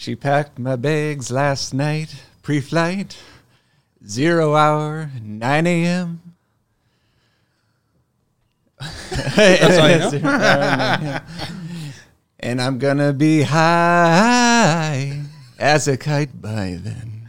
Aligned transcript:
She 0.00 0.16
packed 0.16 0.58
my 0.58 0.76
bags 0.76 1.30
last 1.30 1.74
night, 1.74 2.22
pre-flight, 2.40 3.18
zero 4.02 4.54
hour, 4.54 5.10
9 5.22 5.66
a.m. 5.66 6.22
That's 9.10 9.78
all 9.78 9.90
you 9.90 10.20
know? 10.22 11.20
and 12.38 12.62
I'm 12.62 12.78
gonna 12.78 13.12
be 13.12 13.42
high 13.42 15.20
as 15.58 15.86
a 15.86 15.98
kite 15.98 16.40
by 16.40 16.78
then. 16.80 17.28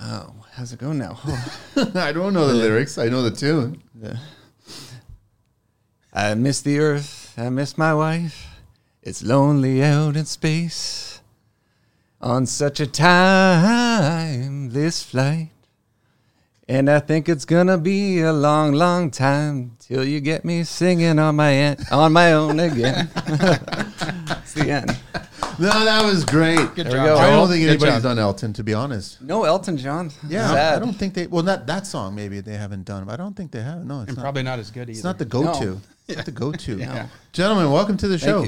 Oh, 0.00 0.34
how's 0.54 0.72
it 0.72 0.80
going 0.80 0.98
now? 0.98 1.20
Oh. 1.24 1.60
I 1.94 2.10
don't 2.10 2.34
know 2.34 2.48
the 2.48 2.54
lyrics. 2.54 2.98
I 2.98 3.08
know 3.08 3.22
the 3.22 3.30
tune. 3.30 3.80
I 6.12 6.34
miss 6.34 6.62
the 6.62 6.80
earth. 6.80 7.32
I 7.36 7.48
miss 7.48 7.78
my 7.78 7.94
wife. 7.94 8.55
It's 9.06 9.22
lonely 9.22 9.84
out 9.84 10.16
in 10.16 10.24
space. 10.26 11.20
On 12.20 12.44
such 12.44 12.80
a 12.80 12.88
time 12.88 14.70
this 14.70 15.04
flight. 15.04 15.50
And 16.68 16.90
I 16.90 16.98
think 16.98 17.28
it's 17.28 17.44
gonna 17.44 17.78
be 17.78 18.20
a 18.20 18.32
long, 18.32 18.72
long 18.72 19.12
time 19.12 19.76
till 19.78 20.02
you 20.04 20.18
get 20.18 20.44
me 20.44 20.64
singing 20.64 21.20
on 21.20 21.36
my 21.36 21.50
an- 21.50 21.76
on 21.92 22.12
my 22.12 22.32
own 22.32 22.58
again. 22.58 23.08
it's 23.14 24.54
the 24.54 24.70
end. 24.72 24.98
No, 25.60 25.70
that 25.84 26.04
was 26.04 26.24
great. 26.24 26.74
Good 26.74 26.86
job. 26.90 27.06
go. 27.06 27.16
I 27.16 27.30
don't 27.30 27.46
think 27.48 27.62
Good 27.62 27.68
anybody's 27.70 27.94
job. 27.94 28.02
done 28.02 28.18
Elton, 28.18 28.52
to 28.54 28.64
be 28.64 28.74
honest. 28.74 29.22
No 29.22 29.44
Elton 29.44 29.76
John. 29.76 30.10
Yeah, 30.28 30.48
Sad. 30.48 30.74
I 30.82 30.84
don't 30.84 30.94
think 30.94 31.14
they. 31.14 31.28
Well, 31.28 31.44
not 31.44 31.68
that 31.68 31.86
song. 31.86 32.16
Maybe 32.16 32.40
they 32.40 32.56
haven't 32.56 32.84
done. 32.84 33.04
But 33.04 33.12
I 33.12 33.16
don't 33.18 33.36
think 33.36 33.52
they 33.52 33.62
have. 33.62 33.84
No, 33.84 34.00
it's 34.00 34.08
And 34.08 34.16
not. 34.16 34.22
probably 34.24 34.42
not 34.42 34.58
as 34.58 34.72
good 34.72 34.82
either. 34.90 34.98
It's 34.98 35.04
not 35.04 35.18
the 35.18 35.24
go-to. 35.24 35.64
No. 35.76 35.80
It's 36.08 36.16
not 36.16 36.26
the 36.26 36.32
go-to. 36.32 36.76
Yeah. 36.80 37.06
Gentlemen, 37.32 37.70
welcome 37.70 37.96
to 37.98 38.08
the 38.08 38.18
show. 38.18 38.44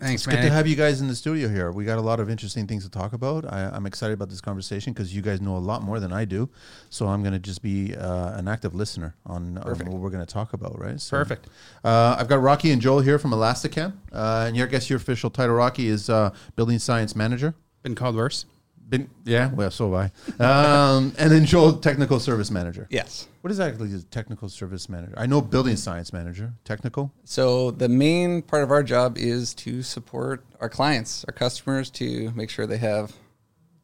Thanks, 0.00 0.26
It's 0.26 0.26
good 0.26 0.42
to 0.42 0.50
have 0.50 0.66
you 0.66 0.76
guys 0.76 1.00
in 1.00 1.08
the 1.08 1.14
studio 1.14 1.48
here. 1.48 1.72
We 1.72 1.84
got 1.84 1.98
a 1.98 2.02
lot 2.02 2.20
of 2.20 2.30
interesting 2.30 2.66
things 2.66 2.84
to 2.84 2.90
talk 2.90 3.12
about. 3.12 3.44
I, 3.52 3.70
I'm 3.72 3.86
excited 3.86 4.14
about 4.14 4.28
this 4.28 4.40
conversation 4.40 4.92
because 4.92 5.14
you 5.14 5.22
guys 5.22 5.40
know 5.40 5.56
a 5.56 5.58
lot 5.58 5.82
more 5.82 5.98
than 6.00 6.12
I 6.12 6.24
do. 6.24 6.48
So 6.90 7.08
I'm 7.08 7.22
going 7.22 7.32
to 7.32 7.38
just 7.38 7.62
be 7.62 7.96
uh, 7.96 8.38
an 8.38 8.48
active 8.48 8.74
listener 8.74 9.14
on, 9.26 9.58
on 9.58 9.78
what 9.78 10.00
we're 10.00 10.10
going 10.10 10.24
to 10.24 10.32
talk 10.32 10.52
about, 10.52 10.78
right? 10.78 11.00
So, 11.00 11.16
Perfect. 11.16 11.48
Uh, 11.82 12.16
I've 12.18 12.28
got 12.28 12.40
Rocky 12.40 12.70
and 12.70 12.80
Joel 12.80 13.00
here 13.00 13.18
from 13.18 13.32
Elastochem. 13.32 13.94
Uh, 14.12 14.44
and 14.46 14.56
your, 14.56 14.66
I 14.66 14.70
guess 14.70 14.88
your 14.88 14.98
official 14.98 15.30
title, 15.30 15.56
Rocky, 15.56 15.88
is 15.88 16.08
uh, 16.08 16.30
Building 16.56 16.78
Science 16.78 17.16
Manager. 17.16 17.54
Been 17.82 17.94
called 17.94 18.16
worse. 18.16 18.44
Been, 18.88 19.10
yeah, 19.24 19.52
well, 19.52 19.70
so 19.70 19.92
have 19.92 20.10
I. 20.40 20.42
Um, 20.42 21.12
and 21.18 21.30
then 21.30 21.44
Joel, 21.44 21.74
Technical 21.74 22.18
Service 22.18 22.50
Manager. 22.50 22.86
Yes. 22.90 23.28
What 23.42 23.50
exactly 23.50 23.92
is 23.92 24.04
Technical 24.04 24.48
Service 24.48 24.88
Manager? 24.88 25.14
I 25.16 25.26
know 25.26 25.42
Building 25.42 25.76
Science 25.76 26.12
Manager. 26.12 26.54
Technical? 26.64 27.12
So 27.24 27.70
the 27.70 27.88
main 27.88 28.40
part 28.40 28.62
of 28.62 28.70
our 28.70 28.82
job 28.82 29.18
is 29.18 29.52
to 29.54 29.82
support 29.82 30.44
our 30.60 30.70
clients, 30.70 31.24
our 31.28 31.32
customers, 31.32 31.90
to 31.90 32.32
make 32.34 32.48
sure 32.48 32.66
they 32.66 32.78
have 32.78 33.12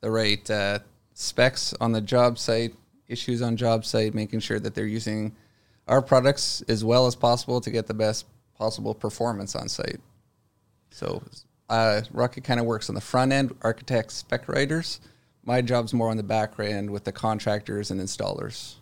the 0.01 0.11
right 0.11 0.51
uh, 0.51 0.79
specs 1.13 1.75
on 1.81 1.93
the 1.93 2.01
job 2.01 2.39
site, 2.39 2.75
issues 3.07 3.43
on 3.43 3.57
job 3.57 3.85
site, 3.85 4.15
making 4.15 4.41
sure 4.41 4.59
that 4.59 4.75
they're 4.75 4.87
using 4.87 5.37
our 5.87 6.01
products 6.01 6.63
as 6.69 6.83
well 6.83 7.07
as 7.07 7.15
possible 7.15 7.61
to 7.61 7.71
get 7.71 7.87
the 7.87 7.95
best 7.95 8.27
possible 8.57 8.95
performance 8.95 9.55
on 9.55 9.69
site. 9.69 10.01
So 10.91 11.23
uh, 11.71 12.03
Rocky 12.13 12.41
kind 12.41 12.61
of 12.61 12.67
works 12.67 12.89
on 12.89 12.95
the 12.95 13.01
front 13.01 13.33
end, 13.33 13.55
architects, 13.63 14.15
spec 14.15 14.49
writers. 14.49 15.01
My 15.45 15.61
job's 15.63 15.93
more 15.93 16.11
on 16.11 16.17
the 16.17 16.23
back 16.23 16.59
end 16.59 16.91
with 16.91 17.05
the 17.05 17.13
contractors 17.13 17.91
and 17.91 18.01
installers. 18.01 18.77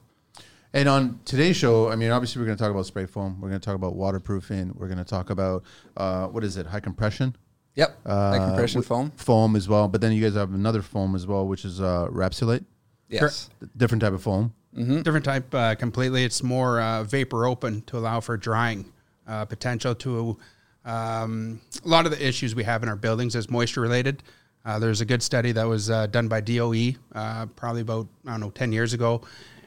And 0.75 0.89
on 0.89 1.21
today's 1.25 1.57
show, 1.57 1.91
I 1.91 1.97
mean, 1.97 2.11
obviously, 2.11 2.41
we're 2.41 2.47
going 2.47 2.57
to 2.57 2.63
talk 2.65 2.71
about 2.71 2.87
spray 2.87 3.05
foam. 3.07 3.39
We're 3.41 3.49
going 3.49 3.61
to 3.61 3.65
talk 3.65 3.75
about 3.75 3.95
waterproofing. 3.95 4.73
We're 4.79 4.87
going 4.87 4.99
to 4.99 5.05
talk 5.05 5.29
about 5.31 5.65
uh, 5.97 6.27
what 6.29 6.45
is 6.45 6.57
it? 6.57 6.67
High 6.67 6.81
compression, 6.81 7.37
Yep, 7.75 7.99
high 8.07 8.13
Uh, 8.39 8.47
compression 8.49 8.79
with- 8.79 8.89
foam. 8.89 9.11
foam 9.17 9.57
as 9.57 9.69
well. 9.69 9.89
But 9.89 10.01
then 10.01 10.13
you 10.13 10.23
guys 10.23 10.35
have 10.35 10.55
another 10.55 10.83
foam 10.83 11.15
as 11.15 11.27
well, 11.27 11.47
which 11.47 11.65
is 11.65 11.81
uh, 11.81 12.09
Rapsulate, 12.11 12.65
Yes. 13.09 13.51
different 13.77 14.01
type 14.03 14.13
of 14.15 14.23
foam. 14.23 14.55
Different 14.75 15.25
type 15.27 15.55
uh, 15.55 15.75
completely. 15.75 16.25
It's 16.25 16.43
more 16.43 16.81
uh, 16.81 17.05
vapor 17.05 17.45
open 17.45 17.83
to 17.83 17.99
allow 17.99 18.21
for 18.21 18.39
drying 18.39 18.91
uh, 19.29 19.45
potential 19.45 19.95
to 19.97 20.39
um, 20.85 21.61
a 21.85 21.89
lot 21.89 22.07
of 22.07 22.13
the 22.13 22.27
issues 22.27 22.55
we 22.55 22.65
have 22.65 22.83
in 22.83 22.89
our 22.89 22.97
buildings 22.97 23.35
is 23.35 23.51
moisture 23.51 23.81
related. 23.81 24.23
Uh, 24.65 24.79
there's 24.79 25.01
a 25.01 25.05
good 25.05 25.23
study 25.23 25.53
that 25.53 25.65
was 25.65 25.91
uh, 25.91 26.07
done 26.07 26.29
by 26.29 26.41
DOE 26.41 26.93
uh, 27.15 27.47
probably 27.57 27.81
about, 27.81 28.07
I 28.27 28.31
don't 28.33 28.41
know, 28.41 28.51
10 28.51 28.73
years 28.73 28.93
ago. 28.93 29.23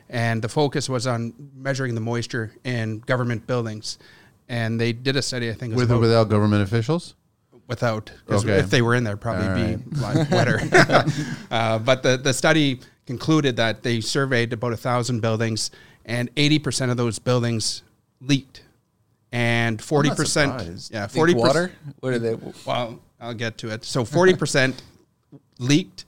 And 0.10 0.42
the 0.42 0.50
focus 0.50 0.88
was 0.88 1.08
on 1.08 1.34
measuring 1.56 1.96
the 1.96 2.02
moisture 2.02 2.54
in 2.64 3.00
government 3.00 3.46
buildings. 3.48 3.98
And 4.48 4.80
they 4.80 4.94
did 4.94 5.16
a 5.16 5.22
study, 5.22 5.50
I 5.50 5.54
think, 5.54 5.76
With 5.76 5.92
or 5.92 6.00
without 6.00 6.30
government 6.30 6.64
officials? 6.64 7.16
without 7.68 8.12
because 8.26 8.44
Okay. 8.46 8.60
if 8.60 8.70
they 8.70 8.82
were 8.82 8.96
in 8.96 9.04
there, 9.04 9.18
probably 9.18 9.48
All 9.48 9.56
be 9.56 9.98
a 9.98 10.02
lot 10.02 10.30
wetter. 10.32 10.62
uh, 11.52 11.80
but 11.80 12.04
the 12.04 12.18
the 12.18 12.34
study 12.34 12.80
concluded 13.06 13.56
that 13.58 13.84
they 13.84 14.02
surveyed 14.02 14.54
about 14.54 14.74
a 14.74 14.78
thousand 14.78 15.22
buildings, 15.22 15.72
and 16.06 16.30
eighty 16.38 16.60
percent 16.60 16.92
of 16.92 16.98
those 16.98 17.20
buildings 17.20 17.84
leaked, 18.22 18.62
and 19.36 19.82
forty 19.82 20.10
percent, 20.10 20.90
yeah, 20.90 21.04
Leak 21.04 21.12
forty 21.12 21.34
water. 21.34 21.70
What 22.00 22.14
are 22.14 22.20
they? 22.20 22.38
Well, 22.66 23.02
I'll 23.20 23.34
get 23.34 23.58
to 23.60 23.70
it. 23.70 23.84
So 23.84 24.06
forty 24.06 24.34
percent 24.34 24.82
leaked, 25.60 26.06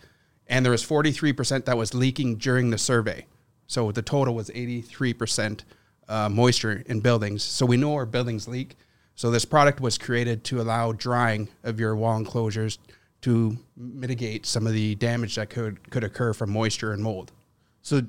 and 0.48 0.64
there 0.64 0.72
was 0.72 0.82
forty 0.82 1.12
three 1.12 1.34
percent 1.34 1.66
that 1.66 1.78
was 1.78 1.94
leaking 1.94 2.38
during 2.38 2.70
the 2.70 2.78
survey. 2.78 3.26
So 3.68 3.92
the 3.92 4.02
total 4.02 4.34
was 4.34 4.50
eighty 4.52 4.80
three 4.80 5.14
percent 5.14 5.66
uh, 6.08 6.30
moisture 6.30 6.84
in 6.86 7.02
buildings. 7.02 7.44
So 7.44 7.66
we 7.66 7.76
know 7.76 7.96
our 7.96 8.06
buildings 8.06 8.48
leak. 8.48 8.78
So 9.16 9.30
this 9.30 9.44
product 9.44 9.82
was 9.82 9.98
created 9.98 10.46
to 10.46 10.62
allow 10.62 10.94
drying 10.94 11.50
of 11.64 11.82
your 11.82 11.98
wall 11.98 12.16
enclosures 12.16 12.80
to 13.22 13.58
mitigate 13.76 14.46
some 14.46 14.66
of 14.66 14.72
the 14.72 14.96
damage 14.96 15.36
that 15.36 15.50
could 15.50 15.90
could 15.90 16.06
occur 16.06 16.32
from 16.32 16.52
moisture 16.52 16.94
and 16.94 17.04
mold. 17.04 17.34
So, 17.82 18.04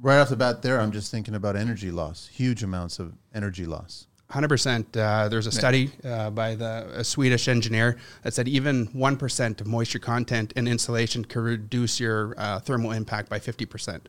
right 0.00 0.18
off 0.18 0.30
the 0.30 0.36
bat, 0.36 0.62
there, 0.62 0.80
I'm 0.80 0.90
just 0.90 1.12
thinking 1.12 1.36
about 1.36 1.54
energy 1.54 1.92
loss, 1.92 2.26
huge 2.26 2.64
amounts 2.64 2.98
of 2.98 3.12
energy 3.32 3.66
loss. 3.66 4.08
Hundred 4.34 4.48
percent. 4.48 4.96
Uh, 4.96 5.28
there's 5.28 5.46
a 5.46 5.52
study 5.52 5.92
uh, 6.02 6.28
by 6.28 6.56
the 6.56 6.90
a 6.92 7.04
Swedish 7.04 7.46
engineer 7.46 7.98
that 8.24 8.34
said 8.34 8.48
even 8.48 8.86
one 8.86 9.16
percent 9.16 9.60
of 9.60 9.68
moisture 9.68 10.00
content 10.00 10.52
in 10.56 10.66
insulation 10.66 11.24
can 11.24 11.42
reduce 11.42 12.00
your 12.00 12.34
uh, 12.36 12.58
thermal 12.58 12.90
impact 12.90 13.28
by 13.28 13.38
fifty 13.38 13.64
percent. 13.64 14.08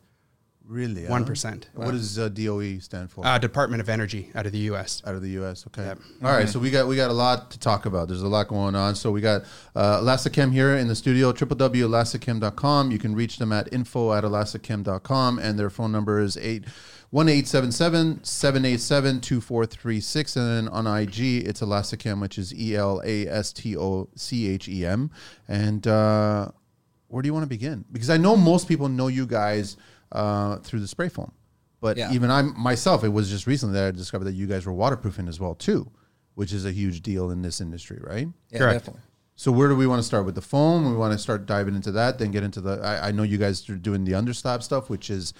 Really? 0.68 1.04
huh? 1.04 1.12
One 1.12 1.26
percent. 1.26 1.70
What 1.76 1.92
does 1.92 2.18
uh, 2.18 2.30
DOE 2.30 2.80
stand 2.80 3.12
for? 3.12 3.24
Uh, 3.24 3.38
Department 3.38 3.82
of 3.82 3.90
Energy 3.90 4.32
out 4.34 4.48
of 4.48 4.52
the 4.52 4.58
U.S. 4.70 5.04
out 5.06 5.14
of 5.14 5.22
the 5.22 5.30
U.S. 5.42 5.64
Okay. 5.68 5.86
Yep. 5.86 6.00
All 6.24 6.32
right. 6.32 6.50
So 6.50 6.58
we 6.58 6.72
got 6.72 6.88
we 6.88 6.96
got 6.96 7.12
a 7.12 7.14
lot 7.14 7.52
to 7.52 7.60
talk 7.60 7.86
about. 7.86 8.08
There's 8.08 8.24
a 8.24 8.28
lot 8.28 8.48
going 8.48 8.74
on. 8.74 8.96
So 8.96 9.12
we 9.12 9.22
got 9.22 9.44
uh, 9.76 10.00
Elastochem 10.00 10.52
here 10.52 10.76
in 10.76 10.88
the 10.88 10.96
studio. 10.96 11.34
www.elastochem.com. 11.34 12.90
You 12.90 12.98
can 12.98 13.14
reach 13.14 13.38
them 13.38 13.54
at 13.54 13.72
info 13.72 14.12
at 14.12 14.24
elastochem.com, 14.24 15.38
and 15.38 15.60
their 15.60 15.70
phone 15.70 15.92
number 15.92 16.20
is 16.20 16.36
eight. 17.28 17.46
1-877-787-2436 17.46 20.36
and 20.36 20.68
then 20.68 20.74
on 20.74 20.88
IG 20.88 21.20
it's 21.48 21.62
Elastochem 21.62 22.20
which 22.22 22.38
is 22.38 22.54
E 22.54 22.76
L 22.76 23.02
A 23.06 23.28
S 23.28 23.54
T 23.54 23.78
O 23.78 24.10
C 24.16 24.48
H 24.48 24.68
E 24.68 24.86
M 24.86 25.12
and 25.48 25.88
uh, 25.88 26.50
where 27.08 27.22
do 27.22 27.28
you 27.28 27.34
want 27.34 27.44
to 27.44 27.50
begin 27.50 27.86
because 27.92 28.10
I 28.10 28.18
know 28.18 28.36
most 28.36 28.68
people 28.68 28.90
know 28.90 29.08
you 29.08 29.26
guys 29.26 29.78
uh, 30.12 30.58
through 30.58 30.82
the 30.82 30.88
spray 30.88 31.10
foam 31.10 31.32
but 31.82 31.98
Yeah. 31.98 32.12
even 32.14 32.32
I 32.32 32.42
myself, 32.42 33.04
it 33.04 33.10
was 33.10 33.30
just 33.30 33.46
recently 33.46 33.74
that 33.76 33.88
I 33.88 33.92
discovered 33.92 34.26
that 34.26 34.34
you 34.34 34.48
guys 34.48 34.66
were 34.66 34.74
waterproofing 34.74 35.28
as 35.28 35.40
well 35.40 35.54
too, 35.54 35.92
which 36.34 36.52
is 36.52 36.66
a 36.66 36.72
huge 36.72 37.04
deal 37.04 37.30
in 37.30 37.44
this 37.44 37.62
industry, 37.62 38.00
right? 38.02 38.28
Yeah, 38.50 38.58
Correct. 38.58 38.80
definitely. 38.80 39.02
So 39.36 39.52
where 39.52 39.68
do 39.68 39.76
we 39.76 39.86
want 39.86 40.00
to 40.00 40.04
start 40.04 40.26
with 40.26 40.34
the 40.34 40.42
foam? 40.42 40.90
We 40.90 40.96
want 40.98 41.12
to 41.14 41.20
start 41.20 41.46
diving 41.46 41.76
into 41.76 41.92
that, 41.92 42.18
then 42.18 42.32
get 42.32 42.42
into 42.44 42.60
the. 42.62 42.80
I, 42.82 43.10
I 43.10 43.12
know 43.12 43.22
you 43.22 43.38
guys 43.38 43.70
are 43.70 43.76
doing 43.76 44.04
the 44.06 44.14
underslab 44.14 44.64
stuff, 44.64 44.90
which 44.90 45.12
is 45.12 45.34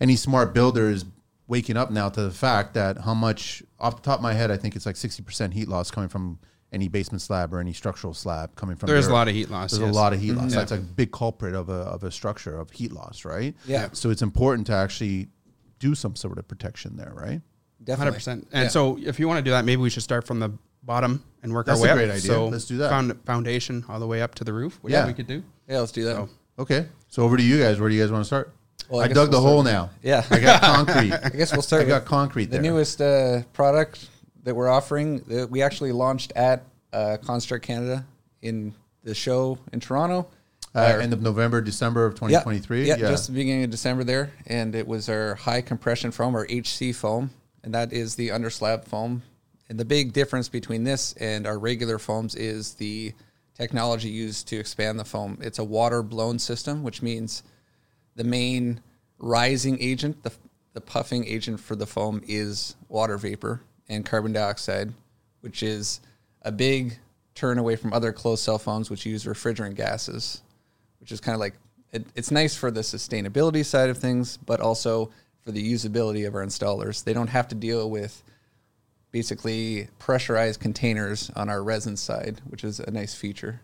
any 0.00 0.16
smart 0.16 0.54
builder 0.54 0.90
is 0.90 1.04
waking 1.48 1.76
up 1.76 1.90
now 1.90 2.08
to 2.08 2.22
the 2.22 2.30
fact 2.30 2.74
that 2.74 2.98
how 2.98 3.14
much 3.14 3.62
off 3.78 3.96
the 3.96 4.02
top 4.02 4.18
of 4.18 4.22
my 4.22 4.32
head, 4.32 4.50
I 4.50 4.56
think 4.56 4.76
it's 4.76 4.86
like 4.86 4.96
sixty 4.96 5.22
percent 5.22 5.54
heat 5.54 5.68
loss 5.68 5.90
coming 5.90 6.08
from 6.08 6.38
any 6.72 6.88
basement 6.88 7.20
slab 7.20 7.52
or 7.52 7.60
any 7.60 7.72
structural 7.72 8.14
slab 8.14 8.54
coming 8.56 8.76
from. 8.76 8.86
There's 8.86 9.04
your- 9.04 9.12
a 9.12 9.14
lot 9.14 9.28
of 9.28 9.34
heat 9.34 9.50
loss. 9.50 9.72
there's 9.72 9.82
yes. 9.82 9.90
a 9.90 9.94
lot 9.94 10.12
of 10.12 10.20
heat 10.20 10.30
mm-hmm. 10.30 10.40
loss. 10.40 10.54
That's 10.54 10.72
a 10.72 10.78
big 10.78 11.12
culprit 11.12 11.54
of 11.54 11.68
a, 11.68 11.72
of 11.72 12.02
a 12.04 12.10
structure 12.10 12.58
of 12.58 12.70
heat 12.70 12.92
loss, 12.92 13.24
right? 13.24 13.54
Yeah. 13.66 13.88
So 13.92 14.10
it's 14.10 14.22
important 14.22 14.66
to 14.68 14.72
actually 14.72 15.28
do 15.78 15.94
some 15.94 16.16
sort 16.16 16.38
of 16.38 16.48
protection 16.48 16.96
there, 16.96 17.12
right? 17.14 17.40
Definitely. 17.84 17.96
Hundred 17.96 18.14
percent. 18.14 18.48
And 18.52 18.62
Yeah. 18.64 18.68
so, 18.68 18.98
if 19.02 19.18
you 19.18 19.26
want 19.26 19.38
to 19.38 19.42
do 19.42 19.50
that, 19.50 19.64
maybe 19.64 19.82
we 19.82 19.90
should 19.90 20.04
start 20.04 20.26
from 20.26 20.38
the 20.38 20.52
bottom 20.84 21.22
and 21.42 21.52
work 21.52 21.66
That's 21.66 21.80
our 21.80 21.84
way 21.84 21.88
a 21.90 21.92
up. 21.92 21.98
great 21.98 22.10
idea. 22.10 22.20
So 22.20 22.46
Let's 22.48 22.64
do 22.66 22.78
that. 22.78 22.90
found- 22.90 23.18
foundation 23.26 23.84
all 23.88 23.98
the 24.00 24.06
way 24.06 24.22
up 24.22 24.34
to 24.36 24.44
the 24.44 24.52
roof. 24.52 24.78
Which 24.82 24.92
Yeah. 24.92 25.06
we 25.06 25.12
could 25.12 25.26
do. 25.26 25.42
Yeah, 25.68 25.80
let's 25.80 25.92
do 25.92 26.04
that. 26.04 26.14
So, 26.16 26.28
Okay. 26.58 26.86
So 27.08 27.22
over 27.24 27.36
to 27.36 27.42
you 27.42 27.58
guys. 27.58 27.80
Where 27.80 27.88
do 27.88 27.94
you 27.94 28.02
guys 28.02 28.12
want 28.12 28.22
to 28.22 28.26
start? 28.26 28.54
Well, 28.92 29.00
I 29.00 29.04
I, 29.06 29.08
dug 29.08 29.30
the 29.30 29.38
we'll 29.38 29.48
hole 29.48 29.62
now. 29.62 29.88
Yeah. 30.02 30.22
I 30.30 30.38
got 30.38 30.60
concrete. 30.60 31.12
I 31.24 31.30
guess 31.30 31.50
we'll 31.52 31.62
start. 31.62 31.82
I 31.82 31.86
got 31.86 32.04
concrete 32.04 32.46
the 32.46 32.52
there. 32.52 32.62
newest 32.62 33.00
uh, 33.00 33.42
product 33.54 34.06
that 34.42 34.54
we're 34.54 34.68
offering. 34.68 35.20
That 35.20 35.50
we 35.50 35.62
actually 35.62 35.92
launched 35.92 36.32
at 36.36 36.64
uh, 36.92 37.16
Construct 37.24 37.64
Canada 37.64 38.04
in 38.42 38.74
the 39.02 39.14
show 39.14 39.58
in 39.72 39.80
Toronto. 39.80 40.28
uh, 40.74 40.98
end 41.00 41.14
of 41.14 41.22
November, 41.22 41.62
December 41.62 42.04
of 42.04 42.14
2023. 42.16 42.86
Yeah, 42.86 42.96
just 42.96 43.28
the 43.28 43.32
beginning 43.32 43.64
of 43.64 43.70
December 43.70 44.04
there, 44.04 44.30
and 44.46 44.74
it 44.74 44.86
was 44.86 45.08
our 45.08 45.36
high 45.36 45.62
compression 45.62 46.10
foam 46.10 46.36
or 46.36 46.46
HC 46.50 46.94
foam, 46.94 47.30
and 47.64 47.72
that 47.74 47.94
is 47.94 48.14
the 48.16 48.28
underslab 48.28 48.84
foam. 48.84 49.22
And 49.70 49.80
the 49.80 49.86
big 49.86 50.12
difference 50.12 50.50
between 50.50 50.84
this 50.84 51.14
and 51.14 51.46
our 51.46 51.58
regular 51.58 51.98
foams 51.98 52.34
is 52.34 52.74
the 52.74 53.14
technology 53.54 54.10
used 54.10 54.48
to 54.48 54.56
expand 54.58 55.00
the 55.00 55.04
foam. 55.06 55.38
It's 55.40 55.58
a 55.58 55.64
water 55.64 56.02
blown 56.02 56.38
system, 56.38 56.82
which 56.82 57.00
means 57.00 57.42
the 58.14 58.24
main 58.24 58.80
rising 59.18 59.80
agent, 59.80 60.22
the, 60.22 60.32
the 60.74 60.80
puffing 60.80 61.26
agent 61.26 61.60
for 61.60 61.76
the 61.76 61.86
foam 61.86 62.22
is 62.26 62.76
water 62.88 63.16
vapor 63.16 63.62
and 63.88 64.04
carbon 64.04 64.32
dioxide, 64.32 64.92
which 65.40 65.62
is 65.62 66.00
a 66.42 66.52
big 66.52 66.98
turn 67.34 67.58
away 67.58 67.76
from 67.76 67.92
other 67.92 68.12
closed 68.12 68.44
cell 68.44 68.58
foams, 68.58 68.90
which 68.90 69.06
use 69.06 69.24
refrigerant 69.24 69.74
gases, 69.74 70.42
which 71.00 71.12
is 71.12 71.20
kind 71.20 71.34
of 71.34 71.40
like 71.40 71.54
it, 71.92 72.06
it's 72.14 72.30
nice 72.30 72.56
for 72.56 72.70
the 72.70 72.80
sustainability 72.80 73.64
side 73.64 73.90
of 73.90 73.98
things, 73.98 74.36
but 74.38 74.60
also 74.60 75.10
for 75.40 75.52
the 75.52 75.72
usability 75.72 76.26
of 76.26 76.34
our 76.34 76.44
installers. 76.44 77.04
They 77.04 77.12
don't 77.12 77.28
have 77.28 77.48
to 77.48 77.54
deal 77.54 77.90
with 77.90 78.22
basically 79.10 79.88
pressurized 79.98 80.60
containers 80.60 81.30
on 81.36 81.50
our 81.50 81.62
resin 81.62 81.96
side, 81.96 82.40
which 82.48 82.64
is 82.64 82.80
a 82.80 82.90
nice 82.90 83.14
feature. 83.14 83.60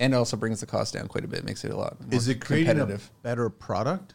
And 0.00 0.14
it 0.14 0.16
also 0.16 0.36
brings 0.36 0.60
the 0.60 0.66
cost 0.66 0.94
down 0.94 1.06
quite 1.06 1.24
a 1.24 1.28
bit, 1.28 1.44
makes 1.44 1.64
it 1.64 1.70
a 1.70 1.76
lot 1.76 2.00
more 2.00 2.14
Is 2.18 2.26
it 2.26 2.40
creating 2.40 2.80
a 2.80 2.98
better 3.22 3.50
product 3.50 4.14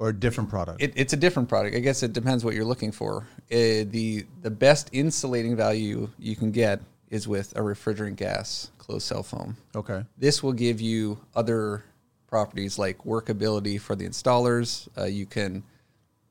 or 0.00 0.08
a 0.08 0.12
different 0.12 0.50
product? 0.50 0.82
It, 0.82 0.92
it's 0.96 1.12
a 1.12 1.16
different 1.16 1.48
product. 1.48 1.76
I 1.76 1.78
guess 1.78 2.02
it 2.02 2.12
depends 2.12 2.44
what 2.44 2.54
you're 2.54 2.64
looking 2.64 2.90
for. 2.90 3.26
Uh, 3.52 3.86
the 3.86 4.26
the 4.42 4.50
best 4.50 4.90
insulating 4.92 5.56
value 5.56 6.10
you 6.18 6.34
can 6.34 6.50
get 6.50 6.80
is 7.08 7.28
with 7.28 7.56
a 7.56 7.60
refrigerant 7.60 8.16
gas 8.16 8.72
closed 8.78 9.06
cell 9.06 9.22
foam. 9.22 9.56
okay. 9.76 10.04
This 10.18 10.42
will 10.42 10.52
give 10.52 10.80
you 10.80 11.18
other 11.36 11.84
properties 12.26 12.76
like 12.76 12.98
workability 13.04 13.80
for 13.80 13.94
the 13.94 14.06
installers. 14.06 14.88
Uh, 14.98 15.04
you 15.04 15.24
can 15.24 15.62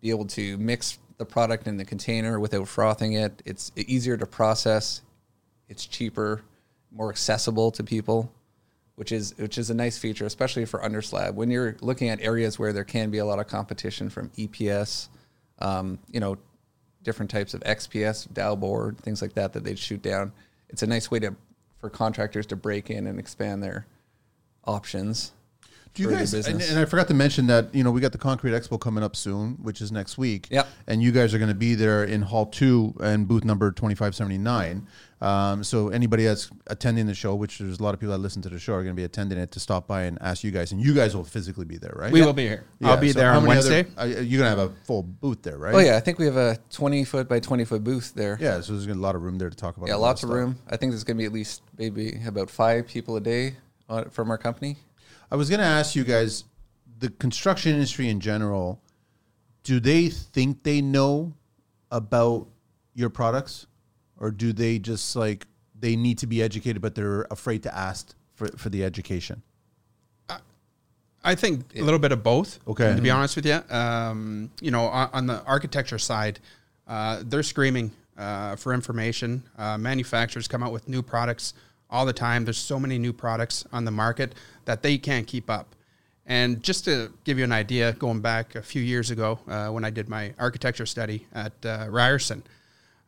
be 0.01 0.09
able 0.09 0.25
to 0.25 0.57
mix 0.57 0.99
the 1.17 1.25
product 1.25 1.65
in 1.65 1.77
the 1.77 1.85
container 1.85 2.41
without 2.41 2.67
frothing 2.67 3.13
it. 3.13 3.41
It's 3.45 3.71
easier 3.77 4.17
to 4.17 4.25
process. 4.25 5.01
It's 5.69 5.85
cheaper, 5.85 6.41
more 6.93 7.09
accessible 7.09 7.71
to 7.71 7.83
people, 7.83 8.31
which 8.95 9.11
is 9.11 9.33
which 9.37 9.57
is 9.57 9.69
a 9.69 9.73
nice 9.73 9.97
feature, 9.97 10.25
especially 10.25 10.65
for 10.65 10.79
underslab. 10.79 11.33
When 11.33 11.49
you're 11.49 11.75
looking 11.81 12.09
at 12.09 12.21
areas 12.21 12.59
where 12.59 12.73
there 12.73 12.83
can 12.83 13.09
be 13.09 13.17
a 13.17 13.25
lot 13.25 13.39
of 13.39 13.47
competition 13.47 14.09
from 14.09 14.29
EPS, 14.29 15.09
um, 15.59 15.99
you 16.11 16.19
know, 16.19 16.37
different 17.03 17.31
types 17.31 17.53
of 17.53 17.61
XPS, 17.61 18.31
Dow 18.33 18.55
board, 18.55 18.97
things 18.99 19.21
like 19.21 19.33
that 19.33 19.53
that 19.53 19.63
they'd 19.63 19.79
shoot 19.79 20.01
down. 20.01 20.31
It's 20.69 20.83
a 20.83 20.87
nice 20.87 21.09
way 21.09 21.19
to 21.19 21.35
for 21.79 21.89
contractors 21.89 22.45
to 22.47 22.55
break 22.55 22.89
in 22.89 23.07
and 23.07 23.19
expand 23.19 23.61
their 23.61 23.85
options. 24.63 25.33
Do 25.93 26.03
you 26.03 26.09
guys? 26.09 26.33
And, 26.33 26.59
and 26.61 26.79
I 26.79 26.85
forgot 26.85 27.07
to 27.09 27.13
mention 27.13 27.47
that 27.47 27.73
you 27.73 27.83
know 27.83 27.91
we 27.91 28.01
got 28.01 28.11
the 28.11 28.17
Concrete 28.17 28.51
Expo 28.51 28.79
coming 28.79 29.03
up 29.03 29.15
soon, 29.15 29.53
which 29.61 29.79
is 29.81 29.91
next 29.91 30.17
week. 30.17 30.47
Yep. 30.49 30.67
And 30.87 31.03
you 31.03 31.11
guys 31.11 31.33
are 31.33 31.37
going 31.37 31.49
to 31.49 31.55
be 31.55 31.75
there 31.75 32.03
in 32.03 32.21
Hall 32.23 32.47
Two 32.47 32.95
and 32.99 33.27
booth 33.27 33.43
number 33.43 33.71
twenty 33.71 33.95
five 33.95 34.15
seventy 34.15 34.37
nine. 34.39 34.87
Um, 35.21 35.63
so 35.63 35.87
anybody 35.87 36.25
that's 36.25 36.49
attending 36.67 37.05
the 37.07 37.13
show, 37.13 37.33
which 37.35 37.59
there's 37.59 37.79
a 37.79 37.83
lot 37.83 37.93
of 37.93 37.99
people 38.01 38.11
that 38.11 38.17
listen 38.17 38.41
to 38.41 38.49
the 38.49 38.59
show, 38.59 38.73
are 38.73 38.83
going 38.83 38.93
to 38.93 38.99
be 38.99 39.05
attending 39.05 39.37
it 39.37 39.51
to 39.51 39.59
stop 39.59 39.87
by 39.87 40.01
and 40.03 40.17
ask 40.21 40.43
you 40.43 40.51
guys, 40.51 40.73
and 40.73 40.81
you 40.83 40.93
guys 40.93 41.15
will 41.15 41.23
physically 41.23 41.63
be 41.63 41.77
there, 41.77 41.93
right? 41.95 42.11
We 42.11 42.21
will 42.21 42.33
be 42.33 42.45
here. 42.45 42.65
I'll 42.83 42.97
be 42.97 43.13
so 43.13 43.19
there 43.19 43.31
on 43.31 43.45
many 43.45 43.59
other- 43.59 43.69
Wednesday. 43.69 43.91
uh, 43.97 44.03
you're 44.05 44.41
going 44.43 44.53
to 44.53 44.59
have 44.61 44.71
a 44.71 44.73
full 44.83 45.03
booth 45.03 45.41
there, 45.41 45.57
right? 45.57 45.73
Oh 45.75 45.79
yeah, 45.79 45.95
I 45.95 46.01
think 46.01 46.19
we 46.19 46.25
have 46.25 46.35
a 46.35 46.57
20 46.71 47.05
foot 47.05 47.29
by 47.29 47.39
20 47.39 47.63
foot 47.63 47.85
booth 47.85 48.13
there. 48.13 48.37
Yeah. 48.41 48.59
So 48.59 48.73
there's 48.73 48.85
gonna 48.85 48.95
be 48.95 48.99
a 48.99 49.03
lot 49.03 49.15
of 49.15 49.21
room 49.21 49.37
there 49.37 49.49
to 49.49 49.55
talk 49.55 49.77
about. 49.77 49.87
Yeah, 49.87 49.95
lots 49.95 50.23
of 50.23 50.27
stuff. 50.27 50.35
room. 50.35 50.57
I 50.69 50.75
think 50.75 50.91
there's 50.91 51.05
going 51.05 51.15
to 51.15 51.21
be 51.21 51.25
at 51.25 51.31
least 51.31 51.61
maybe 51.77 52.19
about 52.27 52.49
five 52.49 52.87
people 52.87 53.15
a 53.15 53.21
day 53.21 53.55
on, 53.87 54.09
from 54.09 54.29
our 54.29 54.37
company. 54.37 54.75
I 55.33 55.35
was 55.35 55.49
going 55.49 55.61
to 55.61 55.65
ask 55.65 55.95
you 55.95 56.03
guys, 56.03 56.43
the 56.99 57.09
construction 57.09 57.73
industry 57.73 58.07
in 58.07 58.19
general, 58.19 58.79
do 59.63 59.79
they 59.79 60.09
think 60.09 60.61
they 60.61 60.79
know 60.79 61.33
about 61.89 62.47
your 62.93 63.09
products, 63.09 63.65
or 64.19 64.29
do 64.29 64.53
they 64.53 64.77
just 64.77 65.15
like 65.15 65.47
they 65.77 65.95
need 65.95 66.19
to 66.19 66.27
be 66.27 66.43
educated, 66.43 66.83
but 66.83 66.93
they're 66.93 67.23
afraid 67.31 67.63
to 67.63 67.75
ask 67.75 68.13
for 68.35 68.47
for 68.57 68.69
the 68.69 68.83
education? 68.83 69.41
I 71.23 71.33
think 71.33 71.63
a 71.75 71.81
little 71.81 71.99
bit 71.99 72.11
of 72.11 72.21
both. 72.21 72.59
Okay. 72.67 72.95
To 72.95 73.01
be 73.01 73.09
honest 73.09 73.35
with 73.35 73.47
you, 73.47 73.59
um, 73.75 74.51
you 74.61 74.69
know, 74.69 74.83
on, 74.83 75.09
on 75.13 75.25
the 75.25 75.41
architecture 75.45 75.97
side, 75.97 76.39
uh, 76.87 77.23
they're 77.25 77.41
screaming 77.41 77.91
uh, 78.17 78.55
for 78.55 78.71
information. 78.71 79.41
Uh, 79.57 79.79
manufacturers 79.79 80.47
come 80.47 80.61
out 80.61 80.71
with 80.71 80.87
new 80.87 81.01
products 81.01 81.55
all 81.89 82.05
the 82.05 82.13
time. 82.13 82.43
There's 82.43 82.57
so 82.57 82.79
many 82.79 82.99
new 82.99 83.13
products 83.13 83.65
on 83.71 83.85
the 83.85 83.91
market 83.91 84.35
that 84.65 84.81
they 84.81 84.97
can't 84.97 85.27
keep 85.27 85.49
up. 85.49 85.75
And 86.25 86.63
just 86.63 86.85
to 86.85 87.11
give 87.25 87.37
you 87.37 87.43
an 87.43 87.51
idea, 87.51 87.93
going 87.93 88.21
back 88.21 88.55
a 88.55 88.61
few 88.61 88.81
years 88.81 89.11
ago 89.11 89.39
uh, 89.47 89.67
when 89.69 89.83
I 89.83 89.89
did 89.89 90.07
my 90.07 90.33
architecture 90.39 90.85
study 90.85 91.27
at 91.33 91.53
uh, 91.65 91.87
Ryerson, 91.89 92.43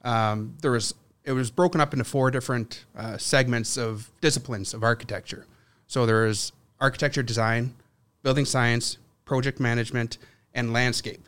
um, 0.04 0.56
there 0.62 0.72
was 0.72 0.94
it 1.24 1.32
was 1.32 1.50
broken 1.50 1.82
up 1.82 1.92
into 1.92 2.06
four 2.06 2.30
different 2.30 2.86
uh, 2.96 3.18
segments 3.18 3.78
of 3.78 4.12
disciplines 4.22 4.74
of 4.74 4.84
architecture. 4.84 5.48
So 5.88 6.06
there 6.06 6.28
is 6.28 6.52
architecture 6.80 7.24
design, 7.24 7.74
building 8.22 8.46
science, 8.46 8.98
project 9.26 9.60
management, 9.60 10.20
and 10.54 10.72
landscape. 10.72 11.28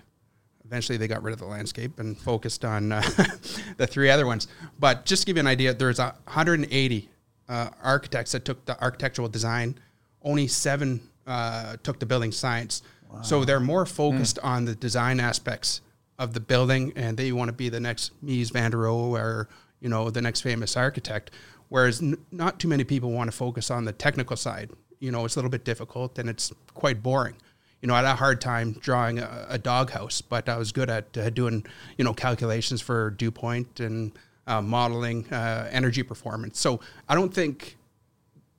Eventually, 0.63 0.97
they 0.97 1.07
got 1.07 1.23
rid 1.23 1.33
of 1.33 1.39
the 1.39 1.45
landscape 1.45 1.99
and 1.99 2.17
focused 2.17 2.63
on 2.63 2.91
uh, 2.91 3.01
the 3.77 3.87
three 3.87 4.09
other 4.09 4.27
ones. 4.27 4.47
But 4.79 5.05
just 5.05 5.23
to 5.23 5.25
give 5.25 5.37
you 5.37 5.41
an 5.41 5.47
idea, 5.47 5.73
there's 5.73 5.99
a 5.99 6.13
180 6.25 7.09
uh, 7.49 7.69
architects 7.81 8.33
that 8.33 8.45
took 8.45 8.65
the 8.65 8.79
architectural 8.81 9.29
design. 9.29 9.79
Only 10.23 10.47
seven 10.47 11.01
uh, 11.25 11.77
took 11.83 11.99
the 11.99 12.05
building 12.05 12.31
science. 12.31 12.81
So 13.21 13.45
they're 13.45 13.59
more 13.61 13.85
focused 13.85 14.37
on 14.39 14.65
the 14.65 14.75
design 14.75 15.19
aspects 15.19 15.81
of 16.19 16.33
the 16.33 16.39
building, 16.39 16.91
and 16.95 17.15
they 17.17 17.31
want 17.31 17.47
to 17.49 17.53
be 17.53 17.69
the 17.69 17.79
next 17.79 18.11
Mies 18.23 18.51
van 18.51 18.71
der 18.71 18.77
Rohe 18.79 19.11
or 19.19 19.47
you 19.79 19.89
know 19.89 20.09
the 20.09 20.21
next 20.21 20.41
famous 20.41 20.75
architect. 20.75 21.31
Whereas 21.69 22.01
n- 22.01 22.17
not 22.31 22.59
too 22.59 22.67
many 22.67 22.83
people 22.83 23.11
want 23.11 23.29
to 23.31 23.35
focus 23.35 23.71
on 23.71 23.85
the 23.85 23.93
technical 23.93 24.35
side. 24.35 24.71
You 24.99 25.11
know, 25.11 25.25
it's 25.25 25.35
a 25.35 25.39
little 25.39 25.51
bit 25.51 25.63
difficult 25.63 26.17
and 26.19 26.29
it's 26.29 26.51
quite 26.73 27.01
boring. 27.03 27.35
You 27.81 27.87
know, 27.87 27.93
I 27.93 27.97
had 27.97 28.05
a 28.05 28.15
hard 28.15 28.41
time 28.41 28.73
drawing 28.73 29.19
a, 29.19 29.45
a 29.49 29.57
doghouse, 29.57 30.21
but 30.21 30.49
I 30.49 30.57
was 30.57 30.71
good 30.71 30.89
at 30.89 31.15
uh, 31.17 31.29
doing 31.29 31.65
you 31.97 32.03
know 32.03 32.13
calculations 32.13 32.81
for 32.81 33.11
dew 33.11 33.31
point 33.31 33.79
and 33.79 34.11
uh, 34.47 34.61
modeling 34.61 35.31
uh, 35.31 35.69
energy 35.71 36.03
performance. 36.03 36.59
So 36.59 36.79
I 37.07 37.15
don't 37.15 37.33
think 37.33 37.77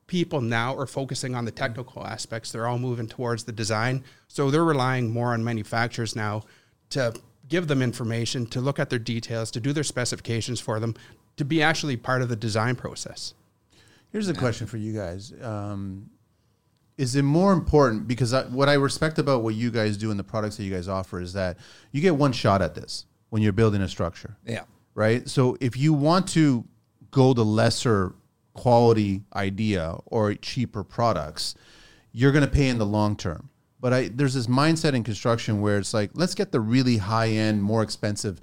people 0.09 0.41
now 0.41 0.75
are 0.77 0.87
focusing 0.87 1.37
on 1.37 1.45
the 1.45 1.51
technical 1.53 2.05
aspects. 2.05 2.51
They're 2.51 2.67
all 2.67 2.79
moving 2.79 3.07
towards 3.07 3.45
the 3.45 3.53
design. 3.53 4.03
So 4.27 4.51
they're 4.51 4.65
relying 4.65 5.11
more 5.11 5.33
on 5.33 5.45
manufacturers 5.45 6.17
now 6.17 6.43
to 6.91 7.15
give 7.47 7.69
them 7.69 7.83
information, 7.83 8.47
to 8.47 8.61
look 8.61 8.79
at 8.81 8.91
their 8.91 8.99
details, 8.99 9.51
to 9.53 9.61
do 9.61 9.73
their 9.73 9.85
specifications 9.85 10.59
for 10.59 10.81
them, 10.81 10.95
to 11.37 11.45
be 11.45 11.63
actually 11.63 11.97
part 11.97 12.23
of 12.23 12.29
the 12.29 12.37
design 12.37 12.75
process. 12.75 13.35
Here's 14.11 14.29
a 14.29 14.35
question 14.35 14.67
for 14.67 14.79
you 14.79 14.95
guys. 14.95 15.33
Um, 15.43 16.11
is 16.97 17.15
it 17.15 17.23
more 17.23 17.53
important 17.53 18.09
because 18.09 18.33
I, 18.33 18.45
what 18.45 18.69
I 18.69 18.75
respect 18.75 19.19
about 19.19 19.43
what 19.43 19.55
you 19.55 19.71
guys 19.71 19.97
do 19.97 20.11
and 20.11 20.19
the 20.19 20.25
products 20.25 20.57
that 20.57 20.65
you 20.65 20.75
guys 20.75 20.89
offer 20.89 21.21
is 21.21 21.35
that 21.35 21.59
you 21.93 22.01
get 22.01 22.17
one 22.17 22.33
shot 22.33 22.61
at 22.61 22.75
this 22.75 23.05
when 23.29 23.43
you're 23.43 23.53
building 23.53 23.83
a 23.83 23.89
structure. 23.89 24.37
Yeah. 24.47 24.65
right? 24.95 25.29
So 25.29 25.57
if 25.61 25.77
you 25.77 25.93
want 25.93 26.29
to 26.29 26.65
go 27.11 27.35
the 27.35 27.45
lesser 27.45 28.15
quality 28.59 29.23
idea 29.37 29.97
or 30.07 30.35
cheaper 30.35 30.83
products, 30.83 31.55
you're 32.11 32.33
going 32.33 32.45
to 32.45 32.51
pay 32.51 32.69
in 32.69 32.79
the 32.79 32.87
long 32.87 33.15
term. 33.17 33.51
But 33.81 33.93
I, 33.93 34.09
there's 34.09 34.35
this 34.35 34.49
mindset 34.49 34.95
in 34.95 35.05
construction 35.05 35.61
where 35.61 35.79
it's 35.79 35.95
like, 35.95 36.11
let's 36.15 36.35
get 36.35 36.51
the 36.51 36.59
really 36.61 36.97
high 36.97 37.29
end, 37.29 37.63
more 37.63 37.85
expensive 37.85 38.41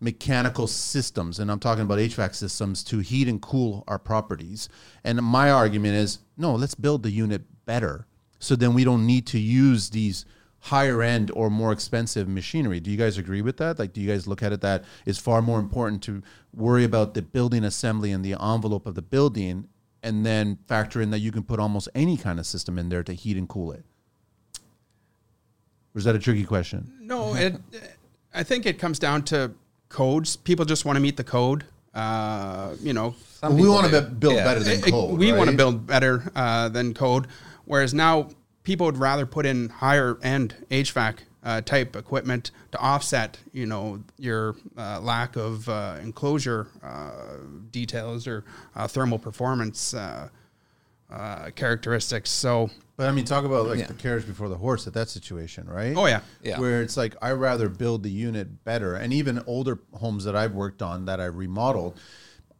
mechanical 0.00 0.66
systems, 0.66 1.38
and 1.38 1.50
I'm 1.50 1.58
talking 1.58 1.82
about 1.82 1.98
HVAC 1.98 2.34
systems 2.34 2.82
to 2.84 3.00
heat 3.00 3.28
and 3.28 3.42
cool 3.42 3.84
our 3.86 3.98
properties. 3.98 4.70
And 5.04 5.20
my 5.20 5.50
argument 5.50 5.96
is, 5.96 6.20
no, 6.38 6.54
let's 6.54 6.74
build 6.74 7.02
the 7.02 7.10
unit 7.10 7.42
better, 7.66 8.06
so 8.38 8.56
then 8.56 8.72
we 8.72 8.84
don't 8.84 9.04
need 9.04 9.26
to 9.26 9.38
use 9.38 9.90
these 9.90 10.24
higher 10.60 11.02
end 11.02 11.30
or 11.34 11.50
more 11.50 11.72
expensive 11.72 12.28
machinery. 12.28 12.80
Do 12.80 12.90
you 12.90 12.96
guys 12.96 13.16
agree 13.16 13.42
with 13.42 13.56
that? 13.58 13.78
Like, 13.78 13.92
do 13.92 14.00
you 14.00 14.08
guys 14.08 14.26
look 14.26 14.42
at 14.42 14.52
it 14.52 14.60
that 14.62 14.84
it's 15.06 15.18
far 15.18 15.40
more 15.40 15.60
important 15.60 16.02
to 16.04 16.22
worry 16.52 16.84
about 16.84 17.14
the 17.14 17.22
building 17.22 17.64
assembly 17.64 18.10
and 18.12 18.24
the 18.24 18.32
envelope 18.32 18.84
of 18.86 18.94
the 18.94 19.02
building, 19.02 19.68
and 20.02 20.26
then 20.26 20.58
factor 20.66 21.00
in 21.00 21.10
that 21.10 21.20
you 21.20 21.30
can 21.32 21.42
put 21.42 21.60
almost 21.60 21.88
any 21.94 22.16
kind 22.16 22.38
of 22.38 22.46
system 22.46 22.78
in 22.78 22.88
there 22.88 23.02
to 23.02 23.12
heat 23.12 23.36
and 23.36 23.48
cool 23.48 23.72
it? 23.72 23.84
Or 25.94 25.98
is 25.98 26.04
that 26.04 26.14
a 26.14 26.18
tricky 26.18 26.44
question? 26.44 26.92
No, 27.00 27.34
it. 27.34 27.56
I 28.34 28.42
think 28.42 28.66
it 28.66 28.78
comes 28.78 28.98
down 28.98 29.22
to 29.24 29.52
codes. 29.88 30.36
People 30.36 30.64
just 30.64 30.84
want 30.84 30.96
to 30.96 31.00
meet 31.00 31.16
the 31.16 31.24
code. 31.24 31.64
Uh, 31.94 32.74
you 32.80 32.92
know, 32.92 33.14
Some 33.40 33.56
we 33.56 33.68
want 33.68 33.90
to 33.90 34.02
build 34.02 34.34
Yeah. 34.34 34.44
better 34.44 34.60
than 34.60 34.80
code. 34.82 35.18
we 35.18 35.32
want 35.32 35.50
to 35.50 35.56
build 35.56 35.86
better 35.86 36.30
uh, 36.36 36.68
than 36.68 36.94
code. 36.94 37.26
Whereas 37.64 37.94
now 37.94 38.28
people 38.68 38.84
would 38.84 38.98
rather 38.98 39.24
put 39.24 39.46
in 39.46 39.70
higher 39.70 40.18
end 40.22 40.54
HVAC 40.70 41.20
uh, 41.42 41.62
type 41.62 41.96
equipment 41.96 42.50
to 42.70 42.76
offset, 42.78 43.38
you 43.54 43.64
know, 43.64 43.98
your 44.18 44.56
uh, 44.76 45.00
lack 45.00 45.36
of 45.36 45.66
uh, 45.70 45.96
enclosure 46.02 46.66
uh, 46.82 47.38
details 47.70 48.26
or 48.26 48.44
uh, 48.76 48.86
thermal 48.86 49.18
performance 49.18 49.94
uh, 49.94 50.28
uh, 51.10 51.48
characteristics. 51.56 52.28
So, 52.28 52.68
But 52.98 53.08
I 53.08 53.12
mean, 53.12 53.24
talk 53.24 53.46
about 53.46 53.66
like 53.68 53.78
Yeah. 53.78 53.86
the 53.86 53.94
carriage 53.94 54.26
before 54.26 54.50
the 54.50 54.58
horse 54.58 54.86
at 54.86 54.92
that 54.92 55.08
situation, 55.08 55.66
right? 55.66 55.96
oh 55.96 56.04
yeah, 56.04 56.20
Yeah. 56.42 56.60
Where 56.60 56.82
it's 56.82 56.98
like 56.98 57.16
I 57.22 57.30
rather 57.32 57.70
build 57.70 58.02
the 58.02 58.10
unit 58.10 58.64
better, 58.64 58.94
and 58.96 59.14
even 59.14 59.42
older 59.46 59.78
homes 59.94 60.24
that 60.24 60.36
I've 60.36 60.52
worked 60.52 60.82
on 60.82 61.06
that 61.06 61.20
I 61.22 61.24
remodeled, 61.24 61.98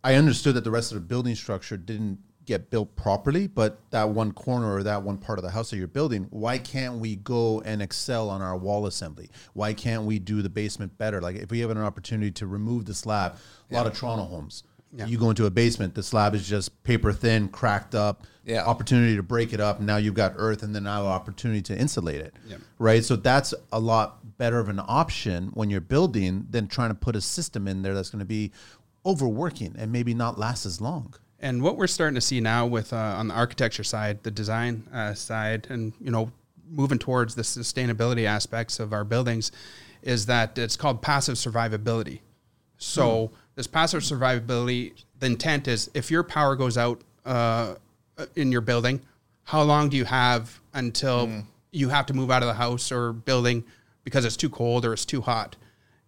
I 0.03 0.15
understood 0.15 0.55
that 0.55 0.65
the 0.65 0.71
rest 0.71 0.91
of 0.91 0.95
the 0.95 1.07
building 1.07 1.35
structure 1.35 1.77
didn't 1.77 2.21
get 2.49 2.71
built 2.71 2.97
properly, 2.97 3.47
but 3.47 3.78
that 3.90 4.09
one 4.09 4.33
corner 4.33 4.75
or 4.75 4.83
that 4.83 5.02
one 5.02 5.19
part 5.19 5.38
of 5.38 5.45
the 5.45 5.50
house 5.50 5.71
that 5.71 5.76
you're 5.76 5.87
building, 5.87 6.26
why 6.31 6.59
can't 6.59 6.99
we 6.99 7.14
go 7.17 7.61
and 7.61 7.81
excel 7.81 8.31
on 8.31 8.43
our 8.43 8.57
wall 8.57 8.87
assembly? 8.87 9.31
Why 9.52 9.75
can't 9.75 10.05
we 10.05 10.19
do 10.19 10.43
the 10.43 10.49
basement 10.49 10.97
better? 10.99 11.21
Like 11.21 11.37
if 11.37 11.50
we 11.50 11.61
have 11.61 11.71
an 11.71 11.78
opportunity 11.78 12.31
to 12.33 12.47
remove 12.47 12.87
the 12.87 12.95
slab, 12.95 13.37
a 13.71 13.75
lot 13.75 13.87
of 13.87 13.95
Toronto 13.95 14.25
homes. 14.25 14.64
You 15.07 15.19
go 15.19 15.28
into 15.28 15.45
a 15.45 15.50
basement, 15.50 15.95
the 15.95 16.02
slab 16.02 16.35
is 16.35 16.49
just 16.49 16.83
paper 16.83 17.12
thin, 17.12 17.49
cracked 17.49 17.95
up. 17.95 18.26
Yeah. 18.45 18.64
Opportunity 18.64 19.17
to 19.17 19.23
break 19.23 19.52
it 19.52 19.61
up. 19.61 19.81
Now 19.81 19.99
you've 19.99 20.14
got 20.14 20.33
earth, 20.37 20.62
and 20.62 20.75
then 20.75 20.85
now 20.85 21.05
opportunity 21.05 21.61
to 21.62 21.78
insulate 21.78 22.23
it. 22.23 22.35
Yeah. 22.49 22.57
Right. 22.78 23.05
So 23.05 23.14
that's 23.14 23.52
a 23.71 23.78
lot 23.78 24.38
better 24.38 24.59
of 24.59 24.71
an 24.71 24.81
option 24.83 25.50
when 25.52 25.69
you're 25.69 25.83
building 25.83 26.47
than 26.49 26.69
trying 26.69 26.88
to 26.88 26.95
put 26.95 27.14
a 27.14 27.21
system 27.21 27.69
in 27.69 27.83
there 27.83 27.95
that's 27.95 28.09
going 28.09 28.21
to 28.21 28.25
be 28.25 28.50
overworking 29.05 29.75
and 29.78 29.93
maybe 29.93 30.14
not 30.14 30.38
last 30.38 30.64
as 30.64 30.81
long. 30.81 31.14
And 31.40 31.62
what 31.62 31.76
we're 31.76 31.87
starting 31.87 32.16
to 32.16 32.21
see 32.21 32.40
now 32.40 32.66
with 32.66 32.92
uh, 32.92 32.97
on 32.97 33.28
the 33.28 33.35
architecture 33.35 33.85
side, 33.85 34.23
the 34.23 34.30
design 34.30 34.85
uh, 34.92 35.14
side, 35.14 35.68
and 35.71 35.92
you 36.00 36.11
know, 36.11 36.33
moving 36.68 36.99
towards 36.99 37.35
the 37.35 37.42
sustainability 37.42 38.25
aspects 38.25 38.80
of 38.80 38.92
our 38.92 39.04
buildings, 39.04 39.52
is 40.02 40.26
that 40.26 40.59
it's 40.59 40.76
called 40.76 41.00
passive 41.00 41.37
survivability. 41.37 42.21
So 42.78 43.30
this 43.54 43.66
passive 43.66 44.02
survivability, 44.02 45.04
the 45.18 45.26
intent 45.26 45.68
is 45.68 45.90
if 45.95 46.11
your 46.11 46.23
power 46.23 46.57
goes 46.57 46.76
out 46.78 47.00
uh, 47.25 47.75
in 48.37 48.52
your 48.52 48.61
building, 48.61 49.00
how 49.45 49.62
long 49.62 49.88
do 49.88 49.97
you 49.97 50.04
have 50.04 50.61
until 50.75 51.45
you 51.71 51.88
have 51.88 52.07
to 52.07 52.14
move 52.14 52.30
out 52.30 52.42
of 52.42 52.49
the 52.49 52.54
house 52.54 52.92
or 52.92 53.12
building 53.12 53.64
because 54.04 54.25
it's 54.25 54.37
too 54.37 54.50
cold 54.50 54.85
or 54.85 54.92
it's 54.92 55.04
too 55.04 55.21
hot? 55.21 55.57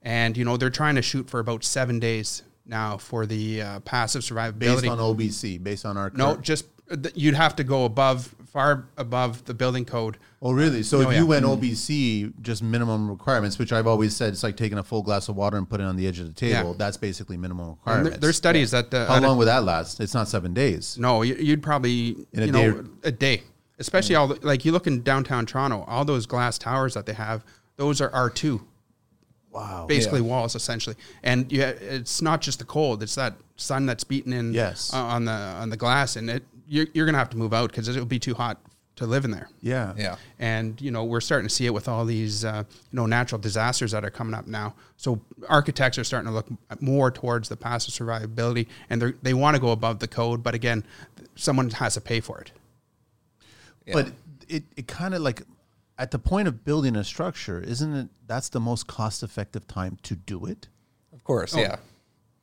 And 0.02 0.37
you 0.37 0.44
know 0.44 0.56
they're 0.56 0.70
trying 0.70 0.94
to 0.94 1.02
shoot 1.02 1.28
for 1.28 1.40
about 1.40 1.62
seven 1.64 1.99
days 1.99 2.42
now 2.70 2.96
for 2.96 3.26
the 3.26 3.60
uh, 3.60 3.80
passive 3.80 4.22
survivability. 4.22 4.58
Based 4.60 4.86
on 4.86 4.98
OBC, 4.98 5.62
based 5.62 5.84
on 5.84 5.96
our 5.98 6.08
code, 6.08 6.18
No, 6.18 6.26
current- 6.32 6.42
just 6.42 6.64
you'd 7.14 7.34
have 7.34 7.54
to 7.56 7.64
go 7.64 7.84
above, 7.84 8.34
far 8.52 8.86
above 8.96 9.44
the 9.44 9.54
building 9.54 9.84
code. 9.84 10.16
Oh, 10.42 10.52
really? 10.52 10.82
So 10.82 10.98
Oh, 10.98 11.00
if 11.02 11.12
yeah. 11.12 11.18
you 11.18 11.26
went 11.26 11.44
OBC, 11.44 12.32
just 12.42 12.62
minimum 12.62 13.08
requirements, 13.10 13.58
which 13.58 13.72
I've 13.72 13.86
always 13.86 14.16
said, 14.16 14.32
it's 14.32 14.42
like 14.42 14.56
taking 14.56 14.78
a 14.78 14.82
full 14.82 15.02
glass 15.02 15.28
of 15.28 15.36
water 15.36 15.56
and 15.56 15.68
putting 15.68 15.86
it 15.86 15.88
on 15.88 15.96
the 15.96 16.06
edge 16.08 16.18
of 16.18 16.26
the 16.26 16.32
table. 16.32 16.70
Yeah. 16.70 16.76
That's 16.78 16.96
basically 16.96 17.36
minimum 17.36 17.70
requirements. 17.70 18.10
there, 18.10 18.18
there's 18.20 18.36
studies 18.36 18.70
that 18.72 18.92
uh, 18.94 19.06
How 19.06 19.20
long 19.20 19.36
would 19.38 19.44
that 19.46 19.62
last? 19.64 20.00
It's 20.00 20.14
not 20.14 20.26
seven 20.28 20.54
days. 20.54 20.96
No, 20.98 21.22
you- 21.22 21.36
you'd 21.36 21.62
probably 21.62 22.26
In 22.32 22.42
a 22.42 22.46
you 22.46 22.52
day 22.52 22.66
know 22.68 22.74
or- 22.78 22.84
a 23.04 23.12
day, 23.12 23.42
especially 23.78 24.14
all 24.16 24.28
the, 24.28 24.38
like 24.46 24.64
you 24.64 24.72
look 24.72 24.86
in 24.88 25.02
downtown 25.02 25.46
Toronto, 25.46 25.84
all 25.86 26.04
those 26.04 26.26
glass 26.26 26.58
towers 26.58 26.94
that 26.94 27.06
they 27.06 27.12
have, 27.14 27.44
those 27.76 28.00
are 28.00 28.10
R 28.12 28.30
two, 28.30 28.66
Wow. 29.52 29.87
basically 29.88 30.21
walls 30.21 30.54
essentially, 30.54 30.97
and 31.23 31.50
yeah, 31.50 31.71
it's 31.71 32.23
not 32.23 32.40
just 32.40 32.59
the 32.61 32.64
cold; 32.64 33.02
it's 33.02 33.16
that 33.16 33.35
sun 33.57 33.85
that's 33.87 34.04
beating 34.04 34.33
in 34.33 34.54
Yes. 34.54 34.92
uh, 34.95 34.99
on 34.99 35.25
the 35.25 35.33
on 35.33 35.71
the 35.71 35.76
glass, 35.76 36.16
and 36.16 36.30
it 36.30 36.45
you're, 36.69 36.87
you're 36.95 37.04
gonna 37.07 37.19
have 37.19 37.30
to 37.30 37.37
move 37.37 37.52
out 37.52 37.71
because 37.71 37.88
it'll 37.88 38.04
be 38.04 38.21
too 38.21 38.35
hot 38.35 38.59
to 38.97 39.07
live 39.07 39.25
in 39.25 39.30
there. 39.30 39.49
Yeah. 39.61 39.95
Yeah. 39.97 40.16
and 40.38 40.80
you 40.80 40.90
know 40.92 41.04
we're 41.04 41.21
starting 41.23 41.49
to 41.49 41.54
see 41.54 41.66
it 41.66 41.75
with 41.75 41.88
all 41.88 42.04
these 42.04 42.45
uh, 42.45 42.62
you 42.92 42.97
know 42.97 43.07
natural 43.07 43.40
disasters 43.40 43.90
that 43.92 44.04
are 44.04 44.11
coming 44.11 44.35
up 44.35 44.47
now. 44.47 44.75
So 44.97 45.21
architects 45.49 45.99
are 45.99 46.04
starting 46.04 46.28
to 46.28 46.35
look 46.35 46.47
more 46.80 47.11
towards 47.11 47.49
the 47.49 47.57
passive 47.57 47.92
survivability, 47.95 48.69
and 48.88 49.02
they 49.02 49.12
they 49.23 49.35
want 49.35 49.57
to 49.57 49.61
go 49.61 49.71
above 49.73 49.99
the 49.99 50.09
code, 50.09 50.42
but 50.45 50.54
again, 50.54 50.85
someone 51.35 51.71
has 51.71 51.95
to 51.95 52.00
pay 52.00 52.21
for 52.21 52.40
it. 52.40 52.52
Yeah. 53.87 53.95
But 53.95 54.12
it, 54.49 54.64
it 54.76 54.87
kind 54.87 55.14
of 55.14 55.23
like 55.23 55.42
at 56.00 56.11
the 56.11 56.19
point 56.19 56.49
of 56.49 56.64
building 56.64 56.97
a 56.97 57.04
structure, 57.04 57.61
isn't 57.61 57.95
it? 57.95 58.09
That's 58.26 58.49
the 58.49 58.59
most 58.59 58.87
cost 58.87 59.23
effective 59.23 59.66
time 59.66 59.99
to 60.04 60.16
do 60.16 60.47
it, 60.47 60.69
Of 61.12 61.23
course, 61.25 61.54
oh. 61.54 61.61
yeah. 61.61 61.76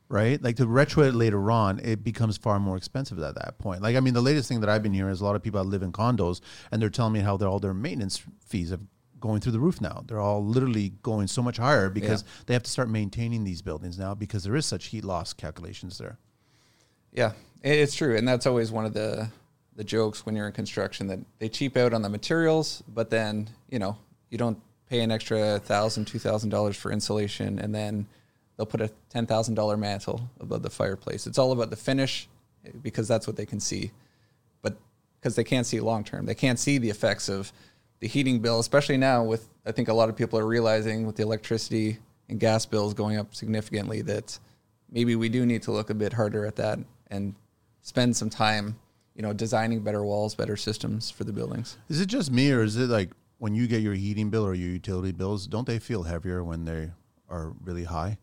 right? 0.10 0.40
Like 0.42 0.58
to 0.58 0.68
retro 0.68 1.04
it 1.04 1.16
later 1.16 1.50
on, 1.50 1.80
it 1.80 2.04
becomes 2.04 2.38
far 2.38 2.60
more 2.60 2.78
expensive 2.78 3.18
at 3.20 3.34
that 3.34 3.58
point. 3.58 3.82
Like, 3.82 3.96
I 3.96 4.00
mean, 4.00 4.14
the 4.14 4.22
latest 4.22 4.48
thing 4.48 4.60
that 4.60 4.70
I've 4.70 4.84
been 4.84 4.94
hearing 4.94 5.12
is 5.12 5.22
a 5.22 5.26
lot 5.26 5.36
of 5.36 5.42
people 5.42 5.62
that 5.64 5.68
live 5.68 5.82
in 5.82 5.92
condos 5.92 6.40
and 6.72 6.80
they're 6.80 6.92
telling 6.92 7.14
me 7.14 7.22
how 7.22 7.36
they're, 7.36 7.50
all 7.50 7.60
their 7.60 7.74
maintenance 7.74 8.22
fees 8.46 8.70
have 8.70 8.82
going 9.20 9.42
through 9.42 9.54
the 9.54 9.60
roof 9.60 9.82
now. 9.82 10.04
They're 10.06 10.20
all 10.20 10.46
literally 10.46 10.90
going 11.02 11.26
so 11.26 11.42
much 11.42 11.58
higher 11.58 11.90
because 11.90 12.24
they 12.46 12.54
have 12.54 12.62
to 12.62 12.70
start 12.70 12.90
maintaining 12.90 13.44
these 13.44 13.64
buildings 13.64 13.98
now 13.98 14.14
because 14.14 14.44
there 14.44 14.56
is 14.56 14.68
such 14.68 14.86
heat 14.86 15.04
loss 15.04 15.34
calculations 15.34 15.98
there. 15.98 16.20
Yeah, 17.12 17.32
it's 17.64 17.96
true, 17.96 18.16
and 18.16 18.28
that's 18.28 18.46
always 18.46 18.72
one 18.72 18.86
of 18.86 18.94
the 18.94 19.32
the 19.78 19.84
jokes 19.84 20.26
when 20.26 20.36
you're 20.36 20.48
in 20.48 20.54
construction 20.54 21.08
that 21.08 21.20
they 21.40 21.48
cheap 21.48 21.78
out 21.78 21.94
on 21.94 22.02
the 22.02 22.10
materials, 22.10 22.84
but 22.90 23.10
then 23.10 23.48
you 23.70 23.80
know 23.80 23.96
you 24.30 24.38
don't 24.38 24.60
pay 24.90 25.00
an 25.02 25.12
extra 25.12 25.60
thousand, 25.60 26.06
two 26.06 26.20
thousand 26.20 26.50
dollars 26.50 26.76
for 26.76 26.92
insulation, 26.92 27.60
and 27.60 27.74
then 27.74 28.06
they'll 28.58 28.66
put 28.66 28.82
a 28.82 28.90
ten 29.10 29.26
thousand 29.26 29.54
dollar 29.54 29.78
mantle 29.78 30.30
above 30.40 30.64
the 30.64 30.70
fireplace. 30.70 31.28
It's 31.28 31.38
all 31.38 31.52
about 31.52 31.70
the 31.70 31.76
finish 31.76 32.28
eh, 32.66 32.72
because 32.82 33.08
that's 33.08 33.28
what 33.28 33.38
they 33.38 33.46
can 33.46 33.60
see, 33.60 33.92
but 34.62 34.76
because 35.22 35.36
they 35.36 35.44
can't 35.44 35.66
see 35.66 35.80
long 35.80 36.04
term, 36.04 36.26
they 36.26 36.36
can't 36.36 36.60
see 36.60 36.80
the 36.80 36.90
effects 36.90 37.30
of 37.30 37.54
the 38.00 38.08
heating 38.08 38.40
bill, 38.40 38.60
especially 38.60 38.98
now 38.98 39.24
with 39.24 39.48
I 39.66 39.72
think 39.72 39.90
a 39.90 39.94
lot 39.94 40.10
of 40.10 40.16
people 40.16 40.40
are 40.40 40.46
realizing 40.48 41.06
with 41.06 41.16
the 41.18 41.24
electricity 41.24 42.00
and 42.30 42.40
gas 42.40 42.66
bills 42.66 42.96
going 42.96 43.18
up 43.18 43.36
significantly 43.36 44.02
that 44.02 44.40
maybe 44.92 45.16
we 45.16 45.30
do 45.30 45.46
need 45.46 45.62
to 45.64 45.72
look 45.72 45.92
a 45.92 45.94
bit 45.94 46.14
harder 46.14 46.46
at 46.46 46.56
that 46.56 46.80
and 47.10 47.36
spend 47.82 48.16
some 48.16 48.30
time, 48.30 48.78
you 49.18 49.24
know, 49.24 49.34
designing 49.34 49.80
better 49.82 50.04
walls, 50.06 50.36
better 50.36 50.56
systems 50.56 51.10
for 51.12 51.24
the 51.26 51.34
buildings. 51.34 51.76
Is 51.90 52.00
it 52.00 52.06
just 52.06 52.32
me, 52.32 52.52
or 52.52 52.62
is 52.62 52.78
it 52.78 52.88
like 52.88 53.10
when 53.40 53.56
you 53.56 53.68
get 53.68 53.82
your 53.82 53.96
heating 53.96 54.30
bill 54.30 54.46
or 54.46 54.54
your 54.54 54.70
utility 54.70 55.12
bills, 55.12 55.48
don't 55.48 55.66
they 55.68 55.80
feel 55.80 56.04
heavier 56.04 56.44
when 56.44 56.66
they 56.66 56.92
are 57.28 57.52
really 57.64 57.84
high? 57.84 58.20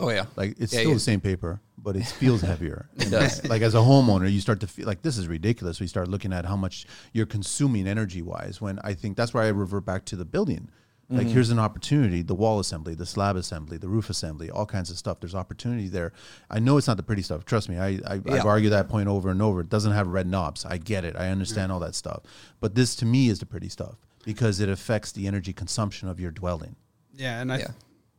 Oh 0.00 0.10
yeah, 0.10 0.26
Like 0.34 0.56
it's 0.58 0.72
Yeah, 0.72 0.80
still 0.80 0.90
yeah. 0.90 0.94
the 0.94 1.00
same 1.00 1.20
paper, 1.20 1.60
but 1.78 1.94
it 1.94 2.04
feels 2.04 2.40
heavier. 2.40 2.86
It 2.96 3.10
does. 3.10 3.44
like 3.48 3.62
as 3.62 3.74
a 3.76 3.78
homeowner, 3.78 4.30
you 4.30 4.40
start 4.40 4.58
to 4.60 4.66
feel 4.66 4.86
like 4.88 5.02
this 5.02 5.16
is 5.16 5.28
ridiculous. 5.28 5.78
We 5.80 5.86
start 5.86 6.08
looking 6.08 6.32
at 6.32 6.44
how 6.44 6.56
much 6.56 6.84
you're 7.12 7.26
consuming 7.26 7.86
energy 7.86 8.20
wise. 8.20 8.60
When 8.60 8.80
I 8.82 8.94
think 8.94 9.16
that's 9.16 9.32
why 9.32 9.44
I 9.44 9.48
revert 9.50 9.84
back 9.84 10.04
to 10.06 10.16
the 10.16 10.24
building. 10.24 10.68
Like 11.14 11.26
Mm-hmm. 11.26 11.34
here's 11.34 11.50
an 11.50 11.58
opportunity: 11.58 12.22
the 12.22 12.34
wall 12.34 12.58
assembly, 12.60 12.94
the 12.94 13.06
slab 13.06 13.36
assembly, 13.36 13.76
the 13.78 13.88
roof 13.88 14.10
assembly, 14.10 14.50
all 14.50 14.66
kinds 14.66 14.90
of 14.90 14.98
stuff. 14.98 15.20
There's 15.20 15.34
opportunity 15.34 15.88
there. 15.88 16.12
I 16.50 16.58
know 16.58 16.76
it's 16.76 16.86
not 16.88 16.96
the 16.96 17.02
pretty 17.02 17.22
stuff. 17.22 17.44
Trust 17.44 17.68
me, 17.68 17.78
I, 17.78 18.00
I 18.06 18.14
Yeah. 18.24 18.34
I've 18.34 18.46
argued 18.46 18.72
that 18.72 18.88
point 18.88 19.08
over 19.08 19.30
and 19.30 19.40
over. 19.42 19.60
It 19.60 19.68
doesn't 19.70 19.92
have 19.92 20.08
red 20.08 20.26
knobs. 20.26 20.64
I 20.64 20.78
get 20.78 21.04
it. 21.04 21.14
I 21.16 21.28
understand 21.30 21.70
all 21.72 21.80
that 21.80 21.94
stuff. 21.94 22.22
But 22.60 22.74
this 22.74 22.94
to 22.96 23.06
me 23.06 23.28
is 23.28 23.38
the 23.38 23.46
pretty 23.46 23.68
stuff 23.68 23.96
because 24.24 24.60
it 24.60 24.68
affects 24.68 25.12
the 25.12 25.26
energy 25.26 25.52
consumption 25.52 26.08
of 26.08 26.18
your 26.18 26.30
dwelling. 26.30 26.76
Yeah, 27.14 27.40
and 27.40 27.52
I, 27.52 27.58
Yeah. 27.58 27.70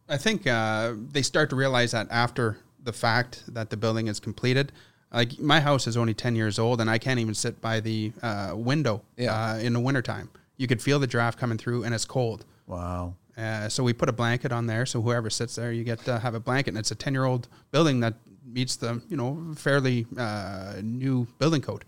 I 0.07 0.17
think 0.17 0.45
uh, 0.47 0.93
they 1.11 1.21
start 1.23 1.49
to 1.49 1.55
realize 1.55 1.91
that 1.91 2.07
after 2.11 2.57
the 2.83 2.93
fact 2.93 3.43
that 3.47 3.69
the 3.71 3.77
building 3.77 4.07
is 4.07 4.19
completed. 4.19 4.71
Like 5.11 5.39
my 5.39 5.59
house 5.59 5.87
is 5.87 5.97
only 5.97 6.13
ten 6.13 6.35
years 6.35 6.59
old, 6.59 6.79
and 6.81 6.89
I 6.89 6.97
can't 6.97 7.19
even 7.19 7.33
sit 7.33 7.59
by 7.61 7.79
the 7.79 8.11
uh, 8.21 8.53
window 8.55 9.01
Yeah. 9.17 9.33
uh, 9.53 9.57
in 9.57 9.73
the 9.73 9.79
wintertime. 9.79 10.29
You 10.57 10.67
could 10.67 10.81
feel 10.81 10.99
the 10.99 11.07
draft 11.07 11.39
coming 11.39 11.57
through, 11.57 11.83
and 11.83 11.93
it's 11.95 12.05
cold. 12.05 12.45
Wow. 12.67 13.15
Uh, 13.37 13.67
so 13.67 13.83
we 13.83 13.93
put 13.93 14.07
a 14.07 14.13
blanket 14.13 14.51
on 14.51 14.65
there, 14.65 14.85
so 14.85 15.01
whoever 15.01 15.29
sits 15.29 15.55
there, 15.55 15.71
you 15.71 15.83
get 15.83 15.99
to 16.05 16.19
have 16.19 16.35
a 16.35 16.39
blanket, 16.39 16.69
and 16.69 16.77
it's 16.77 16.91
a 16.91 16.95
ten-year-old 16.95 17.47
building 17.71 17.99
that 17.99 18.13
meets 18.45 18.77
the 18.77 19.01
you 19.09 19.17
know 19.17 19.53
fairly 19.55 20.07
uh, 20.17 20.75
new 20.81 21.27
building 21.39 21.61
code. 21.61 21.83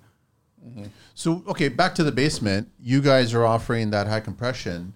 So 1.14 1.44
okay, 1.48 1.70
back 1.70 1.96
to 1.96 2.04
the 2.04 2.12
basement. 2.12 2.70
You 2.82 3.02
guys 3.02 3.34
are 3.34 3.46
offering 3.46 3.92
that 3.92 4.08
high 4.08 4.20
compression. 4.20 4.94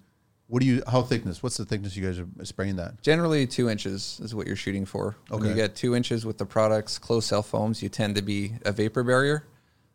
What 0.48 0.60
do 0.60 0.66
you? 0.66 0.82
How 0.86 1.00
thickness? 1.00 1.42
What's 1.42 1.56
the 1.56 1.64
thickness 1.64 1.96
you 1.96 2.04
guys 2.04 2.18
are 2.18 2.26
spraying 2.44 2.76
that? 2.76 3.00
Generally, 3.00 3.46
two 3.46 3.70
inches 3.70 4.20
is 4.22 4.34
what 4.34 4.46
you're 4.46 4.54
shooting 4.54 4.84
for. 4.84 5.16
When 5.28 5.44
you 5.44 5.54
get 5.54 5.74
two 5.74 5.96
inches 5.96 6.26
with 6.26 6.36
the 6.36 6.44
products, 6.44 6.98
closed 6.98 7.28
cell 7.28 7.42
foams, 7.42 7.82
you 7.82 7.88
tend 7.88 8.16
to 8.16 8.22
be 8.22 8.52
a 8.66 8.72
vapor 8.72 9.02
barrier. 9.02 9.46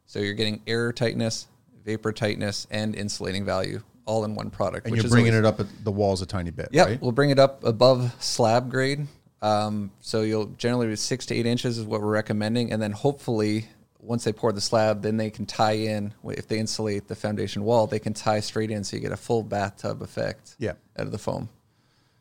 So 0.07 0.17
you're 0.17 0.33
getting 0.33 0.61
air 0.65 0.91
tightness, 0.91 1.47
vapor 1.85 2.11
tightness, 2.11 2.65
and 2.71 2.95
insulating 2.95 3.45
value 3.45 3.83
all 4.07 4.25
in 4.25 4.33
one 4.33 4.49
product. 4.49 4.85
And 4.87 4.91
which 4.91 4.99
you're 4.99 5.05
is 5.05 5.11
bringing 5.11 5.33
always- 5.33 5.45
it 5.45 5.47
up 5.47 5.59
at 5.59 5.67
the 5.83 5.91
walls 5.91 6.21
a 6.21 6.25
tiny 6.25 6.49
bit, 6.49 6.69
Yeah, 6.71 6.83
right? 6.85 7.01
we'll 7.01 7.11
bring 7.11 7.29
it 7.29 7.37
up 7.39 7.63
above 7.63 8.15
slab 8.19 8.71
grade. 8.71 9.05
Um, 9.41 9.91
so 10.01 10.21
you'll 10.21 10.47
generally 10.57 10.95
six 10.95 11.27
to 11.27 11.35
eight 11.35 11.45
inches 11.45 11.77
is 11.77 11.85
what 11.85 12.01
we're 12.01 12.07
recommending, 12.07 12.71
and 12.71 12.81
then 12.81 12.91
hopefully 12.91 13.67
once 13.99 14.23
they 14.23 14.31
pour 14.33 14.51
the 14.51 14.61
slab, 14.61 15.01
then 15.03 15.17
they 15.17 15.29
can 15.29 15.45
tie 15.45 15.73
in. 15.73 16.13
If 16.23 16.47
they 16.47 16.57
insulate 16.59 17.07
the 17.07 17.15
foundation 17.15 17.63
wall, 17.63 17.85
they 17.87 17.99
can 17.99 18.13
tie 18.13 18.39
straight 18.39 18.71
in, 18.71 18.83
so 18.83 18.95
you 18.95 19.01
get 19.01 19.11
a 19.11 19.17
full 19.17 19.43
bathtub 19.43 20.01
effect. 20.01 20.55
Yeah. 20.57 20.73
out 20.97 21.05
of 21.05 21.11
the 21.11 21.17
foam. 21.19 21.49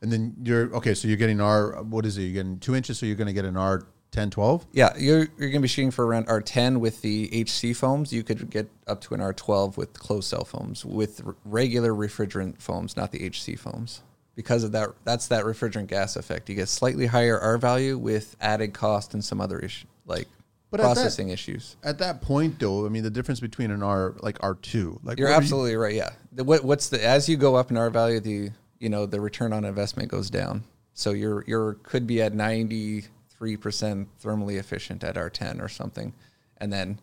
And 0.02 0.12
then 0.12 0.34
you're 0.42 0.74
okay. 0.76 0.92
So 0.92 1.08
you're 1.08 1.16
getting 1.16 1.40
R. 1.40 1.82
What 1.82 2.04
is 2.04 2.18
it? 2.18 2.22
You're 2.24 2.34
getting 2.34 2.58
two 2.58 2.74
inches. 2.74 2.98
So 2.98 3.06
you're 3.06 3.16
going 3.16 3.28
to 3.28 3.32
get 3.32 3.46
an 3.46 3.56
R 3.56 3.86
10, 4.12 4.30
12? 4.30 4.66
Yeah, 4.72 4.96
you're, 4.96 5.18
you're 5.18 5.50
going 5.50 5.52
to 5.52 5.60
be 5.60 5.68
shooting 5.68 5.90
for 5.90 6.06
around 6.06 6.26
R10 6.26 6.78
with 6.78 7.02
the 7.02 7.28
HC 7.42 7.76
foams. 7.76 8.12
You 8.12 8.22
could 8.22 8.48
get 8.50 8.70
up 8.86 9.00
to 9.02 9.14
an 9.14 9.20
R12 9.20 9.76
with 9.76 9.92
closed 9.94 10.28
cell 10.28 10.44
foams, 10.44 10.84
with 10.84 11.22
r- 11.26 11.36
regular 11.44 11.92
refrigerant 11.92 12.60
foams, 12.60 12.96
not 12.96 13.12
the 13.12 13.26
HC 13.26 13.58
foams. 13.58 14.02
Because 14.34 14.64
of 14.64 14.72
that, 14.72 14.90
that's 15.04 15.28
that 15.28 15.44
refrigerant 15.44 15.88
gas 15.88 16.16
effect. 16.16 16.48
You 16.48 16.54
get 16.54 16.68
slightly 16.68 17.06
higher 17.06 17.38
R 17.38 17.58
value 17.58 17.98
with 17.98 18.36
added 18.40 18.74
cost 18.74 19.14
and 19.14 19.24
some 19.24 19.40
other 19.40 19.58
issues 19.58 19.86
like 20.06 20.28
but 20.70 20.80
processing 20.80 21.26
at 21.26 21.28
that, 21.28 21.34
issues. 21.34 21.76
At 21.82 21.98
that 21.98 22.22
point, 22.22 22.58
though, 22.58 22.86
I 22.86 22.88
mean, 22.88 23.02
the 23.02 23.10
difference 23.10 23.40
between 23.40 23.70
an 23.70 23.82
R 23.82 24.14
like 24.20 24.38
R 24.40 24.54
two, 24.54 24.98
like 25.02 25.18
you're 25.18 25.28
absolutely 25.28 25.72
you... 25.72 25.78
right. 25.78 25.94
Yeah, 25.94 26.10
the, 26.32 26.44
what, 26.44 26.64
what's 26.64 26.88
the 26.88 27.04
as 27.04 27.28
you 27.28 27.36
go 27.36 27.54
up 27.54 27.70
in 27.70 27.76
R 27.76 27.90
value, 27.90 28.20
the 28.20 28.50
you 28.78 28.88
know 28.88 29.06
the 29.06 29.20
return 29.20 29.52
on 29.52 29.64
investment 29.64 30.10
goes 30.10 30.30
down. 30.30 30.64
So 30.94 31.12
you're 31.12 31.44
you're 31.46 31.74
could 31.74 32.06
be 32.06 32.22
at 32.22 32.34
ninety 32.34 33.04
3% 33.40 34.06
thermally 34.22 34.58
efficient 34.58 35.04
at 35.04 35.16
R10 35.16 35.62
or 35.62 35.68
something. 35.68 36.14
And 36.58 36.72
then 36.72 37.00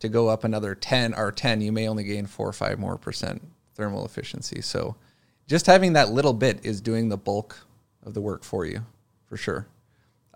to 0.00 0.08
go 0.08 0.28
up 0.28 0.44
another 0.44 0.74
10 0.74 1.12
R10, 1.12 1.62
you 1.62 1.72
may 1.72 1.88
only 1.88 2.04
gain 2.04 2.26
four 2.26 2.48
or 2.48 2.52
five 2.52 2.78
more 2.78 2.96
percent 2.96 3.42
thermal 3.74 4.04
efficiency. 4.04 4.60
So 4.60 4.96
just 5.46 5.66
having 5.66 5.94
that 5.94 6.10
little 6.10 6.34
bit 6.34 6.64
is 6.64 6.80
doing 6.80 7.08
the 7.08 7.16
bulk 7.16 7.66
of 8.04 8.14
the 8.14 8.20
work 8.20 8.44
for 8.44 8.64
you, 8.64 8.84
for 9.26 9.36
sure. 9.36 9.66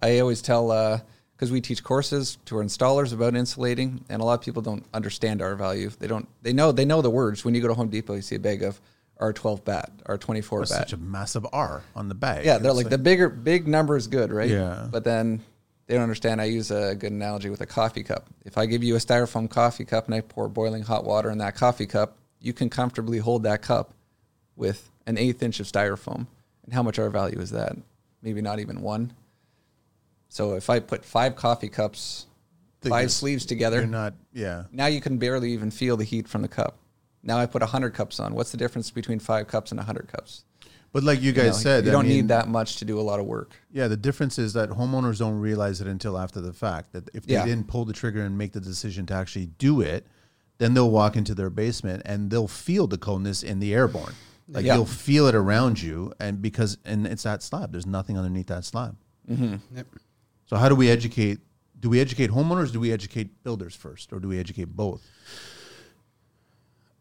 I 0.02 0.18
always 0.18 0.42
tell, 0.42 0.68
because 0.68 1.50
uh, 1.50 1.52
we 1.52 1.60
teach 1.60 1.82
courses 1.82 2.38
to 2.46 2.56
our 2.56 2.62
installers 2.62 3.12
about 3.12 3.34
insulating, 3.34 4.04
and 4.08 4.20
a 4.20 4.24
lot 4.24 4.38
of 4.38 4.44
people 4.44 4.60
don't 4.60 4.84
understand 4.92 5.40
our 5.40 5.54
value. 5.54 5.90
They 5.98 6.06
don't. 6.06 6.28
They 6.42 6.52
know. 6.52 6.72
They 6.72 6.84
know 6.84 7.00
the 7.00 7.10
words. 7.10 7.44
When 7.44 7.54
you 7.54 7.62
go 7.62 7.68
to 7.68 7.74
Home 7.74 7.88
Depot, 7.88 8.14
you 8.14 8.22
see 8.22 8.34
a 8.34 8.40
bag 8.40 8.62
of 8.62 8.80
R12 9.20 9.64
bat, 9.64 9.90
R24 10.06 10.60
bat. 10.60 10.68
Such 10.68 10.92
a 10.92 10.96
massive 10.96 11.46
R 11.52 11.82
on 11.94 12.08
the 12.08 12.14
bag. 12.14 12.44
Yeah, 12.44 12.58
they're 12.58 12.70
It's 12.72 12.78
like, 12.78 12.90
the 12.90 12.98
bigger 12.98 13.28
big 13.28 13.68
number 13.68 13.96
is 13.96 14.06
good, 14.06 14.32
right? 14.32 14.50
Yeah. 14.50 14.88
But 14.90 15.04
then 15.04 15.42
they 15.86 15.94
don't 15.94 16.02
understand. 16.02 16.40
I 16.40 16.44
use 16.44 16.70
a 16.70 16.94
good 16.94 17.12
analogy 17.12 17.50
with 17.50 17.60
a 17.60 17.66
coffee 17.66 18.02
cup. 18.02 18.28
If 18.44 18.58
I 18.58 18.66
give 18.66 18.82
you 18.82 18.96
a 18.96 18.98
styrofoam 18.98 19.48
coffee 19.48 19.84
cup 19.84 20.06
and 20.06 20.14
I 20.14 20.20
pour 20.20 20.48
boiling 20.48 20.82
hot 20.82 21.04
water 21.04 21.30
in 21.30 21.38
that 21.38 21.54
coffee 21.54 21.86
cup, 21.86 22.16
you 22.40 22.52
can 22.52 22.68
comfortably 22.70 23.18
hold 23.18 23.44
that 23.44 23.62
cup 23.62 23.92
with 24.56 24.90
an 25.06 25.16
eighth 25.18 25.42
inch 25.42 25.60
of 25.60 25.66
styrofoam. 25.66 26.26
And 26.64 26.72
how 26.72 26.82
much 26.82 26.98
R 26.98 27.10
value 27.10 27.38
is 27.38 27.50
that? 27.50 27.76
Maybe 28.22 28.40
not 28.40 28.58
even 28.58 28.80
one. 28.80 29.12
So 30.28 30.54
if 30.54 30.68
I 30.70 30.80
put 30.80 31.04
five 31.04 31.36
coffee 31.36 31.68
cups, 31.68 32.26
five 32.82 33.12
sleeves 33.12 33.46
together, 33.46 33.78
You're 33.78 33.86
not. 33.86 34.14
Yeah. 34.32 34.64
now 34.72 34.86
you 34.86 35.00
can 35.00 35.18
barely 35.18 35.52
even 35.52 35.70
feel 35.70 35.96
the 35.96 36.04
heat 36.04 36.26
from 36.26 36.42
the 36.42 36.48
cup. 36.48 36.76
Now 37.24 37.38
I 37.38 37.46
put 37.46 37.62
100 37.62 37.94
cups 37.94 38.20
on. 38.20 38.34
What's 38.34 38.50
the 38.52 38.56
difference 38.58 38.90
between 38.90 39.18
five 39.18 39.48
cups 39.48 39.72
and 39.72 39.78
100 39.78 40.08
cups? 40.08 40.44
But 40.92 41.02
like 41.02 41.20
you 41.20 41.32
guys 41.32 41.44
You 41.44 41.50
know, 41.50 41.56
said, 41.58 41.84
you 41.86 41.90
don't 41.90 42.06
mean, 42.06 42.16
need 42.16 42.28
that 42.28 42.46
much 42.48 42.76
to 42.76 42.84
do 42.84 43.00
a 43.00 43.02
lot 43.02 43.18
of 43.18 43.26
work. 43.26 43.56
Yeah, 43.72 43.88
the 43.88 43.96
difference 43.96 44.38
is 44.38 44.52
that 44.52 44.68
homeowners 44.70 45.18
don't 45.18 45.40
realize 45.40 45.80
it 45.80 45.88
until 45.88 46.16
after 46.16 46.40
the 46.40 46.52
fact. 46.52 46.92
That 46.92 47.08
if 47.12 47.26
they 47.26 47.34
Yeah. 47.34 47.44
didn't 47.44 47.66
pull 47.66 47.84
the 47.84 47.92
trigger 47.92 48.22
and 48.22 48.38
make 48.38 48.52
the 48.52 48.60
decision 48.60 49.04
to 49.06 49.14
actually 49.14 49.46
do 49.46 49.80
it, 49.80 50.06
then 50.58 50.74
they'll 50.74 50.90
walk 50.92 51.16
into 51.16 51.34
their 51.34 51.50
basement 51.50 52.02
and 52.04 52.30
they'll 52.30 52.46
feel 52.46 52.86
the 52.86 52.98
coldness 52.98 53.42
in 53.42 53.58
the 53.58 53.74
airborne. 53.74 54.14
Like 54.48 54.66
Yeah. 54.66 54.76
you'll 54.76 54.84
feel 54.86 55.26
it 55.26 55.34
around 55.34 55.82
you, 55.82 56.12
and 56.20 56.40
because 56.40 56.76
and 56.84 57.06
it's 57.08 57.22
that 57.24 57.42
slab. 57.42 57.72
There's 57.72 57.86
nothing 57.86 58.16
underneath 58.16 58.46
that 58.48 58.64
slab. 58.64 58.94
Mm-hmm. 59.28 59.76
Yep. 59.76 59.86
So 60.46 60.56
how 60.58 60.68
do 60.68 60.76
we 60.76 60.90
educate? 60.90 61.40
Do 61.80 61.88
we 61.88 61.98
educate 61.98 62.30
homeowners? 62.30 62.70
Do 62.70 62.78
we 62.78 62.92
educate 62.92 63.42
builders 63.42 63.74
first, 63.74 64.12
or 64.12 64.20
do 64.20 64.28
we 64.28 64.38
educate 64.38 64.66
both? 64.76 65.02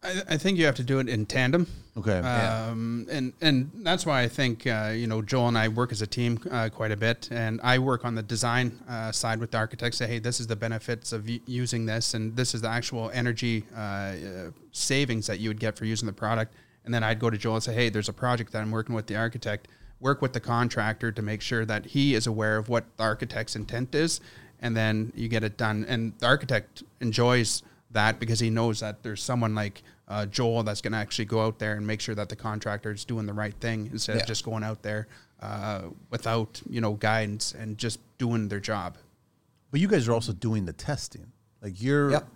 I, 0.04 0.22
I 0.30 0.38
think 0.38 0.58
you 0.58 0.66
have 0.66 0.76
to 0.76 0.84
do 0.84 1.00
it 1.00 1.08
in 1.10 1.26
tandem. 1.26 1.68
Okay. 1.96 2.20
Um, 2.20 3.08
and 3.10 3.34
and 3.42 3.72
that's 3.76 4.06
why 4.06 4.24
I 4.24 4.28
think 4.28 4.66
uh, 4.66 4.94
you 4.96 5.08
know 5.08 5.22
Joel 5.22 5.50
and 5.50 5.58
I 5.58 5.68
work 5.68 5.92
as 5.92 6.02
a 6.02 6.08
team 6.08 6.40
uh, 6.50 6.70
quite 6.70 6.92
a 6.92 6.98
bit, 6.98 7.30
and 7.32 7.62
I 7.64 7.80
work 7.80 8.04
on 8.04 8.16
the 8.16 8.24
design 8.24 8.80
uh, 8.90 9.12
side 9.12 9.40
with 9.40 9.52
the 9.52 9.58
architects. 9.58 9.98
Say, 9.98 10.08
hey, 10.08 10.20
this 10.20 10.40
is 10.40 10.48
the 10.48 10.56
benefits 10.56 11.14
of 11.14 11.28
y- 11.28 11.40
using 11.46 11.86
this, 11.86 12.14
and 12.16 12.36
this 12.36 12.56
is 12.56 12.62
the 12.62 12.70
actual 12.70 13.12
energy 13.14 13.66
uh, 13.76 13.80
uh, 13.80 14.16
savings 14.72 15.28
that 15.28 15.40
you 15.40 15.50
would 15.50 15.60
get 15.60 15.78
for 15.78 15.86
using 15.86 16.08
the 16.08 16.14
product. 16.14 16.56
And 16.86 16.94
then 16.94 17.04
I'd 17.04 17.20
go 17.20 17.30
to 17.30 17.38
Joel 17.38 17.56
and 17.56 17.64
say, 17.64 17.74
hey, 17.74 17.90
there's 17.90 18.10
a 18.10 18.14
project 18.14 18.52
that 18.52 18.62
I'm 18.62 18.72
working 18.72 18.94
with 18.94 19.08
the 19.08 19.16
architect. 19.16 19.70
Work 20.02 20.22
with 20.22 20.34
the 20.34 20.42
contractor 20.42 21.14
to 21.14 21.22
make 21.22 21.42
sure 21.42 21.64
that 21.64 21.86
he 21.86 22.14
is 22.14 22.28
aware 22.28 22.58
of 22.58 22.68
what 22.68 22.86
the 22.98 23.04
architect's 23.04 23.56
intent 23.56 23.96
is, 23.96 24.20
and 24.62 24.76
then 24.76 25.14
you 25.16 25.28
get 25.28 25.44
it 25.44 25.58
done. 25.58 25.86
And 25.88 26.14
the 26.20 26.26
architect 26.26 26.84
enjoys 27.00 27.62
that 27.92 28.20
because 28.20 28.40
he 28.40 28.50
knows 28.50 28.80
that 28.80 29.04
there's 29.04 29.22
someone 29.24 29.56
like 29.56 29.84
uh, 30.08 30.26
Joel 30.26 30.64
that's 30.64 30.82
going 30.82 30.92
to 30.94 30.98
actually 31.00 31.26
go 31.26 31.42
out 31.46 31.60
there 31.60 31.76
and 31.76 31.88
make 31.88 32.02
sure 32.02 32.16
that 32.16 32.30
the 32.30 32.36
contractor 32.36 32.92
is 32.92 33.06
doing 33.06 33.26
the 33.26 33.34
right 33.34 33.54
thing 33.56 33.90
instead 33.92 34.16
Yeah. 34.16 34.22
of 34.22 34.28
just 34.28 34.44
going 34.44 34.64
out 34.64 34.82
there 34.82 35.08
uh, 35.42 35.84
without 36.10 36.62
you 36.70 36.82
know 36.82 36.94
guidance 36.94 37.54
and 37.54 37.78
just 37.78 38.00
doing 38.18 38.48
their 38.50 38.60
job. 38.60 38.98
But 39.72 39.80
you 39.82 39.88
guys 39.88 40.08
are 40.08 40.14
also 40.14 40.34
doing 40.34 40.66
the 40.66 40.74
testing. 40.74 41.32
Like 41.62 41.82
you're 41.82 42.12
Yep. 42.12 42.28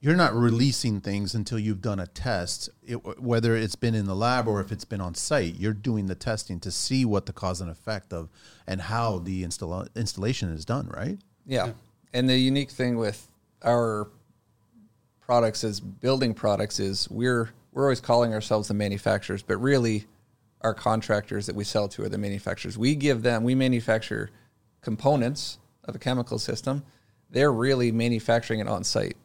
you're 0.00 0.14
not 0.16 0.34
releasing 0.34 1.00
things 1.00 1.34
until 1.34 1.58
you've 1.58 1.80
done 1.82 1.98
a 1.98 2.06
test, 2.06 2.68
it, 2.86 2.96
whether 3.20 3.56
it's 3.56 3.74
been 3.76 3.94
in 3.94 4.04
the 4.06 4.14
lab 4.14 4.46
or 4.46 4.60
if 4.60 4.70
it's 4.70 4.84
been 4.84 5.00
on 5.00 5.14
site. 5.14 5.56
You're 5.56 5.72
doing 5.72 6.06
the 6.06 6.14
testing 6.14 6.60
to 6.60 6.70
see 6.70 7.04
what 7.04 7.26
the 7.26 7.32
cause 7.32 7.60
and 7.62 7.70
effect 7.70 8.12
of 8.12 8.28
and 8.66 8.82
how 8.82 9.18
the 9.18 9.42
install, 9.42 9.86
installation 9.96 10.50
is 10.50 10.64
done, 10.64 10.86
right? 10.88 11.18
Yeah. 11.46 11.72
And 12.12 12.28
the 12.28 12.38
unique 12.38 12.70
thing 12.70 12.98
with 12.98 13.28
our 13.64 14.08
products 15.26 15.64
as 15.64 15.80
building 15.80 16.32
products 16.32 16.78
is 16.78 17.10
we're 17.10 17.50
we're 17.72 17.82
always 17.82 18.00
calling 18.00 18.32
ourselves 18.32 18.68
the 18.68 18.74
manufacturers, 18.74 19.42
but 19.42 19.56
really 19.58 20.06
our 20.62 20.72
contractors 20.72 21.46
that 21.46 21.54
we 21.54 21.64
sell 21.64 21.88
to 21.88 22.04
are 22.04 22.08
the 22.08 22.16
manufacturers. 22.16 22.78
We 22.78 22.94
give 22.94 23.22
them 23.22 23.42
we 23.42 23.54
manufacture 23.54 24.30
components 24.80 25.58
of 25.84 25.94
a 25.94 25.98
chemical 25.98 26.38
system. 26.38 26.84
They're 27.28 27.52
really 27.52 27.90
manufacturing 27.90 28.60
it 28.60 28.68
on 28.68 28.84
site, 28.84 29.16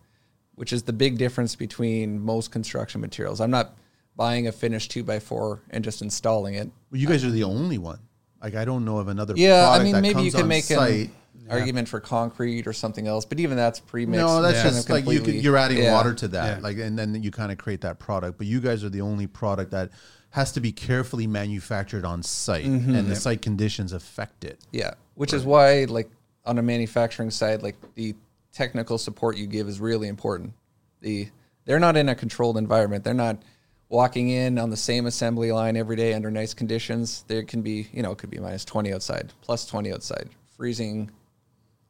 which 0.56 0.74
is 0.74 0.84
the 0.84 0.94
big 0.94 1.18
difference 1.20 1.56
between 1.56 2.20
most 2.20 2.52
construction 2.52 3.00
materials. 3.00 3.40
I'm 3.40 3.52
not 3.52 3.78
buying 4.16 4.48
a 4.48 4.52
finished 4.52 4.92
two 4.92 5.04
by 5.04 5.20
four 5.20 5.62
and 5.70 5.84
just 5.84 6.02
installing 6.02 6.56
it. 6.56 6.70
Well, 6.92 7.00
you 7.00 7.08
guys 7.08 7.24
are 7.24 7.30
the 7.30 7.44
only 7.44 7.78
one. 7.78 8.00
Like 8.42 8.56
I 8.56 8.66
don't 8.66 8.86
know 8.86 8.98
of 8.98 9.08
another. 9.08 9.36
Yeah, 9.38 9.70
I 9.70 9.78
product 9.78 9.84
mean 9.84 9.94
that 9.94 10.02
maybe 10.02 10.24
you 10.24 10.32
can 10.32 10.48
make 10.48 10.64
site. 10.64 11.10
an 11.10 11.16
argument 11.50 11.88
for 11.88 12.00
concrete 12.00 12.68
or 12.68 12.74
something 12.74 13.08
else, 13.08 13.26
but 13.26 13.40
even 13.40 13.58
that's 13.58 13.80
pre-mixed. 13.80 14.20
No, 14.26 14.42
that's 14.42 14.58
kind 14.58 14.70
of 14.70 14.74
just 14.76 14.90
like 14.90 15.04
you 15.06 15.10
could, 15.12 15.16
completely- 15.18 15.42
you're 15.42 15.58
adding 15.58 15.80
yeah. 15.80 15.94
water 15.94 16.14
to 16.14 16.28
that, 16.30 16.58
Yeah. 16.58 16.64
like, 16.64 16.78
and 16.78 16.98
then 16.98 17.22
you 17.24 17.32
kind 17.32 17.52
of 17.52 17.58
create 17.58 17.82
that 17.82 18.00
product. 18.00 18.38
But 18.38 18.48
you 18.48 18.60
guys 18.62 18.84
are 18.84 18.90
the 18.90 19.02
only 19.02 19.28
product 19.28 19.72
that 19.72 19.90
has 20.32 20.52
to 20.54 20.62
be 20.62 20.72
carefully 20.72 21.28
manufactured 21.28 22.06
on 22.06 22.24
site, 22.24 22.66
Mm-hmm. 22.66 22.96
and 22.96 23.10
the 23.10 23.16
site 23.16 23.42
conditions 23.42 23.92
affect 23.92 24.44
it. 24.46 24.60
Yeah, 24.72 24.94
which 25.16 25.34
is 25.34 25.44
why, 25.44 25.86
like 25.86 26.10
on 26.46 26.58
a 26.58 26.62
manufacturing 26.62 27.32
side, 27.32 27.62
like 27.62 27.76
the 27.96 28.16
technical 28.54 28.98
support 28.98 29.38
you 29.38 29.48
give 29.48 29.68
is 29.68 29.80
really 29.80 30.08
important. 30.08 30.54
The 31.02 31.30
they're 31.66 31.80
not 31.80 31.96
in 31.98 32.10
a 32.10 32.16
controlled 32.16 32.58
environment. 32.58 33.04
They're 33.04 33.14
not 33.14 33.42
walking 33.90 34.30
in 34.30 34.58
on 34.58 34.70
the 34.70 34.78
same 34.78 35.06
assembly 35.06 35.52
line 35.52 35.76
every 35.76 35.96
day 35.96 36.14
under 36.14 36.32
nice 36.32 36.54
conditions. 36.54 37.24
There 37.28 37.44
can 37.44 37.62
be, 37.62 37.88
you 37.92 38.02
know, 38.02 38.12
it 38.12 38.18
could 38.18 38.30
be 38.30 38.40
minus 38.40 38.64
twenty 38.66 38.94
outside, 38.94 39.34
plus 39.42 39.66
twenty 39.66 39.92
outside, 39.92 40.30
freezing, 40.58 41.12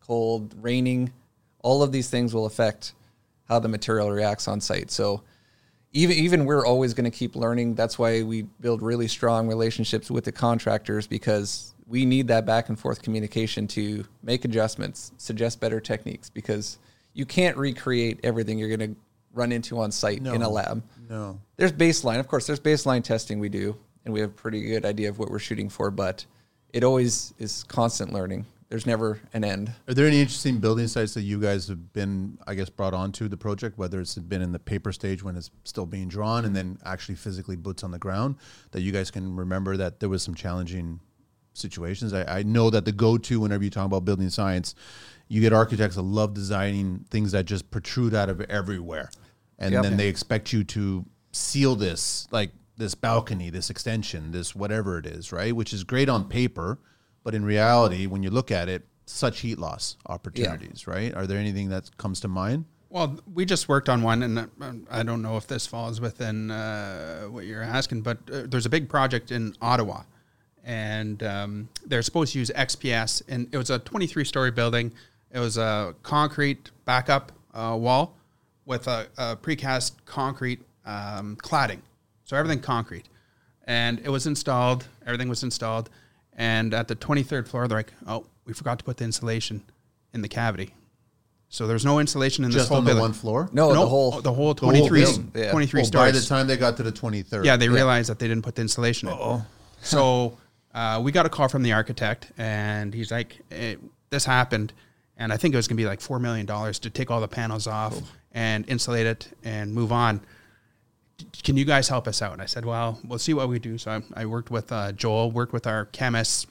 cold, 0.06 0.56
raining. 0.62 1.12
All 1.64 1.84
of 1.84 1.92
these 1.92 2.10
things 2.10 2.34
will 2.34 2.46
affect 2.46 2.94
how 3.48 3.60
the 3.60 3.68
material 3.68 4.12
reacts 4.12 4.48
on 4.48 4.62
site. 4.62 4.92
So 4.92 5.24
even 5.94 6.16
even 6.16 6.46
we're 6.46 6.66
always 6.66 6.94
going 6.94 7.10
to 7.10 7.16
keep 7.16 7.36
learning. 7.36 7.76
That's 7.76 8.00
why 8.00 8.24
we 8.24 8.44
build 8.44 8.82
really 8.82 9.08
strong 9.08 9.48
relationships 9.48 10.10
with 10.10 10.24
the 10.24 10.32
contractors 10.32 11.08
because 11.08 11.74
we 11.88 12.06
need 12.06 12.28
that 12.30 12.46
back 12.46 12.70
and 12.70 12.80
forth 12.80 13.02
communication 13.02 13.68
to 13.68 14.06
make 14.24 14.46
adjustments, 14.46 15.12
suggest 15.18 15.60
better 15.60 15.82
techniques 15.82 16.30
because 16.30 16.78
you 17.14 17.26
can't 17.26 17.58
recreate 17.58 18.22
everything 18.24 18.58
you're 18.58 18.76
going 18.76 18.96
to 18.96 19.00
run 19.34 19.52
into 19.52 19.80
on 19.80 19.92
site 19.92 20.22
in 20.36 20.42
a 20.42 20.50
lab. 20.50 20.84
No, 21.10 21.40
There's 21.58 21.74
baseline, 21.74 22.20
of 22.20 22.28
course, 22.28 22.48
there's 22.48 22.60
baseline 22.62 23.04
testing 23.04 23.40
we 23.40 23.50
do 23.50 23.78
and 24.06 24.14
we 24.14 24.22
have 24.22 24.30
a 24.30 24.34
pretty 24.34 24.62
good 24.62 24.86
idea 24.86 25.10
of 25.10 25.20
what 25.20 25.30
we're 25.30 25.40
shooting 25.40 25.70
for, 25.70 25.92
but 25.92 26.26
it 26.72 26.84
always 26.84 27.34
is 27.38 27.64
constant 27.64 28.14
learning. 28.14 28.46
There's 28.72 28.86
never 28.86 29.20
an 29.34 29.44
end. 29.44 29.74
Are 29.90 29.94
there 29.94 30.08
any 30.08 30.22
interesting 30.22 30.60
building 30.60 30.88
sites 30.88 31.14
that 31.16 31.24
you 31.24 31.42
guys 31.42 31.68
have 31.68 31.92
been, 31.92 32.38
I 32.48 32.56
guess, 32.56 32.70
brought 32.70 32.94
onto 32.94 33.28
the 33.28 33.36
project, 33.36 33.78
whether 33.78 34.00
it's 34.00 34.16
been 34.16 34.42
in 34.42 34.54
the 34.54 34.60
paper 34.60 34.94
stage 34.94 35.22
when 35.22 35.36
it's 35.36 35.52
still 35.66 35.86
being 35.86 36.08
drawn 36.08 36.46
and 36.46 36.56
then 36.56 36.78
actually 36.86 37.16
physically 37.16 37.58
boots 37.58 37.84
on 37.84 37.92
the 37.92 38.00
ground, 38.00 38.38
that 38.72 38.80
you 38.80 38.94
guys 38.94 39.12
can 39.12 39.36
remember 39.36 39.76
that 39.76 40.00
there 40.00 40.08
was 40.08 40.24
some 40.24 40.34
challenging 40.34 41.02
situations? 41.52 42.14
I, 42.14 42.40
I 42.40 42.44
know 42.44 42.70
that 42.70 42.86
the 42.86 42.94
go 42.94 43.18
to 43.18 43.42
whenever 43.42 43.62
you 43.62 43.70
talk 43.70 43.88
about 43.88 44.06
building 44.06 44.30
science, 44.30 44.74
you 45.28 45.42
get 45.42 45.52
architects 45.52 45.98
that 45.98 46.04
love 46.04 46.34
designing 46.34 47.06
things 47.10 47.34
that 47.34 47.44
just 47.44 47.72
protrude 47.72 48.14
out 48.14 48.30
of 48.30 48.40
everywhere. 48.40 49.12
And 49.60 49.74
Yep. 49.74 49.84
then 49.84 49.98
they 49.98 50.08
expect 50.08 50.54
you 50.54 50.64
to 50.64 51.06
seal 51.34 51.76
this, 51.76 52.26
like 52.32 52.52
this 52.78 52.96
balcony, 52.96 53.50
this 53.50 53.70
extension, 53.70 54.32
this 54.32 54.56
whatever 54.56 54.98
it 54.98 55.06
is, 55.06 55.34
right? 55.34 55.54
Which 55.54 55.74
is 55.74 55.84
great 55.84 56.08
on 56.08 56.30
paper, 56.30 56.80
but 57.24 57.36
in 57.36 57.46
reality, 57.46 58.08
when 58.08 58.24
you 58.24 58.30
look 58.30 58.52
at 58.52 58.70
it, 58.70 58.84
such 59.06 59.42
heat 59.42 59.60
loss 59.60 59.98
opportunities, 60.08 60.88
right? 60.88 61.14
Are 61.14 61.28
there 61.28 61.38
anything 61.38 61.70
that 61.70 61.96
comes 61.98 62.20
to 62.22 62.28
mind? 62.28 62.66
Well, 62.90 63.20
we 63.34 63.46
just 63.46 63.70
worked 63.70 63.88
on 63.88 64.02
one, 64.02 64.22
and 64.24 64.40
uh, 64.40 64.74
I 64.90 65.04
don't 65.04 65.22
know 65.22 65.38
if 65.38 65.48
this 65.48 65.66
falls 65.66 66.02
within 66.02 66.52
uh, 66.52 67.24
what 67.24 67.46
you're 67.46 67.64
asking, 67.64 68.02
but 68.02 68.18
uh, 68.32 68.42
there's 68.46 68.66
a 68.66 68.70
big 68.70 68.90
project 68.90 69.32
in 69.32 69.56
Ottawa, 69.62 70.04
and 70.66 71.24
um, 71.24 71.70
they're 71.86 72.02
supposed 72.02 72.34
to 72.34 72.40
use 72.40 72.52
XPS, 72.54 73.22
and 73.30 73.48
it 73.54 73.58
was 73.58 73.70
a 73.70 73.80
23 73.80 74.26
story 74.26 74.52
building. 74.52 74.92
It 75.32 75.40
was 75.40 75.58
a 75.58 75.96
concrete 76.04 76.72
backup 76.84 77.32
uh, 77.54 77.78
wall 77.80 78.18
with 78.66 78.88
a, 78.88 79.08
a 79.18 79.38
precast 79.38 79.94
concrete 80.06 80.60
um, 80.86 81.38
cladding, 81.38 81.80
so 82.26 82.36
everything 82.36 82.60
concrete, 82.60 83.08
and 83.68 84.00
it 84.00 84.10
was 84.10 84.28
installed. 84.28 84.86
Everything 85.06 85.30
was 85.30 85.44
installed, 85.44 85.90
and 86.38 86.74
at 86.74 86.88
the 86.88 86.96
23rd 86.96 87.48
floor, 87.48 87.68
they're 87.68 87.78
like, 87.80 87.94
"Oh, 88.08 88.26
we 88.46 88.54
forgot 88.54 88.80
to 88.80 88.86
put 88.86 88.98
the 88.98 89.04
insulation 89.06 89.64
in 90.14 90.22
the 90.22 90.28
cavity." 90.30 90.74
So 91.50 91.68
there's 91.68 91.84
no 91.84 92.00
insulation 92.00 92.46
in 92.46 92.52
this 92.52 92.62
Just 92.62 92.70
whole 92.70 92.78
on 92.78 92.86
the 92.86 92.90
building. 92.92 93.02
one 93.02 93.14
floor? 93.14 93.50
No, 93.52 93.74
No, 93.74 93.82
the 93.82 93.88
whole 93.88 94.22
the 94.22 94.32
whole 94.32 94.46
whole 94.46 94.56
23, 94.56 95.02
building. 95.04 95.32
Yeah. 95.36 95.52
23 95.52 95.82
Well, 95.82 95.92
by 95.92 96.12
the 96.12 96.22
time 96.22 96.48
they 96.48 96.56
got 96.56 96.78
to 96.78 96.84
the 96.84 96.94
23rd. 96.94 97.44
yeah, 97.44 97.58
they 97.58 97.68
realized 97.68 98.10
that 98.10 98.20
they 98.20 98.28
didn't 98.30 98.44
put 98.44 98.56
the 98.56 98.62
insulation 98.62 99.10
in. 99.10 99.42
So 99.82 100.38
uh, 100.74 101.02
we 101.04 101.12
got 101.12 101.26
a 101.26 101.30
call 101.30 101.50
from 101.50 101.64
the 101.64 101.74
architect, 101.74 102.32
and 102.38 102.94
he's 102.94 103.12
like, 103.12 103.40
eh, 103.52 103.76
"This 104.12 104.24
happened, 104.24 104.72
and 105.18 105.34
I 105.34 105.38
think 105.38 105.54
it 105.54 105.58
was 105.58 105.68
going 105.68 105.76
to 105.76 105.82
be 105.84 105.88
like 105.88 106.00
four 106.00 106.20
million 106.20 106.46
dollars 106.46 106.80
to 106.80 106.90
take 106.90 107.12
all 107.12 107.20
the 107.20 107.28
panels 107.28 107.68
off 107.68 108.00
and 108.32 108.64
insulate 108.70 109.06
it 109.06 109.28
and 109.44 109.74
move 109.74 109.92
on. 109.92 110.22
Can 111.44 111.58
you 111.58 111.66
guys 111.66 111.88
help 111.88 112.08
us 112.08 112.22
out? 112.22 112.34
And 112.34 112.42
I 112.42 112.46
said, 112.46 112.66
well, 112.66 113.00
we'll 113.08 113.20
see 113.20 113.34
what 113.34 113.50
we 113.50 113.60
do. 113.60 113.78
So 113.78 113.92
I, 113.92 114.22
I 114.22 114.26
worked 114.26 114.52
with 114.52 114.72
uh, 114.72 114.92
Joel, 114.92 115.32
worked 115.32 115.54
with 115.54 115.68
our 115.68 115.86
chemists, 115.86 116.48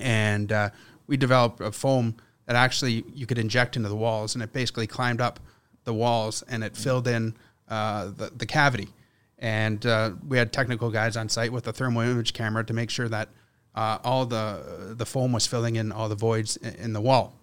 and 0.00 0.50
uh, 0.52 0.70
we 1.06 1.16
developed 1.16 1.60
a 1.60 1.72
foam 1.72 2.16
that 2.46 2.56
actually 2.56 3.04
you 3.14 3.26
could 3.26 3.38
inject 3.38 3.76
into 3.76 3.88
the 3.88 3.96
walls, 3.96 4.34
and 4.34 4.42
it 4.42 4.52
basically 4.52 4.86
climbed 4.86 5.20
up 5.20 5.40
the 5.84 5.94
walls 5.94 6.42
and 6.48 6.62
it 6.62 6.76
filled 6.76 7.08
in 7.08 7.34
uh, 7.68 8.06
the, 8.06 8.30
the 8.36 8.46
cavity. 8.46 8.88
And 9.38 9.84
uh, 9.86 10.12
we 10.26 10.36
had 10.36 10.52
technical 10.52 10.90
guys 10.90 11.16
on 11.16 11.28
site 11.28 11.52
with 11.52 11.66
a 11.68 11.72
thermal 11.72 12.02
image 12.02 12.32
camera 12.32 12.64
to 12.64 12.72
make 12.72 12.90
sure 12.90 13.08
that 13.08 13.28
uh, 13.74 13.98
all 14.02 14.26
the 14.26 14.94
the 14.96 15.06
foam 15.06 15.32
was 15.32 15.46
filling 15.46 15.76
in 15.76 15.92
all 15.92 16.08
the 16.08 16.16
voids 16.16 16.56
in, 16.56 16.74
in 16.74 16.92
the 16.92 17.00
wall. 17.00 17.34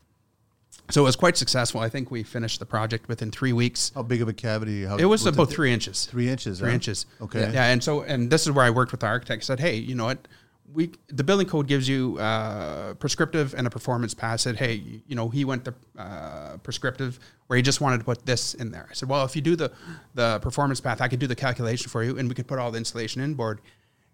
So 0.92 1.02
it 1.02 1.06
was 1.06 1.16
quite 1.16 1.36
successful. 1.36 1.82
I 1.82 1.90
think 1.90 2.12
we 2.12 2.24
finished 2.24 2.60
the 2.60 2.66
project 2.66 3.08
within 3.08 3.32
three 3.32 3.54
weeks. 3.54 3.92
How 3.96 4.04
big 4.04 4.22
of 4.22 4.28
a 4.28 4.34
cavity? 4.34 4.86
How, 4.86 4.98
It 4.98 5.06
was 5.06 5.26
about 5.26 5.50
three 5.50 5.74
inches. 5.74 6.06
Three 6.06 6.30
inches. 6.30 6.60
Three 6.60 6.74
inches. 6.74 7.06
Okay. 7.22 7.52
Yeah, 7.54 7.66
and 7.66 7.84
so 7.84 8.02
and 8.02 8.30
this 8.30 8.46
is 8.46 8.52
where 8.52 8.66
I 8.66 8.70
worked 8.70 8.92
with 8.92 9.02
the 9.02 9.08
architect. 9.08 9.44
I 9.44 9.46
said, 9.46 9.60
hey, 9.60 9.76
you 9.76 9.96
know 9.96 10.06
what? 10.06 10.28
We 10.74 10.92
the 11.08 11.24
building 11.24 11.48
code 11.48 11.68
gives 11.68 11.88
you 11.88 12.18
uh, 12.20 12.96
prescriptive 12.96 13.54
and 13.56 13.66
a 13.68 13.70
performance 13.70 14.14
pass. 14.14 14.44
Said, 14.44 14.58
hey, 14.58 14.74
you 15.08 15.16
know, 15.16 15.30
he 15.30 15.46
went 15.46 15.64
the 15.64 15.74
uh, 15.98 16.58
prescriptive 16.58 17.20
where 17.48 17.58
he 17.58 17.64
just 17.64 17.82
wanted 17.82 18.00
to 18.00 18.04
put 18.04 18.26
this 18.26 18.54
in 18.56 18.72
there. 18.72 18.88
I 18.90 18.94
said, 18.94 19.08
well, 19.10 19.26
if 19.26 19.36
you 19.36 19.42
do 19.42 19.56
the 19.56 19.72
the 20.16 20.40
performance 20.40 20.82
path, 20.82 21.02
I 21.02 21.08
could 21.08 21.20
do 21.20 21.28
the 21.28 21.36
calculation 21.36 21.90
for 21.90 22.04
you, 22.04 22.18
and 22.18 22.28
we 22.28 22.36
could 22.36 22.48
put 22.48 22.60
all 22.60 22.72
the 22.72 22.78
insulation 22.80 23.22
inboard. 23.22 23.62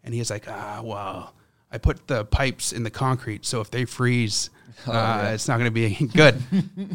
And 0.03 0.13
he's 0.13 0.29
like, 0.29 0.45
ah, 0.49 0.81
well, 0.84 1.34
I 1.71 1.77
put 1.77 2.07
the 2.07 2.25
pipes 2.25 2.73
in 2.73 2.84
the 2.84 2.89
concrete, 2.91 3.45
so 3.45 3.62
if 3.62 3.71
they 3.71 3.86
freeze, 3.86 4.49
uh, 4.88 5.31
it's 5.34 5.47
not 5.47 5.57
going 5.57 5.65
to 5.67 5.71
be 5.71 6.07
good. 6.15 6.41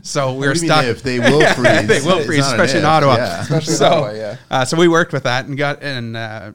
so 0.02 0.32
we 0.34 0.40
were 0.40 0.48
What 0.48 0.54
do 0.56 0.60
mean 0.62 0.70
stuck. 0.70 0.84
if 0.84 1.02
they 1.02 1.18
will 1.20 1.40
freeze? 1.54 1.86
they 1.86 2.00
will 2.00 2.24
freeze, 2.24 2.40
not 2.40 2.54
an 2.54 2.60
especially 2.60 2.78
in 2.80 2.84
Ottawa. 2.84 3.16
yeah. 3.16 3.40
Especially 3.42 3.74
so, 3.74 3.86
Ottawa, 3.86 4.10
yeah. 4.12 4.36
uh, 4.50 4.64
so 4.64 4.76
we 4.76 4.88
worked 4.88 5.12
with 5.12 5.22
that 5.24 5.46
and 5.46 5.56
got 5.56 5.82
and 5.82 6.16
uh, 6.16 6.52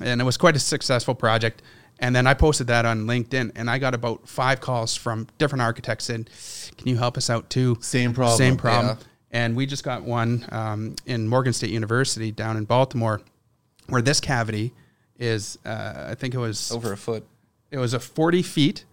and 0.00 0.20
it 0.20 0.24
was 0.24 0.36
quite 0.36 0.56
a 0.56 0.58
successful 0.58 1.14
project. 1.14 1.62
And 1.98 2.16
then 2.16 2.26
I 2.26 2.34
posted 2.34 2.66
that 2.66 2.84
on 2.84 3.06
LinkedIn, 3.06 3.52
and 3.54 3.70
I 3.70 3.78
got 3.78 3.94
about 3.94 4.28
five 4.28 4.60
calls 4.60 4.96
from 4.96 5.28
different 5.38 5.62
architects 5.62 6.06
saying, 6.06 6.26
"Can 6.76 6.88
you 6.88 6.96
help 6.96 7.16
us 7.16 7.30
out 7.30 7.48
too?" 7.48 7.78
Same 7.80 8.12
problem. 8.12 8.36
Same 8.38 8.56
problem. 8.56 8.96
Yeah. 8.98 9.04
And 9.30 9.54
we 9.56 9.66
just 9.66 9.84
got 9.84 10.02
one 10.02 10.44
um, 10.50 10.96
in 11.06 11.28
Morgan 11.28 11.52
State 11.52 11.70
University 11.70 12.32
down 12.32 12.56
in 12.56 12.64
Baltimore, 12.64 13.20
where 13.86 14.02
this 14.02 14.18
cavity 14.18 14.72
is. 15.16 15.58
Uh, 15.64 16.06
I 16.08 16.16
think 16.16 16.34
it 16.34 16.38
was 16.38 16.72
over 16.72 16.92
a 16.92 16.96
foot. 16.96 17.24
It 17.72 17.78
was 17.78 17.92
a 17.94 17.98
40 17.98 18.42
feet 18.42 18.84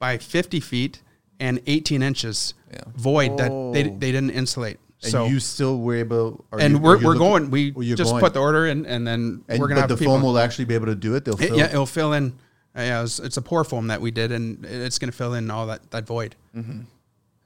by 0.00 0.18
50 0.18 0.58
feet 0.60 1.02
and 1.38 1.60
18 1.66 2.02
inches 2.02 2.54
Yeah. 2.72 2.80
void 2.96 3.38
that 3.38 3.48
they, 3.50 3.84
Oh. 3.90 3.96
they 3.98 4.10
didn't 4.12 4.30
insulate. 4.30 4.78
And 5.02 5.12
so 5.12 5.26
you 5.26 5.38
still 5.38 5.78
were 5.80 5.96
able. 5.96 6.44
Are 6.50 6.58
and 6.58 6.74
you, 6.74 6.78
we're, 6.80 6.96
you 6.98 7.06
we're 7.06 7.14
looking- 7.14 7.50
going. 7.50 7.74
We 7.76 7.94
just 7.94 8.10
going. 8.10 8.20
put 8.22 8.32
the 8.32 8.40
order 8.40 8.66
in, 8.66 8.86
and 8.86 9.06
then 9.06 9.44
And, 9.48 9.60
we're 9.60 9.68
gonna 9.68 9.82
but 9.82 9.90
have 9.90 9.90
the 9.90 9.96
people. 9.96 10.14
foam 10.14 10.22
will 10.22 10.38
actually 10.38 10.64
be 10.64 10.74
able 10.74 10.86
to 10.86 10.94
do 10.94 11.14
it. 11.14 11.24
They'll 11.26 11.34
It- 11.40 11.48
fill. 11.48 11.58
yeah, 11.58 11.66
it'll 11.68 11.84
fill 11.86 12.12
in. 12.14 12.32
Uh, 12.76 12.80
yeah, 12.82 13.02
it's, 13.02 13.18
it's 13.20 13.36
a 13.36 13.42
pour 13.42 13.62
foam 13.64 13.86
that 13.88 14.00
we 14.00 14.10
did, 14.10 14.32
and 14.32 14.64
it's 14.64 14.98
going 14.98 15.10
to 15.10 15.16
fill 15.16 15.34
in 15.34 15.50
all 15.50 15.66
that 15.66 15.90
that 15.90 16.06
void. 16.06 16.34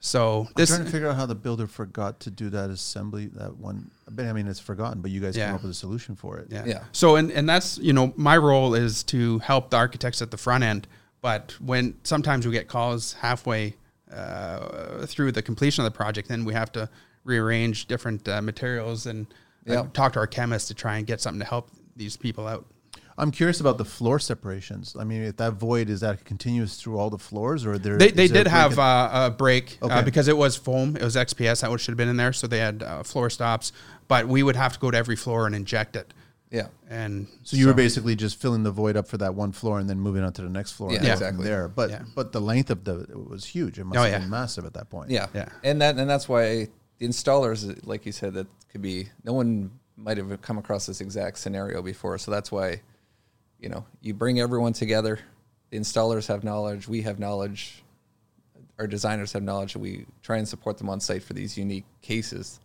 So 0.00 0.46
I'm 0.56 0.66
trying 0.66 0.84
to 0.84 0.90
figure 0.90 1.08
out 1.08 1.16
how 1.16 1.26
the 1.26 1.34
builder 1.34 1.66
forgot 1.66 2.20
to 2.20 2.30
do 2.30 2.50
that 2.50 2.70
assembly. 2.70 3.26
That 3.34 3.56
one. 3.56 3.90
But 4.10 4.26
I 4.26 4.32
mean, 4.32 4.46
it's 4.46 4.60
forgotten. 4.60 5.00
But 5.02 5.10
you 5.10 5.20
guys 5.20 5.36
Yeah. 5.36 5.46
came 5.46 5.56
up 5.56 5.62
with 5.62 5.72
a 5.72 5.74
solution 5.74 6.14
for 6.14 6.38
it. 6.38 6.48
yeah. 6.50 6.64
Yeah. 6.66 6.84
So 6.92 7.16
and 7.16 7.30
and 7.32 7.48
that's 7.48 7.78
you 7.78 7.92
know 7.92 8.12
my 8.16 8.36
role 8.36 8.74
is 8.74 9.02
to 9.04 9.38
help 9.40 9.70
the 9.70 9.76
architects 9.76 10.22
at 10.22 10.30
the 10.30 10.36
front 10.36 10.62
end, 10.64 10.86
but 11.20 11.56
when 11.60 11.94
sometimes 12.04 12.46
we 12.46 12.52
get 12.52 12.68
calls 12.68 13.14
halfway 13.14 13.74
uh, 14.12 15.04
through 15.06 15.32
the 15.32 15.42
completion 15.42 15.84
of 15.84 15.92
the 15.92 15.96
project, 15.96 16.28
then 16.28 16.44
we 16.44 16.54
have 16.54 16.72
to 16.72 16.88
rearrange 17.24 17.86
different 17.86 18.26
uh, 18.28 18.40
materials 18.40 19.04
and 19.06 19.26
uh, 19.68 19.82
talk 19.92 20.14
to 20.14 20.18
our 20.18 20.26
chemists 20.26 20.68
to 20.68 20.74
try 20.74 20.96
and 20.96 21.06
get 21.06 21.20
something 21.20 21.40
to 21.40 21.44
help 21.46 21.70
these 21.96 22.16
people 22.16 22.46
out. 22.46 22.64
I'm 23.18 23.30
curious 23.32 23.60
about 23.60 23.78
the 23.78 23.84
floor 23.84 24.18
separations. 24.20 24.94
I 24.98 25.04
mean, 25.04 25.22
if 25.24 25.36
that 25.38 25.54
void 25.54 25.90
is 25.90 26.00
that 26.00 26.24
continuous 26.24 26.80
through 26.80 26.98
all 26.98 27.10
the 27.10 27.18
floors, 27.18 27.66
or 27.66 27.76
there 27.76 27.98
They, 27.98 28.10
they 28.12 28.28
there 28.28 28.42
a 28.42 28.44
did 28.44 28.50
have 28.50 28.72
in- 28.74 28.78
uh, 28.78 29.26
a 29.26 29.30
break 29.30 29.78
uh, 29.82 30.02
because 30.02 30.28
it 30.28 30.36
was 30.36 30.56
foam. 30.56 30.96
It 30.96 31.02
was 31.02 31.16
XPS 31.16 31.60
that 31.62 31.80
should 31.80 31.92
have 31.92 31.96
been 31.98 32.08
in 32.08 32.16
there, 32.16 32.32
so 32.32 32.46
they 32.46 32.58
had 32.60 32.82
uh, 32.82 33.02
floor 33.02 33.28
stops. 33.28 33.72
But 34.06 34.28
we 34.28 34.42
would 34.42 34.56
have 34.56 34.72
to 34.74 34.78
go 34.78 34.90
to 34.90 34.96
every 34.96 35.16
floor 35.16 35.46
and 35.46 35.54
inject 35.54 35.96
it. 35.96 36.14
Yeah. 36.50 36.68
And 36.88 37.26
So 37.42 37.56
you 37.58 37.66
were 37.66 37.74
basically 37.74 38.16
just 38.16 38.40
filling 38.40 38.62
the 38.62 38.70
void 38.70 38.96
up 38.96 39.06
for 39.06 39.18
that 39.18 39.34
one 39.34 39.52
floor 39.52 39.78
and 39.80 39.90
then 39.90 40.00
moving 40.00 40.22
on 40.22 40.32
to 40.34 40.42
the 40.42 40.48
next 40.48 40.72
floor. 40.72 40.90
Yeah, 40.90 40.96
and 40.98 41.04
going 41.04 41.12
exactly. 41.12 41.44
There, 41.44 41.68
but 41.68 41.90
Yeah. 41.90 42.02
but 42.14 42.32
the 42.32 42.40
length 42.40 42.70
of 42.70 42.84
the 42.84 43.00
it 43.00 43.28
was 43.28 43.44
huge. 43.44 43.78
It 43.78 43.84
must 43.84 43.98
Oh, 43.98 44.02
have 44.04 44.12
yeah. 44.12 44.18
been 44.20 44.30
massive 44.30 44.64
at 44.64 44.72
that 44.74 44.88
point. 44.88 45.10
Yeah. 45.10 45.26
Yeah. 45.34 45.48
And 45.62 45.82
that 45.82 45.98
and 45.98 46.08
that's 46.08 46.26
why 46.28 46.68
the 46.98 47.06
installers, 47.06 47.78
like 47.84 48.06
you 48.06 48.12
said, 48.12 48.32
that 48.34 48.46
could 48.70 48.80
be 48.80 49.08
no 49.24 49.32
one 49.34 49.70
might 49.96 50.16
have 50.16 50.40
come 50.40 50.56
across 50.56 50.86
this 50.86 51.00
exact 51.02 51.38
scenario 51.38 51.82
before. 51.82 52.16
So 52.16 52.30
that's 52.30 52.50
why, 52.50 52.80
you 53.58 53.68
know, 53.68 53.84
you 54.00 54.14
bring 54.14 54.40
everyone 54.40 54.72
together. 54.72 55.18
The 55.70 55.78
installers 55.78 56.26
have 56.28 56.44
knowledge. 56.44 56.88
We 56.88 57.02
have 57.02 57.18
knowledge. 57.18 57.82
Our 58.78 58.86
designers 58.86 59.32
have 59.32 59.42
knowledge. 59.42 59.76
We 59.76 60.06
try 60.22 60.38
and 60.38 60.48
support 60.48 60.78
them 60.78 60.88
on 60.88 61.00
site 61.00 61.22
for 61.22 61.34
these 61.34 61.58
unique 61.58 61.84
cases, 62.00 62.60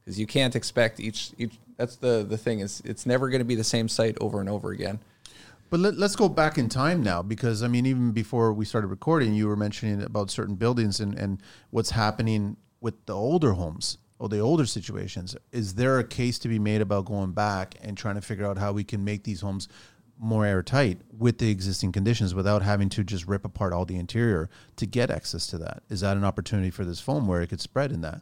because 0.00 0.18
you 0.18 0.26
can't 0.26 0.56
expect 0.56 0.98
each 1.00 1.32
each. 1.38 1.58
That's 1.76 1.96
the 1.96 2.26
the 2.28 2.38
thing 2.38 2.60
is 2.60 2.82
it's 2.84 3.04
never 3.06 3.28
going 3.28 3.40
to 3.40 3.44
be 3.44 3.54
the 3.54 3.64
same 3.64 3.88
site 3.88 4.16
over 4.20 4.40
and 4.40 4.48
over 4.48 4.70
again. 4.70 4.98
But 5.70 5.80
let, 5.80 5.98
let's 5.98 6.16
go 6.16 6.30
back 6.30 6.56
in 6.56 6.70
time 6.70 7.02
now, 7.02 7.20
because 7.20 7.62
I 7.62 7.68
mean, 7.68 7.84
even 7.84 8.12
before 8.12 8.54
we 8.54 8.64
started 8.64 8.86
recording, 8.86 9.34
you 9.34 9.46
were 9.46 9.56
mentioning 9.56 10.02
about 10.02 10.30
certain 10.30 10.54
buildings 10.54 10.98
and, 10.98 11.14
and 11.14 11.42
what's 11.70 11.90
happening 11.90 12.56
with 12.80 13.04
the 13.04 13.14
older 13.14 13.52
homes 13.52 13.98
or 14.18 14.30
the 14.30 14.38
older 14.38 14.64
situations. 14.64 15.36
Is 15.52 15.74
there 15.74 15.98
a 15.98 16.04
case 16.04 16.38
to 16.38 16.48
be 16.48 16.58
made 16.58 16.80
about 16.80 17.04
going 17.04 17.32
back 17.32 17.74
and 17.82 17.98
trying 17.98 18.14
to 18.14 18.22
figure 18.22 18.46
out 18.46 18.56
how 18.56 18.72
we 18.72 18.82
can 18.82 19.04
make 19.04 19.24
these 19.24 19.42
homes 19.42 19.68
more 20.18 20.44
airtight 20.44 20.98
with 21.16 21.38
the 21.38 21.50
existing 21.50 21.92
conditions 21.92 22.34
without 22.34 22.62
having 22.62 22.88
to 22.90 23.04
just 23.04 23.26
rip 23.26 23.44
apart 23.44 23.72
all 23.72 23.84
the 23.84 23.96
interior 23.96 24.48
to 24.76 24.86
get 24.86 25.10
access 25.10 25.46
to 25.48 25.58
that? 25.58 25.82
Is 25.88 26.00
that 26.00 26.16
an 26.16 26.24
opportunity 26.24 26.70
for 26.70 26.84
this 26.84 27.00
foam 27.00 27.26
where 27.26 27.40
it 27.42 27.48
could 27.48 27.60
spread 27.60 27.92
in 27.92 28.00
that? 28.02 28.20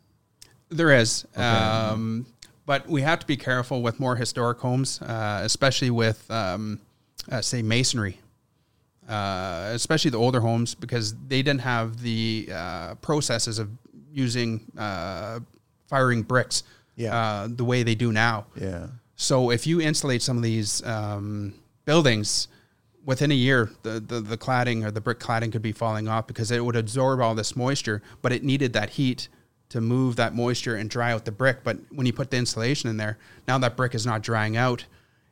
There 0.68 0.90
is. 0.92 1.26
Um, 1.36 2.26
but 2.66 2.88
we 2.88 3.02
have 3.02 3.20
to 3.20 3.26
be 3.26 3.36
careful 3.36 3.82
with 3.82 4.00
more 4.00 4.16
historic 4.16 4.58
homes, 4.58 5.00
uh, 5.00 5.40
especially 5.44 5.90
with, 5.90 6.28
um, 6.30 6.80
uh, 7.30 7.40
say, 7.40 7.62
masonry, 7.62 8.18
uh, 9.08 9.70
especially 9.72 10.10
the 10.10 10.18
older 10.18 10.40
homes, 10.40 10.74
because 10.74 11.14
they 11.28 11.42
didn't 11.42 11.60
have 11.60 12.00
the 12.02 12.48
uh, 12.52 12.94
processes 12.96 13.58
of 13.58 13.70
using 14.12 14.64
uh, 14.76 15.38
firing 15.88 16.22
bricks 16.22 16.64
Yeah. 16.96 17.14
uh, 17.16 17.48
the 17.50 17.64
way 17.64 17.82
they 17.84 17.94
do 17.94 18.10
now. 18.12 18.46
Yeah. 18.60 18.88
So 19.14 19.50
if 19.50 19.66
you 19.66 19.80
insulate 19.80 20.22
some 20.22 20.36
of 20.36 20.42
these 20.42 20.84
um, 20.84 21.54
buildings, 21.86 22.48
within 23.04 23.30
a 23.30 23.34
year, 23.34 23.70
the, 23.82 24.00
the, 24.00 24.20
the 24.20 24.36
cladding 24.36 24.84
or 24.84 24.90
the 24.90 25.00
brick 25.00 25.18
cladding 25.18 25.50
could 25.50 25.62
be 25.62 25.72
falling 25.72 26.08
off 26.08 26.26
because 26.26 26.50
it 26.50 26.62
would 26.62 26.76
absorb 26.76 27.20
all 27.20 27.34
this 27.34 27.56
moisture, 27.56 28.02
but 28.20 28.32
it 28.32 28.44
needed 28.44 28.74
that 28.74 28.90
heat 28.90 29.28
to 29.70 29.80
move 29.80 30.16
that 30.16 30.34
moisture 30.34 30.76
and 30.76 30.90
dry 30.90 31.12
out 31.12 31.24
the 31.24 31.32
brick. 31.32 31.64
But 31.64 31.78
when 31.90 32.06
you 32.06 32.12
put 32.12 32.30
the 32.30 32.36
insulation 32.36 32.90
in 32.90 32.98
there, 32.98 33.16
now 33.48 33.56
that 33.58 33.76
brick 33.76 33.94
is 33.94 34.04
not 34.04 34.22
drying 34.22 34.56
out. 34.56 34.84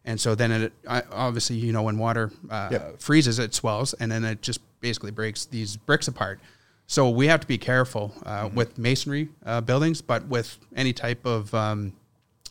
And 0.05 0.21
so 0.21 0.35
then 0.35 0.51
it 0.53 0.73
obviously, 0.87 1.57
you 1.57 1.73
know, 1.73 1.83
when 1.83 1.99
water 1.99 2.31
uh, 2.51 2.69
Yep. 2.73 3.01
freezes, 3.01 3.39
it 3.39 3.55
swells 3.55 3.93
and 3.95 4.11
then 4.11 4.25
it 4.25 4.43
just 4.43 4.61
basically 4.81 5.11
breaks 5.11 5.45
these 5.47 5.77
bricks 5.77 6.09
apart. 6.09 6.41
So 6.87 7.09
we 7.09 7.27
have 7.29 7.41
to 7.41 7.47
be 7.47 7.57
careful 7.59 8.15
uh, 8.27 8.51
with 8.53 8.77
masonry 8.77 9.31
uh, 9.47 9.63
buildings, 9.63 10.03
but 10.03 10.27
with 10.27 10.59
any 10.77 10.93
type 10.93 11.25
of 11.25 11.53
um, 11.55 11.95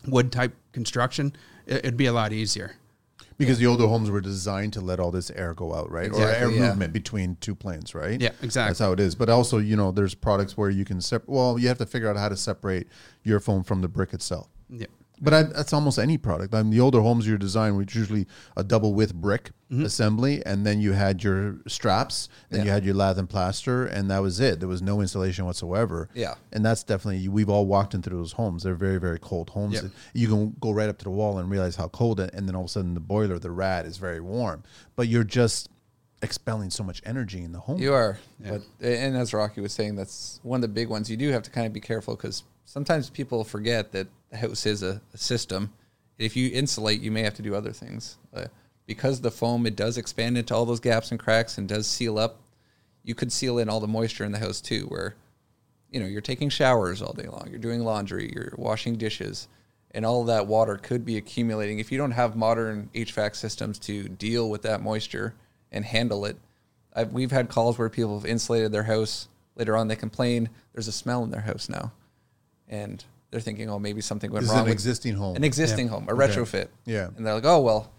wood 0.08 0.32
type 0.32 0.56
construction, 0.72 1.34
it, 1.68 1.78
it'd 1.78 1.98
be 1.98 2.08
a 2.08 2.14
lot 2.14 2.34
easier. 2.34 2.76
Because 3.46 3.60
the 3.60 3.68
older 3.68 3.88
homes 3.88 4.10
were 4.10 4.22
designed 4.22 4.74
to 4.74 4.82
let 4.82 5.00
all 5.00 5.12
this 5.12 5.30
air 5.32 5.54
go 5.54 5.74
out, 5.74 5.92
right? 5.92 6.12
or 6.12 6.22
air 6.22 6.50
yeah. 6.50 6.70
movement 6.70 6.94
between 6.94 7.38
two 7.42 7.56
planes, 7.56 7.94
right? 7.94 8.20
Yeah, 8.20 8.32
exactly. 8.42 8.70
That's 8.70 8.80
how 8.80 8.92
it 8.92 9.00
is. 9.00 9.16
But 9.16 9.30
also, 9.30 9.58
you 9.58 9.76
know, 9.76 9.92
there's 9.92 10.16
products 10.16 10.58
where 10.58 10.70
you 10.70 10.86
can 10.86 11.02
separate. 11.02 11.30
Well, 11.30 11.60
you 11.60 11.68
have 11.68 11.78
to 11.80 11.86
figure 11.86 12.10
out 12.10 12.18
how 12.18 12.30
to 12.30 12.38
separate 12.38 12.88
your 13.24 13.40
foam 13.40 13.64
from 13.64 13.82
the 13.82 13.88
brick 13.88 14.14
itself. 14.14 14.50
Yeah. 14.70 14.88
But 15.24 15.34
I, 15.34 15.44
that's 15.44 15.72
almost 15.74 15.98
any 15.98 16.18
product. 16.18 16.54
I 16.54 16.62
mean, 16.62 16.72
the 16.72 16.82
older 16.82 17.00
homes 17.02 17.26
you 17.26 17.38
design 17.38 17.78
was 17.78 17.96
usually 17.96 18.28
a 18.58 18.64
double 18.64 18.94
width 18.94 19.16
brick 19.16 19.52
Mm-hmm. 19.72 19.86
assembly, 19.86 20.46
and 20.46 20.68
then 20.68 20.82
you 20.82 20.92
had 20.92 21.24
your 21.24 21.56
straps, 21.68 22.30
then 22.52 22.64
you 22.64 22.70
had 22.70 22.86
your 22.86 22.94
lath 22.94 23.18
and 23.18 23.28
plaster, 23.28 23.88
and 23.88 24.12
that 24.12 24.20
was 24.20 24.40
it. 24.40 24.60
There 24.60 24.70
was 24.70 24.84
no 24.84 25.02
insulation 25.02 25.46
whatsoever. 25.46 26.10
Yeah. 26.14 26.36
and 26.52 26.64
that's 26.64 26.84
definitely 26.84 27.28
we've 27.28 27.50
all 27.50 27.66
walked 27.66 27.96
into 27.96 28.12
those 28.12 28.34
homes. 28.34 28.62
They're 28.62 28.76
very 28.76 29.00
very 29.00 29.18
cold 29.18 29.50
homes. 29.50 29.82
Yep. 29.82 29.86
You 30.14 30.28
can 30.28 30.56
go 30.60 30.70
right 30.70 30.90
up 30.90 31.00
to 31.00 31.06
the 31.06 31.10
wall 31.10 31.40
and 31.40 31.50
realize 31.50 31.76
how 31.76 31.88
cold, 31.88 32.20
it, 32.20 32.32
and 32.36 32.48
then 32.48 32.56
all 32.56 32.66
of 32.66 32.68
a 32.68 32.70
sudden 32.70 32.94
the 32.94 33.00
boiler, 33.00 33.40
the 33.40 33.50
rad, 33.50 33.88
is 33.88 33.98
very 33.98 34.20
warm. 34.20 34.62
But 34.96 35.08
you're 35.08 35.24
just 35.24 35.70
expelling 36.22 36.70
so 36.70 36.84
much 36.84 37.02
energy 37.04 37.44
in 37.44 37.52
the 37.52 37.60
home. 37.60 37.80
You 37.80 37.96
are, 37.96 38.20
but 38.40 38.62
and 38.80 39.18
as 39.18 39.34
Rocky 39.34 39.60
was 39.62 39.74
saying, 39.74 39.96
that's 39.96 40.40
one 40.44 40.58
of 40.58 40.62
the 40.62 40.68
big 40.68 40.88
ones. 40.88 41.10
You 41.10 41.18
do 41.18 41.32
have 41.32 41.42
to 41.44 41.50
kind 41.50 41.66
of 41.66 41.74
be 41.74 41.80
careful 41.82 42.16
because 42.16 42.44
sometimes 42.66 43.10
people 43.10 43.44
forget 43.44 43.92
that 43.94 44.08
the 44.34 44.40
house 44.40 44.66
is 44.66 44.82
a, 44.84 45.00
a 45.14 45.18
system. 45.18 45.72
If 46.18 46.36
you 46.36 46.50
insulate, 46.52 47.02
you 47.02 47.12
may 47.12 47.22
have 47.22 47.36
to 47.36 47.42
do 47.42 47.56
other 47.56 47.72
things 47.72 48.18
uh, 48.36 48.46
because 48.86 49.22
the 49.22 49.32
foam 49.32 49.66
it 49.66 49.76
does 49.76 49.98
expand 49.98 50.38
into 50.38 50.56
all 50.56 50.66
those 50.66 50.80
gaps 50.80 51.12
and 51.12 51.20
cracks 51.20 51.58
and 51.58 51.68
does 51.70 51.88
seal 51.88 52.18
up. 52.18 52.40
You 53.04 53.16
could 53.16 53.32
seal 53.32 53.60
in 53.60 53.70
all 53.70 53.80
the 53.80 53.88
moisture 53.88 54.26
in 54.26 54.32
the 54.32 54.40
house 54.40 54.60
too, 54.60 54.86
where 54.88 55.16
you 55.92 56.00
know, 56.00 56.08
you're 56.08 56.22
taking 56.22 56.50
showers 56.50 57.04
all 57.04 57.14
day 57.14 57.28
long, 57.28 57.48
you're 57.52 57.60
doing 57.60 57.84
laundry, 57.84 58.32
you're 58.34 58.54
washing 58.58 58.96
dishes, 58.96 59.48
and 59.92 60.04
all 60.04 60.24
that 60.24 60.48
water 60.48 60.78
could 60.78 61.06
be 61.06 61.18
accumulating. 61.18 61.78
If 61.78 61.92
you 61.92 62.00
don't 62.00 62.12
have 62.12 62.36
modern 62.36 62.90
HVAC 62.96 63.36
systems 63.36 63.78
to 63.80 64.10
deal 64.10 64.50
with 64.50 64.64
that 64.64 64.82
moisture 64.82 65.36
and 65.72 65.86
handle 65.86 66.26
it, 66.26 66.38
I've, 66.96 67.14
we've 67.14 67.32
had 67.32 67.50
calls 67.50 67.78
where 67.78 67.90
people 67.90 68.20
have 68.20 68.26
insulated 68.26 68.72
their 68.72 68.84
house. 68.84 69.28
Later 69.56 69.78
on, 69.78 69.88
they 69.88 69.96
complain 69.96 70.50
there's 70.74 70.88
a 70.88 70.92
smell 70.92 71.24
in 71.24 71.30
their 71.30 71.42
house 71.42 71.70
now, 71.70 71.92
and 72.68 73.06
they're 73.34 73.42
thinking, 73.42 73.70
oh, 73.70 73.80
maybe 73.80 74.00
something 74.00 74.32
went 74.32 74.44
This 74.44 74.52
is 74.52 74.54
wrong. 74.54 74.60
an 74.62 74.66
with 74.70 74.74
existing 74.74 75.16
home. 75.16 75.36
An 75.36 75.44
existing 75.44 75.88
home, 75.90 76.08
a 76.08 76.14
Okay. 76.14 76.28
retrofit. 76.34 76.68
Yeah. 76.86 77.08
and 77.18 77.26
they're 77.26 77.34
like, 77.34 77.46
oh 77.46 77.60
well, 77.60 77.92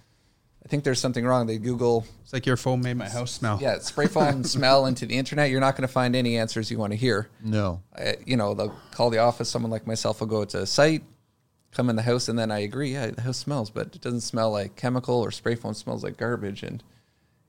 I 0.65 0.69
think 0.69 0.85
there's 0.85 1.01
something 1.01 1.27
wrong. 1.27 1.47
They 1.47 1.59
Google 1.59 2.07
It's 2.23 2.33
like 2.33 2.47
your 2.47 2.57
phone 2.57 2.81
made 2.81 2.97
my 2.97 3.09
house 3.09 3.33
smell. 3.33 3.59
yeah, 3.61 3.79
spray 3.81 4.07
foam 4.07 4.45
smell 4.57 4.87
into 4.87 5.05
the 5.07 5.17
internet. 5.19 5.51
You're 5.51 5.61
not 5.61 5.77
going 5.77 5.87
to 5.87 5.93
find 5.93 6.15
any 6.17 6.39
answers 6.39 6.71
you 6.71 6.79
want 6.79 6.93
to 6.93 6.97
hear. 6.97 7.29
no. 7.43 7.83
I, 7.99 8.17
you 8.25 8.37
know, 8.37 8.55
they'll 8.55 8.75
call 8.93 9.11
the 9.11 9.19
office. 9.19 9.51
Someone 9.51 9.71
like 9.71 9.87
myself 9.87 10.21
will 10.21 10.29
go 10.29 10.45
to 10.47 10.63
a 10.63 10.67
site, 10.67 11.03
come 11.73 11.91
in 11.91 11.97
the 11.97 12.03
house, 12.03 12.29
and 12.29 12.39
then 12.39 12.51
I 12.51 12.61
agree. 12.61 12.93
Yeah, 12.93 13.09
the 13.11 13.21
house 13.23 13.37
smells, 13.39 13.69
but 13.71 13.95
it 13.95 14.01
doesn't 14.01 14.21
smell 14.23 14.53
like 14.53 14.77
chemical 14.77 15.17
or 15.21 15.31
spray 15.33 15.55
foam. 15.57 15.75
Smells 15.75 16.03
like 16.05 16.17
garbage. 16.17 16.63
And 16.63 16.83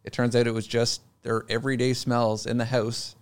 it 0.03 0.11
turns 0.11 0.35
out 0.35 0.47
it 0.47 0.53
was 0.53 0.67
just 0.67 1.01
their 1.21 1.43
everyday 1.47 1.93
smells 1.93 2.45
in 2.47 2.57
the 2.57 2.65
house 2.65 3.15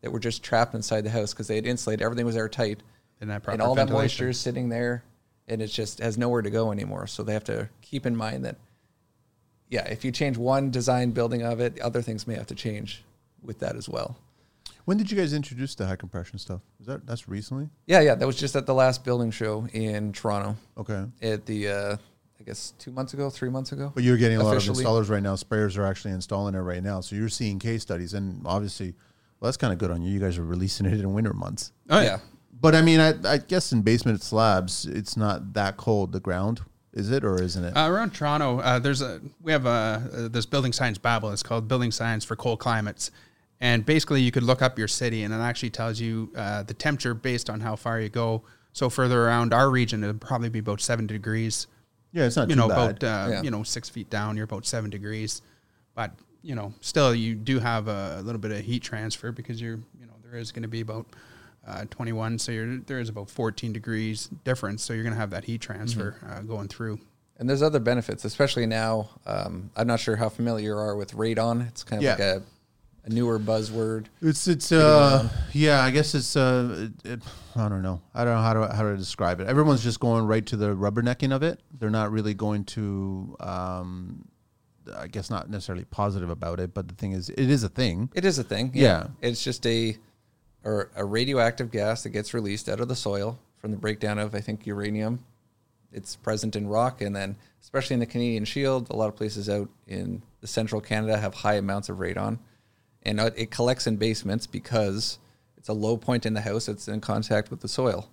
that 0.00 0.12
were 0.12 0.20
just 0.20 0.42
trapped 0.42 0.74
inside 0.74 1.02
the 1.02 1.10
house 1.10 1.32
because 1.34 1.48
they 1.48 1.56
had 1.56 1.66
insulated. 1.66 2.02
Everything 2.02 2.24
was 2.26 2.36
airtight, 2.36 2.82
And 3.20 3.30
that 3.30 3.46
and 3.48 3.62
all 3.62 3.74
that 3.74 3.88
moisture 3.88 4.28
is 4.28 4.38
sitting 4.38 4.68
there, 4.68 5.02
and 5.48 5.62
it 5.62 5.68
just 5.68 6.00
has 6.00 6.18
nowhere 6.18 6.42
to 6.42 6.50
go 6.50 6.70
anymore. 6.72 7.06
So 7.06 7.22
they 7.22 7.32
have 7.32 7.44
to 7.44 7.68
keep 7.80 8.04
in 8.04 8.14
mind 8.14 8.44
that, 8.44 8.56
yeah, 9.70 9.86
if 9.88 10.04
you 10.04 10.12
change 10.12 10.36
one 10.36 10.70
design 10.70 11.12
building 11.12 11.42
of 11.42 11.60
it, 11.60 11.80
other 11.80 12.02
things 12.02 12.26
may 12.26 12.34
have 12.34 12.46
to 12.48 12.54
change 12.54 13.02
with 13.42 13.58
that 13.60 13.74
as 13.74 13.88
well. 13.88 14.16
When 14.84 14.98
did 14.98 15.10
you 15.10 15.16
guys 15.16 15.32
introduce 15.32 15.74
the 15.74 15.86
high 15.86 15.96
compression 15.96 16.38
stuff? 16.38 16.60
Is 16.78 16.86
that 16.86 17.06
that's 17.06 17.26
recently? 17.28 17.68
Yeah, 17.86 18.00
yeah, 18.00 18.14
that 18.14 18.26
was 18.26 18.36
just 18.36 18.54
at 18.54 18.66
the 18.66 18.74
last 18.74 19.04
building 19.04 19.30
show 19.30 19.66
in 19.72 20.12
Toronto. 20.12 20.56
Okay. 20.78 21.04
At 21.22 21.44
the, 21.46 21.68
uh, 21.68 21.96
I 22.38 22.42
guess 22.44 22.74
two 22.78 22.92
months 22.92 23.12
ago, 23.14 23.28
three 23.30 23.48
months 23.48 23.72
ago. 23.72 23.90
But 23.94 24.04
you're 24.04 24.16
getting 24.16 24.36
a 24.36 24.44
lot 24.44 24.56
of 24.56 24.62
installers 24.62 25.08
right 25.08 25.22
now. 25.22 25.34
Sprayers 25.34 25.76
are 25.78 25.86
actually 25.86 26.12
installing 26.12 26.54
it 26.54 26.60
right 26.60 26.82
now. 26.82 27.00
So 27.00 27.16
you're 27.16 27.28
seeing 27.28 27.58
case 27.58 27.82
studies, 27.82 28.14
and 28.14 28.42
obviously, 28.46 28.94
well, 29.40 29.48
that's 29.48 29.56
kind 29.56 29.72
of 29.72 29.78
good 29.80 29.90
on 29.90 30.02
you. 30.02 30.12
You 30.12 30.20
guys 30.20 30.38
are 30.38 30.44
releasing 30.44 30.86
it 30.86 31.00
in 31.00 31.12
winter 31.12 31.32
months. 31.32 31.72
Oh, 31.90 32.00
yeah. 32.00 32.18
But 32.60 32.74
I 32.74 32.82
mean, 32.82 33.00
I, 33.00 33.14
I 33.24 33.38
guess 33.38 33.72
in 33.72 33.82
basement 33.82 34.22
slabs, 34.22 34.86
it's 34.86 35.16
not 35.16 35.52
that 35.54 35.76
cold. 35.76 36.12
The 36.12 36.20
ground 36.20 36.62
is 36.92 37.10
it 37.10 37.24
or 37.24 37.40
isn't 37.42 37.62
it? 37.62 37.76
Uh, 37.76 37.90
around 37.90 38.14
Toronto, 38.14 38.58
uh, 38.60 38.78
there's 38.78 39.02
a 39.02 39.20
we 39.42 39.52
have 39.52 39.66
a 39.66 39.68
uh, 40.12 40.28
this 40.28 40.46
building 40.46 40.72
science 40.72 40.96
Babel. 40.98 41.30
It's 41.30 41.42
called 41.42 41.68
Building 41.68 41.90
Science 41.90 42.24
for 42.24 42.34
Cold 42.36 42.58
Climates, 42.58 43.10
and 43.60 43.84
basically 43.84 44.22
you 44.22 44.30
could 44.32 44.42
look 44.42 44.62
up 44.62 44.78
your 44.78 44.88
city, 44.88 45.22
and 45.22 45.34
it 45.34 45.38
actually 45.38 45.70
tells 45.70 46.00
you 46.00 46.32
uh, 46.34 46.62
the 46.62 46.74
temperature 46.74 47.12
based 47.14 47.50
on 47.50 47.60
how 47.60 47.76
far 47.76 48.00
you 48.00 48.08
go. 48.08 48.42
So 48.72 48.88
further 48.90 49.24
around 49.26 49.52
our 49.52 49.70
region, 49.70 50.02
it'd 50.04 50.20
probably 50.20 50.48
be 50.48 50.58
about 50.58 50.80
seven 50.80 51.06
degrees. 51.06 51.66
yeah, 52.12 52.24
it's 52.24 52.36
not 52.36 52.48
You 52.48 52.54
too 52.54 52.60
know, 52.62 52.68
bad. 52.68 53.02
about 53.02 53.04
uh, 53.04 53.30
Yeah. 53.30 53.42
you 53.42 53.50
know 53.50 53.62
six 53.62 53.88
feet 53.90 54.08
down, 54.08 54.36
you're 54.36 54.44
about 54.44 54.64
seven 54.66 54.88
degrees, 54.90 55.42
but 55.94 56.12
you 56.42 56.54
know, 56.54 56.72
still 56.80 57.14
you 57.14 57.34
do 57.34 57.58
have 57.58 57.88
a, 57.88 58.22
little 58.22 58.40
bit 58.40 58.52
of 58.52 58.60
heat 58.60 58.82
transfer 58.82 59.32
because 59.32 59.60
you're 59.60 59.80
you 60.00 60.06
know 60.06 60.14
there 60.24 60.38
is 60.40 60.52
going 60.52 60.62
to 60.62 60.68
be 60.68 60.80
about 60.80 61.06
uh, 61.66 61.84
21, 61.90 62.38
so 62.38 62.52
you're, 62.52 62.78
there 62.78 63.00
is 63.00 63.08
about 63.08 63.28
14 63.28 63.72
degrees 63.72 64.28
difference. 64.44 64.82
So 64.82 64.92
you're 64.92 65.02
going 65.02 65.14
to 65.14 65.20
have 65.20 65.30
that 65.30 65.44
heat 65.44 65.60
transfer 65.60 66.16
uh, 66.28 66.40
going 66.42 66.68
through. 66.68 67.00
And 67.38 67.48
there's 67.48 67.60
other 67.62 67.80
benefits, 67.80 68.24
especially 68.24 68.66
now. 68.66 69.10
Um, 69.26 69.70
I'm 69.76 69.86
not 69.86 70.00
sure 70.00 70.16
how 70.16 70.28
familiar 70.28 70.70
you 70.72 70.76
are 70.78 70.96
with 70.96 71.12
radon. 71.12 71.66
It's 71.68 71.82
kind 71.84 72.00
of 72.00 72.04
Yeah. 72.04 72.10
like 72.12 72.20
a, 72.20 72.42
a 73.04 73.08
newer 73.10 73.38
buzzword. 73.38 74.06
It's 74.22 74.48
it's 74.48 74.72
uh 74.72 75.28
yeah 75.52 75.82
I 75.84 75.90
guess 75.92 76.14
it's 76.14 76.34
uh 76.34 76.88
it, 77.04 77.12
it, 77.12 77.22
I 77.54 77.68
don't 77.68 77.82
know 77.82 78.00
I 78.14 78.24
don't 78.24 78.34
know 78.34 78.40
how 78.42 78.52
to 78.54 78.74
how 78.74 78.82
to 78.82 78.96
describe 78.96 79.38
it. 79.40 79.46
Everyone's 79.46 79.84
just 79.84 80.00
going 80.00 80.26
right 80.26 80.44
to 80.46 80.56
the 80.56 80.74
rubbernecking 80.74 81.32
of 81.32 81.42
it. 81.44 81.60
They're 81.78 81.90
not 81.90 82.10
really 82.10 82.34
going 82.34 82.64
to 82.64 83.36
um 83.38 84.24
I 84.96 85.06
guess 85.08 85.30
not 85.30 85.50
necessarily 85.50 85.84
positive 85.84 86.30
about 86.30 86.58
it. 86.58 86.72
But 86.74 86.88
the 86.88 86.94
thing 86.94 87.12
is, 87.12 87.28
it 87.28 87.50
is 87.50 87.62
a 87.64 87.68
thing. 87.68 88.10
It 88.14 88.24
is 88.24 88.38
a 88.38 88.44
thing. 88.44 88.70
Yeah. 88.74 89.08
It's 89.20 89.42
just 89.44 89.64
a 89.66 89.96
or 90.66 90.90
a 90.96 91.04
radioactive 91.04 91.70
gas 91.70 92.02
that 92.02 92.10
gets 92.10 92.34
released 92.34 92.68
out 92.68 92.80
of 92.80 92.88
the 92.88 92.96
soil 92.96 93.38
from 93.56 93.70
the 93.70 93.76
breakdown 93.76 94.18
of 94.18 94.34
I 94.34 94.40
think 94.40 94.66
uranium. 94.66 95.24
It's 95.92 96.16
present 96.16 96.56
in 96.56 96.66
rock, 96.66 97.00
and 97.00 97.14
then 97.14 97.36
especially 97.62 97.94
in 97.94 98.00
the 98.00 98.06
Canadian 98.06 98.44
Shield, 98.44 98.90
a 98.90 98.96
lot 98.96 99.08
of 99.08 99.16
places 99.16 99.48
out 99.48 99.70
in 99.86 100.22
the 100.40 100.48
central 100.48 100.80
Canada 100.80 101.18
have 101.18 101.34
high 101.34 101.54
amounts 101.54 101.88
of 101.88 101.98
radon, 101.98 102.40
and 103.04 103.20
uh, 103.20 103.30
it 103.36 103.52
collects 103.52 103.86
in 103.86 103.96
basements 103.96 104.48
because 104.48 105.20
it's 105.56 105.68
a 105.68 105.72
low 105.72 105.96
point 105.96 106.26
in 106.26 106.34
the 106.34 106.40
house. 106.40 106.68
It's 106.68 106.88
in 106.88 107.00
contact 107.00 107.48
with 107.50 107.60
the 107.60 107.68
soil. 107.68 108.10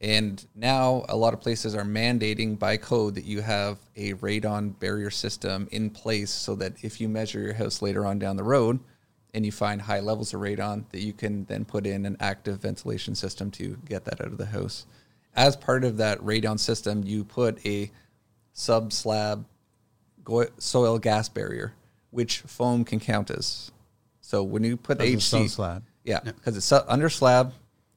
And 0.00 0.44
now 0.54 1.04
a 1.08 1.16
lot 1.16 1.34
of 1.34 1.40
places 1.40 1.74
are 1.74 1.84
mandating 1.84 2.58
by 2.58 2.78
code 2.78 3.14
that 3.14 3.24
you 3.24 3.42
have 3.42 3.78
a 3.96 4.14
radon 4.14 4.78
barrier 4.78 5.10
system 5.10 5.68
in 5.70 5.90
place 5.90 6.30
so 6.30 6.54
that 6.56 6.82
if 6.82 7.00
you 7.00 7.08
measure 7.08 7.40
your 7.40 7.54
house 7.54 7.80
later 7.80 8.04
on 8.04 8.18
down 8.18 8.36
the 8.36 8.42
road 8.42 8.80
and 9.34 9.44
you 9.44 9.52
find 9.52 9.82
high 9.82 10.00
levels 10.00 10.32
of 10.32 10.40
radon, 10.40 10.84
that 10.90 11.00
you 11.00 11.12
can 11.12 11.44
then 11.46 11.64
put 11.64 11.86
in 11.86 12.06
an 12.06 12.16
active 12.20 12.62
ventilation 12.62 13.14
system 13.14 13.50
to 13.50 13.76
get 13.86 14.04
that 14.04 14.20
out 14.20 14.28
of 14.28 14.38
the 14.38 14.46
house. 14.46 14.86
As 15.34 15.56
part 15.56 15.84
of 15.84 15.96
that 15.96 16.18
radon 16.20 16.58
system, 16.58 17.02
you 17.04 17.24
put 17.24 17.64
a 17.66 17.90
sub 18.52 18.92
slab 18.92 19.44
soil 20.58 20.98
gas 20.98 21.28
barrier, 21.28 21.74
which 22.10 22.40
foam 22.40 22.84
can 22.84 23.00
count 23.00 23.30
as. 23.30 23.72
So 24.20 24.42
when 24.42 24.64
you 24.64 24.76
put 24.76 25.00
HC, 25.00 25.20
sub-slab. 25.20 25.82
yeah, 26.04 26.20
because 26.20 26.56
it's 26.56 26.72
under 26.72 27.10
slab. 27.10 27.52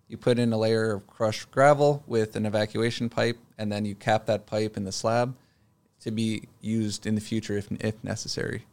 You 0.07 0.17
put 0.17 0.39
in 0.39 0.51
a 0.53 0.57
layer 0.57 0.93
of 0.93 1.07
crushed 1.07 1.51
gravel 1.51 2.03
with 2.07 2.35
an 2.35 2.45
evacuation 2.45 3.09
pipe, 3.09 3.37
and 3.57 3.71
then 3.71 3.85
you 3.85 3.95
cap 3.95 4.25
that 4.25 4.45
pipe 4.45 4.75
in 4.77 4.83
the 4.83 4.91
slab 4.91 5.35
to 6.01 6.11
be 6.11 6.43
used 6.61 7.05
in 7.05 7.15
the 7.15 7.21
future 7.21 7.57
if 7.57 7.71
if 7.79 8.03
necessary. 8.03 8.65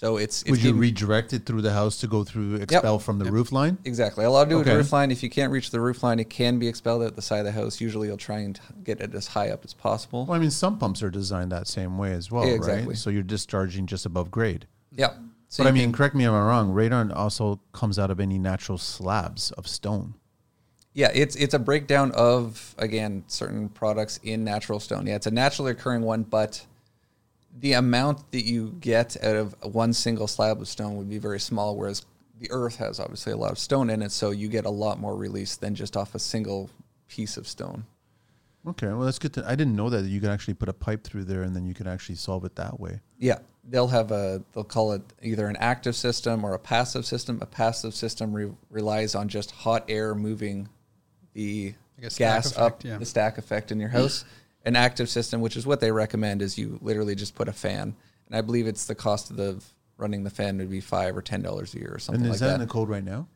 So 0.00 0.16
it's, 0.16 0.40
it's 0.44 0.50
Would 0.52 0.62
you 0.62 0.72
redirect 0.72 1.34
it 1.34 1.44
through 1.44 1.60
the 1.60 1.74
house 1.74 1.98
to 2.00 2.06
go 2.06 2.24
through 2.24 2.54
expel 2.54 2.98
from 2.98 3.18
the 3.18 3.30
roof 3.30 3.52
line? 3.52 3.76
exactly 3.84 4.24
a 4.24 4.30
lot 4.30 4.44
to 4.44 4.48
do 4.50 4.56
Okay. 4.60 4.70
with 4.70 4.78
roof 4.78 4.92
line. 4.94 5.10
If 5.10 5.22
you 5.22 5.28
can't 5.28 5.52
reach 5.52 5.70
the 5.72 5.78
roof 5.78 6.02
line, 6.02 6.18
it 6.18 6.30
can 6.30 6.58
be 6.58 6.68
expelled 6.68 7.02
at 7.02 7.16
the 7.16 7.20
side 7.20 7.40
of 7.40 7.44
the 7.44 7.52
house. 7.52 7.82
Usually, 7.82 8.08
you'll 8.08 8.16
try 8.16 8.38
and 8.38 8.58
get 8.82 9.02
it 9.02 9.14
as 9.14 9.26
high 9.26 9.50
up 9.50 9.62
as 9.62 9.74
possible. 9.74 10.24
Well, 10.24 10.38
I 10.38 10.40
mean, 10.40 10.50
some 10.50 10.78
pumps 10.78 11.02
are 11.02 11.10
designed 11.10 11.52
that 11.52 11.68
same 11.68 11.98
way 11.98 12.12
as 12.12 12.30
well, 12.30 12.46
Yeah, 12.48 12.56
right? 12.62 12.96
So 12.96 13.10
you're 13.10 13.22
discharging 13.22 13.84
just 13.84 14.06
above 14.06 14.30
grade. 14.30 14.66
yeah. 14.90 15.10
So 15.48 15.64
but 15.64 15.68
I 15.68 15.72
mean, 15.72 15.82
can- 15.82 15.92
correct 15.92 16.14
me 16.14 16.24
if 16.24 16.30
I'm 16.30 16.46
wrong. 16.46 16.72
Radon 16.72 17.14
also 17.14 17.60
comes 17.72 17.98
out 17.98 18.10
of 18.10 18.20
any 18.20 18.38
natural 18.38 18.78
slabs 18.78 19.50
of 19.50 19.66
stone. 19.68 20.14
Yeah, 20.94 21.10
it's 21.12 21.36
it's 21.36 21.52
a 21.52 21.58
breakdown 21.58 22.10
of 22.12 22.74
again 22.78 23.24
certain 23.26 23.68
products 23.68 24.18
in 24.22 24.44
natural 24.44 24.80
stone. 24.80 25.06
Yeah, 25.06 25.16
it's 25.16 25.26
a 25.26 25.30
naturally 25.30 25.72
occurring 25.72 26.00
one, 26.02 26.22
but 26.22 26.64
the 27.58 27.74
amount 27.74 28.30
that 28.32 28.44
you 28.44 28.76
get 28.80 29.22
out 29.22 29.36
of 29.36 29.54
one 29.62 29.92
single 29.92 30.26
slab 30.26 30.60
of 30.60 30.68
stone 30.68 30.96
would 30.96 31.08
be 31.08 31.18
very 31.18 31.40
small. 31.40 31.76
Whereas 31.76 32.04
the 32.38 32.50
earth 32.50 32.76
has 32.76 32.98
obviously 33.00 33.32
a 33.32 33.36
lot 33.36 33.52
of 33.52 33.58
stone 33.58 33.90
in 33.90 34.02
it, 34.02 34.12
so 34.12 34.30
you 34.30 34.48
get 34.48 34.64
a 34.64 34.70
lot 34.70 34.98
more 34.98 35.16
release 35.16 35.56
than 35.56 35.74
just 35.74 35.96
off 35.96 36.14
a 36.14 36.18
single 36.18 36.70
piece 37.08 37.36
of 37.36 37.46
stone. 37.46 37.84
Okay, 38.66 38.88
well 38.88 39.00
that's 39.00 39.18
good. 39.18 39.32
To, 39.34 39.44
I 39.46 39.54
didn't 39.54 39.74
know 39.74 39.90
that 39.90 40.04
you 40.04 40.20
could 40.20 40.28
actually 40.30 40.54
put 40.54 40.68
a 40.68 40.72
pipe 40.72 41.02
through 41.02 41.24
there 41.24 41.42
and 41.42 41.56
then 41.56 41.64
you 41.64 41.74
could 41.74 41.86
actually 41.86 42.16
solve 42.16 42.44
it 42.44 42.56
that 42.56 42.78
way. 42.78 43.00
Yeah, 43.18 43.38
they'll 43.64 43.88
have 43.88 44.10
a 44.10 44.42
they'll 44.52 44.64
call 44.64 44.92
it 44.92 45.02
either 45.22 45.46
an 45.46 45.56
active 45.56 45.96
system 45.96 46.44
or 46.44 46.52
a 46.52 46.58
passive 46.58 47.06
system. 47.06 47.38
A 47.40 47.46
passive 47.46 47.94
system 47.94 48.32
re- 48.32 48.52
relies 48.68 49.14
on 49.14 49.28
just 49.28 49.50
hot 49.50 49.84
air 49.88 50.14
moving 50.14 50.68
the 51.32 51.74
Like 51.96 52.08
a 52.08 52.10
stack 52.10 52.36
gas 52.36 52.46
effect, 52.52 52.60
up 52.60 52.84
yeah. 52.84 52.98
the 52.98 53.06
stack 53.06 53.38
effect 53.38 53.72
in 53.72 53.80
your 53.80 53.88
house. 53.88 54.24
An 54.64 54.76
active 54.76 55.08
system, 55.08 55.40
which 55.40 55.56
is 55.56 55.66
what 55.66 55.80
they 55.80 55.90
recommend, 55.90 56.42
is 56.42 56.58
you 56.58 56.78
literally 56.82 57.14
just 57.14 57.34
put 57.34 57.48
a 57.48 57.52
fan, 57.52 57.94
and 58.26 58.36
I 58.36 58.42
believe 58.42 58.66
it's 58.66 58.86
the 58.86 58.94
cost 58.94 59.30
of 59.30 59.36
the 59.36 59.62
running 59.96 60.24
the 60.24 60.30
fan 60.30 60.58
would 60.58 60.70
be 60.70 60.80
five 60.80 61.16
or 61.16 61.22
ten 61.22 61.42
dollars 61.42 61.74
a 61.74 61.78
year 61.78 61.92
or 61.94 61.98
something 61.98 62.22
And 62.22 62.30
like 62.30 62.34
is 62.34 62.40
that, 62.40 62.48
that. 62.48 62.54
in 62.54 62.60
the 62.60 62.66
code 62.66 62.88
right 62.88 63.04
now? 63.04 63.26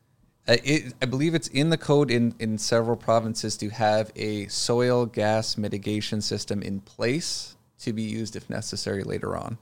Uh, 0.47 0.57
it, 0.63 0.93
I 1.01 1.05
believe 1.05 1.33
it's 1.33 1.47
in 1.47 1.69
the 1.69 1.77
code 1.77 2.11
in, 2.11 2.35
in 2.39 2.57
several 2.57 2.95
provinces 2.95 3.57
to 3.57 3.69
have 3.69 4.11
a 4.15 4.45
soil 4.47 5.07
gas 5.07 5.57
mitigation 5.57 6.21
system 6.21 6.61
in 6.61 6.81
place 6.81 7.55
to 7.79 7.93
be 7.93 8.03
used 8.03 8.35
if 8.35 8.49
necessary 8.49 9.03
later 9.03 9.35
on. 9.35 9.57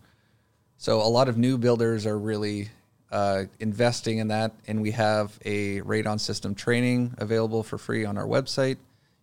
So 0.78 1.02
a 1.02 1.08
lot 1.08 1.30
of 1.30 1.38
new 1.38 1.58
builders 1.58 2.06
are 2.06 2.20
really 2.20 2.70
uh, 3.12 3.44
investing 3.62 4.18
in 4.18 4.28
that, 4.30 4.52
and 4.68 4.82
we 4.82 4.92
have 4.92 5.40
a 5.46 5.80
radon 5.82 6.20
system 6.20 6.56
training 6.56 7.14
available 7.18 7.64
for 7.64 7.78
free 7.78 8.04
on 8.04 8.18
our 8.18 8.28
website. 8.28 8.78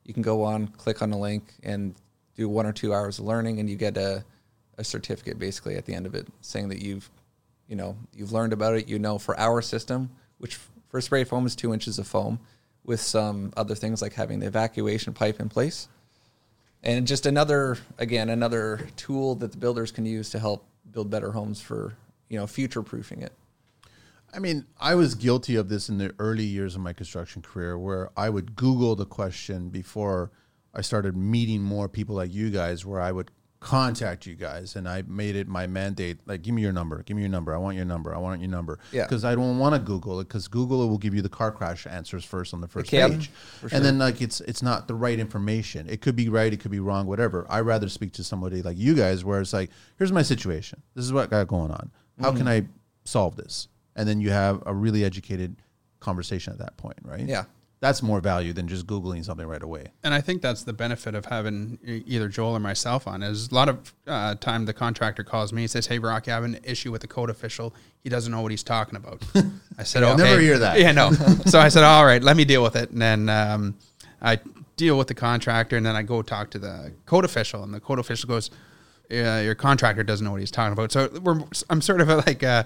You 0.05 0.15
can 0.15 0.23
go 0.23 0.43
on, 0.45 0.69
click 0.69 1.03
on 1.03 1.11
the 1.11 1.19
link, 1.19 1.53
and 1.63 1.95
do 2.37 2.49
one 2.49 2.67
or 2.67 2.73
two 2.73 2.95
hours 2.95 3.19
of 3.19 3.25
learning, 3.25 3.61
and 3.61 3.69
you 3.69 3.77
get 3.77 3.97
a, 3.97 4.25
a 4.79 4.85
certificate 4.85 5.39
basically 5.39 5.77
at 5.77 5.87
the 5.87 5.95
end 5.95 6.07
of 6.07 6.15
it 6.15 6.27
saying 6.41 6.69
that 6.69 6.81
you've 6.81 7.11
you 7.69 7.77
know 7.77 7.97
you've 8.15 8.33
learned 8.33 8.53
about 8.53 8.75
it. 8.75 8.89
You 8.89 8.99
know 8.99 9.19
for 9.19 9.39
our 9.39 9.63
system, 9.63 10.11
which 10.39 10.59
for 10.89 11.01
spray 11.01 11.25
foam 11.25 11.47
is 11.47 11.55
two 11.55 11.73
inches 11.73 11.99
of 11.99 12.07
foam, 12.07 12.41
with 12.85 13.01
some 13.01 13.53
other 13.57 13.75
things 13.75 14.03
like 14.03 14.15
having 14.15 14.41
the 14.41 14.47
evacuation 14.47 15.13
pipe 15.13 15.41
in 15.41 15.49
place, 15.49 15.89
and 16.83 17.07
just 17.07 17.27
another 17.27 17.79
again 17.99 18.29
another 18.29 18.89
tool 18.97 19.35
that 19.37 19.53
the 19.53 19.59
builders 19.59 19.91
can 19.91 20.07
use 20.07 20.31
to 20.31 20.39
help 20.39 20.67
build 20.91 21.11
better 21.11 21.33
homes 21.33 21.61
for 21.61 21.95
you 22.29 22.39
know 22.39 22.47
future 22.47 22.83
proofing 22.83 23.23
it. 23.23 23.33
I 24.33 24.39
mean, 24.39 24.67
I 24.81 24.95
was 24.95 25.17
guilty 25.17 25.57
of 25.57 25.69
this 25.69 25.89
in 25.89 25.99
the 25.99 26.15
early 26.19 26.45
years 26.45 26.77
of 26.77 26.81
my 26.81 26.93
construction 26.93 27.43
career 27.43 27.77
where 27.77 28.11
I 28.17 28.31
would 28.31 28.55
Google 28.55 28.95
the 28.95 29.07
question 29.07 29.71
before 29.71 30.31
I 30.75 30.83
started 30.83 31.17
meeting 31.17 31.63
more 31.63 31.89
people 31.89 32.15
like 32.15 32.33
you 32.33 32.51
guys, 32.51 32.87
where 32.87 33.01
I 33.01 33.13
would 33.13 33.31
contact 33.61 34.25
you 34.25 34.35
guys 34.35 34.75
and 34.75 34.89
I 34.89 35.03
made 35.03 35.37
it 35.37 35.47
my 35.47 35.67
mandate 35.67 36.19
like 36.27 36.41
give 36.41 36.55
me 36.55 36.63
your 36.63 36.73
number. 36.73 37.03
Give 37.03 37.15
me 37.15 37.23
your 37.23 37.31
number. 37.31 37.55
I 37.55 37.59
want 37.59 37.77
your 37.77 37.85
number. 37.85 38.15
I 38.15 38.19
want 38.19 38.41
your 38.41 38.49
number. 38.51 38.79
Yeah. 38.91 39.05
because 39.05 39.23
I 39.23 39.35
don't 39.35 39.59
want 39.59 39.75
to 39.75 39.79
Google 39.79 40.19
it 40.21 40.29
because 40.29 40.49
Google 40.49 40.83
it 40.83 40.89
will 40.89 40.99
give 40.99 41.15
you 41.15 41.21
the 41.21 41.29
car 41.29 41.53
crash 41.53 41.87
answers 41.87 42.25
first 42.25 42.55
on 42.55 42.63
the 42.63 42.69
first 42.69 42.91
page. 42.91 43.31
for 43.61 43.69
and 43.73 43.85
then 43.85 43.99
like 43.99 44.23
it's 44.23 44.41
it's 44.41 44.63
not 44.63 44.89
the 44.89 44.95
right 44.95 45.19
information. 45.19 45.87
It 45.91 46.01
could 46.01 46.17
be 46.17 46.31
right 46.31 46.51
it 46.53 46.61
could 46.61 46.71
be 46.71 46.81
wrong 46.81 47.07
whatever. 47.07 47.47
I 47.51 47.61
rather 47.61 47.91
speak 47.91 48.13
to 48.15 48.25
somebody 48.25 48.63
like 48.63 48.79
you 48.79 48.95
guys 48.95 49.27
where 49.27 49.43
it's 49.43 49.53
like 49.53 49.71
here's 49.99 50.13
my 50.13 50.23
situation. 50.23 50.83
This 50.95 51.05
is 51.05 51.13
what 51.13 51.25
I 51.25 51.27
got 51.27 51.49
going 51.49 51.71
on. 51.71 51.91
How 52.19 52.31
can 52.31 52.41
mm-hmm. 52.41 52.49
I 52.49 52.67
solve 53.05 53.37
this? 53.37 53.69
And 53.95 54.09
then 54.09 54.23
you 54.23 54.31
have 54.31 54.63
a 54.65 54.75
really 54.75 55.05
educated 55.05 55.57
conversation 56.01 56.55
at 56.55 56.59
that 56.61 56.79
point 56.79 56.97
right? 57.03 57.29
Yeah. 57.29 57.45
That's 57.81 58.03
more 58.03 58.21
value 58.21 58.53
than 58.53 58.69
just 58.69 58.87
googling 58.87 59.25
something 59.25 59.47
right 59.47 59.63
away 59.63 59.87
And 60.05 60.13
I 60.13 60.21
think 60.21 60.43
that's 60.43 60.63
the 60.65 60.73
benefit 60.73 61.15
of 61.15 61.25
having 61.25 61.79
either 61.85 62.29
Joel 62.29 62.57
or 62.57 62.61
myself 62.61 63.07
on. 63.07 63.23
Is 63.23 63.51
a 63.51 63.55
lot 63.55 63.69
of 63.69 63.95
uh, 64.07 64.35
time 64.35 64.67
the 64.67 64.73
contractor 64.75 65.25
calls 65.25 65.53
me 65.53 65.63
and 65.63 65.71
says, 65.71 65.87
"Hey, 65.87 65.99
Rock, 65.99 66.29
I 66.29 66.33
have 66.33 66.45
an 66.45 66.59
issue 66.63 66.93
with 66.93 67.01
the 67.01 67.09
code 67.09 67.31
official. 67.31 67.75
He 68.03 68.11
doesn't 68.11 68.31
know 68.31 68.43
what 68.43 68.51
he's 68.51 68.63
talking 68.63 68.97
about." 68.97 69.23
I 69.79 69.83
said, 69.85 70.03
I'll 70.05 70.15
"Okay." 70.15 70.25
never 70.25 70.41
hear 70.41 70.59
that. 70.59 70.79
Yeah, 70.79 70.93
no. 70.93 71.11
so 71.47 71.59
I 71.59 71.69
said, 71.69 71.85
"All 71.85 72.05
right, 72.05 72.23
let 72.23 72.37
me 72.37 72.45
deal 72.45 72.63
with 72.63 72.77
it." 72.77 72.91
And 72.91 73.01
then 73.01 73.29
um, 73.29 73.75
I 74.21 74.39
deal 74.77 74.97
with 74.99 75.09
the 75.09 75.15
contractor, 75.15 75.77
and 75.77 75.85
then 75.85 75.97
I 75.97 76.03
go 76.03 76.23
talk 76.23 76.51
to 76.51 76.59
the 76.59 76.93
code 77.07 77.25
official, 77.25 77.63
and 77.63 77.73
the 77.73 77.81
code 77.81 77.99
official 77.99 78.29
goes, 78.29 78.51
yeah, 79.09 79.41
"Your 79.41 79.55
contractor 79.55 80.03
doesn't 80.03 80.25
know 80.25 80.33
what 80.33 80.41
he's 80.41 80.51
talking 80.51 80.73
about." 80.73 80.93
So 80.93 81.09
we're, 81.23 81.43
I'm 81.69 81.81
sort 81.81 82.01
of 82.01 82.09
like 82.09 82.43
a 82.43 82.49
uh, 82.49 82.63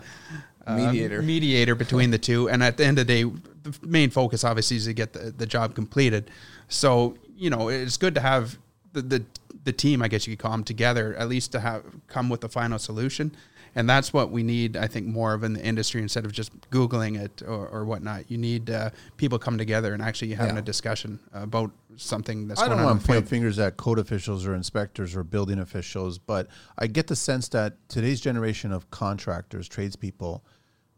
Um, 0.67 0.87
mediator. 0.87 1.23
mediator 1.23 1.75
between 1.75 2.11
the 2.11 2.19
two. 2.19 2.49
And 2.49 2.63
at 2.63 2.77
the 2.77 2.87
end 2.87 2.99
of 2.99 3.07
the 3.07 3.25
day, 3.25 3.31
the 3.63 3.87
main 3.87 4.11
focus 4.11 4.45
obviously 4.45 4.79
is 4.79 4.87
to 4.87 4.95
get 4.95 5.13
the, 5.13 5.31
the 5.31 5.47
job 5.47 5.75
completed. 5.75 6.31
So, 6.69 7.17
you 7.37 7.51
know, 7.51 7.69
it's 7.69 7.97
good 7.97 8.15
to 8.15 8.21
have 8.21 8.59
the, 8.93 9.03
the, 9.03 9.25
the 9.65 9.73
team, 9.73 10.03
I 10.03 10.09
guess 10.09 10.27
you 10.27 10.37
could 10.37 10.43
call 10.43 10.53
them 10.53 10.65
together, 10.65 11.15
at 11.17 11.29
least 11.29 11.53
to 11.53 11.61
have 11.61 11.85
come 12.09 12.29
with 12.29 12.41
the 12.41 12.49
final 12.49 12.79
solution. 12.79 13.35
And 13.77 13.91
that's 13.91 14.13
what 14.13 14.31
we 14.31 14.43
need, 14.43 14.77
I 14.77 14.87
think, 14.87 15.07
more 15.07 15.35
of 15.35 15.43
in 15.43 15.53
the 15.55 15.65
industry 15.65 16.01
instead 16.01 16.25
of 16.25 16.33
just 16.33 16.53
Googling 16.71 17.21
it 17.21 17.43
or, 17.43 17.67
or 17.69 17.85
whatnot. 17.85 18.31
You 18.31 18.39
need 18.39 18.71
uh, 18.71 18.91
people 19.17 19.39
come 19.39 19.59
together 19.59 19.93
and 19.95 20.03
actually 20.03 20.33
having 20.35 20.55
Yeah. 20.55 20.61
a 20.61 20.65
discussion 20.65 21.19
about 21.33 21.73
something 21.97 22.49
that's 22.49 22.61
I 22.61 22.69
don't 22.69 22.83
want 22.83 23.01
to 23.01 23.07
point 23.07 23.29
fingers 23.29 23.59
at 23.59 23.77
code 23.77 23.99
officials 23.99 24.47
or 24.47 24.55
inspectors 24.55 25.15
or 25.17 25.25
building 25.25 25.59
officials, 25.59 26.19
but 26.19 26.49
I 26.79 26.87
get 26.87 27.07
the 27.09 27.17
sense 27.17 27.49
that 27.49 27.77
today's 27.89 28.21
generation 28.21 28.73
of 28.73 28.91
contractors, 28.91 29.69
tradespeople, 29.69 30.45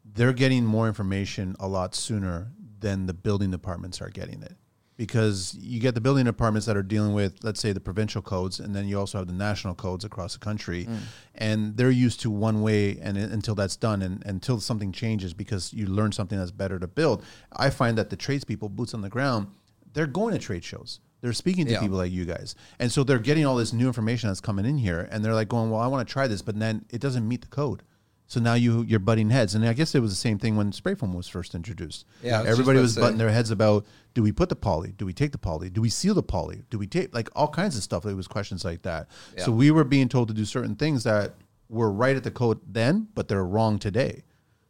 they're 0.05 0.33
getting 0.33 0.65
more 0.65 0.87
information 0.87 1.57
a 1.61 1.69
lot 1.69 1.95
sooner 1.95 2.53
than 2.81 3.07
the 3.07 3.15
building 3.15 3.51
departments 3.51 4.01
are 4.01 4.11
getting 4.11 4.43
it. 4.43 4.57
Because 4.97 5.55
you 5.61 5.79
get 5.79 5.95
the 5.95 6.01
building 6.01 6.25
departments 6.25 6.67
that 6.67 6.77
are 6.77 6.83
dealing 6.83 7.13
with, 7.13 7.45
let's 7.45 7.61
say, 7.61 7.73
the 7.73 7.81
provincial 7.81 8.23
codes, 8.23 8.61
and 8.61 8.75
then 8.75 8.89
you 8.89 8.99
also 8.99 9.19
have 9.19 9.27
the 9.27 9.33
national 9.35 9.75
codes 9.75 10.07
across 10.07 10.33
the 10.33 10.39
country, 10.39 10.87
mm. 10.87 10.99
and 11.35 11.77
they're 11.77 11.91
used 11.91 12.21
to 12.21 12.31
one 12.31 12.63
way, 12.63 12.99
and 13.03 13.19
until 13.19 13.55
that's 13.55 13.77
done, 13.77 14.01
and 14.01 14.23
until 14.25 14.59
something 14.59 14.93
changes, 14.93 15.35
because 15.35 15.75
you 15.75 15.85
learn 15.87 16.13
something 16.13 16.39
that's 16.39 16.51
better 16.51 16.79
to 16.79 16.87
build. 16.87 17.23
I 17.55 17.69
find 17.69 17.99
that 17.99 18.09
the 18.09 18.17
tradespeople, 18.17 18.71
boots 18.71 18.95
on 18.95 19.03
the 19.03 19.11
ground, 19.11 19.49
they're 19.93 20.07
going 20.07 20.33
to 20.33 20.39
trade 20.39 20.65
shows. 20.65 21.01
They're 21.21 21.33
speaking 21.35 21.67
to 21.67 21.73
Yeah. 21.73 21.81
people 21.81 21.99
like 21.99 22.13
you 22.13 22.25
guys, 22.25 22.55
and 22.79 22.91
so 22.91 23.05
they're 23.05 23.19
getting 23.19 23.45
all 23.45 23.57
this 23.57 23.73
new 23.75 23.89
information 23.89 24.29
that's 24.31 24.41
coming 24.41 24.65
in 24.65 24.79
here, 24.79 25.09
and 25.11 25.23
they're 25.23 25.35
like 25.35 25.49
going, 25.49 25.71
"Well, 25.71 25.81
I 25.81 25.89
want 25.89 26.07
to 26.07 26.11
try 26.13 26.27
this," 26.27 26.41
but 26.41 26.59
then 26.59 26.85
it 26.89 27.01
doesn't 27.01 27.27
meet 27.27 27.43
the 27.43 27.49
code. 27.49 27.83
So 28.29 28.41
now 28.41 28.55
you 28.55 28.83
you're 28.83 28.99
butting 28.99 29.31
heads, 29.31 29.55
and 29.55 29.65
I 29.65 29.73
guess 29.73 29.95
it 29.95 30.01
was 30.01 30.11
the 30.11 30.17
same 30.17 30.39
thing 30.39 30.57
when 30.57 30.73
spray 30.73 30.95
foam 30.95 31.13
was 31.13 31.29
first 31.29 31.55
introduced. 31.55 32.07
Yeah, 32.23 32.41
was 32.41 32.51
everybody 32.51 32.81
was 32.81 32.97
butting 32.97 33.19
their 33.19 33.31
heads 33.31 33.51
about: 33.51 33.87
Do 34.15 34.23
we 34.23 34.33
put 34.33 34.49
the 34.49 34.57
poly? 34.57 34.93
Do 34.97 35.07
we 35.07 35.13
take 35.13 35.33
the 35.33 35.39
poly? 35.39 35.71
Do 35.71 35.81
we 35.81 35.89
seal 35.89 36.15
the 36.15 36.23
poly? 36.23 36.65
Do 36.71 36.79
we 36.79 36.87
tape? 36.87 37.15
Like 37.15 37.29
all 37.37 37.49
kinds 37.49 37.77
of 37.77 37.83
stuff. 37.83 38.05
It 38.05 38.15
was 38.15 38.27
questions 38.27 38.65
like 38.65 38.83
that. 38.83 39.09
So 39.39 39.53
we 39.53 39.71
were 39.71 39.85
being 39.85 40.09
told 40.09 40.29
to 40.29 40.35
do 40.35 40.45
certain 40.45 40.75
things 40.75 41.05
that 41.05 41.35
were 41.69 41.91
right 41.91 42.17
at 42.17 42.25
the 42.25 42.31
code 42.31 42.61
then, 42.67 43.09
but 43.15 43.29
they're 43.29 43.45
wrong 43.45 43.79
today. 43.79 44.23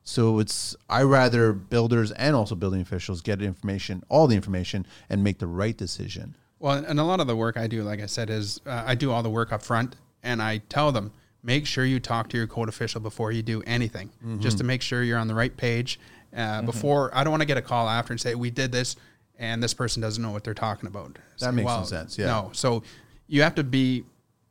So 0.02 0.38
it's 0.38 0.76
I 0.88 1.02
rather 1.02 1.52
builders 1.52 2.12
and 2.12 2.36
also 2.36 2.54
building 2.54 2.80
officials 2.80 3.22
get 3.22 3.42
information, 3.42 4.04
all 4.08 4.28
the 4.28 4.36
information, 4.36 4.86
and 5.10 5.24
make 5.24 5.38
the 5.38 5.48
right 5.48 5.76
decision. 5.76 6.36
Well, 6.58 6.84
and 6.84 7.00
a 7.00 7.04
lot 7.04 7.20
of 7.20 7.26
the 7.26 7.36
work 7.36 7.56
I 7.56 7.66
do, 7.66 7.82
like 7.82 8.00
I 8.00 8.06
said, 8.06 8.30
is 8.30 8.60
uh, 8.66 8.84
I 8.86 8.94
do 8.94 9.10
all 9.10 9.22
the 9.22 9.30
work 9.30 9.52
up 9.52 9.62
front, 9.62 9.96
and 10.22 10.40
I 10.40 10.58
tell 10.58 10.92
them 10.92 11.12
make 11.46 11.64
sure 11.64 11.84
you 11.84 12.00
talk 12.00 12.28
to 12.30 12.36
your 12.36 12.48
code 12.48 12.68
official 12.68 13.00
before 13.00 13.30
you 13.30 13.40
do 13.42 13.62
anything, 13.66 14.10
just 14.40 14.58
to 14.58 14.64
make 14.64 14.82
sure 14.82 15.02
you're 15.04 15.18
on 15.18 15.28
the 15.28 15.34
right 15.34 15.56
page. 15.56 16.00
Uh, 16.36 16.60
Before 16.60 17.10
I 17.16 17.22
don't 17.24 17.30
want 17.30 17.40
to 17.42 17.46
get 17.46 17.56
a 17.56 17.62
call 17.62 17.88
after 17.88 18.12
and 18.12 18.20
say 18.20 18.34
we 18.34 18.50
did 18.50 18.72
this, 18.72 18.96
and 19.38 19.62
this 19.62 19.72
person 19.72 20.02
doesn't 20.02 20.22
know 20.22 20.32
what 20.32 20.44
they're 20.44 20.54
talking 20.54 20.86
about. 20.88 21.16
Say, 21.36 21.50
makes 21.52 21.70
some 21.70 21.84
sense, 21.84 22.18
yeah. 22.18 22.26
No, 22.26 22.50
so 22.52 22.82
you 23.28 23.42
have 23.42 23.54
to 23.54 23.64
be 23.64 24.04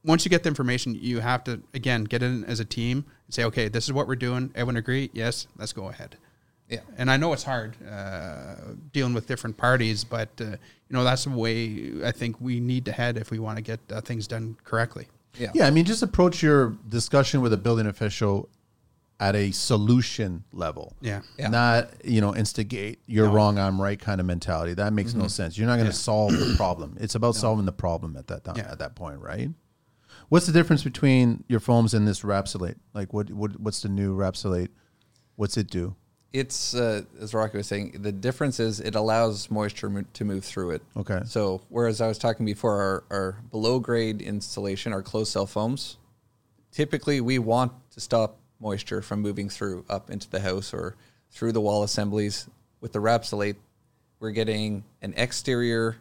once 0.04 0.24
you 0.26 0.30
get 0.30 0.44
the 0.44 0.50
information, 0.50 0.96
you 0.96 1.20
have 1.20 1.44
to 1.44 1.62
again 1.74 2.06
get 2.06 2.24
in 2.24 2.44
as 2.46 2.60
a 2.60 2.66
team 2.66 3.06
and 3.28 3.34
say, 3.34 3.44
okay, 3.44 3.68
this 3.68 3.84
is 3.84 3.94
what 3.94 4.08
we're 4.08 4.16
doing. 4.16 4.52
Everyone 4.56 4.78
agree? 4.78 5.12
Yes, 5.14 5.48
let's 5.58 5.74
go 5.74 5.90
ahead. 5.90 6.18
Yeah. 6.70 6.80
And 6.98 7.12
I 7.12 7.18
know 7.18 7.32
it's 7.34 7.44
hard 7.44 7.76
uh, 7.88 8.56
dealing 8.92 9.14
with 9.14 9.28
different 9.28 9.58
parties, 9.58 10.04
but 10.04 10.30
uh, 10.40 10.46
you 10.46 10.92
know 10.92 11.04
that's 11.04 11.26
the 11.26 11.30
way 11.32 11.92
I 12.04 12.12
think 12.12 12.40
we 12.40 12.60
need 12.60 12.86
to 12.86 12.92
head 12.94 13.18
if 13.18 13.30
we 13.32 13.38
want 13.38 13.58
to 13.58 13.62
get 13.62 13.80
uh, 13.92 14.02
things 14.02 14.28
done 14.28 14.58
correctly. 14.64 15.08
Yeah. 15.38 15.52
Yeah, 15.54 15.68
I 15.68 15.72
mean, 15.72 15.86
just 15.86 16.04
approach 16.04 16.42
your 16.42 16.78
discussion 16.88 17.42
with 17.42 17.54
a 17.54 17.58
building 17.58 17.88
official 17.88 18.50
at 19.20 19.36
a 19.36 19.52
solution 19.52 20.44
level. 20.52 20.94
Yeah. 21.02 21.22
Yeah. 21.38 21.48
Not, 21.48 22.06
you 22.06 22.22
know, 22.22 22.36
instigate 22.36 23.00
you're 23.06 23.30
wrong, 23.30 23.58
I'm 23.58 23.82
right 23.82 24.00
kind 24.00 24.20
of 24.20 24.26
mentality. 24.26 24.74
That 24.74 24.94
makes 24.94 25.14
no 25.14 25.22
mm-hmm. 25.22 25.30
sense. 25.30 25.58
You're 25.58 25.68
not 25.68 25.76
going 25.76 25.90
to 25.90 25.94
solve 25.94 26.34
the 26.34 26.54
problem. 26.58 26.98
It's 27.00 27.16
about 27.16 27.36
solving 27.36 27.66
the 27.66 27.72
problem 27.72 28.18
at 28.18 28.28
that 28.28 28.44
time 28.44 28.56
Yeah. 28.58 28.72
at 28.72 28.80
that 28.80 28.96
point, 28.96 29.20
right? 29.20 29.50
What's 30.30 30.48
the 30.48 30.52
difference 30.52 30.84
between 30.84 31.44
your 31.48 31.60
foams 31.60 31.94
and 31.94 32.08
this 32.08 32.24
Rapsolate? 32.24 32.78
Like 32.94 33.14
what, 33.14 33.30
what 33.32 33.60
what's 33.60 33.82
the 33.82 33.90
new 33.90 34.16
Rapsolate? 34.16 34.72
What's 35.36 35.56
it 35.56 35.68
do? 35.68 35.96
It's 36.34 36.76
uh, 36.76 37.04
as 37.22 37.34
Rocky 37.34 37.58
was 37.58 37.68
saying. 37.68 37.98
The 38.02 38.12
difference 38.12 38.60
is 38.60 38.82
it 38.82 38.96
allows 38.96 39.50
moisture 39.50 39.90
mo- 39.90 40.04
to 40.14 40.26
move 40.26 40.44
through 40.44 40.72
it. 40.72 40.82
Okay. 40.98 41.22
So 41.26 41.62
whereas 41.70 42.02
I 42.02 42.08
was 42.08 42.18
talking 42.18 42.46
before, 42.46 42.82
our, 42.82 43.04
our 43.10 43.32
below 43.52 43.80
grade 43.80 44.22
installation, 44.22 44.92
our 44.92 45.02
closed 45.02 45.32
cell 45.32 45.46
foams, 45.46 45.98
typically 46.72 47.22
we 47.22 47.40
want 47.40 47.72
to 47.92 48.02
stop 48.02 48.38
moisture 48.60 49.02
from 49.02 49.22
moving 49.22 49.48
through 49.48 49.86
up 49.90 50.10
into 50.10 50.30
the 50.30 50.42
house 50.42 50.74
or 50.74 50.96
through 51.32 51.54
the 51.54 51.62
wall 51.62 51.84
assemblies. 51.84 52.50
With 52.82 52.92
the 52.92 53.00
Rapsolate, 53.00 53.56
we're 54.20 54.32
getting 54.32 54.84
an 55.02 55.14
exterior 55.16 55.98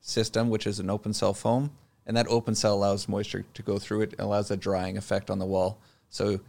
system, 0.00 0.50
which 0.50 0.66
is 0.66 0.80
an 0.80 0.90
open 0.90 1.12
cell 1.12 1.34
foam, 1.34 1.70
and 2.06 2.16
that 2.16 2.26
open 2.28 2.54
cell 2.54 2.74
allows 2.74 3.08
moisture 3.08 3.44
to 3.54 3.62
go 3.62 3.78
through 3.78 4.02
it 4.02 4.12
and 4.12 4.20
allows 4.20 4.50
a 4.50 4.56
drying 4.56 4.96
effect 4.96 5.30
on 5.30 5.38
the 5.38 5.46
wall. 5.46 5.78
So 6.08 6.40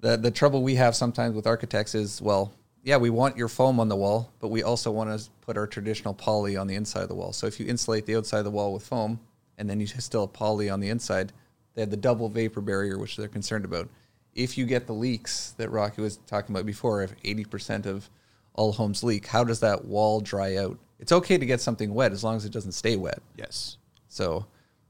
the 0.00 0.16
the 0.16 0.30
trouble 0.30 0.62
we 0.62 0.76
have 0.76 0.94
sometimes 0.94 1.34
with 1.34 1.46
architects 1.46 1.94
is 1.94 2.22
well, 2.22 2.52
yeah, 2.82 2.96
we 2.96 3.10
want 3.10 3.36
your 3.36 3.48
foam 3.48 3.80
on 3.80 3.88
the 3.88 3.96
wall, 3.96 4.32
but 4.40 4.48
we 4.48 4.62
also 4.62 4.90
want 4.90 5.18
to 5.18 5.30
put 5.40 5.56
our 5.56 5.66
traditional 5.66 6.14
poly 6.14 6.56
on 6.56 6.66
the 6.66 6.74
inside 6.74 7.02
of 7.02 7.08
the 7.08 7.14
wall. 7.14 7.32
So 7.32 7.46
if 7.46 7.58
you 7.60 7.66
insulate 7.66 8.06
the 8.06 8.16
outside 8.16 8.38
of 8.38 8.44
the 8.44 8.50
wall 8.50 8.72
with 8.72 8.86
foam 8.86 9.20
and 9.58 9.68
then 9.68 9.80
you 9.80 9.86
still 9.86 10.26
have 10.26 10.32
poly 10.32 10.70
on 10.70 10.80
the 10.80 10.88
inside, 10.88 11.32
they 11.74 11.82
have 11.82 11.90
the 11.90 11.96
double 11.96 12.28
vapor 12.28 12.60
barrier, 12.60 12.98
which 12.98 13.16
they're 13.16 13.28
concerned 13.28 13.64
about. 13.64 13.88
If 14.34 14.56
you 14.56 14.66
get 14.66 14.86
the 14.86 14.94
leaks 14.94 15.54
that 15.58 15.70
Rocky 15.70 16.00
was 16.00 16.18
talking 16.26 16.54
about 16.54 16.66
before, 16.66 17.02
if 17.02 17.14
80% 17.22 17.86
of 17.86 18.08
all 18.54 18.72
homes 18.72 19.02
leak, 19.02 19.26
how 19.26 19.44
does 19.44 19.60
that 19.60 19.84
wall 19.84 20.20
dry 20.20 20.56
out? 20.56 20.78
It's 20.98 21.12
okay 21.12 21.38
to 21.38 21.46
get 21.46 21.60
something 21.60 21.92
wet 21.92 22.12
as 22.12 22.22
long 22.24 22.36
as 22.36 22.44
it 22.44 22.52
doesn't 22.52 22.72
stay 22.72 22.96
wet. 22.96 23.20
Yes. 23.36 23.76
So 24.08 24.46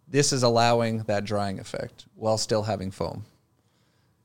this 0.07 0.33
is 0.33 0.43
allowing 0.43 1.03
that 1.05 1.25
drying 1.25 1.59
effect 1.59 2.07
while 2.15 2.39
still 2.39 2.63
having 2.63 2.91
foam. 2.91 3.25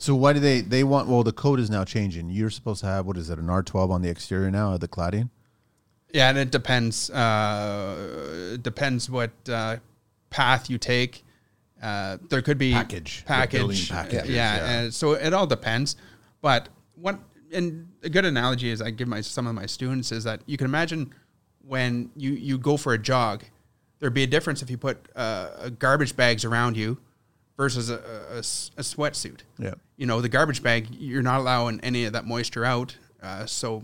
So 0.04 0.16
why 0.16 0.34
do 0.34 0.42
they 0.42 0.60
they 0.60 0.84
want 0.84 1.08
well 1.08 1.24
the 1.24 1.32
code 1.32 1.62
is 1.62 1.70
now 1.70 1.86
changing. 1.86 2.30
You're 2.30 2.50
supposed 2.50 2.82
to 2.82 2.88
have 2.88 3.06
what 3.06 3.16
is 3.16 3.30
it, 3.30 3.40
an 3.40 3.50
R 3.50 3.64
twelve 3.64 3.90
on 3.90 4.02
the 4.02 4.10
exterior 4.10 4.52
now 4.52 4.74
of 4.74 4.82
the 4.82 4.88
cladding? 4.90 5.30
Yeah, 6.14 6.28
and 6.28 6.38
it 6.38 6.52
depends. 6.52 7.10
Uh, 7.10 8.56
it 8.56 8.64
depends 8.64 9.10
what 9.10 9.32
uh, 9.48 9.78
path 10.30 10.70
you 10.70 10.78
take. 10.78 11.24
Uh, 11.82 12.18
there 12.30 12.42
could 12.42 12.58
be 12.58 12.74
Package. 12.74 13.24
Building 13.50 13.78
package. 13.88 14.30
yeah, 14.30 14.56
yeah. 14.58 14.72
And 14.72 14.94
so 14.94 15.14
it 15.14 15.34
all 15.34 15.48
depends. 15.48 15.96
But 16.42 16.68
what 16.96 17.18
and 17.54 17.88
a 18.04 18.10
good 18.10 18.26
analogy 18.26 18.72
is 18.72 18.82
I 18.82 18.90
give 18.90 19.08
my 19.08 19.22
some 19.22 19.48
of 19.48 19.56
my 19.56 19.68
students 19.68 20.12
is 20.12 20.26
that 20.26 20.42
you 20.48 20.58
can 20.58 20.66
imagine 20.66 21.14
when 21.66 22.12
you 22.18 22.32
you 22.32 22.58
go 22.58 22.76
for 22.76 22.92
a 22.92 22.98
jog, 22.98 23.46
there'd 24.00 24.14
be 24.14 24.24
a 24.24 24.28
difference 24.28 24.62
if 24.62 24.70
you 24.70 24.78
put 24.78 25.08
uh, 25.16 25.70
garbage 25.80 26.14
bags 26.18 26.44
around 26.44 26.76
you 26.76 26.98
versus 27.58 27.90
a, 27.90 27.96
a, 27.96 28.38
a 28.38 28.82
sweatsuit. 28.82 29.42
Yeah. 29.58 29.74
You 29.98 30.06
know, 30.06 30.22
the 30.22 30.30
garbage 30.30 30.64
bag, 30.64 30.88
you're 30.92 31.22
not 31.22 31.40
allowing 31.40 31.80
any 31.82 32.06
of 32.06 32.14
that 32.14 32.26
moisture 32.26 32.66
out. 32.66 32.98
Uh, 33.22 33.46
so 33.46 33.84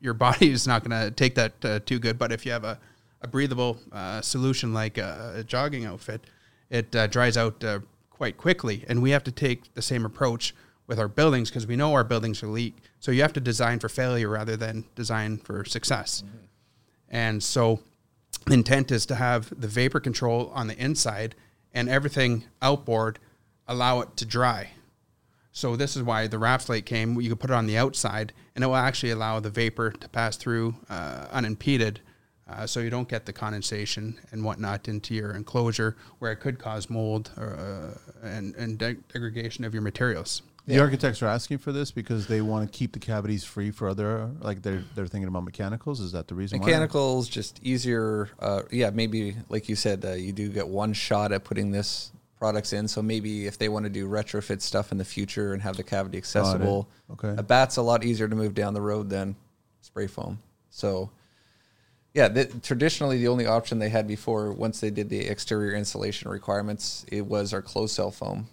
your 0.00 0.14
body 0.26 0.50
is 0.50 0.66
not 0.66 0.84
going 0.84 0.98
to 0.98 1.10
take 1.10 1.34
that 1.34 1.64
uh, 1.64 1.80
too 1.80 1.98
good. 1.98 2.18
But 2.18 2.32
if 2.32 2.46
you 2.46 2.52
have 2.52 2.64
a, 2.64 2.78
a 3.20 3.28
breathable 3.28 3.78
uh, 3.92 4.20
solution 4.20 4.72
like 4.72 4.98
a, 4.98 5.34
a 5.36 5.44
jogging 5.44 5.84
outfit, 5.84 6.22
it 6.70 6.94
uh, 6.96 7.06
dries 7.06 7.36
out 7.36 7.62
uh, 7.62 7.80
quite 8.10 8.36
quickly. 8.36 8.84
And 8.88 9.02
we 9.02 9.10
have 9.10 9.24
to 9.24 9.32
take 9.32 9.74
the 9.74 9.82
same 9.82 10.04
approach 10.04 10.54
with 10.86 10.98
our 10.98 11.08
buildings 11.08 11.50
because 11.50 11.66
we 11.66 11.76
know 11.76 11.94
our 11.94 12.04
buildings 12.04 12.42
are 12.42 12.48
leak. 12.48 12.76
So 13.00 13.12
you 13.12 13.22
have 13.22 13.32
to 13.34 13.40
design 13.40 13.78
for 13.78 13.88
failure 13.88 14.28
rather 14.28 14.56
than 14.56 14.84
design 14.94 15.38
for 15.38 15.64
success. 15.64 16.24
And 17.08 17.42
so 17.42 17.80
the 18.46 18.54
intent 18.54 18.90
is 18.90 19.06
to 19.06 19.14
have 19.14 19.52
the 19.58 19.68
vapor 19.68 20.00
control 20.00 20.50
on 20.54 20.66
the 20.66 20.76
inside 20.76 21.34
and 21.74 21.88
everything 21.88 22.44
outboard 22.60 23.18
allow 23.66 24.00
it 24.00 24.16
to 24.16 24.24
dry. 24.24 24.70
So 25.52 25.76
this 25.76 25.96
is 25.96 26.02
why 26.02 26.26
the 26.26 26.38
wrap 26.38 26.62
slate 26.62 26.86
came. 26.86 27.20
You 27.20 27.28
could 27.28 27.40
put 27.40 27.50
it 27.50 27.54
on 27.54 27.66
the 27.66 27.76
outside, 27.76 28.32
and 28.54 28.64
it 28.64 28.66
will 28.66 28.76
actually 28.76 29.10
allow 29.10 29.38
the 29.38 29.50
vapor 29.50 29.90
to 29.90 30.08
pass 30.08 30.36
through 30.36 30.76
uh, 30.88 31.26
unimpeded, 31.30 32.00
uh, 32.48 32.66
so 32.66 32.80
you 32.80 32.90
don't 32.90 33.08
get 33.08 33.26
the 33.26 33.32
condensation 33.32 34.18
and 34.30 34.44
whatnot 34.44 34.88
into 34.88 35.14
your 35.14 35.32
enclosure, 35.32 35.96
where 36.18 36.32
it 36.32 36.36
could 36.36 36.58
cause 36.58 36.88
mold 36.90 37.30
or, 37.36 37.54
uh, 37.54 38.26
and 38.26 38.54
and 38.56 38.78
de- 38.78 38.94
degradation 39.12 39.64
of 39.64 39.74
your 39.74 39.82
materials. 39.82 40.42
The 40.66 40.78
architects 40.78 41.22
are 41.22 41.26
asking 41.26 41.58
for 41.58 41.72
this 41.72 41.90
because 41.90 42.28
they 42.28 42.40
want 42.40 42.70
to 42.70 42.78
keep 42.78 42.92
the 42.92 43.00
cavities 43.00 43.42
free 43.42 43.72
for 43.72 43.88
other, 43.88 44.30
like 44.40 44.62
they're 44.62 44.84
they're 44.94 45.08
thinking 45.08 45.26
about 45.26 45.42
mechanicals. 45.44 46.00
Is 46.00 46.12
that 46.12 46.28
the 46.28 46.36
reason? 46.36 46.60
why? 46.60 46.66
Mechanicals 46.66 47.28
just 47.28 47.58
easier. 47.64 48.30
Uh, 48.38 48.62
yeah, 48.70 48.90
maybe 48.90 49.36
like 49.48 49.68
you 49.68 49.74
said, 49.74 50.04
uh, 50.04 50.12
you 50.12 50.32
do 50.32 50.48
get 50.48 50.68
one 50.68 50.92
shot 50.92 51.32
at 51.32 51.42
putting 51.42 51.72
this 51.72 52.12
products 52.38 52.72
in. 52.72 52.86
So 52.88 53.02
maybe 53.02 53.46
if 53.46 53.58
they 53.58 53.68
want 53.68 53.84
to 53.86 53.90
do 53.90 54.08
retrofit 54.08 54.62
stuff 54.62 54.92
in 54.92 54.98
the 54.98 55.04
future 55.04 55.52
and 55.52 55.62
have 55.62 55.76
the 55.76 55.82
cavity 55.84 56.18
accessible, 56.18 56.88
Okay. 57.12 57.34
a 57.36 57.42
bat's 57.42 57.76
a 57.76 57.82
lot 57.82 58.04
easier 58.04 58.28
to 58.28 58.34
move 58.34 58.54
down 58.54 58.74
the 58.74 58.80
road 58.80 59.08
than 59.10 59.36
spray 59.80 60.06
foam. 60.06 60.40
So 60.70 61.10
yeah, 62.14 62.28
the, 62.28 62.44
traditionally 62.46 63.18
the 63.18 63.28
only 63.28 63.46
option 63.46 63.78
they 63.78 63.88
had 63.88 64.06
before, 64.06 64.52
once 64.52 64.80
they 64.80 64.90
did 64.90 65.08
the 65.08 65.20
exterior 65.20 65.72
insulation 65.74 66.30
requirements, 66.30 67.04
it 67.10 67.24
was 67.26 67.52
our 67.52 67.62
closed 67.62 67.94
cell 67.94 68.10
foam, 68.10 68.48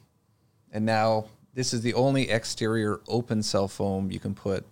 and 0.72 0.86
now 0.86 1.26
this 1.54 1.74
is 1.74 1.82
the 1.82 1.94
only 1.94 2.30
exterior 2.30 3.02
open 3.08 3.44
cell 3.44 3.68
foam 3.68 4.12
you 4.12 4.20
can 4.20 4.36
put 4.36 4.66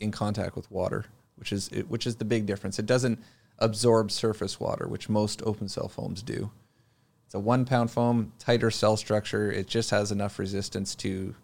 in 0.00 0.10
contact 0.10 0.56
with 0.56 0.70
water, 0.70 1.06
which 1.36 1.52
is 1.52 1.68
which 1.88 2.06
is 2.06 2.16
the 2.16 2.24
big 2.24 2.46
difference. 2.46 2.78
It 2.78 2.86
doesn't 2.86 3.22
absorb 3.58 4.10
surface 4.10 4.58
water, 4.58 4.86
which 4.88 5.08
most 5.08 5.42
open 5.44 5.68
cell 5.68 5.88
foams 5.88 6.22
do. 6.22 6.50
It's 7.26 7.34
a 7.34 7.38
one 7.38 7.64
pound 7.64 7.90
foam, 7.90 8.32
tighter 8.38 8.70
cell 8.70 8.96
structure. 8.96 9.50
It 9.50 9.66
just 9.66 9.90
has 9.90 10.12
enough 10.12 10.38
resistance 10.38 10.94
to 10.96 11.34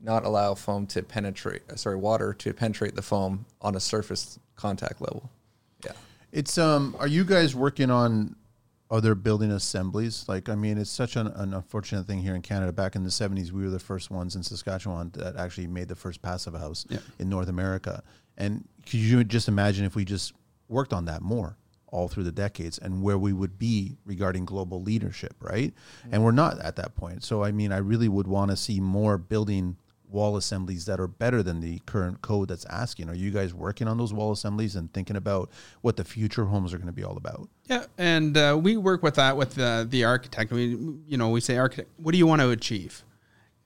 not 0.00 0.24
allow 0.24 0.54
foam 0.54 0.86
to 0.88 1.02
penetrate, 1.02 1.62
uh, 1.70 1.76
sorry, 1.76 1.96
water 1.96 2.34
to 2.34 2.52
penetrate 2.52 2.96
the 2.96 3.02
foam 3.02 3.46
on 3.60 3.76
a 3.76 3.80
surface 3.80 4.38
contact 4.56 5.00
level. 5.00 5.30
Yeah. 5.84 5.92
It's 6.32 6.58
um. 6.58 6.96
Are 6.98 7.06
you 7.06 7.24
guys 7.24 7.54
working 7.54 7.90
on 7.90 8.36
other 8.92 9.14
building 9.16 9.50
assemblies? 9.50 10.24
Like, 10.28 10.48
I 10.48 10.54
mean, 10.54 10.78
it's 10.78 10.90
such 10.90 11.16
an, 11.16 11.26
an 11.28 11.54
unfortunate 11.54 12.06
thing 12.06 12.20
here 12.20 12.34
in 12.36 12.42
Canada. 12.42 12.72
Back 12.72 12.94
in 12.94 13.02
the 13.02 13.10
'70s, 13.10 13.50
we 13.50 13.64
were 13.64 13.70
the 13.70 13.78
first 13.80 14.10
ones 14.10 14.36
in 14.36 14.42
Saskatchewan 14.44 15.10
that 15.14 15.34
actually 15.36 15.66
made 15.66 15.88
the 15.88 15.96
first 15.96 16.22
passive 16.22 16.54
house 16.54 16.86
Yeah. 16.88 16.98
in 17.18 17.28
North 17.28 17.48
America. 17.48 18.04
And 18.36 18.68
could 18.86 19.00
you 19.00 19.24
just 19.24 19.48
imagine 19.48 19.84
if 19.84 19.96
we 19.96 20.04
just 20.04 20.32
worked 20.68 20.92
on 20.92 21.06
that 21.06 21.22
more 21.22 21.56
all 21.88 22.08
through 22.08 22.24
the 22.24 22.32
decades 22.32 22.78
and 22.78 23.02
where 23.02 23.18
we 23.18 23.32
would 23.34 23.58
be 23.58 23.96
regarding 24.06 24.46
global 24.46 24.80
leadership, 24.80 25.34
right? 25.40 25.74
And 26.10 26.24
we're 26.24 26.30
not 26.32 26.58
at 26.60 26.76
that 26.76 26.94
point. 26.94 27.22
So, 27.22 27.44
I 27.44 27.52
mean, 27.52 27.70
I 27.70 27.76
really 27.78 28.08
would 28.08 28.26
want 28.26 28.50
to 28.50 28.56
see 28.56 28.80
more 28.80 29.18
building 29.18 29.76
wall 30.12 30.36
assemblies 30.36 30.86
that 30.86 31.00
are 31.00 31.06
better 31.06 31.42
than 31.42 31.60
the 31.60 31.80
current 31.86 32.22
code 32.22 32.48
that's 32.48 32.64
asking. 32.66 33.08
Are 33.08 33.14
you 33.14 33.30
guys 33.30 33.54
working 33.54 33.88
on 33.88 33.98
those 33.98 34.12
wall 34.12 34.32
assemblies 34.32 34.76
and 34.76 34.92
thinking 34.92 35.16
about 35.16 35.50
what 35.80 35.96
the 35.96 36.04
future 36.04 36.44
homes 36.44 36.72
are 36.72 36.78
going 36.78 36.86
to 36.86 36.92
be 36.92 37.04
all 37.04 37.16
about? 37.16 37.48
Yeah, 37.66 37.84
and 37.98 38.36
uh, 38.36 38.58
we 38.60 38.76
work 38.76 39.02
with 39.02 39.14
that 39.16 39.36
with 39.36 39.54
the 39.54 39.86
the 39.88 40.04
architect. 40.04 40.52
We 40.52 40.76
you 41.06 41.16
know 41.16 41.30
we 41.30 41.40
say 41.40 41.56
architect, 41.56 41.90
what 41.96 42.12
do 42.12 42.18
you 42.18 42.26
want 42.26 42.40
to 42.42 42.50
achieve? 42.50 43.04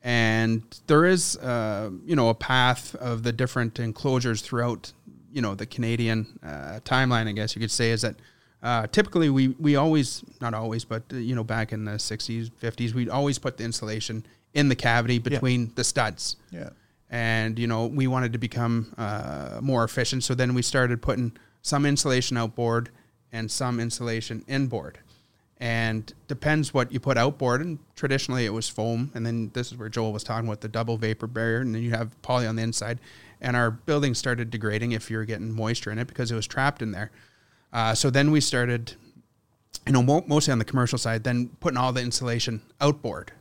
And 0.03 0.62
there 0.86 1.05
is 1.05 1.36
uh, 1.38 1.90
you 2.05 2.16
know 2.16 2.28
a 2.28 2.34
path 2.34 2.94
of 2.97 3.22
the 3.22 3.32
different 3.32 3.78
enclosures 3.78 4.42
throughout 4.42 4.92
you 5.32 5.42
know 5.42 5.55
the 5.55 5.66
Canadian 5.66 6.38
uh, 6.42 6.80
timeline. 6.84 7.28
I 7.28 7.32
guess 7.32 7.55
you 7.55 7.61
could 7.61 7.70
say 7.70 7.90
is 7.90 8.03
that. 8.03 8.16
Uh, 8.62 8.84
typically, 8.86 9.28
we, 9.28 9.49
we 9.61 9.76
always, 9.76 10.24
not 10.40 10.55
always, 10.55 10.84
but 10.84 11.03
uh, 11.12 11.16
you 11.16 11.36
know, 11.36 11.44
back 11.44 11.72
in 11.72 11.84
the 11.84 11.92
60s, 11.92 12.51
50s, 12.51 12.94
we'd 12.94 13.11
always 13.11 13.38
put 13.38 13.59
the 13.59 13.64
insulation 13.64 14.26
in 14.57 14.68
the 14.68 14.74
cavity 14.74 15.18
between 15.18 15.70
the 15.74 15.84
studs. 15.84 16.36
Yeah. 16.50 16.70
and 17.11 17.57
you 17.59 17.68
know 17.68 17.86
we 17.86 18.07
wanted 18.09 18.32
to 18.32 18.38
become 18.38 18.92
uh, 18.98 19.61
more 19.62 19.84
efficient. 19.84 20.24
So 20.24 20.34
then 20.34 20.54
we 20.54 20.62
started 20.62 21.00
putting 21.02 21.36
some 21.62 21.86
insulation 21.86 22.36
outboard 22.36 22.90
and 23.30 23.50
some 23.50 23.78
insulation 23.78 24.44
inboard. 24.48 24.98
And 25.59 26.12
depends 26.28 26.74
what 26.74 26.92
you 26.92 27.00
put 27.00 27.16
outboard. 27.16 27.61
And 27.61 27.78
traditionally 27.94 28.44
it 28.44 28.52
was 28.52 28.68
foam. 28.68 29.11
And 29.14 29.24
then 29.24 29.50
this 29.54 29.72
is 29.72 29.78
where 29.78 29.88
joel 29.88 30.12
was 30.12 30.22
talking 30.22 30.46
about 30.48 30.61
the 30.61 30.68
double 30.68 30.98
vapor 30.98 31.26
barrier. 31.26 31.61
And 31.61 31.74
then 31.74 31.82
you 31.82 31.90
have 31.90 32.20
poly 32.20 32.46
on 32.46 32.57
the 32.57 32.62
inside. 32.62 32.98
And 33.40 33.57
our 33.57 33.70
building 33.70 34.14
started 34.14 34.50
degrading 34.50 34.92
if 34.92 35.11
you 35.11 35.16
were 35.16 35.24
getting 35.24 35.50
moisture 35.52 35.90
in 35.90 35.98
it 35.98 36.09
because 36.09 36.30
it 36.30 36.34
was 36.34 36.46
trapped 36.46 36.82
in 36.82 36.92
there. 36.92 37.11
Uh, 37.72 37.94
so 37.94 38.11
then 38.11 38.30
we 38.30 38.40
started 38.40 38.94
you 39.86 39.92
know 39.92 40.02
mo- 40.02 40.24
mostly 40.26 40.52
on 40.52 40.59
the 40.59 40.64
commercial 40.64 40.98
side 40.98 41.22
then 41.24 41.48
putting 41.61 41.76
all 41.76 41.92
the 41.92 42.00
insulation 42.00 42.61
outboard 42.80 43.32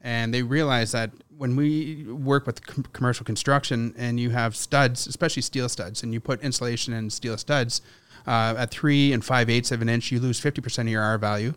and 0.00 0.32
they 0.32 0.42
realize 0.42 0.92
that 0.92 1.10
when 1.36 1.56
we 1.56 2.04
work 2.04 2.46
with 2.46 2.66
com- 2.66 2.84
commercial 2.92 3.24
construction 3.24 3.94
and 3.96 4.20
you 4.20 4.30
have 4.30 4.54
studs, 4.54 5.06
especially 5.06 5.42
steel 5.42 5.68
studs, 5.68 6.02
and 6.02 6.12
you 6.12 6.20
put 6.20 6.40
insulation 6.42 6.92
in 6.92 7.10
steel 7.10 7.38
studs 7.38 7.82
uh, 8.26 8.54
at 8.58 8.70
three 8.70 9.12
and 9.12 9.24
five 9.24 9.48
eighths 9.48 9.72
of 9.72 9.82
an 9.82 9.88
inch, 9.88 10.12
you 10.12 10.20
lose 10.20 10.38
fifty 10.38 10.60
percent 10.60 10.88
of 10.88 10.92
your 10.92 11.02
R 11.02 11.18
value. 11.18 11.54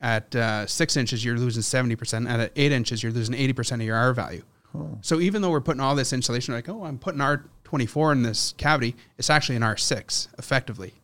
At 0.00 0.34
uh, 0.34 0.66
six 0.66 0.96
inches, 0.96 1.24
you're 1.24 1.36
losing 1.36 1.62
seventy 1.62 1.96
percent. 1.96 2.28
At 2.28 2.52
eight 2.56 2.72
inches, 2.72 3.02
you're 3.02 3.12
losing 3.12 3.34
eighty 3.34 3.52
percent 3.52 3.82
of 3.82 3.86
your 3.86 3.96
R 3.96 4.12
value. 4.12 4.42
So 5.00 5.18
even 5.18 5.42
though 5.42 5.50
we're 5.50 5.62
putting 5.62 5.80
all 5.80 5.96
this 5.96 6.12
insulation, 6.12 6.54
like 6.54 6.68
oh, 6.68 6.84
I'm 6.84 6.98
putting 6.98 7.20
R 7.20 7.44
twenty 7.64 7.86
four 7.86 8.12
in 8.12 8.22
this 8.22 8.54
cavity, 8.58 8.94
it's 9.18 9.30
actually 9.30 9.56
an 9.56 9.62
R 9.62 9.76
six 9.76 10.28
effectively. 10.38 10.94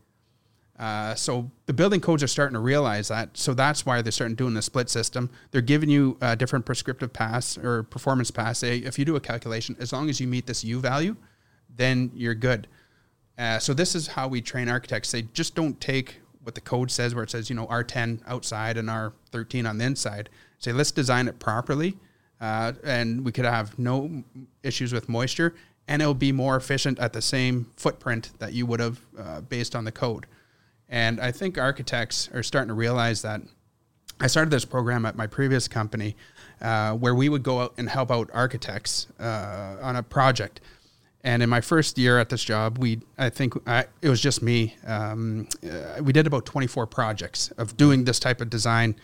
Uh, 0.78 1.14
so 1.14 1.50
the 1.66 1.72
building 1.72 2.00
codes 2.00 2.22
are 2.22 2.28
starting 2.28 2.54
to 2.54 2.60
realize 2.60 3.08
that. 3.08 3.36
So 3.36 3.54
that's 3.54 3.86
why 3.86 4.02
they're 4.02 4.10
starting 4.10 4.34
doing 4.34 4.54
the 4.54 4.62
split 4.62 4.90
system. 4.90 5.30
They're 5.52 5.60
giving 5.60 5.88
you 5.88 6.16
a 6.20 6.34
different 6.34 6.66
prescriptive 6.66 7.12
pass 7.12 7.56
or 7.56 7.84
performance 7.84 8.30
pass. 8.30 8.58
Say 8.58 8.78
if 8.78 8.98
you 8.98 9.04
do 9.04 9.14
a 9.16 9.20
calculation, 9.20 9.76
as 9.78 9.92
long 9.92 10.10
as 10.10 10.20
you 10.20 10.26
meet 10.26 10.46
this 10.46 10.64
U 10.64 10.80
value, 10.80 11.16
then 11.76 12.10
you're 12.14 12.34
good. 12.34 12.66
Uh, 13.38 13.58
so 13.58 13.74
this 13.74 13.94
is 13.94 14.08
how 14.08 14.28
we 14.28 14.40
train 14.40 14.68
architects. 14.68 15.08
Say 15.08 15.26
just 15.32 15.54
don't 15.54 15.80
take 15.80 16.20
what 16.42 16.54
the 16.54 16.60
code 16.60 16.90
says, 16.90 17.14
where 17.14 17.24
it 17.24 17.30
says 17.30 17.48
you 17.48 17.56
know 17.56 17.66
R10 17.66 18.20
outside 18.26 18.76
and 18.76 18.88
R13 18.88 19.68
on 19.68 19.78
the 19.78 19.84
inside. 19.84 20.28
Say 20.58 20.72
let's 20.72 20.92
design 20.92 21.28
it 21.28 21.38
properly, 21.38 21.96
uh, 22.40 22.72
and 22.84 23.24
we 23.24 23.32
could 23.32 23.44
have 23.44 23.78
no 23.78 24.24
issues 24.62 24.92
with 24.92 25.08
moisture, 25.08 25.54
and 25.88 26.02
it'll 26.02 26.14
be 26.14 26.32
more 26.32 26.56
efficient 26.56 26.98
at 26.98 27.12
the 27.12 27.22
same 27.22 27.66
footprint 27.76 28.32
that 28.38 28.52
you 28.52 28.66
would 28.66 28.80
have 28.80 29.00
uh, 29.18 29.40
based 29.42 29.74
on 29.74 29.84
the 29.84 29.92
code. 29.92 30.26
And 30.94 31.20
I 31.20 31.32
think 31.32 31.58
architects 31.58 32.30
are 32.32 32.44
starting 32.44 32.68
to 32.68 32.74
realize 32.74 33.22
that. 33.22 33.40
I 34.20 34.28
started 34.28 34.52
this 34.52 34.64
program 34.64 35.04
at 35.04 35.16
my 35.16 35.26
previous 35.26 35.66
company 35.66 36.14
uh, 36.60 36.92
where 36.92 37.16
we 37.16 37.28
would 37.28 37.42
go 37.42 37.58
out 37.62 37.74
and 37.76 37.88
help 37.88 38.12
out 38.12 38.30
architects 38.32 39.08
uh, 39.18 39.76
on 39.82 39.96
a 39.96 40.04
project. 40.04 40.60
And 41.24 41.42
in 41.42 41.50
my 41.50 41.60
first 41.60 41.98
year 41.98 42.20
at 42.20 42.28
this 42.28 42.44
job, 42.44 42.78
we 42.78 43.00
I 43.18 43.28
think 43.28 43.54
I, 43.66 43.86
it 44.02 44.08
was 44.08 44.20
just 44.20 44.40
me. 44.40 44.76
Um, 44.86 45.48
uh, 45.68 46.00
we 46.00 46.12
did 46.12 46.28
about 46.28 46.46
24 46.46 46.86
projects 46.86 47.50
of 47.58 47.76
doing 47.76 48.04
this 48.04 48.20
type 48.20 48.40
of 48.40 48.48
design. 48.48 48.94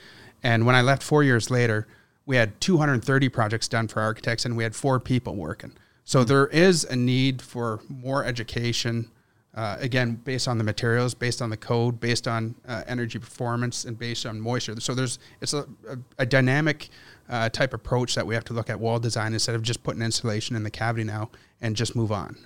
And 0.45 0.67
when 0.67 0.77
I 0.77 0.83
left 0.83 1.03
four 1.03 1.25
years 1.25 1.51
later, 1.51 1.89
we 2.25 2.37
had 2.37 2.61
230 2.61 3.29
projects 3.31 3.67
done 3.67 3.89
for 3.89 4.01
architects, 4.01 4.45
and 4.45 4.57
we 4.57 4.63
had 4.63 4.77
four 4.77 5.01
people 5.01 5.35
working. 5.35 5.73
So 6.05 6.23
there 6.23 6.47
is 6.47 6.85
a 6.85 6.95
need 6.95 7.43
for 7.43 7.81
more 7.89 8.25
education 8.25 9.11
uh, 9.55 9.77
again, 9.81 10.15
based 10.25 10.47
on 10.49 10.59
the 10.59 10.65
materials, 10.65 11.13
based 11.15 11.43
on 11.43 11.51
the 11.51 11.57
code, 11.57 11.99
based 12.01 12.29
on 12.29 12.55
uh, 12.69 12.83
energy 12.87 13.19
performance, 13.19 13.85
and 13.85 13.99
based 13.99 14.25
on 14.27 14.41
moisture. 14.41 14.79
So 14.81 14.95
there's 14.95 15.19
it's 15.41 15.53
a, 15.53 15.67
a, 15.89 15.97
a 16.19 16.27
dynamic 16.27 16.89
uh, 17.29 17.49
type 17.49 17.75
approach 17.75 18.15
that 18.15 18.27
we 18.27 18.35
have 18.35 18.45
to 18.45 18.53
look 18.53 18.71
at 18.71 18.79
wall 18.79 18.99
design 18.99 19.33
instead 19.35 19.55
of 19.55 19.63
just 19.63 19.83
putting 19.83 20.03
insulation 20.03 20.55
in 20.57 20.63
the 20.63 20.71
cavity 20.71 21.05
now 21.05 21.31
and 21.61 21.75
just 21.77 21.95
move 21.97 22.13
on. 22.13 22.37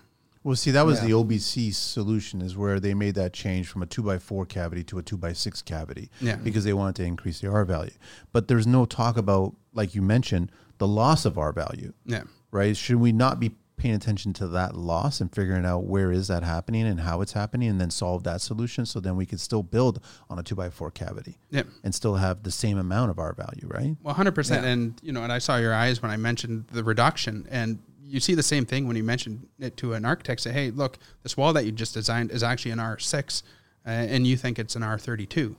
Well, 0.43 0.57
see, 0.57 0.71
that 0.73 0.85
was 0.85 1.01
Yeah. 1.01 1.07
the 1.09 1.13
OBC 1.15 1.73
solution, 1.75 2.43
is 2.43 2.55
where 2.55 2.79
they 2.79 2.93
made 2.93 3.15
that 3.15 3.33
change 3.33 3.67
from 3.69 3.83
a 3.83 3.87
two 3.87 4.03
by 4.03 4.19
four 4.19 4.45
cavity 4.45 4.85
to 4.85 4.99
a 4.99 5.03
two 5.03 5.17
by 5.17 5.33
six 5.33 5.63
cavity, 5.63 6.11
Yeah. 6.21 6.37
because 6.37 6.65
they 6.65 6.75
wanted 6.75 6.97
to 6.97 7.05
increase 7.05 7.41
the 7.41 7.49
R 7.51 7.65
value. 7.65 7.93
But 8.33 8.49
there's 8.49 8.67
no 8.67 8.85
talk 8.85 9.17
about, 9.17 9.55
like 9.73 9.95
you 9.95 10.03
mentioned, 10.03 10.53
the 10.79 10.87
loss 10.87 11.25
of 11.25 11.39
R 11.39 11.53
value, 11.53 11.95
Yeah. 12.05 12.25
right? 12.51 12.77
Should 12.77 12.97
we 12.97 13.11
not 13.13 13.41
be 13.41 13.55
paying 13.77 13.95
attention 13.95 14.33
to 14.35 14.47
that 14.49 14.77
loss 14.77 15.21
and 15.21 15.33
figuring 15.35 15.65
out 15.67 15.85
where 15.85 16.13
is 16.13 16.29
that 16.29 16.43
happening 16.43 16.87
and 16.87 17.01
how 17.01 17.21
it's 17.21 17.33
happening, 17.33 17.69
and 17.69 17.81
then 17.81 17.91
solve 17.91 18.23
that 18.25 18.41
solution, 18.41 18.87
so 18.87 19.01
then 19.01 19.17
we 19.17 19.27
could 19.27 19.41
still 19.41 19.63
build 19.63 20.01
on 20.31 20.39
a 20.39 20.43
two 20.43 20.55
by 20.55 20.71
four 20.71 20.91
cavity 20.91 21.39
Yeah. 21.51 21.63
and 21.83 21.95
still 21.95 22.15
have 22.17 22.43
the 22.45 22.51
same 22.51 22.79
amount 22.79 23.11
of 23.11 23.19
R 23.19 23.33
value, 23.35 23.67
right? 23.69 23.97
Well, 24.03 24.15
hundred 24.15 24.35
percent, 24.35 24.65
and 24.65 24.99
you 25.03 25.13
know, 25.13 25.23
and 25.23 25.33
I 25.33 25.39
saw 25.39 25.57
your 25.57 25.75
eyes 25.75 26.01
when 26.03 26.11
I 26.11 26.17
mentioned 26.17 26.67
the 26.73 26.85
reduction, 26.85 27.47
and 27.51 27.79
you 28.07 28.21
see 28.21 28.35
the 28.35 28.43
same 28.43 28.65
thing 28.65 28.87
when 28.87 28.97
you 28.97 29.03
mention 29.03 29.49
it 29.59 29.77
to 29.79 29.95
an 29.95 30.05
architect. 30.05 30.41
Say, 30.43 30.53
hey, 30.53 30.71
look, 30.71 30.99
this 31.23 31.37
wall 31.37 31.53
that 31.55 31.65
you 31.65 31.73
just 31.73 31.95
designed 31.95 32.31
is 32.31 32.43
actually 32.43 32.71
an 32.73 32.81
R 32.81 32.99
six, 32.99 33.43
uh, 33.87 33.91
and 33.91 34.27
you 34.27 34.37
think 34.37 34.59
it's 34.59 34.77
an 34.77 34.83
R 34.83 34.99
thirty 34.99 35.27
two. 35.27 35.57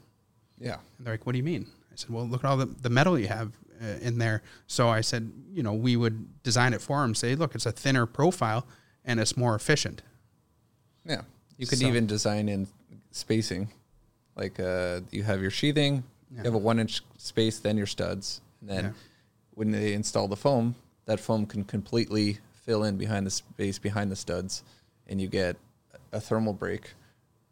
Yeah. 0.57 0.77
And 0.97 1.05
they're 1.05 1.13
like, 1.15 1.25
what 1.25 1.33
do 1.33 1.37
you 1.37 1.43
mean? 1.43 1.67
I 1.91 1.95
said, 1.95 2.11
well, 2.11 2.25
look 2.27 2.43
at 2.43 2.49
all 2.49 2.55
the, 2.57 2.65
the 2.65 2.89
metal 2.89 3.17
you 3.19 3.27
have 3.27 3.51
in 4.01 4.17
there. 4.17 4.41
So 4.67 4.89
I 4.89 5.01
said, 5.01 5.31
you 5.51 5.63
know, 5.63 5.73
we 5.73 5.95
would 5.95 6.41
design 6.43 6.73
it 6.73 6.81
for 6.81 7.01
them. 7.01 7.15
Say, 7.15 7.35
look, 7.35 7.55
it's 7.55 7.65
a 7.65 7.71
thinner 7.71 8.05
profile 8.05 8.65
and 9.03 9.19
it's 9.19 9.35
more 9.37 9.55
efficient. 9.55 10.01
Yeah. 11.05 11.21
You 11.57 11.67
could 11.67 11.79
So- 11.79 11.87
even 11.87 12.07
design 12.07 12.49
in 12.49 12.67
spacing. 13.11 13.69
Like 14.35 14.59
uh, 14.59 15.01
you 15.11 15.23
have 15.23 15.41
your 15.41 15.51
sheathing, 15.51 16.03
you 16.31 16.37
have 16.43 16.53
a 16.53 16.57
one 16.57 16.79
inch 16.79 17.01
space, 17.17 17.59
then 17.59 17.77
your 17.77 17.87
studs. 17.87 18.41
And 18.59 18.69
then 18.69 18.83
Yeah. 18.85 18.91
when 19.51 19.71
they 19.71 19.93
install 19.93 20.27
the 20.27 20.35
foam, 20.35 20.75
that 21.05 21.19
foam 21.19 21.45
can 21.45 21.63
completely 21.63 22.39
fill 22.65 22.83
in 22.83 22.97
behind 22.97 23.25
the 23.25 23.31
space 23.31 23.77
behind 23.79 24.11
the 24.11 24.15
studs 24.15 24.63
and 25.07 25.21
you 25.21 25.27
get 25.27 25.55
a 26.11 26.19
thermal 26.19 26.51
break 26.53 26.93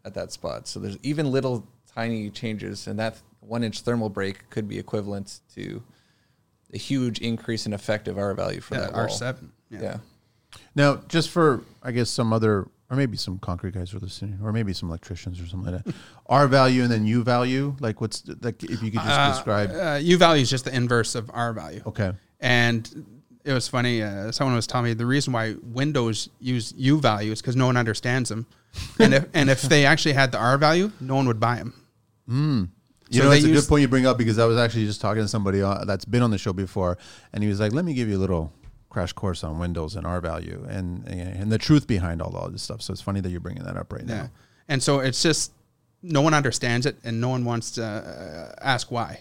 at 0.04 0.14
that 0.16 0.32
spot. 0.32 0.68
So 0.68 0.80
there's 0.80 0.98
even 1.04 1.32
little 1.32 1.66
tiny 1.96 2.30
changes 2.32 2.88
and 2.88 2.98
that 3.00 3.22
one 3.40 3.64
inch 3.64 3.82
thermal 3.82 4.10
break 4.10 4.50
could 4.50 4.68
be 4.68 4.80
equivalent 4.80 5.40
to 5.54 5.84
a 6.74 6.78
huge 6.78 7.20
increase 7.20 7.66
in 7.66 7.74
effective 7.74 8.18
R 8.18 8.34
value 8.34 8.60
for 8.62 8.76
Yeah, 8.76 8.82
that 8.82 8.92
wall. 8.94 9.02
R 9.02 9.10
seven. 9.10 9.52
Yeah. 9.70 9.98
Now, 10.76 11.02
just 11.08 11.30
for 11.30 11.62
I 11.82 11.92
guess 11.92 12.10
some 12.10 12.32
other, 12.34 12.68
or 12.90 12.98
maybe 12.98 13.18
some 13.18 13.40
concrete 13.40 13.74
guys 13.74 13.94
are 13.94 14.00
listening, 14.00 14.40
or 14.44 14.52
maybe 14.54 14.74
some 14.74 14.90
electricians 14.90 15.40
or 15.42 15.48
something 15.48 15.74
like 15.74 15.84
that. 15.84 15.96
R 16.28 16.48
value 16.48 16.84
and 16.84 16.92
then 16.92 17.06
U 17.06 17.24
value, 17.24 17.76
like 17.80 18.02
what's 18.02 18.24
like 18.42 18.64
if 18.64 18.82
you 18.84 18.92
could 18.92 19.02
just 19.02 19.36
describe. 19.38 19.72
Uh, 19.72 20.00
U 20.02 20.18
value 20.18 20.42
is 20.44 20.50
just 20.50 20.66
the 20.66 20.76
inverse 20.76 21.16
of 21.16 21.30
R 21.34 21.54
value. 21.54 21.82
Okay. 21.88 22.12
And 22.40 23.06
it 23.46 23.52
was 23.54 23.68
funny. 23.68 24.02
Uh, 24.02 24.32
someone 24.32 24.56
was 24.56 24.68
telling 24.68 24.86
me 24.86 24.94
the 24.94 25.06
reason 25.06 25.34
why 25.34 25.56
Windows 25.64 26.30
use 26.40 26.74
U 26.78 27.00
value 27.00 27.32
is 27.32 27.42
because 27.42 27.56
no 27.56 27.66
one 27.66 27.78
understands 27.78 28.30
them, 28.30 28.46
and 29.00 29.14
if 29.14 29.26
and 29.34 29.50
if 29.50 29.62
they 29.64 29.86
actually 29.86 30.14
had 30.14 30.32
the 30.32 30.38
R 30.38 30.58
value, 30.58 30.92
no 31.02 31.16
one 31.16 31.28
would 31.28 31.40
buy 31.40 31.58
them. 31.58 31.74
You 33.14 33.22
So 33.22 33.26
know, 33.28 33.32
it's 33.32 33.46
a 33.46 33.52
good 33.52 33.68
point 33.68 33.82
you 33.82 33.88
bring 33.88 34.06
up 34.06 34.18
because 34.18 34.40
I 34.40 34.46
was 34.46 34.58
actually 34.58 34.86
just 34.86 35.02
talking 35.02 35.22
to 35.22 35.28
somebody 35.28 35.62
uh, 35.62 35.86
that's 35.86 36.06
been 36.06 36.22
on 36.22 36.32
the 36.32 36.38
show 36.38 36.54
before, 36.54 36.98
and 37.34 37.44
he 37.44 37.50
was 37.50 37.60
like, 37.60 37.72
"Let 37.74 37.86
me 37.86 37.94
give 37.94 38.08
you 38.10 38.18
a 38.18 38.24
little 38.26 38.52
crash 38.90 39.14
course 39.14 39.44
on 39.44 39.60
Windows 39.60 39.96
and 39.96 40.06
R 40.06 40.20
value 40.22 40.66
and 40.70 41.08
and 41.08 41.52
the 41.52 41.58
truth 41.58 41.88
behind 41.88 42.22
all, 42.22 42.36
all 42.36 42.50
this 42.50 42.64
stuff." 42.64 42.82
So 42.82 42.92
it's 42.94 43.02
funny 43.02 43.22
that 43.22 43.30
you're 43.30 43.40
bringing 43.40 43.64
that 43.64 43.78
up 43.78 43.92
right 43.94 44.04
Yeah, 44.06 44.16
now. 44.24 44.30
and 44.68 44.82
so 44.82 45.00
it's 45.00 45.22
just 45.22 45.52
no 46.02 46.22
one 46.22 46.34
understands 46.34 46.86
it, 46.86 46.98
and 47.04 47.22
no 47.22 47.30
one 47.30 47.46
wants 47.46 47.72
to 47.72 47.84
uh, 47.86 48.56
ask 48.62 48.92
why. 48.92 49.20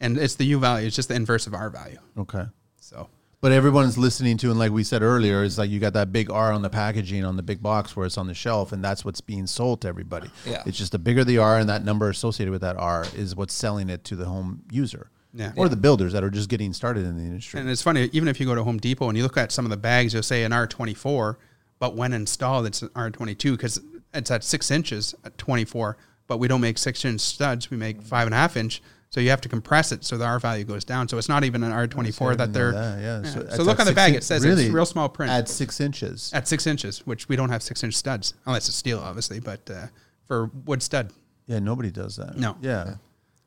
And 0.00 0.16
it's 0.18 0.34
the 0.36 0.44
U 0.46 0.58
value; 0.58 0.86
it's 0.86 0.96
just 0.96 1.08
the 1.08 1.14
inverse 1.14 1.46
of 1.46 1.54
R 1.54 1.70
value. 1.70 1.98
Okay. 2.16 2.44
So 2.80 3.08
But 3.44 3.52
everyone's 3.52 3.98
listening 3.98 4.38
to, 4.38 4.48
and 4.48 4.58
like 4.58 4.72
we 4.72 4.82
said 4.84 5.02
earlier, 5.02 5.42
is 5.42 5.58
like 5.58 5.68
you 5.68 5.78
got 5.78 5.92
that 5.92 6.10
big 6.10 6.30
R 6.30 6.50
on 6.50 6.62
the 6.62 6.70
packaging 6.70 7.26
on 7.26 7.36
the 7.36 7.42
big 7.42 7.62
box 7.62 7.94
where 7.94 8.06
it's 8.06 8.16
on 8.16 8.26
the 8.26 8.32
shelf, 8.32 8.72
and 8.72 8.82
that's 8.82 9.04
what's 9.04 9.20
being 9.20 9.46
sold 9.46 9.82
to 9.82 9.88
everybody. 9.88 10.30
Yeah. 10.46 10.62
It's 10.64 10.78
just 10.78 10.92
the 10.92 10.98
bigger 10.98 11.24
the 11.24 11.36
R 11.36 11.58
and 11.58 11.68
that 11.68 11.84
number 11.84 12.08
associated 12.08 12.52
with 12.52 12.62
that 12.62 12.78
R 12.78 13.04
is 13.14 13.36
what's 13.36 13.52
selling 13.52 13.90
it 13.90 14.02
to 14.04 14.16
the 14.16 14.24
home 14.24 14.62
user. 14.70 15.10
Yeah. 15.34 15.52
Or 15.56 15.68
the 15.68 15.76
builders 15.76 16.14
that 16.14 16.24
are 16.24 16.30
just 16.30 16.48
getting 16.48 16.72
started 16.72 17.04
in 17.04 17.18
the 17.18 17.22
industry. 17.22 17.60
And 17.60 17.68
it's 17.68 17.82
funny, 17.82 18.08
even 18.14 18.28
if 18.28 18.40
you 18.40 18.46
go 18.46 18.54
to 18.54 18.64
Home 18.64 18.78
Depot 18.78 19.10
and 19.10 19.18
you 19.18 19.22
look 19.22 19.36
at 19.36 19.52
some 19.52 19.66
of 19.66 19.70
the 19.70 19.76
bags, 19.76 20.14
you'll 20.14 20.22
say 20.22 20.44
an 20.44 20.52
R24, 20.52 21.36
but 21.78 21.94
when 21.94 22.14
installed, 22.14 22.64
it's 22.64 22.80
an 22.80 22.88
R22 22.96 23.50
because 23.58 23.78
it's 24.14 24.30
at 24.30 24.42
six 24.42 24.70
inches 24.70 25.14
at 25.22 25.36
24, 25.36 25.98
but 26.28 26.38
we 26.38 26.48
don't 26.48 26.62
make 26.62 26.78
six 26.78 27.04
inch 27.04 27.20
studs. 27.20 27.70
We 27.70 27.76
make 27.76 28.00
five 28.00 28.26
and 28.26 28.32
a 28.32 28.38
half 28.38 28.56
inch. 28.56 28.80
So 29.14 29.20
you 29.20 29.30
have 29.30 29.40
to 29.42 29.48
compress 29.48 29.92
it 29.92 30.04
so 30.04 30.18
the 30.18 30.24
R 30.24 30.40
value 30.40 30.64
goes 30.64 30.84
down. 30.84 31.06
So 31.06 31.18
it's 31.18 31.28
not 31.28 31.44
even 31.44 31.62
an 31.62 31.70
R24 31.70 32.36
that 32.38 32.52
they're. 32.52 32.72
yeah, 32.72 32.98
yeah. 32.98 33.20
yeah. 33.22 33.30
So, 33.30 33.40
it's 33.42 33.58
look 33.60 33.78
on 33.78 33.86
the 33.86 33.92
bag, 33.92 34.10
in- 34.10 34.16
it 34.18 34.24
says 34.24 34.44
really, 34.44 34.64
it's 34.64 34.74
real 34.74 34.84
small 34.84 35.08
print 35.08 35.30
At 35.30 35.48
six 35.48 35.80
inches. 35.80 36.32
at 36.34 36.48
six 36.48 36.66
inches, 36.66 37.06
which 37.06 37.28
we 37.28 37.36
don't 37.36 37.50
have 37.50 37.62
six 37.62 37.84
inch 37.84 37.94
studs, 37.94 38.34
unless 38.44 38.66
it's 38.66 38.76
steel, 38.76 38.98
obviously, 38.98 39.38
but 39.38 39.70
uh, 39.70 39.86
for 40.26 40.50
wood 40.64 40.82
stud. 40.82 41.12
Yeah, 41.46 41.60
nobody 41.60 41.92
does 41.92 42.16
that. 42.16 42.36
No. 42.36 42.56
Yeah. 42.60 42.96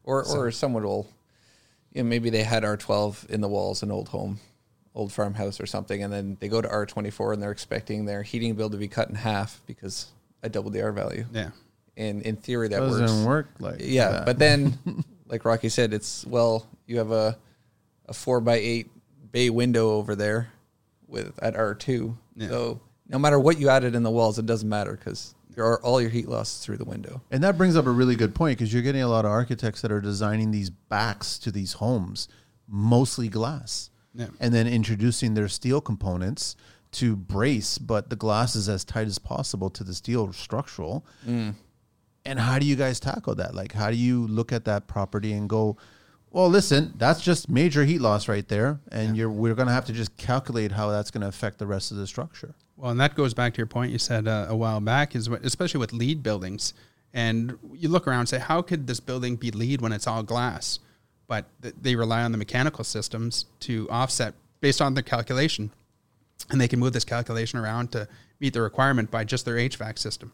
Or 0.06 0.24
or 0.26 0.52
someone 0.52 0.84
will, 0.86 1.06
you 1.92 2.02
know, 2.02 2.08
maybe 2.08 2.30
they 2.30 2.44
had 2.44 2.64
R 2.64 2.78
twelve 2.78 3.26
in 3.28 3.42
the 3.42 3.50
walls, 3.50 3.84
an 3.84 3.92
old 3.92 4.08
home, 4.08 4.40
old 4.96 5.12
farmhouse 5.12 5.60
or 5.60 5.66
something, 5.66 6.02
and 6.02 6.14
then 6.14 6.38
they 6.40 6.48
go 6.48 6.62
to 6.62 6.70
R 6.70 6.86
twenty 6.86 7.10
four 7.10 7.34
and 7.34 7.42
they're 7.44 7.52
expecting 7.52 8.06
their 8.06 8.24
heating 8.24 8.56
bill 8.56 8.70
to 8.70 8.78
be 8.78 8.88
cut 8.88 9.10
in 9.10 9.16
half 9.16 9.60
because 9.68 10.06
I 10.42 10.48
doubled 10.48 10.72
the 10.72 10.82
R 10.82 10.94
value. 10.94 11.26
Yeah. 11.34 11.50
And 11.98 12.22
in 12.22 12.38
theory 12.38 12.70
that 12.70 12.80
Doesn't 12.80 13.26
works. 13.26 13.26
work 13.26 13.48
like 13.60 13.82
Yeah, 13.84 14.12
that. 14.12 14.26
but 14.26 14.40
then, 14.40 14.78
like 15.30 15.46
Rocky 15.46 15.70
said, 15.70 15.94
it's 15.94 16.26
well, 16.26 16.66
you 16.86 16.98
have 16.98 17.12
a 17.12 17.38
a 18.08 18.14
four 18.14 18.40
by 18.42 18.56
eight 18.56 18.90
bay 19.32 19.50
window 19.50 19.92
over 19.92 20.16
there 20.16 20.50
with 21.08 21.38
at 21.42 21.56
R 21.56 21.74
two. 21.76 22.18
Yeah. 22.36 22.48
So 22.50 22.82
no 23.10 23.20
matter 23.20 23.40
what 23.40 23.60
you 23.60 23.70
added 23.70 23.96
in 23.96 24.04
the 24.04 24.12
walls, 24.12 24.40
it 24.40 24.46
doesn't 24.46 24.68
matter 24.70 24.94
because 24.94 25.34
your 25.56 25.82
all 25.82 26.00
your 26.02 26.10
heat 26.10 26.28
loss 26.30 26.54
is 26.60 26.66
through 26.66 26.78
the 26.78 26.86
window. 26.86 27.22
And 27.32 27.44
that 27.44 27.58
brings 27.58 27.76
up 27.76 27.86
a 27.86 27.92
really 27.92 28.16
good 28.16 28.36
point 28.36 28.58
because 28.58 28.74
you're 28.74 28.84
getting 28.84 29.02
a 29.02 29.08
lot 29.08 29.26
of 29.26 29.32
architects 29.32 29.82
that 29.82 29.92
are 29.92 30.02
designing 30.02 30.52
these 30.52 30.70
backs 30.70 31.38
to 31.40 31.52
these 31.52 31.74
homes, 31.74 32.28
mostly 32.68 33.28
glass, 33.28 33.90
Yeah. 34.14 34.28
and 34.40 34.54
then 34.54 34.68
introducing 34.68 35.34
their 35.34 35.48
steel 35.48 35.82
components 35.82 36.56
to 36.94 37.16
brace, 37.16 37.78
but 37.78 38.10
the 38.10 38.16
glass 38.16 38.56
is 38.56 38.70
as 38.70 38.86
tight 38.86 39.08
as 39.08 39.20
possible 39.20 39.70
to 39.72 39.84
the 39.84 39.94
steel 39.94 40.32
structural. 40.32 41.06
Mm. 41.28 41.56
And 42.28 42.38
how 42.38 42.60
do 42.60 42.66
you 42.66 42.76
guys 42.76 43.00
tackle 43.00 43.36
that? 43.36 43.56
Like, 43.56 43.72
how 43.72 43.90
do 43.90 43.96
you 43.96 44.28
look 44.28 44.52
at 44.52 44.66
that 44.66 44.86
property 44.88 45.32
and 45.32 45.48
go, 45.48 45.78
well, 46.30 46.50
listen, 46.50 46.94
that's 46.98 47.22
just 47.22 47.48
major 47.50 47.86
heat 47.86 48.02
loss 48.02 48.28
right 48.28 48.46
there, 48.48 48.82
and 48.92 49.16
you're 49.16 49.30
we're 49.30 49.56
going 49.56 49.70
to 49.70 49.74
have 49.74 49.86
to 49.86 49.94
just 49.94 50.16
calculate 50.18 50.74
how 50.74 50.92
that's 50.92 51.10
going 51.10 51.22
to 51.22 51.28
affect 51.28 51.58
the 51.58 51.66
rest 51.66 51.90
of 51.90 51.98
the 51.98 52.06
structure. 52.06 52.54
Well, 52.76 52.92
and 52.92 53.00
that 53.00 53.16
goes 53.16 53.34
back 53.34 53.54
to 53.54 53.58
your 53.58 53.68
point 53.68 53.94
you 53.94 53.98
said 53.98 54.28
uh, 54.28 54.48
a 54.50 54.56
while 54.56 54.82
back, 54.82 55.16
is 55.16 55.30
what, 55.30 55.44
especially 55.46 55.80
with 55.80 55.94
LEED 55.94 56.22
buildings, 56.22 56.74
and 57.14 57.58
you 57.74 57.88
look 57.88 58.08
around 58.08 58.20
and 58.20 58.30
say, 58.30 58.40
how 58.40 58.62
could 58.62 58.88
this 58.88 59.00
building 59.00 59.38
be 59.38 59.50
LEED 59.50 59.82
when 59.82 59.94
it's 59.94 60.06
all 60.06 60.22
glass? 60.22 60.80
But 61.28 61.46
th- 61.62 61.76
they 61.82 61.96
rely 61.96 62.24
on 62.24 62.34
the 62.34 62.38
mechanical 62.38 62.84
systems 62.84 63.46
to 63.62 63.88
offset 63.90 64.34
based 64.60 64.82
on 64.82 64.96
their 64.96 65.04
calculation, 65.04 65.72
and 66.50 66.60
they 66.60 66.68
can 66.68 66.80
move 66.80 66.92
this 66.92 67.06
calculation 67.06 67.58
around 67.58 67.94
to 67.94 68.08
meet 68.42 68.54
the 68.54 68.62
requirement 68.62 69.10
by 69.10 69.24
just 69.24 69.46
their 69.46 69.56
HVAC 69.56 69.98
system. 69.98 70.34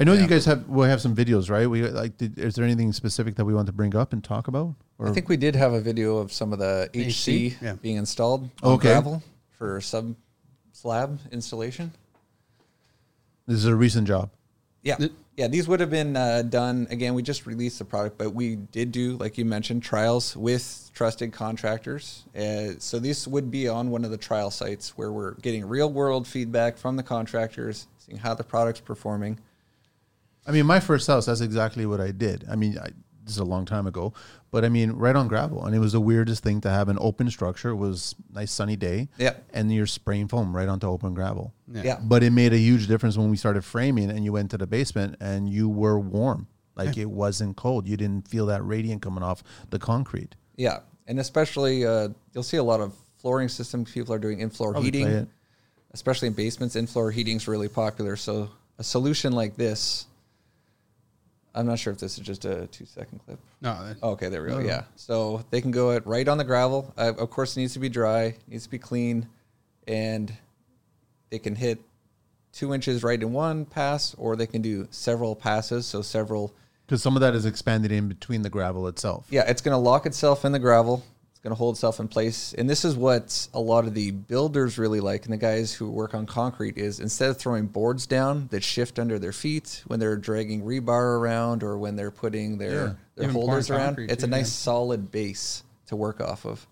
I 0.00 0.04
know 0.04 0.14
you 0.14 0.26
guys 0.26 0.46
have 0.46 0.66
we 0.66 0.88
have 0.88 1.02
some 1.02 1.14
videos, 1.14 1.50
right? 1.50 1.68
We 1.68 1.82
like. 1.82 2.16
Did, 2.16 2.38
is 2.38 2.54
there 2.54 2.64
anything 2.64 2.90
specific 2.94 3.34
that 3.34 3.44
we 3.44 3.52
want 3.52 3.66
to 3.66 3.72
bring 3.72 3.94
up 3.94 4.14
and 4.14 4.24
talk 4.24 4.48
about? 4.48 4.74
Or 4.98 5.08
I 5.08 5.12
think 5.12 5.28
we 5.28 5.36
did 5.36 5.54
have 5.54 5.74
a 5.74 5.80
video 5.80 6.16
of 6.16 6.32
some 6.32 6.54
of 6.54 6.58
the 6.58 6.88
HC, 6.94 7.52
HC? 7.52 7.62
Yeah. 7.62 7.74
being 7.74 7.96
installed 7.96 8.48
on 8.62 8.72
Okay. 8.74 8.88
gravel 8.88 9.22
for 9.58 9.78
sub 9.82 10.14
slab 10.72 11.20
installation. 11.30 11.92
this 13.46 13.58
is 13.58 13.66
a 13.66 13.74
recent 13.76 14.06
job. 14.08 14.30
Yeah, 14.82 14.96
yeah. 15.36 15.48
These 15.48 15.68
would 15.68 15.80
have 15.80 15.90
been 15.90 16.16
uh, 16.16 16.40
done 16.42 16.86
again. 16.88 17.12
We 17.12 17.22
just 17.22 17.44
released 17.44 17.78
the 17.78 17.84
product, 17.84 18.16
but 18.16 18.30
we 18.34 18.56
did 18.56 18.92
do, 18.92 19.18
like 19.18 19.36
you 19.36 19.44
mentioned, 19.44 19.82
trials 19.82 20.34
with 20.34 20.90
trusted 20.94 21.30
contractors. 21.34 22.24
Uh, 22.34 22.78
so 22.78 22.98
this 22.98 23.28
would 23.28 23.50
be 23.50 23.68
on 23.68 23.90
one 23.90 24.06
of 24.06 24.10
the 24.10 24.16
trial 24.16 24.50
sites 24.50 24.96
where 24.96 25.12
we're 25.12 25.34
getting 25.34 25.66
real 25.68 25.92
world 25.92 26.26
feedback 26.26 26.78
from 26.78 26.96
the 26.96 27.02
contractors, 27.02 27.86
seeing 27.98 28.16
how 28.16 28.32
the 28.32 28.44
product's 28.44 28.80
performing. 28.80 29.38
I 30.50 30.52
mean, 30.52 30.66
my 30.66 30.80
first 30.80 31.06
house. 31.06 31.26
That's 31.26 31.40
exactly 31.40 31.86
what 31.86 32.00
I 32.00 32.10
did. 32.10 32.44
I 32.50 32.56
mean, 32.56 32.76
I, 32.76 32.88
this 33.24 33.34
is 33.34 33.38
a 33.38 33.44
long 33.44 33.64
time 33.64 33.86
ago, 33.86 34.12
but 34.50 34.64
I 34.64 34.68
mean, 34.68 34.90
right 34.92 35.14
on 35.14 35.28
gravel, 35.28 35.64
and 35.64 35.76
it 35.76 35.78
was 35.78 35.92
the 35.92 36.00
weirdest 36.00 36.42
thing 36.42 36.60
to 36.62 36.70
have 36.70 36.88
an 36.88 36.98
open 37.00 37.30
structure. 37.30 37.68
It 37.68 37.76
was 37.76 38.16
nice 38.32 38.50
sunny 38.50 38.74
day. 38.74 39.08
Yeah. 39.16 39.34
and 39.52 39.72
you're 39.72 39.86
spraying 39.86 40.26
foam 40.26 40.54
right 40.54 40.68
onto 40.68 40.88
open 40.88 41.14
gravel. 41.14 41.54
Yeah. 41.72 41.82
Yeah. 41.84 41.98
But 42.02 42.24
it 42.24 42.30
made 42.30 42.52
a 42.52 42.58
huge 42.58 42.88
difference 42.88 43.16
when 43.16 43.30
we 43.30 43.36
started 43.36 43.64
framing, 43.64 44.10
and 44.10 44.24
you 44.24 44.32
went 44.32 44.50
to 44.50 44.58
the 44.58 44.66
basement, 44.66 45.16
and 45.20 45.48
you 45.48 45.68
were 45.68 46.00
warm. 46.00 46.48
Like 46.74 46.96
it 46.96 47.10
wasn't 47.10 47.56
cold. 47.56 47.86
You 47.86 47.96
didn't 47.96 48.26
feel 48.26 48.46
that 48.46 48.64
radiant 48.64 49.02
coming 49.02 49.22
off 49.22 49.44
the 49.68 49.78
concrete. 49.78 50.34
Yeah, 50.56 50.80
and 51.06 51.20
especially 51.20 51.86
uh, 51.86 52.08
you'll 52.32 52.42
see 52.42 52.56
a 52.56 52.62
lot 52.64 52.80
of 52.80 52.94
flooring 53.18 53.48
systems. 53.48 53.92
People 53.92 54.14
are 54.14 54.18
doing 54.18 54.40
in-floor 54.40 54.82
heating, 54.82 55.28
especially 55.92 56.28
in 56.28 56.34
basements. 56.34 56.74
In-floor 56.76 57.10
heating 57.12 57.36
is 57.36 57.46
really 57.46 57.68
popular. 57.68 58.16
So 58.16 58.50
a 58.78 58.82
solution 58.82 59.32
like 59.34 59.56
this, 59.56 60.06
I'm 61.54 61.66
not 61.66 61.78
sure 61.78 61.92
if 61.92 61.98
this 61.98 62.16
is 62.18 62.24
just 62.24 62.44
a 62.44 62.66
two-second 62.68 63.20
clip. 63.26 63.38
No, 63.60 63.84
that- 63.86 63.96
Oh, 64.02 64.10
Okay, 64.10 64.28
there 64.28 64.42
we 64.42 64.50
go. 64.50 64.58
Yeah, 64.60 64.84
so 64.96 65.44
they 65.50 65.60
can 65.60 65.70
go 65.72 65.90
it 65.90 66.06
right 66.06 66.26
on 66.28 66.38
the 66.38 66.44
gravel. 66.44 66.92
Uh, 66.96 67.12
of 67.18 67.30
course, 67.30 67.56
it 67.56 67.60
needs 67.60 67.72
to 67.74 67.78
be 67.80 67.88
dry, 67.88 68.36
needs 68.46 68.64
to 68.64 68.70
be 68.70 68.78
clean, 68.78 69.28
and 69.88 70.32
they 71.30 71.38
can 71.38 71.56
hit 71.56 71.80
two 72.52 72.72
inches 72.74 73.02
right 73.02 73.20
in 73.20 73.32
one 73.32 73.64
pass, 73.64 74.14
or 74.18 74.36
they 74.36 74.46
can 74.46 74.62
do 74.62 74.86
several 74.90 75.34
passes. 75.36 75.86
So 75.86 76.02
several 76.02 76.52
Because 76.86 77.02
some 77.02 77.16
of 77.16 77.20
that 77.20 77.34
is 77.34 77.46
expanded 77.46 77.92
in 77.92 78.08
between 78.08 78.42
the 78.42 78.50
gravel 78.50 78.86
itself. 78.88 79.26
yeah, 79.30 79.42
it's 79.48 79.60
going 79.62 79.72
to 79.72 79.78
lock 79.78 80.06
itself 80.06 80.44
in 80.44 80.52
the 80.52 80.58
gravel. 80.58 81.04
It's 81.40 81.44
going 81.44 81.52
to 81.52 81.58
hold 81.58 81.76
itself 81.76 82.00
in 82.00 82.06
place. 82.08 82.52
And 82.58 82.68
this 82.68 82.84
is 82.84 82.96
what 82.96 83.48
a 83.54 83.60
lot 83.60 83.86
of 83.86 83.94
the 83.94 84.10
builders 84.10 84.76
really 84.76 85.00
like 85.00 85.24
and 85.24 85.32
the 85.32 85.38
guys 85.38 85.72
who 85.72 85.88
work 85.90 86.12
on 86.12 86.26
concrete 86.26 86.76
is 86.76 87.00
instead 87.00 87.30
of 87.30 87.38
throwing 87.38 87.64
boards 87.66 88.06
down 88.06 88.48
that 88.50 88.62
shift 88.62 88.98
under 88.98 89.18
their 89.18 89.32
feet 89.32 89.82
when 89.86 89.98
they're 90.00 90.18
dragging 90.18 90.60
rebar 90.60 91.18
around 91.18 91.62
or 91.62 91.78
when 91.78 91.96
they're 91.96 92.10
putting 92.10 92.58
their, 92.58 92.70
Yeah. 92.70 92.92
their 93.14 93.24
Even 93.24 93.30
holders 93.30 93.70
around, 93.70 93.98
it's 94.00 94.22
a 94.22 94.26
nice 94.26 94.48
yeah. 94.48 94.64
solid 94.64 95.10
base 95.10 95.64
to 95.86 95.96
work 95.96 96.20
off 96.20 96.44
of. 96.44 96.66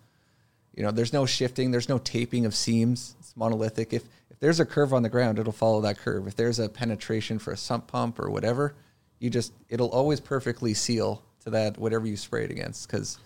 You 0.74 0.82
know, 0.82 0.90
there's 0.90 1.14
no 1.14 1.24
shifting, 1.24 1.70
there's 1.70 1.88
no 1.88 1.96
taping 1.96 2.44
of 2.44 2.54
seams. 2.54 3.16
It's 3.20 3.34
monolithic. 3.38 3.94
If 3.94 4.02
if 4.30 4.38
there's 4.38 4.60
a 4.60 4.66
curve 4.66 4.92
on 4.92 5.02
the 5.02 5.08
ground, 5.08 5.38
it'll 5.38 5.50
follow 5.50 5.80
that 5.80 5.96
curve. 5.96 6.28
If 6.28 6.36
there's 6.36 6.58
a 6.58 6.68
penetration 6.68 7.38
for 7.38 7.52
a 7.52 7.56
sump 7.56 7.86
pump 7.86 8.20
or 8.20 8.28
whatever, 8.28 8.74
you 9.18 9.30
just 9.30 9.54
it'll 9.70 9.88
always 9.88 10.20
perfectly 10.20 10.74
seal 10.74 11.22
to 11.44 11.48
that 11.50 11.78
whatever 11.78 12.06
you 12.06 12.18
spray 12.18 12.44
it 12.44 12.50
against 12.50 12.86
because 12.86 13.16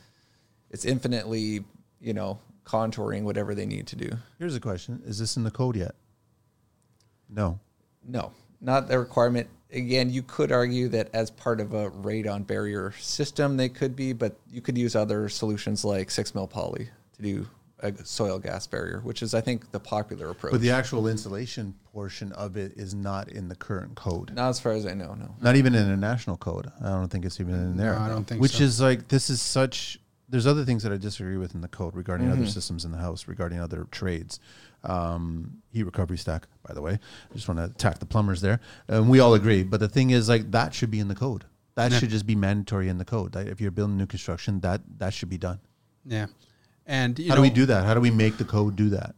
it's 0.73 0.85
infinitely, 0.85 1.65
you 2.01 2.15
know, 2.15 2.39
contouring 2.65 3.23
whatever 3.23 3.55
they 3.55 3.67
need 3.67 3.87
to 3.89 3.97
do. 3.97 4.11
Here's 4.39 4.57
a 4.57 4.61
question: 4.61 5.03
Is 5.05 5.19
this 5.19 5.37
in 5.37 5.45
the 5.45 5.51
code 5.51 5.77
yet? 5.77 5.95
No. 7.29 7.61
No, 8.07 8.33
not 8.61 8.89
the 8.89 8.99
requirement. 8.99 9.49
Again, 9.73 10.11
you 10.11 10.23
could 10.23 10.53
argue 10.53 10.89
that 10.89 11.09
as 11.15 11.31
part 11.31 11.61
of 11.61 11.73
a 11.73 11.91
radon 11.91 12.47
barrier 12.47 12.93
system, 12.99 13.57
they 13.57 13.69
could 13.69 13.97
be, 13.97 14.13
but 14.13 14.37
you 14.51 14.61
could 14.61 14.77
use 14.77 14.95
other 14.97 15.29
solutions 15.29 15.85
like 15.85 16.11
six 16.11 16.35
mil 16.35 16.47
poly 16.47 16.89
to 17.17 17.23
do 17.23 17.47
a 17.83 17.93
soil 18.05 18.39
gas 18.39 18.67
barrier, 18.67 19.01
which 19.03 19.23
is, 19.23 19.35
I 19.35 19.41
think, 19.41 19.71
the 19.73 19.81
popular 19.81 20.31
approach. 20.31 20.53
But 20.53 20.61
the 20.61 20.71
actual 20.71 21.09
insulation 21.09 21.75
portion 21.93 22.33
of 22.33 22.57
it 22.57 22.73
is 22.77 22.95
not 22.95 23.29
in 23.29 23.49
the 23.49 23.57
current 23.57 23.95
code. 23.95 24.35
not 24.35 24.51
as 24.51 24.61
far 24.61 24.73
as 24.73 24.87
I 24.87 24.95
know, 24.95 25.15
no. 25.15 25.35
Not 25.41 25.57
even 25.57 25.75
in 25.75 25.91
a 25.91 25.97
national 25.97 26.37
code. 26.37 26.71
I 26.81 26.91
don't 26.91 27.09
think 27.09 27.25
it's 27.25 27.41
even 27.41 27.55
in 27.55 27.77
there. 27.77 27.99
I 27.99 28.09
don't 28.09 28.25
think 28.25 28.41
Which 28.41 28.59
so. 28.59 28.65
is 28.65 28.81
like 28.81 29.09
this 29.09 29.31
is 29.31 29.41
such. 29.41 29.99
There's 30.33 30.47
other 30.47 30.65
things 30.65 30.83
that 30.83 30.91
I 30.93 30.97
disagree 30.97 31.37
with 31.37 31.55
in 31.55 31.61
the 31.61 31.69
code 31.69 31.95
regarding 31.95 32.29
Mm-hmm. 32.29 32.41
other 32.43 32.51
systems 32.51 32.87
in 32.87 32.91
the 32.91 32.97
house, 32.97 33.29
regarding 33.29 33.61
other 33.61 33.87
trades. 33.91 34.41
Um, 34.83 35.59
heat 35.71 35.83
recovery 35.83 36.17
stack, 36.17 36.47
by 36.67 36.73
the 36.73 36.81
way. 36.81 36.93
I 36.95 37.35
just 37.35 37.47
want 37.47 37.59
to 37.59 37.65
attack 37.65 37.99
the 37.99 38.07
plumbers 38.07 38.41
there, 38.41 38.59
and 38.89 39.11
we 39.11 39.21
all 39.21 39.35
agree. 39.35 39.63
But 39.63 39.81
the 39.81 39.89
thing 39.91 40.09
is, 40.09 40.31
like 40.31 40.51
that 40.53 40.73
should 40.73 40.91
be 40.91 41.01
in 41.01 41.09
the 41.09 41.15
code. 41.15 41.45
That 41.75 41.93
should 41.93 42.09
just 42.09 42.27
be 42.27 42.35
mandatory 42.35 42.89
in 42.89 42.97
the 42.97 43.05
code. 43.05 43.35
Like, 43.35 43.47
if 43.47 43.61
you're 43.61 43.71
building 43.71 43.99
new 43.99 44.07
construction, 44.07 44.61
that 44.61 44.81
that 44.99 45.13
should 45.13 45.29
be 45.29 45.39
done. 45.39 45.61
Yeah. 46.07 46.27
And 46.87 47.19
you 47.19 47.29
How 47.29 47.35
know, 47.35 47.37
do 47.37 47.43
we 47.43 47.51
do 47.51 47.67
that? 47.67 47.85
How 47.85 47.93
do 47.95 48.01
we 48.01 48.11
make 48.11 48.39
the 48.39 48.45
code 48.45 48.75
do 48.75 48.89
that? 48.91 49.15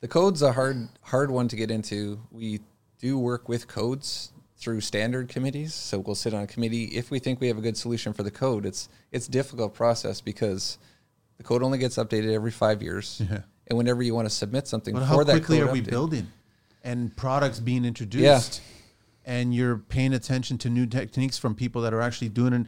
The 0.00 0.08
code's 0.08 0.40
a 0.40 0.52
hard 0.52 0.88
hard 1.02 1.30
one 1.32 1.48
to 1.48 1.56
get 1.56 1.70
into. 1.72 2.20
We 2.30 2.60
do 3.00 3.18
work 3.18 3.48
with 3.48 3.66
codes 3.66 4.32
through 4.58 4.80
standard 4.80 5.28
committees. 5.28 5.74
So 5.74 5.98
we'll 5.98 6.14
sit 6.14 6.32
on 6.34 6.42
a 6.42 6.46
committee 6.46 6.84
if 6.86 7.10
we 7.10 7.18
think 7.18 7.40
we 7.40 7.48
have 7.48 7.58
a 7.58 7.60
good 7.60 7.76
solution 7.76 8.12
for 8.12 8.22
the 8.22 8.30
code. 8.30 8.64
It's 8.66 8.88
it's 9.12 9.28
a 9.28 9.30
difficult 9.30 9.74
process 9.74 10.20
because 10.20 10.78
the 11.36 11.42
code 11.44 11.62
only 11.62 11.78
gets 11.78 11.96
updated 11.96 12.32
every 12.32 12.50
five 12.50 12.82
years. 12.82 13.22
Yeah. 13.30 13.40
And 13.68 13.76
whenever 13.76 14.02
you 14.02 14.14
want 14.14 14.26
to 14.28 14.34
submit 14.34 14.66
something 14.68 14.94
But 14.94 15.00
for 15.00 15.06
how 15.06 15.24
that 15.24 15.32
quickly 15.32 15.60
are 15.60 15.70
we 15.70 15.82
update- 15.82 15.90
building 15.90 16.28
and 16.84 17.14
products 17.16 17.60
being 17.60 17.84
introduced? 17.84 18.60
And 19.24 19.52
you're 19.52 19.76
paying 19.78 20.14
attention 20.14 20.56
to 20.58 20.70
new 20.70 20.86
techniques 20.86 21.36
from 21.36 21.56
people 21.56 21.82
that 21.82 21.92
are 21.92 22.00
actually 22.00 22.28
doing 22.28 22.52
it 22.52 22.66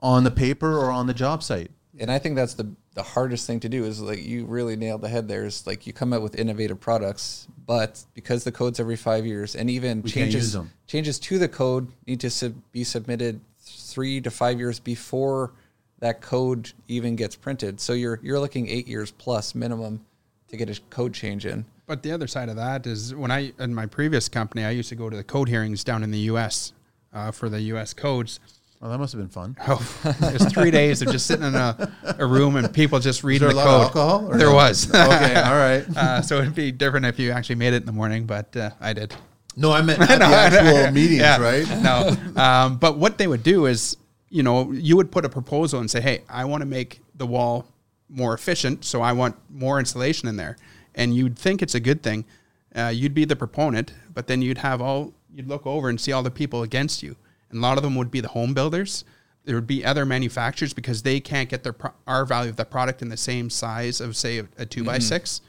on 0.00 0.22
the 0.22 0.30
paper 0.30 0.78
or 0.78 0.90
on 0.90 1.08
the 1.08 1.14
job 1.14 1.42
site. 1.42 1.72
And 1.98 2.10
I 2.10 2.18
think 2.18 2.36
that's 2.36 2.54
the 2.54 2.70
the 2.94 3.02
hardest 3.02 3.46
thing 3.46 3.60
to 3.60 3.68
do 3.68 3.84
is 3.84 4.00
like 4.00 4.24
you 4.24 4.46
really 4.46 4.76
nailed 4.76 5.02
the 5.02 5.08
head 5.08 5.28
there 5.28 5.44
is 5.44 5.66
like 5.66 5.86
you 5.86 5.92
come 5.92 6.12
out 6.12 6.22
with 6.22 6.34
innovative 6.36 6.80
products, 6.80 7.46
but 7.66 8.02
because 8.14 8.44
the 8.44 8.52
code's 8.52 8.80
every 8.80 8.96
five 8.96 9.26
years 9.26 9.54
and 9.54 9.68
even 9.68 10.02
We 10.02 10.10
changes 10.10 10.52
them. 10.52 10.70
changes 10.86 11.18
to 11.20 11.38
the 11.38 11.48
code 11.48 11.88
need 12.06 12.20
to 12.20 12.30
sub- 12.30 12.54
be 12.72 12.84
submitted 12.84 13.40
three 13.60 14.20
to 14.20 14.30
five 14.30 14.58
years 14.58 14.78
before 14.80 15.52
that 15.98 16.20
code 16.20 16.72
even 16.88 17.16
gets 17.16 17.36
printed. 17.36 17.80
So 17.80 17.92
you're 17.92 18.18
you're 18.22 18.40
looking 18.40 18.68
eight 18.68 18.86
years 18.88 19.10
plus 19.10 19.54
minimum 19.54 20.04
to 20.48 20.56
get 20.56 20.70
a 20.70 20.80
code 20.90 21.12
change 21.12 21.44
in. 21.46 21.64
But 21.86 22.02
the 22.02 22.12
other 22.12 22.26
side 22.26 22.48
of 22.48 22.56
that 22.56 22.86
is 22.86 23.14
when 23.14 23.30
I 23.30 23.52
in 23.58 23.74
my 23.74 23.86
previous 23.86 24.28
company, 24.28 24.64
I 24.64 24.70
used 24.70 24.88
to 24.88 24.96
go 24.96 25.08
to 25.10 25.16
the 25.16 25.24
code 25.24 25.48
hearings 25.48 25.84
down 25.84 26.02
in 26.02 26.10
the 26.10 26.18
U.S. 26.30 26.72
Uh, 27.12 27.30
for 27.30 27.48
the 27.48 27.60
U.S. 27.62 27.94
codes. 27.94 28.40
Well, 28.80 28.90
that 28.90 28.98
must 28.98 29.12
have 29.14 29.20
been 29.20 29.28
fun. 29.30 29.56
Oh, 29.68 29.80
it 30.04 30.40
was 30.42 30.52
three 30.52 30.70
days 30.70 31.00
of 31.02 31.10
just 31.10 31.26
sitting 31.26 31.46
in 31.46 31.54
a, 31.54 31.92
a 32.18 32.26
room 32.26 32.56
and 32.56 32.72
people 32.72 32.98
just 33.00 33.24
reading 33.24 33.48
the 33.48 33.54
a 33.54 33.56
lot 33.56 33.66
of 33.66 33.92
code. 33.92 34.02
alcohol, 34.02 34.38
There 34.38 34.48
no? 34.48 34.54
was. 34.54 34.88
okay, 34.94 35.34
all 35.34 35.54
right. 35.54 35.84
uh, 35.96 36.22
so 36.22 36.38
it'd 36.40 36.54
be 36.54 36.72
different 36.72 37.06
if 37.06 37.18
you 37.18 37.30
actually 37.30 37.54
made 37.56 37.72
it 37.72 37.78
in 37.78 37.86
the 37.86 37.92
morning, 37.92 38.26
but 38.26 38.54
uh, 38.56 38.70
I 38.80 38.92
did. 38.92 39.14
No, 39.56 39.72
I 39.72 39.80
meant 39.80 40.00
at 40.00 40.18
the 40.18 40.24
actual 40.26 40.92
meetings, 40.92 41.20
Yeah. 41.20 41.38
right? 41.40 41.66
No. 41.82 42.14
Um, 42.40 42.76
but 42.76 42.98
what 42.98 43.16
they 43.16 43.26
would 43.26 43.42
do 43.42 43.64
is, 43.66 43.96
you 44.28 44.42
know, 44.42 44.70
you 44.72 44.96
would 44.96 45.10
put 45.10 45.24
a 45.24 45.28
proposal 45.30 45.80
and 45.80 45.90
say, 45.90 46.00
hey, 46.02 46.22
I 46.28 46.44
want 46.44 46.60
to 46.60 46.66
make 46.66 47.00
the 47.14 47.26
wall 47.26 47.66
more 48.10 48.34
efficient, 48.34 48.84
so 48.84 49.00
I 49.00 49.12
want 49.12 49.34
more 49.50 49.78
insulation 49.78 50.28
in 50.28 50.36
there. 50.36 50.58
And 50.94 51.16
you'd 51.16 51.38
think 51.38 51.62
it's 51.62 51.74
a 51.74 51.80
good 51.80 52.02
thing. 52.02 52.26
Uh, 52.74 52.92
you'd 52.94 53.14
be 53.14 53.24
the 53.24 53.36
proponent, 53.36 53.94
but 54.12 54.26
then 54.26 54.42
you'd 54.42 54.58
have 54.58 54.82
all, 54.82 55.14
you'd 55.34 55.48
look 55.48 55.66
over 55.66 55.88
and 55.88 55.98
see 55.98 56.12
all 56.12 56.22
the 56.22 56.30
people 56.30 56.62
against 56.62 57.02
you. 57.02 57.16
And 57.56 57.64
a 57.64 57.66
lot 57.66 57.78
of 57.78 57.82
them 57.82 57.94
would 57.96 58.10
be 58.10 58.20
the 58.20 58.28
home 58.28 58.54
builders. 58.54 59.04
There 59.44 59.54
would 59.54 59.66
be 59.66 59.84
other 59.84 60.04
manufacturers 60.04 60.72
because 60.74 61.02
they 61.02 61.20
can't 61.20 61.48
get 61.48 61.62
their 61.62 61.72
pro- 61.72 61.94
our 62.06 62.24
value 62.24 62.50
of 62.50 62.56
the 62.56 62.64
product 62.64 63.00
in 63.02 63.08
the 63.08 63.16
same 63.16 63.48
size 63.48 64.00
of, 64.00 64.16
say, 64.16 64.38
a, 64.40 64.48
a 64.58 64.66
2 64.66 64.84
by 64.84 64.98
six. 64.98 65.40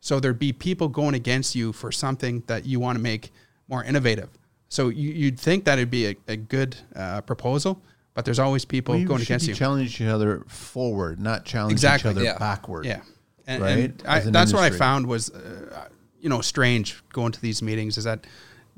So 0.00 0.20
there'd 0.20 0.38
be 0.38 0.52
people 0.52 0.88
going 0.88 1.14
against 1.14 1.54
you 1.56 1.72
for 1.72 1.90
something 1.90 2.42
that 2.46 2.64
you 2.66 2.78
want 2.78 2.96
to 2.96 3.02
make 3.02 3.32
more 3.66 3.82
innovative. 3.82 4.28
So 4.68 4.90
you, 4.90 5.10
you'd 5.10 5.40
think 5.40 5.64
that 5.64 5.78
it'd 5.78 5.90
be 5.90 6.06
a, 6.08 6.16
a 6.28 6.36
good 6.36 6.76
uh, 6.94 7.22
proposal, 7.22 7.82
but 8.14 8.24
there's 8.24 8.38
always 8.38 8.64
people 8.64 8.92
Well, 8.94 9.00
you 9.00 9.08
going 9.08 9.22
against 9.22 9.48
you. 9.48 9.54
challenge 9.54 10.00
each 10.00 10.06
other 10.06 10.44
forward, 10.46 11.18
not 11.20 11.44
challenge 11.44 11.72
Exactly, 11.72 12.10
each 12.10 12.16
other 12.16 12.24
yeah. 12.24 12.38
backward. 12.38 12.84
yeah, 12.84 13.00
and, 13.46 13.62
Right? 13.62 13.78
and 13.78 14.02
I, 14.06 14.18
an 14.20 14.32
that's 14.32 14.52
what 14.52 14.62
I 14.62 14.70
found 14.70 15.06
was, 15.06 15.30
uh, 15.30 15.88
you 16.20 16.28
know, 16.28 16.42
strange 16.42 17.02
going 17.12 17.32
to 17.32 17.40
these 17.40 17.62
meetings 17.62 17.96
is 17.96 18.04
that 18.04 18.26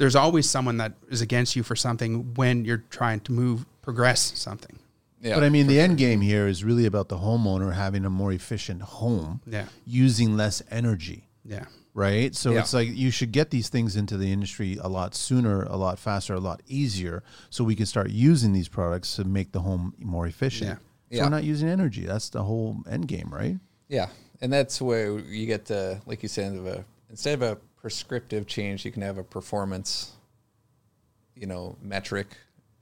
there's 0.00 0.16
always 0.16 0.48
someone 0.48 0.78
that 0.78 0.94
is 1.10 1.20
against 1.20 1.54
you 1.54 1.62
for 1.62 1.76
something 1.76 2.32
when 2.34 2.64
you're 2.64 2.84
trying 2.88 3.20
to 3.20 3.32
move 3.32 3.66
progress 3.82 4.32
something. 4.34 4.78
Yeah. 5.22 5.34
but 5.34 5.44
I 5.44 5.50
mean, 5.50 5.66
the 5.66 5.78
end 5.78 5.98
game 5.98 6.22
here 6.22 6.48
is 6.48 6.64
really 6.64 6.86
about 6.86 7.10
the 7.10 7.18
homeowner 7.18 7.74
having 7.74 8.06
a 8.06 8.10
more 8.10 8.32
efficient 8.32 8.80
home, 8.80 9.42
Yeah. 9.46 9.66
using 9.84 10.34
less 10.38 10.62
energy, 10.70 11.28
Yeah, 11.44 11.66
right? 11.92 12.34
So 12.34 12.52
Yeah. 12.52 12.60
it's 12.60 12.72
like 12.72 12.88
you 12.88 13.10
should 13.10 13.30
get 13.30 13.50
these 13.50 13.68
things 13.68 13.96
into 13.96 14.16
the 14.16 14.32
industry 14.32 14.78
a 14.80 14.88
lot 14.88 15.14
sooner, 15.14 15.64
a 15.64 15.76
lot 15.76 15.98
faster, 15.98 16.32
a 16.32 16.40
lot 16.40 16.62
easier, 16.66 17.22
so 17.50 17.62
we 17.64 17.74
can 17.76 17.84
start 17.84 18.08
using 18.08 18.54
these 18.54 18.68
products 18.68 19.16
to 19.16 19.24
make 19.24 19.52
the 19.52 19.60
home 19.60 19.92
more 19.98 20.26
efficient. 20.26 20.70
Yeah. 20.70 20.76
So 20.76 21.16
Yeah. 21.16 21.24
we're 21.24 21.30
not 21.38 21.44
using 21.44 21.68
energy. 21.68 22.06
That's 22.06 22.30
the 22.30 22.44
whole 22.44 22.78
end 22.88 23.06
game, 23.06 23.28
right? 23.30 23.58
Yeah, 23.88 24.08
and 24.40 24.50
that's 24.50 24.80
where 24.80 25.18
you 25.18 25.44
get 25.44 25.66
the 25.66 26.00
like 26.06 26.22
you 26.22 26.30
said 26.30 26.56
of 26.56 26.66
a 26.66 26.86
instead 27.10 27.34
of 27.34 27.42
a 27.42 27.58
prescriptive 27.80 28.46
change, 28.46 28.84
you 28.84 28.92
can 28.92 29.02
have 29.02 29.18
a 29.18 29.24
performance, 29.24 30.12
you 31.34 31.46
know, 31.46 31.76
metric 31.82 32.36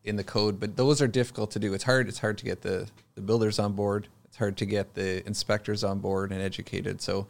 in 0.05 0.16
the 0.16 0.24
code. 0.24 0.59
But 0.59 0.76
those 0.76 1.01
are 1.01 1.07
difficult 1.07 1.51
to 1.53 1.59
do. 1.59 1.74
It's 1.74 1.84
hard. 1.84 2.09
It's 2.09 2.18
hard 2.18 2.38
to 2.38 2.44
get 2.44 2.62
the 2.62 2.88
the 3.14 3.20
builders 3.20 3.59
on 3.59 3.72
board. 3.72 4.09
It's 4.24 4.36
hard 4.36 4.57
to 4.59 4.66
get 4.66 4.94
the 4.94 5.26
inspectors 5.26 5.84
on 5.84 6.01
board 6.01 6.32
and 6.32 6.40
educated. 6.40 7.01
So, 7.01 7.28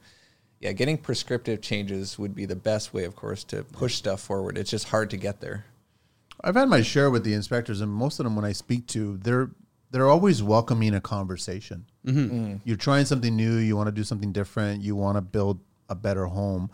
yeah, 0.60 0.72
getting 0.72 0.98
prescriptive 0.98 1.60
changes 1.60 2.18
would 2.18 2.34
be 2.34 2.44
the 2.44 2.56
best 2.56 2.92
way, 2.92 3.04
of 3.04 3.14
course, 3.14 3.44
to 3.44 3.62
push 3.64 3.94
stuff 3.94 4.20
forward. 4.20 4.58
It's 4.58 4.70
just 4.70 4.88
hard 4.88 5.10
to 5.10 5.16
get 5.16 5.40
there. 5.40 5.64
I've 6.42 6.56
had 6.56 6.68
my 6.68 6.82
share 6.82 7.10
with 7.10 7.24
the 7.24 7.34
inspectors, 7.34 7.80
and 7.80 7.90
most 7.90 8.20
of 8.20 8.24
them, 8.24 8.36
when 8.36 8.44
I 8.44 8.52
speak 8.52 8.86
to, 8.88 9.16
they're 9.18 9.50
they're 9.90 10.08
always 10.08 10.42
welcoming 10.42 10.94
a 10.94 11.00
conversation. 11.00 11.86
Mm-hmm. 12.06 12.56
You're 12.64 12.76
trying 12.76 13.06
something 13.06 13.34
new, 13.34 13.56
you 13.56 13.76
want 13.76 13.88
to 13.88 13.92
do 13.92 14.04
something 14.04 14.32
different, 14.32 14.82
you 14.82 14.94
want 14.94 15.16
to 15.16 15.22
build 15.22 15.60
a 15.88 15.94
better 15.94 16.26
home, 16.26 16.70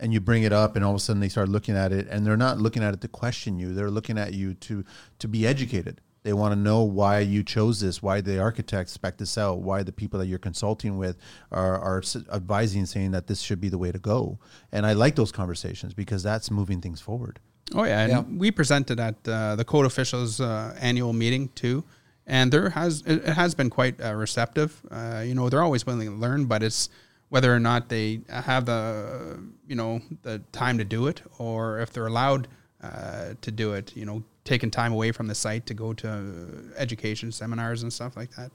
and 0.00 0.12
you 0.12 0.20
bring 0.20 0.42
it 0.42 0.52
up, 0.52 0.76
and 0.76 0.84
all 0.84 0.92
of 0.92 0.96
a 0.96 1.00
sudden 1.00 1.20
they 1.20 1.28
start 1.28 1.48
looking 1.48 1.76
at 1.76 1.92
it, 1.92 2.06
and 2.08 2.26
they're 2.26 2.36
not 2.36 2.58
looking 2.58 2.82
at 2.82 2.94
it 2.94 3.00
to 3.02 3.08
question 3.08 3.58
you. 3.58 3.72
They're 3.74 3.90
looking 3.90 4.18
at 4.18 4.34
you 4.34 4.54
to 4.54 4.84
to 5.18 5.28
be 5.28 5.46
educated. 5.46 6.00
They 6.24 6.32
want 6.32 6.52
to 6.52 6.58
know 6.58 6.82
why 6.82 7.20
you 7.20 7.42
chose 7.42 7.80
this, 7.80 8.02
why 8.02 8.20
the 8.20 8.38
architects 8.40 8.92
spec 8.92 9.16
this 9.18 9.38
out, 9.38 9.60
why 9.60 9.82
the 9.82 9.92
people 9.92 10.18
that 10.18 10.26
you're 10.26 10.38
consulting 10.38 10.98
with 10.98 11.16
are, 11.52 11.78
are 11.78 12.02
advising, 12.32 12.84
saying 12.86 13.12
that 13.12 13.28
this 13.28 13.40
should 13.40 13.60
be 13.60 13.68
the 13.70 13.78
way 13.78 13.92
to 13.92 13.98
go. 13.98 14.38
And 14.72 14.84
I 14.84 14.92
like 14.94 15.14
those 15.14 15.32
conversations 15.32 15.94
because 15.94 16.22
that's 16.22 16.50
moving 16.50 16.80
things 16.80 17.00
forward. 17.00 17.38
Oh 17.74 17.84
yeah, 17.84 18.00
and 18.00 18.10
Yeah. 18.12 18.20
we 18.36 18.50
presented 18.50 18.98
at 19.00 19.16
uh, 19.28 19.56
the 19.56 19.64
code 19.64 19.86
officials 19.86 20.40
uh, 20.40 20.76
annual 20.80 21.12
meeting 21.12 21.48
too, 21.54 21.84
and 22.26 22.52
there 22.52 22.70
has 22.70 23.02
it, 23.06 23.18
it 23.28 23.34
has 23.34 23.54
been 23.54 23.70
quite 23.70 24.00
uh, 24.04 24.12
receptive. 24.14 24.82
Uh, 24.90 25.22
you 25.24 25.34
know, 25.34 25.48
they're 25.48 25.62
always 25.62 25.86
willing 25.86 26.08
to 26.08 26.14
learn, 26.14 26.46
but 26.46 26.62
it's 26.62 26.88
whether 27.28 27.54
or 27.54 27.60
not 27.60 27.88
they 27.88 28.20
have 28.28 28.66
the 28.66 29.42
you 29.66 29.74
know 29.76 30.00
the 30.22 30.38
time 30.52 30.78
to 30.78 30.84
do 30.84 31.06
it, 31.06 31.22
or 31.38 31.80
if 31.80 31.92
they're 31.92 32.06
allowed 32.06 32.48
uh, 32.82 33.34
to 33.40 33.50
do 33.50 33.72
it. 33.74 33.96
You 33.96 34.06
know, 34.06 34.22
taking 34.44 34.70
time 34.70 34.92
away 34.92 35.12
from 35.12 35.26
the 35.26 35.34
site 35.34 35.66
to 35.66 35.74
go 35.74 35.92
to 35.94 36.72
education 36.76 37.32
seminars 37.32 37.82
and 37.82 37.92
stuff 37.92 38.16
like 38.16 38.30
that. 38.36 38.50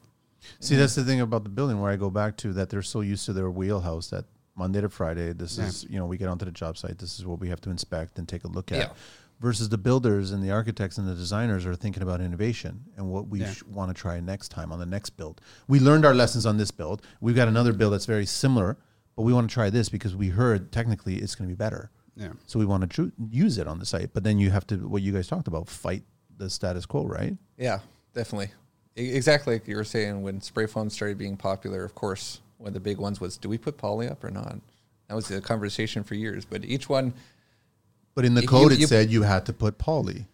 See, 0.60 0.76
that's 0.76 0.96
the 0.96 1.04
thing 1.04 1.22
about 1.22 1.44
the 1.44 1.50
building 1.50 1.80
where 1.80 1.92
I 1.92 1.96
go 1.96 2.10
back 2.10 2.36
to 2.38 2.52
that 2.54 2.70
they're 2.70 2.82
so 2.82 3.02
used 3.02 3.26
to 3.28 3.34
their 3.34 3.50
wheelhouse 3.50 4.10
that 4.10 4.26
Monday 4.56 4.82
to 4.82 4.90
Friday, 4.90 5.32
this 5.34 5.58
Yeah. 5.58 5.68
is, 5.68 5.86
you 5.90 5.98
know, 5.98 6.06
we 6.06 6.18
get 6.18 6.28
onto 6.28 6.46
the 6.46 6.52
job 6.52 6.78
site, 6.78 6.98
this 6.98 7.18
is 7.18 7.26
what 7.26 7.40
we 7.40 7.48
have 7.50 7.62
to 7.62 7.70
inspect 7.70 8.20
and 8.20 8.28
take 8.28 8.44
a 8.44 8.48
look 8.48 8.72
at. 8.72 8.78
Yeah. 8.78 8.90
Versus 9.44 9.68
the 9.68 9.78
builders 9.78 10.32
and 10.32 10.42
the 10.42 10.52
architects 10.52 10.98
and 10.98 11.06
the 11.06 11.14
designers 11.14 11.66
are 11.66 11.76
thinking 11.76 12.02
about 12.02 12.22
innovation 12.22 12.86
and 12.96 13.10
what 13.12 13.28
we 13.28 13.42
Yeah. 13.42 13.52
sh- 13.52 13.64
want 13.64 13.90
to 13.90 13.94
try 13.94 14.22
next 14.22 14.48
time 14.52 14.72
on 14.72 14.80
the 14.80 14.86
next 14.86 15.10
build. 15.18 15.42
We 15.68 15.82
learned 15.82 16.06
our 16.06 16.14
lessons 16.14 16.46
on 16.46 16.56
this 16.56 16.72
build. 16.72 17.02
We've 17.20 17.36
got 17.36 17.50
another 17.50 17.74
build 17.74 17.92
that's 17.92 18.06
very 18.06 18.26
similar, 18.26 18.78
but 19.18 19.24
we 19.24 19.34
want 19.34 19.50
to 19.50 19.54
try 19.54 19.70
this 19.70 19.90
because 19.90 20.16
we 20.16 20.30
heard 20.30 20.72
technically 20.72 21.16
it's 21.18 21.36
going 21.36 21.50
to 21.50 21.54
be 21.54 21.58
better. 21.58 21.92
Yeah. 22.16 22.30
So 22.48 22.58
we 22.58 22.66
want 22.66 22.84
to 22.84 22.88
tru- 22.88 23.12
use 23.30 23.58
it 23.58 23.68
on 23.68 23.80
the 23.80 23.86
site. 23.86 24.14
But 24.14 24.24
then 24.24 24.38
you 24.40 24.50
have 24.50 24.66
to, 24.68 24.78
what 24.88 25.02
you 25.02 25.12
guys 25.12 25.28
talked 25.28 25.50
about, 25.50 25.68
fight 25.68 26.04
the 26.38 26.50
status 26.50 26.86
quo, 26.86 27.04
right? 27.06 27.36
Yeah, 27.58 27.80
definitely. 28.14 28.52
E- 28.98 29.12
Exactly 29.12 29.56
like 29.56 29.68
you 29.68 29.76
were 29.76 29.84
saying 29.84 30.22
when 30.22 30.40
spray 30.40 30.68
foam 30.68 30.90
started 30.90 31.18
being 31.18 31.36
popular, 31.36 31.84
of 31.84 31.96
course, 31.96 32.40
one 32.60 32.70
of 32.70 32.74
the 32.76 32.80
big 32.80 32.98
ones 32.98 33.20
was 33.20 33.36
do 33.36 33.50
we 33.50 33.58
put 33.58 33.76
poly 33.78 34.08
up 34.08 34.24
or 34.24 34.32
not? 34.32 34.62
That 35.10 35.16
was 35.16 35.30
a 35.32 35.42
conversation 35.42 36.02
for 36.06 36.16
years. 36.16 36.46
But 36.46 36.64
each 36.64 36.88
one, 36.88 37.14
But 38.16 38.26
in 38.26 38.36
the 38.36 38.42
You- 38.42 38.48
code, 38.48 38.72
you- 38.78 38.84
it 38.84 38.88
said 38.90 39.10
you 39.12 39.24
had 39.24 39.46
to 39.48 39.54
put 39.54 39.78
poly. 39.78 40.28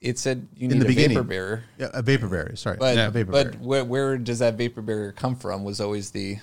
It 0.00 0.18
said 0.18 0.48
you 0.56 0.66
need 0.68 0.74
In 0.74 0.78
the 0.80 0.84
a 0.86 0.88
beginning. 0.88 1.16
vapor 1.16 1.28
barrier, 1.28 1.64
Yeah, 1.78 1.90
a 1.94 2.02
vapor 2.02 2.28
barrier. 2.28 2.56
Sorry, 2.56 2.76
but 2.76 2.98
a 2.98 3.10
vapor 3.10 3.30
but 3.30 3.52
barrier. 3.52 3.60
where, 3.66 3.84
where 3.84 4.18
does 4.18 4.40
that 4.40 4.54
vapor 4.56 4.82
barrier 4.82 5.12
come 5.12 5.36
from? 5.36 5.62
Was 5.64 5.80
always 5.80 6.10
the 6.10 6.38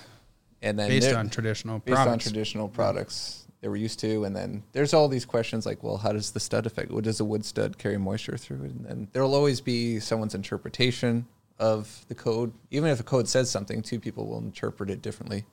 and 0.62 0.78
then 0.78 0.88
based 0.88 1.08
there- 1.08 1.18
on 1.18 1.28
traditional 1.28 1.78
based 1.80 1.98
on 1.98 2.04
products. 2.06 2.24
traditional 2.24 2.68
products 2.68 3.46
they 3.60 3.68
were 3.68 3.76
used 3.76 3.98
to, 4.00 4.24
and 4.24 4.34
then 4.34 4.62
there's 4.72 4.94
all 4.94 5.08
these 5.08 5.26
questions 5.26 5.66
like, 5.66 5.82
well, 5.82 5.98
how 5.98 6.12
does 6.12 6.30
the 6.30 6.40
stud 6.40 6.64
affect? 6.64 6.90
What 6.90 7.04
does 7.04 7.20
a 7.20 7.24
wood 7.26 7.44
stud 7.44 7.76
carry 7.76 7.98
moisture 7.98 8.38
through 8.38 8.64
it? 8.64 8.70
And 8.70 8.86
then 8.86 9.08
there 9.12 9.22
will 9.22 9.34
always 9.34 9.60
be 9.60 10.00
someone's 10.00 10.34
interpretation 10.34 11.26
of 11.58 12.06
the 12.08 12.14
code. 12.14 12.52
Even 12.70 12.88
if 12.90 13.00
a 13.00 13.02
code 13.02 13.28
says 13.28 13.50
something, 13.50 13.82
two 13.82 14.00
people 14.00 14.26
will 14.26 14.38
interpret 14.38 14.88
it 14.88 15.02
differently, 15.02 15.44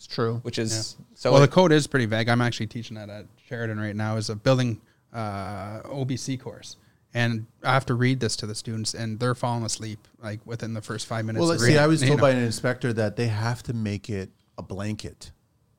It's 0.00 0.06
true. 0.06 0.38
which 0.44 0.58
is 0.58 0.96
yeah. 0.98 1.04
so. 1.14 1.30
well, 1.32 1.42
it- 1.42 1.46
the 1.48 1.52
code 1.52 1.72
is 1.72 1.86
pretty 1.86 2.06
vague. 2.06 2.30
I'm 2.30 2.40
actually 2.40 2.68
teaching 2.68 2.96
that 2.96 3.10
at 3.10 3.26
Sheridan 3.46 3.78
right 3.78 3.94
now. 3.94 4.16
Is 4.16 4.30
a 4.30 4.34
building 4.34 4.80
uh, 5.12 5.82
OBC 5.82 6.40
course, 6.40 6.76
and 7.12 7.44
I 7.62 7.74
have 7.74 7.84
to 7.86 7.94
read 7.94 8.18
this 8.18 8.34
to 8.36 8.46
the 8.46 8.54
students, 8.54 8.94
and 8.94 9.20
they're 9.20 9.34
falling 9.34 9.62
asleep 9.62 10.08
like 10.22 10.40
within 10.46 10.72
the 10.72 10.80
first 10.80 11.06
five 11.06 11.26
minutes. 11.26 11.40
Well, 11.40 11.50
let's 11.50 11.60
see. 11.60 11.68
reading, 11.68 11.82
I 11.82 11.86
was 11.86 12.00
told 12.00 12.16
know. 12.16 12.22
by 12.22 12.30
an 12.30 12.38
inspector 12.38 12.94
that 12.94 13.16
they 13.16 13.26
have 13.28 13.62
to 13.64 13.74
make 13.74 14.08
it 14.08 14.30
a 14.56 14.62
blanket 14.62 15.32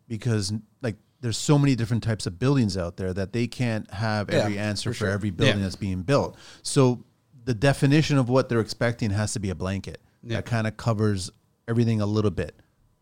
because, 0.07 0.53
like, 0.83 0.97
there's 1.21 1.37
so 1.37 1.57
many 1.57 1.75
different 1.75 2.03
types 2.03 2.27
of 2.27 2.37
buildings 2.37 2.77
out 2.77 2.97
there 2.97 3.13
that 3.13 3.33
they 3.33 3.47
can't 3.47 3.89
have 3.91 4.29
Yeah, 4.29 4.39
every 4.39 4.59
answer 4.59 4.93
for 4.93 5.05
for, 5.05 5.07
every 5.11 5.31
building 5.31 5.57
Yeah. 5.57 5.63
that's 5.63 5.75
being 5.75 6.03
built. 6.03 6.37
So 6.61 7.03
the 7.45 7.53
definition 7.55 8.17
of 8.19 8.29
what 8.29 8.49
they're 8.49 8.59
expecting 8.59 9.09
has 9.09 9.33
to 9.33 9.39
be 9.39 9.49
a 9.49 9.55
blanket 9.55 9.99
Yeah. 10.23 10.35
that 10.37 10.45
kind 10.45 10.67
of 10.67 10.77
covers 10.77 11.31
everything 11.67 12.01
a 12.01 12.05
little 12.05 12.29
bit, 12.31 12.55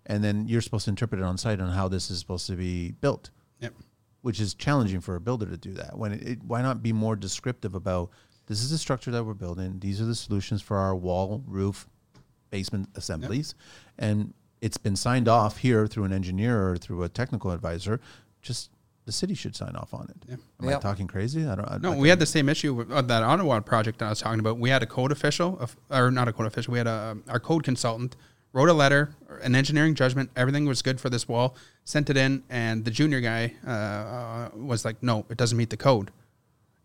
and 0.09 0.21
then 0.23 0.47
you're 0.47 0.59
supposed 0.61 0.85
to 0.85 0.89
interpret 0.89 1.21
it 1.21 1.23
on 1.23 1.37
site 1.37 1.61
on 1.61 1.69
how 1.69 1.87
this 1.87 2.11
is 2.11 2.19
supposed 2.19 2.47
to 2.47 2.55
be 2.57 2.91
built 2.99 3.29
Yep. 3.61 3.73
which 4.21 4.39
is 4.41 4.53
challenging 4.53 4.99
for 4.99 5.15
a 5.15 5.21
builder 5.21 5.45
to 5.45 5.55
do 5.57 5.73
that. 5.75 5.97
When 5.97 6.11
it, 6.13 6.27
it, 6.27 6.43
why 6.43 6.61
not 6.61 6.81
be 6.83 6.91
more 6.91 7.15
descriptive 7.15 7.75
about 7.75 8.09
this 8.47 8.61
is 8.61 8.71
the 8.71 8.77
structure 8.77 9.11
that 9.11 9.23
we're 9.23 9.33
building. 9.35 9.79
These 9.79 10.01
are 10.01 10.05
the 10.05 10.15
solutions 10.15 10.61
for 10.61 10.77
our 10.77 10.95
wall, 10.95 11.43
roof, 11.45 11.87
basement 12.49 12.89
assemblies, 12.95 13.53
and 13.97 14.33
it's 14.59 14.77
been 14.77 14.95
signed 14.95 15.27
off 15.27 15.57
here 15.57 15.85
through 15.87 16.05
an 16.05 16.11
engineer 16.13 16.69
or 16.69 16.75
through 16.77 17.03
a 17.03 17.09
technical 17.09 17.51
advisor. 17.51 18.01
Just 18.41 18.71
the 19.05 19.11
city 19.11 19.33
should 19.35 19.55
sign 19.55 19.75
off 19.75 19.93
on 19.93 20.07
it. 20.09 20.17
Yeah. 20.27 20.35
Am 20.61 20.69
I 20.69 20.79
talking 20.79 21.07
crazy? 21.07 21.45
I 21.45 21.55
don't. 21.55 21.65
I, 21.69 21.77
No, 21.77 21.93
I 21.93 21.97
we 21.97 22.09
had 22.09 22.19
the 22.19 22.25
same 22.25 22.49
issue 22.49 22.73
with 22.73 22.91
uh, 22.91 23.01
that 23.03 23.23
Ottawa 23.23 23.59
project 23.59 24.01
I 24.01 24.09
was 24.09 24.19
talking 24.19 24.39
about. 24.39 24.57
We 24.57 24.69
had 24.69 24.83
a 24.83 24.87
code 24.87 25.11
official, 25.11 25.57
of, 25.59 25.77
or 25.89 26.11
not 26.11 26.27
a 26.27 26.33
code 26.33 26.47
official. 26.47 26.71
We 26.71 26.77
had 26.79 26.87
a 26.87 27.17
our 27.27 27.39
code 27.39 27.63
consultant 27.63 28.15
wrote 28.53 28.69
a 28.69 28.73
letter, 28.73 29.15
an 29.41 29.55
engineering 29.55 29.95
judgment. 29.95 30.29
Everything 30.35 30.65
was 30.65 30.81
good 30.81 30.99
for 30.99 31.09
this 31.09 31.27
wall. 31.27 31.55
Sent 31.83 32.09
it 32.09 32.17
in, 32.17 32.43
and 32.49 32.85
the 32.85 32.91
junior 32.91 33.19
guy 33.19 33.53
uh, 33.65 33.69
uh, 33.71 34.49
was 34.55 34.85
like, 34.85 35.01
"No, 35.01 35.25
it 35.29 35.37
doesn't 35.37 35.57
meet 35.57 35.69
the 35.69 35.77
code." 35.77 36.11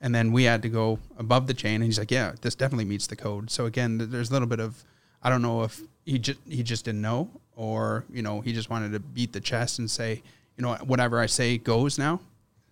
And 0.00 0.14
then 0.14 0.32
we 0.32 0.44
had 0.44 0.62
to 0.62 0.68
go 0.68 0.98
above 1.18 1.46
the 1.46 1.54
chain, 1.54 1.76
and 1.76 1.84
he's 1.84 1.98
like, 1.98 2.10
"Yeah, 2.10 2.32
this 2.40 2.54
definitely 2.54 2.84
meets 2.84 3.06
the 3.06 3.16
code." 3.16 3.50
So 3.50 3.66
again, 3.66 3.98
there's 3.98 4.30
a 4.30 4.32
little 4.32 4.48
bit 4.48 4.60
of, 4.60 4.84
I 5.22 5.30
don't 5.30 5.42
know 5.42 5.62
if 5.62 5.80
he 6.04 6.18
just 6.18 6.38
he 6.48 6.62
just 6.62 6.84
didn't 6.84 7.02
know, 7.02 7.30
or 7.56 8.04
you 8.12 8.22
know, 8.22 8.40
he 8.40 8.52
just 8.52 8.70
wanted 8.70 8.92
to 8.92 9.00
beat 9.00 9.32
the 9.32 9.40
chest 9.40 9.78
and 9.78 9.90
say, 9.90 10.22
you 10.56 10.62
know, 10.62 10.74
whatever 10.84 11.20
I 11.20 11.26
say 11.26 11.58
goes 11.58 11.98
now. 11.98 12.20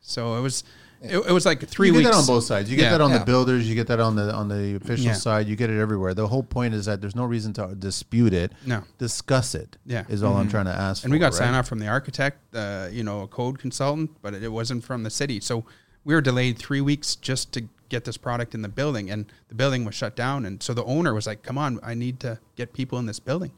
So 0.00 0.36
it 0.36 0.40
was, 0.40 0.64
it, 1.02 1.16
it 1.18 1.32
was 1.32 1.44
like 1.44 1.66
three 1.66 1.88
you 1.88 1.94
get 1.94 2.04
that 2.04 2.14
on 2.14 2.26
both 2.26 2.44
sides. 2.44 2.70
You 2.70 2.76
get 2.76 2.84
Yeah. 2.84 2.90
that 2.92 3.00
on 3.00 3.10
Yeah. 3.10 3.18
the 3.18 3.24
builders. 3.24 3.68
You 3.68 3.74
get 3.74 3.86
that 3.88 4.00
on 4.00 4.14
the 4.16 4.32
on 4.32 4.48
the 4.48 4.76
official 4.76 5.06
Yeah. 5.06 5.12
side. 5.14 5.46
You 5.48 5.56
get 5.56 5.68
it 5.70 5.80
everywhere. 5.80 6.14
The 6.14 6.28
whole 6.28 6.42
point 6.42 6.74
is 6.74 6.86
that 6.86 7.00
there's 7.00 7.16
no 7.16 7.24
reason 7.24 7.52
to 7.54 7.74
dispute 7.74 8.32
it. 8.32 8.52
No. 8.66 8.84
discuss 8.98 9.54
it. 9.54 9.76
Yeah. 9.84 10.04
is 10.08 10.22
all 10.22 10.36
I'm 10.36 10.48
trying 10.48 10.66
to 10.66 10.72
ask. 10.74 11.04
And 11.04 11.12
we 11.12 11.18
for, 11.18 11.20
got 11.20 11.26
right? 11.32 11.38
sign 11.38 11.54
off 11.54 11.66
from 11.68 11.78
the 11.80 11.88
architect, 11.88 12.54
uh, 12.54 12.88
you 12.92 13.02
know, 13.02 13.22
a 13.22 13.26
code 13.28 13.58
consultant, 13.58 14.10
but 14.22 14.34
it 14.34 14.52
wasn't 14.52 14.84
from 14.84 15.02
the 15.02 15.10
city. 15.10 15.40
So 15.40 15.64
we 16.04 16.14
were 16.14 16.20
delayed 16.20 16.58
three 16.58 16.80
weeks 16.80 17.16
just 17.16 17.52
to 17.52 17.64
get 17.88 18.04
this 18.04 18.16
product 18.16 18.54
in 18.54 18.62
the 18.62 18.68
building, 18.68 19.10
and 19.10 19.26
the 19.48 19.54
building 19.54 19.84
was 19.84 19.94
shut 19.94 20.16
down. 20.16 20.46
And 20.46 20.62
so 20.62 20.72
the 20.72 20.84
owner 20.84 21.12
was 21.12 21.26
like, 21.26 21.42
"Come 21.42 21.58
on, 21.58 21.78
I 21.82 21.94
need 21.94 22.20
to 22.20 22.38
get 22.56 22.72
people 22.72 22.98
in 22.98 23.06
this 23.06 23.20
building." 23.20 23.52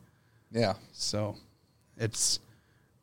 yeah, 0.52 0.74
So 0.92 1.36
it's 1.96 2.38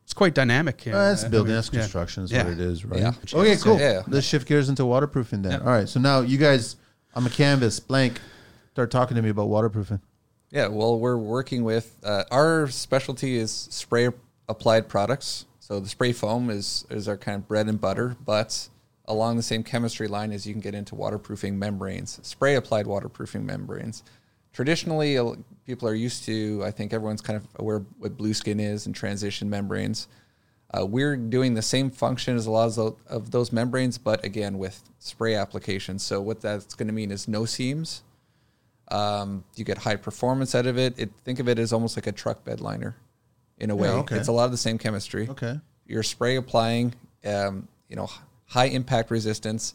it's 0.04 0.14
quite 0.14 0.34
dynamic. 0.34 0.82
Uh, 0.86 0.90
that's 0.92 1.22
Uh, 1.22 1.26
I 1.26 1.30
building. 1.30 1.48
mean, 1.48 1.56
That's 1.56 1.70
yeah. 1.72 1.80
construction. 1.80 2.24
Is 2.24 2.32
Yeah. 2.32 2.44
what 2.44 2.52
it 2.52 2.60
is, 2.60 2.84
right? 2.84 3.00
Yeah. 3.00 3.12
Okay, 3.32 3.56
cool. 3.56 3.78
Yeah. 3.78 4.02
Let's 4.08 4.26
shift 4.26 4.46
gears 4.48 4.68
into 4.68 4.84
waterproofing 4.84 5.42
then. 5.42 5.52
Yeah. 5.52 5.58
All 5.60 5.66
right. 5.66 5.88
So 5.88 6.00
now 6.00 6.20
you 6.20 6.38
guys 6.38 6.76
on 7.14 7.26
a 7.26 7.30
canvas 7.30 7.80
blank 7.80 8.20
start 8.72 8.90
talking 8.90 9.16
to 9.16 9.22
me 9.22 9.28
about 9.30 9.48
waterproofing. 9.48 10.00
Yeah, 10.50 10.66
well, 10.68 10.98
we're 10.98 11.16
working 11.16 11.64
with 11.64 11.96
uh, 12.04 12.24
our 12.30 12.68
specialty 12.68 13.36
is 13.36 13.50
spray 13.70 14.08
applied 14.48 14.88
products. 14.88 15.46
So 15.60 15.80
the 15.80 15.88
spray 15.88 16.12
foam 16.12 16.50
is 16.50 16.84
is 16.90 17.08
our 17.08 17.16
kind 17.16 17.36
of 17.36 17.48
bread 17.48 17.68
and 17.68 17.80
butter, 17.80 18.16
but 18.26 18.68
along 19.06 19.36
the 19.36 19.42
same 19.42 19.62
chemistry 19.62 20.08
line 20.08 20.30
as 20.32 20.46
you 20.46 20.52
can 20.52 20.60
get 20.60 20.74
into 20.74 20.94
waterproofing 20.94 21.58
membranes, 21.58 22.18
spray 22.22 22.54
applied 22.54 22.86
waterproofing 22.86 23.46
membranes. 23.46 24.02
Traditionally, 24.52 25.16
people 25.66 25.88
are 25.88 25.94
used 25.94 26.24
to. 26.24 26.62
I 26.64 26.70
think 26.70 26.92
everyone's 26.92 27.20
kind 27.20 27.36
of 27.36 27.46
aware 27.56 27.84
what 27.98 28.16
Blueskin 28.16 28.60
is 28.60 28.86
and 28.86 28.94
transition 28.94 29.48
membranes. 29.48 30.08
Uh, 30.74 30.86
we're 30.86 31.16
doing 31.16 31.54
the 31.54 31.62
same 31.62 31.90
function 31.90 32.34
as 32.34 32.46
a 32.46 32.50
lot 32.50 32.78
of, 32.78 32.96
of 33.06 33.30
those 33.30 33.52
membranes, 33.52 33.98
but 33.98 34.24
again 34.24 34.58
with 34.58 34.82
spray 34.98 35.34
applications. 35.34 36.02
So 36.02 36.20
what 36.22 36.40
that's 36.40 36.74
going 36.74 36.86
to 36.86 36.94
mean 36.94 37.10
is 37.10 37.28
no 37.28 37.44
seams. 37.44 38.02
Um, 38.88 39.44
you 39.54 39.64
get 39.64 39.78
high 39.78 39.96
performance 39.96 40.54
out 40.54 40.66
of 40.66 40.78
it. 40.78 40.98
it. 40.98 41.10
Think 41.24 41.40
of 41.40 41.48
it 41.48 41.58
as 41.58 41.72
almost 41.72 41.96
like 41.96 42.06
a 42.06 42.12
truck 42.12 42.44
bed 42.44 42.60
liner, 42.60 42.96
in 43.58 43.70
a 43.70 43.76
way. 43.76 43.88
okay. 43.88 44.16
It's 44.16 44.28
a 44.28 44.32
lot 44.32 44.46
of 44.46 44.50
the 44.50 44.56
same 44.56 44.78
chemistry. 44.78 45.28
Okay. 45.28 45.60
You're 45.86 46.02
spray 46.02 46.36
applying, 46.36 46.94
um, 47.24 47.68
you 47.88 47.96
know, 47.96 48.10
high 48.46 48.66
impact 48.66 49.10
resistance, 49.10 49.74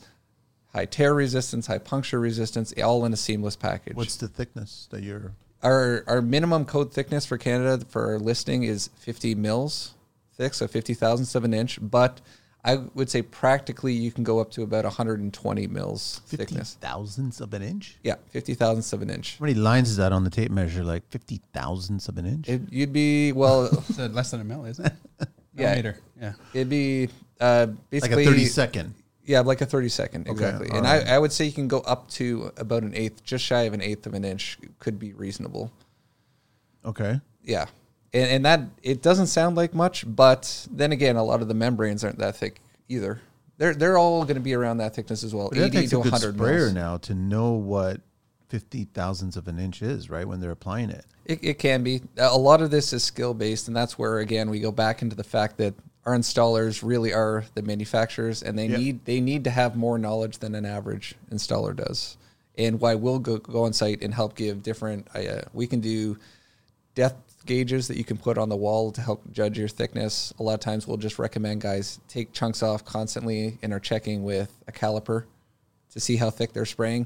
high 0.74 0.86
tear 0.86 1.14
resistance, 1.14 1.68
high 1.68 1.78
puncture 1.80 2.20
resistance, 2.20 2.74
all 2.84 3.06
in 3.06 3.14
a 3.14 3.18
seamless 3.18 3.56
package. 3.56 3.96
What's 3.96 4.18
the 4.18 4.28
thickness 4.28 4.88
that 4.92 5.04
you're? 5.04 5.34
Our 5.64 6.04
our 6.08 6.22
minimum 6.22 6.66
code 6.66 6.94
thickness 6.94 7.26
for 7.26 7.38
Canada 7.38 7.84
for 7.90 8.06
our 8.14 8.20
listing 8.20 8.64
is 8.64 8.90
50 9.00 9.36
mils 9.36 9.94
thick, 10.36 10.54
so 10.54 10.68
50 10.68 10.94
thousandths 10.94 11.36
of 11.36 11.44
an 11.44 11.54
inch. 11.54 11.80
But 11.82 12.22
I 12.64 12.76
would 12.96 13.10
say 13.10 13.22
practically 13.22 13.94
you 13.94 14.12
can 14.12 14.24
go 14.24 14.40
up 14.40 14.52
to 14.52 14.64
about 14.64 14.84
120 14.84 15.68
mils 15.68 16.22
Fifty 16.26 16.38
thickness. 16.38 16.78
thousandths 16.82 17.40
of 17.40 17.54
an 17.54 17.62
inch. 17.62 17.98
Yeah, 18.04 18.16
50 18.32 18.54
thousandths 18.56 18.94
of 18.94 19.02
an 19.02 19.10
inch. 19.10 19.38
How 19.40 19.46
many 19.46 19.56
lines 19.58 19.90
is 19.90 19.98
that 19.98 20.12
on 20.12 20.24
the 20.24 20.30
tape 20.30 20.52
measure? 20.52 20.84
Like 20.84 21.04
fifty 21.10 21.42
thousandths 21.54 22.08
of 22.10 22.18
an 22.18 22.26
inch. 22.26 22.50
It, 22.50 22.62
you'd 22.72 22.94
be 22.94 23.32
well. 23.32 23.66
It's 23.90 23.98
less 23.98 24.32
than 24.32 24.42
a 24.42 24.44
mil, 24.44 24.66
isn't 24.66 24.86
it? 24.86 24.94
Yeah. 25.56 25.64
Millimeter. 25.72 25.98
Yeah. 26.22 26.34
it'd 26.54 26.70
be 26.70 27.10
uh, 27.42 27.66
like 27.70 27.90
basically 27.90 28.24
a 28.26 28.28
thirty 28.28 28.46
second. 28.46 28.94
Yeah, 29.28 29.42
like 29.42 29.60
a 29.60 29.66
30 29.66 29.90
second, 29.90 30.28
exactly. 30.28 30.70
and 30.70 30.86
right. 30.86 31.06
I, 31.06 31.16
I 31.16 31.20
would 31.20 31.34
say 31.34 31.44
you 31.46 31.52
can 31.52 31.68
go 31.68 31.82
up 31.82 32.10
to 32.12 32.52
about 32.56 32.84
an 32.84 32.96
eighth, 32.96 33.24
just 33.26 33.44
shy 33.44 33.64
of 33.64 33.74
an 33.74 33.82
eighth 33.82 34.08
of 34.08 34.14
an 34.14 34.24
inch 34.24 34.58
could 34.80 34.98
be 34.98 35.12
reasonable. 35.12 35.70
Okay. 36.86 37.20
Yeah. 37.44 37.66
And, 38.14 38.30
and 38.30 38.46
that, 38.46 38.62
it 38.82 39.02
doesn't 39.02 39.28
sound 39.28 39.58
like 39.58 39.74
much, 39.74 40.06
but 40.08 40.66
then 40.72 40.94
again, 40.94 41.18
a 41.18 41.24
lot 41.24 41.42
of 41.42 41.50
the 41.50 41.54
membranes 41.54 42.06
aren't 42.06 42.20
that 42.20 42.38
thick 42.38 42.62
either. 42.88 43.22
They're, 43.58 43.74
they're 43.74 43.98
all 43.98 44.24
going 44.24 44.36
to 44.36 44.42
be 44.42 44.54
around 44.54 44.78
that 44.78 44.96
thickness 44.96 45.26
as 45.26 45.36
well. 45.36 45.50
But 45.50 45.60
that 45.60 45.72
takes 45.74 45.90
to 45.90 46.00
a 46.00 46.04
good 46.04 46.14
100 46.14 46.36
sprayer 46.36 46.58
mils. 46.60 46.74
now 46.74 46.98
to 46.98 47.14
know 47.14 47.52
what 47.52 48.00
fifty 48.50 48.86
thousandths 48.86 49.38
of 49.38 49.48
an 49.48 49.60
inch 49.60 49.82
is, 49.82 50.10
right? 50.10 50.28
When 50.28 50.40
they're 50.40 50.52
applying 50.52 50.90
it. 50.90 51.06
It, 51.26 51.44
it 51.44 51.60
can 51.60 51.84
be. 51.84 52.02
A 52.18 52.38
lot 52.38 52.62
of 52.62 52.72
this 52.72 52.94
is 52.94 53.04
skill 53.04 53.34
based, 53.34 53.68
and 53.68 53.76
that's 53.76 53.98
where 53.98 54.20
again 54.20 54.50
we 54.50 54.60
go 54.60 54.72
back 54.72 55.02
into 55.02 55.16
the 55.16 55.24
fact 55.24 55.58
that 55.58 55.74
our 56.08 56.16
installers 56.16 56.82
really 56.84 57.14
are 57.14 57.44
the 57.54 57.62
manufacturers, 57.62 58.42
and 58.42 58.58
they 58.58 58.68
Yeah. 58.68 58.78
need 58.78 59.06
they 59.06 59.20
need 59.20 59.44
to 59.44 59.50
have 59.50 59.76
more 59.76 60.00
knowledge 60.00 60.38
than 60.40 60.56
an 60.56 60.66
average 60.66 61.16
installer 61.30 61.76
does. 61.76 62.16
And 62.58 62.80
why 62.80 62.96
we'll 62.96 63.20
go 63.20 63.38
go 63.38 63.66
on 63.66 63.74
site 63.74 64.02
and 64.02 64.14
help 64.14 64.34
give 64.36 64.64
different. 64.64 65.08
Uh, 65.14 65.42
we 65.54 65.68
can 65.68 65.82
do 65.82 66.18
depth 66.96 67.46
gauges 67.46 67.90
that 67.90 67.98
you 67.98 68.06
can 68.06 68.18
put 68.18 68.38
on 68.38 68.48
the 68.50 68.56
wall 68.56 68.92
to 68.92 69.02
help 69.02 69.22
judge 69.32 69.60
your 69.60 69.68
thickness. 69.68 70.34
A 70.40 70.44
lot 70.44 70.54
of 70.54 70.60
times 70.62 70.88
we'll 70.88 70.98
just 70.98 71.20
recommend 71.20 71.62
guys 71.62 72.00
take 72.08 72.32
chunks 72.32 72.64
off 72.64 72.86
constantly 72.86 73.58
and 73.62 73.74
are 73.74 73.80
checking 73.80 74.24
with 74.24 74.52
a 74.68 74.72
caliper 74.72 75.26
to 75.92 76.00
see 76.00 76.16
how 76.16 76.30
thick 76.30 76.54
they're 76.54 76.66
spraying. 76.66 77.06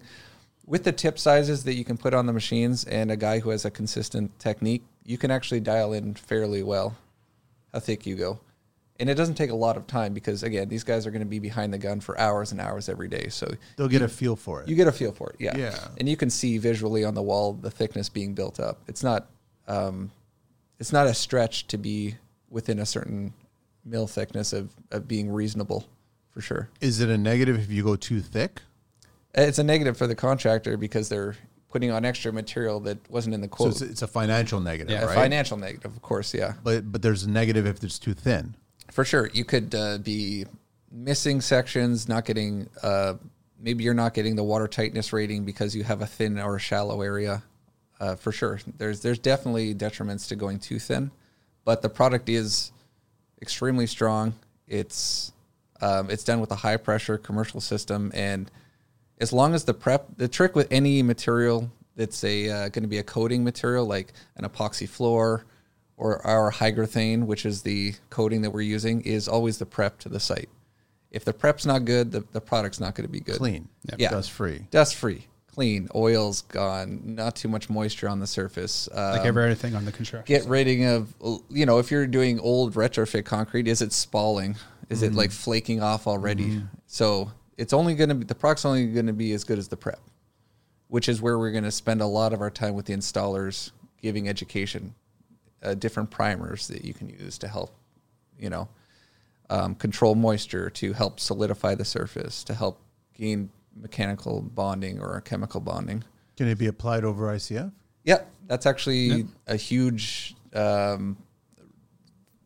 With 0.65 0.83
the 0.83 0.91
tip 0.91 1.17
sizes 1.17 1.63
that 1.63 1.73
you 1.73 1.83
can 1.83 1.97
put 1.97 2.13
on 2.13 2.27
the 2.27 2.33
machines 2.33 2.85
and 2.85 3.11
a 3.11 3.17
guy 3.17 3.39
who 3.39 3.49
has 3.49 3.65
a 3.65 3.71
consistent 3.71 4.37
technique, 4.39 4.83
you 5.05 5.17
can 5.17 5.31
actually 5.31 5.59
dial 5.59 5.91
in 5.91 6.13
fairly 6.13 6.61
well 6.61 6.95
how 7.73 7.79
thick 7.79 8.05
you 8.05 8.15
go. 8.15 8.39
And 9.01 9.09
it 9.09 9.15
doesn't 9.15 9.35
take 9.35 9.49
a 9.49 9.55
lot 9.55 9.75
of 9.77 9.87
time 9.87 10.13
because 10.13 10.43
again, 10.43 10.69
these 10.69 10.83
guys 10.83 11.05
are 11.07 11.11
going 11.11 11.23
to 11.23 11.27
be 11.27 11.39
behind 11.39 11.73
the 11.73 11.77
gun 11.77 11.99
for 11.99 12.17
hours 12.19 12.51
and 12.51 12.61
hours 12.61 12.87
every 12.87 13.07
day. 13.07 13.27
So 13.29 13.51
They'll 13.75 13.87
get 13.89 14.01
a 14.03 14.07
feel 14.07 14.35
for 14.35 14.61
it. 14.61 14.69
you 14.69 14.75
get 14.75 14.87
a 14.87 14.91
feel 14.91 15.11
for 15.11 15.31
it, 15.31 15.37
yeah. 15.39 15.57
Yeah. 15.57 15.87
And 15.97 16.07
you 16.07 16.15
can 16.15 16.29
see 16.29 16.57
visually 16.59 17.03
on 17.03 17.15
the 17.15 17.21
wall 17.23 17.53
the 17.53 17.71
thickness 17.71 18.07
being 18.09 18.33
built 18.35 18.59
up. 18.59 18.79
It's 18.87 19.03
not, 19.03 19.27
um, 19.67 20.11
it's 20.79 20.93
not 20.93 21.07
a 21.07 21.13
stretch 21.15 21.67
to 21.67 21.77
be 21.77 22.15
within 22.49 22.79
a 22.79 22.85
certain 22.85 23.33
mill 23.83 24.05
thickness 24.07 24.53
of, 24.53 24.69
of 24.91 25.07
being 25.07 25.31
reasonable, 25.31 25.87
for 26.29 26.41
sure. 26.41 26.69
is 26.79 27.01
it 27.01 27.09
a 27.09 27.17
negative 27.17 27.57
if 27.59 27.71
you 27.71 27.83
go 27.83 27.95
too 27.95 28.21
thick? 28.21 28.61
It's 29.33 29.57
a 29.59 29.63
negative 29.63 29.97
for 29.97 30.05
the 30.07 30.15
contractor 30.15 30.77
because 30.77 31.09
they're 31.09 31.35
putting 31.69 31.89
on 31.89 32.03
extra 32.05 32.31
material 32.33 32.79
that 32.81 32.97
wasn't 33.09 33.33
in 33.33 33.41
the 33.41 33.47
So 33.47 33.55
quote. 33.55 33.71
it's, 33.71 33.81
it's 33.81 34.01
a 34.01 34.07
financial 34.07 34.59
negative, 34.59 34.91
Yeah. 34.91 35.05
a 35.09 35.13
financial 35.13 35.57
negative, 35.57 35.91
of 35.95 36.01
course, 36.03 36.33
yeah, 36.33 36.53
but 36.63 36.91
but 36.91 37.01
there's 37.01 37.23
a 37.23 37.29
negative 37.31 37.65
if 37.65 37.83
it's 37.83 37.97
too 37.97 38.13
thin. 38.13 38.55
For 38.91 39.05
sure. 39.05 39.29
You 39.33 39.45
could 39.45 39.73
uh, 39.73 39.97
be 39.97 40.45
missing 40.91 41.41
sections, 41.41 42.07
not 42.07 42.25
getting, 42.25 42.69
uh, 42.83 43.15
maybe 43.59 43.83
you're 43.83 43.93
not 43.93 44.13
getting 44.13 44.35
the 44.35 44.43
water 44.43 44.67
tightness 44.67 45.13
rating 45.13 45.45
because 45.45 45.75
you 45.75 45.83
have 45.83 46.01
a 46.01 46.05
thin 46.05 46.39
or 46.39 46.59
shallow 46.59 47.01
area. 47.01 47.43
Uh, 47.99 48.15
for 48.15 48.31
sure, 48.31 48.59
there's 48.77 49.01
there's 49.01 49.19
definitely 49.19 49.75
detriments 49.75 50.27
to 50.27 50.35
going 50.35 50.57
too 50.57 50.79
thin, 50.79 51.11
but 51.65 51.83
the 51.83 51.89
product 51.89 52.29
is 52.29 52.71
extremely 53.43 53.85
strong. 53.85 54.33
It's 54.67 55.31
um, 55.81 56.09
it's 56.09 56.23
done 56.23 56.39
with 56.39 56.51
a 56.51 56.55
high 56.55 56.77
pressure 56.77 57.19
commercial 57.19 57.61
system, 57.61 58.11
and 58.15 58.49
as 59.19 59.31
long 59.31 59.53
as 59.53 59.65
the 59.65 59.75
prep, 59.75 60.17
the 60.17 60.27
trick 60.27 60.55
with 60.55 60.67
any 60.71 61.03
material 61.03 61.71
that's 61.95 62.23
a 62.23 62.49
uh, 62.49 62.69
going 62.69 62.81
to 62.81 62.89
be 62.89 62.97
a 62.97 63.03
coating 63.03 63.43
material 63.43 63.85
like 63.85 64.13
an 64.35 64.49
epoxy 64.49 64.89
floor 64.89 65.45
or 66.01 66.25
our 66.25 66.51
hygrothane, 66.51 67.25
which 67.27 67.45
is 67.45 67.61
the 67.61 67.93
coating 68.09 68.41
that 68.41 68.49
we're 68.49 68.61
using, 68.61 69.01
is 69.01 69.27
always 69.27 69.59
the 69.59 69.65
prep 69.67 69.99
to 69.99 70.09
the 70.09 70.19
site. 70.19 70.49
If 71.11 71.23
the 71.25 71.31
prep's 71.33 71.63
not 71.63 71.85
good, 71.85 72.11
the, 72.11 72.21
the 72.31 72.41
product's 72.41 72.79
not 72.79 72.95
going 72.95 73.05
to 73.05 73.11
be 73.11 73.19
good. 73.19 73.35
Clean. 73.37 73.67
Yeah. 73.99 74.09
Dust 74.09 74.31
free. 74.31 74.65
Dust 74.71 74.95
free, 74.95 75.27
clean, 75.45 75.89
oil's 75.93 76.41
gone, 76.41 77.01
not 77.05 77.35
too 77.35 77.49
much 77.49 77.69
moisture 77.69 78.09
on 78.09 78.19
the 78.19 78.25
surface. 78.25 78.89
Um, 78.91 79.11
Like 79.17 79.25
everything 79.27 79.75
on 79.75 79.85
the 79.85 79.91
construction. 79.91 80.25
get 80.25 80.49
rid 80.49 80.67
of 80.83 81.13
you 81.49 81.65
know 81.67 81.77
if 81.77 81.91
you're 81.91 82.07
doing 82.07 82.39
old 82.39 82.73
retrofit 82.73 83.25
concrete 83.25 83.67
is 83.67 83.81
it 83.83 83.93
spalling 83.93 84.55
is 84.89 85.03
Mm-hmm. 85.03 85.13
it 85.13 85.15
like 85.15 85.31
flaking 85.31 85.81
off 85.83 86.07
already 86.07 86.63
so 86.87 87.31
it's 87.57 87.73
only 87.73 87.93
going 87.93 88.09
to 88.09 88.15
be 88.15 88.25
the 88.25 88.33
product's 88.35 88.65
only 88.65 88.87
going 88.87 89.05
to 89.07 89.13
be 89.13 89.31
as 89.33 89.43
good 89.43 89.59
as 89.59 89.67
the 89.67 89.77
prep 89.77 89.99
which 90.87 91.07
is 91.07 91.21
where 91.21 91.37
we're 91.39 91.51
going 91.51 91.63
to 91.63 91.71
spend 91.71 92.01
a 92.01 92.05
lot 92.07 92.33
of 92.33 92.41
our 92.41 92.49
time 92.49 92.73
with 92.73 92.85
the 92.87 92.93
installers 92.93 93.71
giving 94.01 94.27
education 94.27 94.93
uh, 95.63 95.73
different 95.73 96.09
primers 96.11 96.67
that 96.67 96.83
you 96.83 96.93
can 96.93 97.09
use 97.09 97.37
to 97.37 97.47
help 97.47 97.75
you 98.39 98.49
know 98.49 98.67
um, 99.49 99.75
control 99.75 100.15
moisture 100.15 100.69
to 100.69 100.93
help 100.93 101.19
solidify 101.19 101.75
the 101.75 101.85
surface 101.85 102.43
to 102.43 102.53
help 102.53 102.79
gain 103.13 103.49
mechanical 103.75 104.41
bonding 104.41 104.99
or 104.99 105.19
chemical 105.21 105.59
bonding 105.59 106.03
Can 106.37 106.47
it 106.47 106.57
be 106.57 106.67
applied 106.67 107.03
over 107.03 107.27
ICF? 107.27 107.71
Yep, 108.03 108.31
that's 108.47 108.65
actually 108.65 109.27
a 109.47 109.55
huge 109.55 110.35
um, 110.53 111.17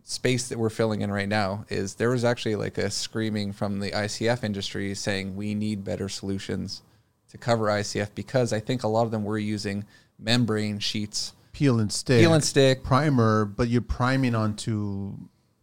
space 0.03 0.49
that 0.49 0.59
we're 0.59 0.69
filling 0.69 1.01
in 1.01 1.11
right 1.11 1.29
now. 1.29 1.65
Is 1.69 1.95
there 1.95 2.09
was 2.09 2.25
actually 2.25 2.55
like 2.55 2.77
a 2.77 2.89
screaming 2.89 3.53
from 3.53 3.79
the 3.79 3.91
ICF 3.91 4.43
industry 4.43 4.93
saying 4.95 5.35
we 5.35 5.55
need 5.55 5.83
better 5.83 6.09
solutions 6.09 6.81
to 7.29 7.37
cover 7.37 7.65
ICF 7.65 8.09
because 8.15 8.53
I 8.53 8.59
think 8.59 8.83
a 8.83 8.87
lot 8.87 9.03
of 9.03 9.11
them 9.11 9.23
were 9.23 9.37
using 9.37 9.85
membrane 10.19 10.79
sheets. 10.79 11.33
Peel 11.55 11.79
and 11.79 11.91
stick. 11.91 12.19
Peel 12.19 12.33
and 12.33 12.43
stick. 12.43 12.83
Primer, 12.83 13.45
but 13.45 13.69
you're 13.69 13.81
priming 13.81 14.35
onto 14.35 15.13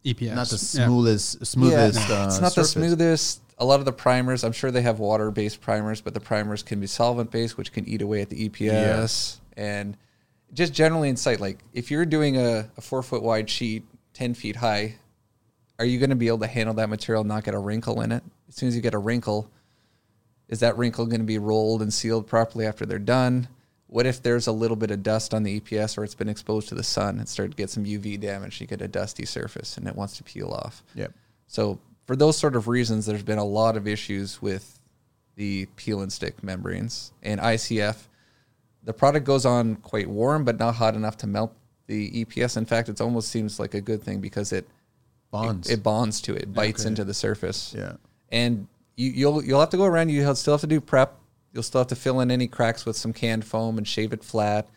EPS. 0.05 0.35
not 0.35 0.49
the 0.49 0.55
Yeah. 0.57 0.87
smoothest, 0.87 1.45
smoothest. 1.47 2.11
Uh, 2.11 2.25
it's 2.27 2.41
not 2.41 2.53
surface. 2.53 2.73
the 2.73 2.81
smoothest. 2.81 3.43
A 3.59 3.65
lot 3.67 3.79
of 3.79 3.85
the 3.85 3.93
primers, 3.93 4.43
I'm 4.43 4.53
sure 4.53 4.71
they 4.71 4.81
have 4.81 4.99
water-based 4.99 5.61
primers, 5.61 6.01
but 6.01 6.15
the 6.15 6.21
primers 6.21 6.63
can 6.63 6.81
be 6.81 6.87
solvent-based, 6.87 7.59
which 7.59 7.73
can 7.73 7.87
eat 7.87 8.01
away 8.01 8.23
at 8.23 8.31
the 8.31 8.49
EPS. 8.49 9.41
And 9.57 9.99
just 10.55 10.73
generally 10.73 11.11
in 11.11 11.17
sight, 11.17 11.41
like 11.41 11.59
if 11.75 11.91
you're 11.91 12.07
doing 12.07 12.39
a, 12.39 12.71
a 12.77 12.81
four 12.81 13.03
foot 13.03 13.23
wide 13.23 13.51
sheet, 13.51 13.85
ten 14.15 14.33
feet 14.33 14.57
high, 14.57 14.97
are 15.79 15.85
you 15.85 15.99
going 15.99 16.11
to 16.11 16.17
be 16.17 16.29
able 16.29 16.39
to 16.39 16.47
handle 16.47 16.75
that 16.77 16.89
material 16.89 17.21
and 17.21 17.29
not 17.29 17.45
get 17.45 17.53
a 17.53 17.59
wrinkle 17.59 18.01
in 18.01 18.13
it? 18.13 18.23
As 18.49 18.55
soon 18.57 18.69
as 18.71 18.75
you 18.75 18.81
get 18.81 18.95
a 18.95 18.99
wrinkle, 18.99 19.51
is 20.49 20.61
that 20.61 20.77
wrinkle 20.79 21.05
going 21.05 21.21
to 21.21 21.27
be 21.27 21.39
rolled 21.39 21.83
and 21.83 21.93
sealed 21.93 22.27
properly 22.27 22.65
after 22.67 22.87
they're 22.87 22.99
done? 22.99 23.49
What 23.93 24.07
if 24.07 24.23
there's 24.23 24.47
a 24.47 24.53
little 24.53 24.77
bit 24.77 24.91
of 24.91 25.03
dust 25.03 25.35
on 25.35 25.43
the 25.43 25.61
EPS 25.61 25.99
or 25.99 26.05
it's 26.05 26.15
been 26.15 26.31
exposed 26.31 26.69
to 26.71 26.75
the 26.75 26.83
sun 26.83 27.19
and 27.19 27.29
started 27.29 27.51
to 27.51 27.57
get 27.57 27.69
some 27.69 27.85
UV 27.85 28.19
damage? 28.19 28.59
You 28.59 28.67
get 28.67 28.81
a 28.81 28.89
dusty 28.89 29.27
surface 29.27 29.77
and 29.77 29.87
it 29.87 29.95
wants 29.95 30.17
to 30.17 30.23
peel 30.25 30.49
off. 30.51 30.83
Yep. 30.95 31.13
So 31.47 31.79
for 32.07 32.17
those 32.17 32.39
sort 32.39 32.57
of 32.57 32.69
reasons, 32.69 33.05
there's 33.05 33.23
been 33.23 33.37
a 33.39 33.45
lot 33.45 33.77
of 33.77 33.87
issues 33.87 34.41
with 34.41 34.81
the 35.37 35.67
peel 35.77 36.01
and 36.01 36.11
stick 36.11 36.43
membranes 36.43 37.13
and 37.23 37.39
ICF. 37.39 37.97
The 38.83 38.95
product 38.95 39.27
goes 39.27 39.45
on 39.45 39.77
quite 39.77 40.09
warm, 40.09 40.45
but 40.45 40.59
not 40.59 40.77
hot 40.77 40.95
enough 40.95 41.19
to 41.19 41.27
melt 41.27 41.55
the 41.87 42.25
EPS. 42.25 42.57
In 42.57 42.65
fact, 42.65 42.89
it 42.89 42.99
almost 42.99 43.29
seems 43.29 43.61
like 43.61 43.75
a 43.75 43.81
good 43.83 44.03
thing 44.03 44.21
because 44.21 44.53
it 44.53 44.67
Bonds. 45.31 45.71
It, 45.71 45.75
it 45.75 45.83
bonds 45.83 46.21
to 46.23 46.35
it, 46.35 46.53
bites 46.53 46.83
Okay. 46.83 46.89
into 46.89 47.05
the 47.05 47.15
surface. 47.15 47.75
Yeah. 47.77 47.95
And 48.31 48.69
you, 48.97 49.11
you'll 49.11 49.43
you'll 49.45 49.61
have 49.61 49.71
to 49.71 49.77
go 49.79 49.85
around. 49.85 50.11
You 50.11 50.35
still 50.35 50.55
have 50.55 50.61
to 50.61 50.67
do 50.67 50.81
prep. 50.81 51.19
You'll 51.53 51.63
still 51.63 51.81
have 51.81 51.89
to 51.89 51.97
fill 51.97 52.21
in 52.21 52.31
any 52.31 52.49
cracks 52.49 52.87
with 52.87 52.97
some 52.97 53.13
canned 53.13 53.45
foam 53.45 53.79
and 53.79 53.87
shave 53.87 54.13
it 54.13 54.25
flat, 54.25 54.69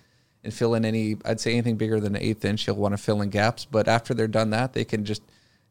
and 0.43 0.53
fill 0.53 0.76
in 0.76 0.86
any. 0.86 1.17
I'd 1.26 1.39
say 1.39 1.53
anything 1.53 1.78
bigger 1.78 1.99
than 1.99 2.15
an 2.15 2.21
eighth 2.21 2.43
inch, 2.45 2.67
you'll 2.67 2.76
want 2.76 2.93
to 2.93 2.97
fill 2.97 3.21
in 3.21 3.30
gaps. 3.30 3.65
But 3.65 3.88
after 3.88 4.13
they're 4.13 4.28
done 4.28 4.49
that, 4.51 4.73
they 4.73 4.86
can 4.86 5.05
just 5.05 5.21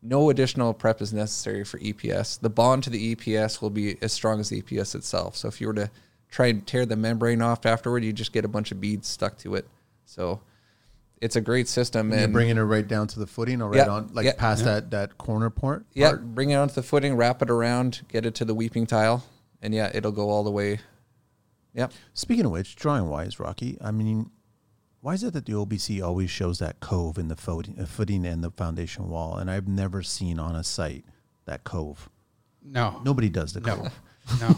no 0.05 0.28
additional 0.30 0.74
prep 0.74 1.00
is 1.00 1.12
necessary 1.12 1.64
for 1.64 1.78
EPS. 1.78 2.38
The 2.40 2.50
bond 2.50 2.84
to 2.84 2.90
the 2.90 3.16
EPS 3.16 3.62
will 3.62 3.70
be 3.70 3.96
as 4.02 4.12
strong 4.12 4.38
as 4.38 4.50
the 4.50 4.61
EPS 4.61 4.94
itself. 4.94 5.34
So 5.36 5.48
if 5.48 5.61
you 5.61 5.66
were 5.66 5.74
to 5.74 5.90
try 6.30 6.48
and 6.48 6.66
tear 6.66 6.84
the 6.84 6.96
membrane 6.96 7.40
off 7.40 7.64
afterward, 7.64 8.05
you 8.05 8.12
just 8.12 8.32
get 8.32 8.44
a 8.44 8.48
bunch 8.48 8.70
of 8.70 8.80
beads 8.80 9.09
stuck 9.09 9.38
to 9.38 9.55
it. 9.55 9.66
So 10.05 10.40
it's 11.22 11.36
a 11.36 11.40
great 11.40 11.68
system. 11.68 12.12
And 12.12 12.20
you're 12.20 12.28
bringing 12.28 12.59
it 12.59 12.62
right 12.62 12.86
down 12.86 13.07
to 13.09 13.18
the 13.18 13.26
footing 13.26 13.62
or 13.62 13.70
right 13.70 13.78
Yeah, 13.78 13.88
on, 13.88 14.11
like 14.12 14.26
yeah. 14.26 14.32
past 14.36 14.64
that 14.64 14.90
that 14.90 15.16
corner 15.16 15.48
part. 15.48 15.86
Yeah, 15.94 16.11
part? 16.11 16.34
bring 16.34 16.50
it 16.50 16.57
onto 16.57 16.74
the 16.74 16.82
footing, 16.82 17.16
wrap 17.16 17.40
it 17.40 17.48
around, 17.48 18.02
get 18.09 18.26
it 18.26 18.34
to 18.36 18.44
the 18.44 18.55
weeping 18.55 18.86
tile, 18.86 19.24
and 19.62 19.74
yeah, 19.74 19.90
it'll 19.94 20.12
go 20.12 20.28
all 20.28 20.44
the 20.44 20.50
way. 20.50 20.80
Yep. 21.75 21.93
Speaking 22.14 22.45
of 22.47 22.53
which, 22.53 22.77
drawing 22.77 23.09
wise, 23.09 23.39
Rocky. 23.41 23.77
I 23.81 23.91
mean, 23.91 24.31
why 25.01 25.14
is 25.14 25.22
it 25.25 25.33
that 25.35 25.47
the 25.47 25.53
OBC 25.53 26.03
always 26.03 26.31
shows 26.31 26.59
that 26.61 26.81
cove 26.81 27.18
in 27.18 27.29
the 27.29 27.37
footing, 27.37 27.79
uh, 27.79 27.87
and 28.29 28.43
the 28.45 28.51
foundation 28.51 29.09
wall, 29.09 29.37
and 29.37 29.51
I've 29.51 29.68
never 29.68 30.03
seen 30.03 30.39
on 30.39 30.55
a 30.57 30.64
site 30.64 31.05
that 31.47 31.64
cove. 31.64 32.09
No. 32.62 33.01
Nobody 33.05 33.29
does 33.29 33.53
the 33.53 33.61
No. 33.61 33.77
cove. 33.77 34.01
No. 34.41 34.57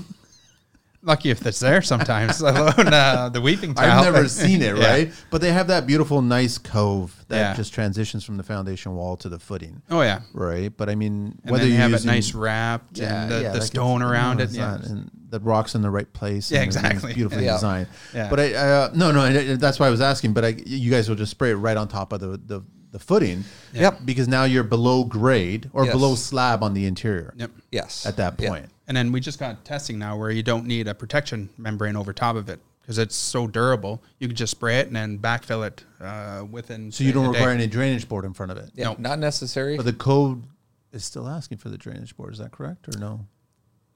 Lucky 1.07 1.31
if 1.31 1.47
it's 1.47 1.61
there 1.61 1.81
sometimes, 1.83 2.41
alone 2.41 2.93
uh, 2.93 3.31
the 3.33 3.41
weeping 3.41 3.75
tile. 3.75 4.01
I've 4.05 4.13
never 4.13 4.29
seen 4.43 4.61
it, 4.61 4.77
Yeah. 4.77 4.87
right? 4.91 5.13
But 5.31 5.41
they 5.41 5.53
have 5.53 5.69
that 5.69 5.87
beautiful, 5.87 6.21
nice 6.21 6.59
cove 6.59 7.25
that 7.29 7.37
Yeah. 7.39 7.55
just 7.55 7.73
transitions 7.73 8.25
from 8.25 8.37
the 8.37 8.43
foundation 8.43 8.97
wall 8.97 9.17
to 9.19 9.29
the 9.29 9.39
footing, 9.39 9.83
Oh 9.89 10.03
yeah. 10.03 10.23
right? 10.33 10.77
But 10.77 10.89
I 10.89 10.97
mean, 10.97 11.39
And 11.45 11.53
whether 11.53 11.65
you 11.67 11.77
have 11.77 11.93
using, 11.93 12.11
it 12.11 12.13
nice 12.13 12.35
wrapped 12.35 12.99
and 12.99 13.31
the, 13.31 13.37
the 13.55 13.61
stone 13.61 14.03
it's- 14.03 14.11
around 14.13 14.39
no, 14.39 14.45
it. 14.45 14.51
Yeah. 14.51 14.67
not, 14.73 14.85
and 14.87 15.11
the 15.29 15.39
rocks 15.41 15.75
in 15.77 15.83
the 15.83 15.91
right 15.91 16.13
place. 16.13 16.51
Yeah, 16.51 16.63
exactly. 16.63 17.15
Beautifully 17.15 17.45
Yeah. 17.45 17.53
designed. 17.55 17.87
Yeah. 18.15 18.29
But 18.31 18.41
I, 18.41 18.55
uh, 18.55 18.91
no, 18.95 19.13
no, 19.13 19.57
that's 19.57 19.79
why 19.79 19.87
I 19.87 19.91
was 19.91 20.01
asking. 20.01 20.33
But 20.35 20.45
I, 20.45 20.49
you 20.67 20.91
guys 20.91 21.09
will 21.09 21.17
just 21.17 21.31
spray 21.31 21.51
it 21.51 21.55
right 21.57 21.77
on 21.77 21.89
top 21.89 22.13
of 22.13 22.21
the 22.21 22.37
the, 22.45 22.63
the 22.93 22.99
footing. 22.99 23.45
Yep. 23.73 24.01
Because 24.05 24.29
now 24.29 24.45
you're 24.45 24.63
below 24.65 25.05
grade 25.05 25.71
or 25.73 25.85
Yes. 25.85 25.95
below 25.95 26.15
slab 26.15 26.63
on 26.63 26.75
the 26.75 26.87
interior. 26.87 27.35
Yep. 27.37 27.51
Yes. 27.73 28.07
At 28.07 28.17
that 28.17 28.35
Yeah. 28.41 28.49
point. 28.51 28.67
And 28.89 28.97
then 28.97 29.13
we 29.13 29.21
just 29.21 29.39
got 29.39 29.65
testing 29.65 29.99
now 29.99 30.17
where 30.17 30.31
you 30.31 30.43
don't 30.43 30.67
need 30.67 30.87
a 30.89 30.95
protection 30.95 31.49
membrane 31.59 31.97
over 31.97 32.13
top 32.13 32.37
of 32.37 32.49
it 32.49 32.61
because 32.81 32.99
it's 32.99 33.17
so 33.17 33.47
durable. 33.49 34.03
You 34.21 34.29
can 34.29 34.37
just 34.37 34.53
spray 34.53 34.79
it 34.79 34.87
and 34.87 34.95
then 34.97 35.19
backfill 35.19 35.67
it 35.67 35.85
uh, 36.01 36.45
within. 36.51 36.93
So 36.93 37.03
you 37.05 37.13
don't 37.13 37.27
a 37.27 37.33
day. 37.33 37.39
require 37.39 37.53
any 37.55 37.67
drainage 37.67 38.09
board 38.09 38.25
in 38.25 38.33
front 38.33 38.53
of 38.53 38.59
it. 38.59 38.71
Yeah, 38.75 38.85
No. 38.91 38.97
not 38.99 39.19
necessary. 39.19 39.77
But 39.77 39.87
the 39.87 39.93
code 39.93 40.45
is 40.93 41.05
still 41.05 41.29
asking 41.29 41.59
for 41.59 41.69
the 41.69 41.77
drainage 41.79 42.17
board. 42.17 42.33
Is 42.33 42.39
that 42.39 42.53
correct 42.53 42.89
or 42.89 42.99
no? 42.99 43.27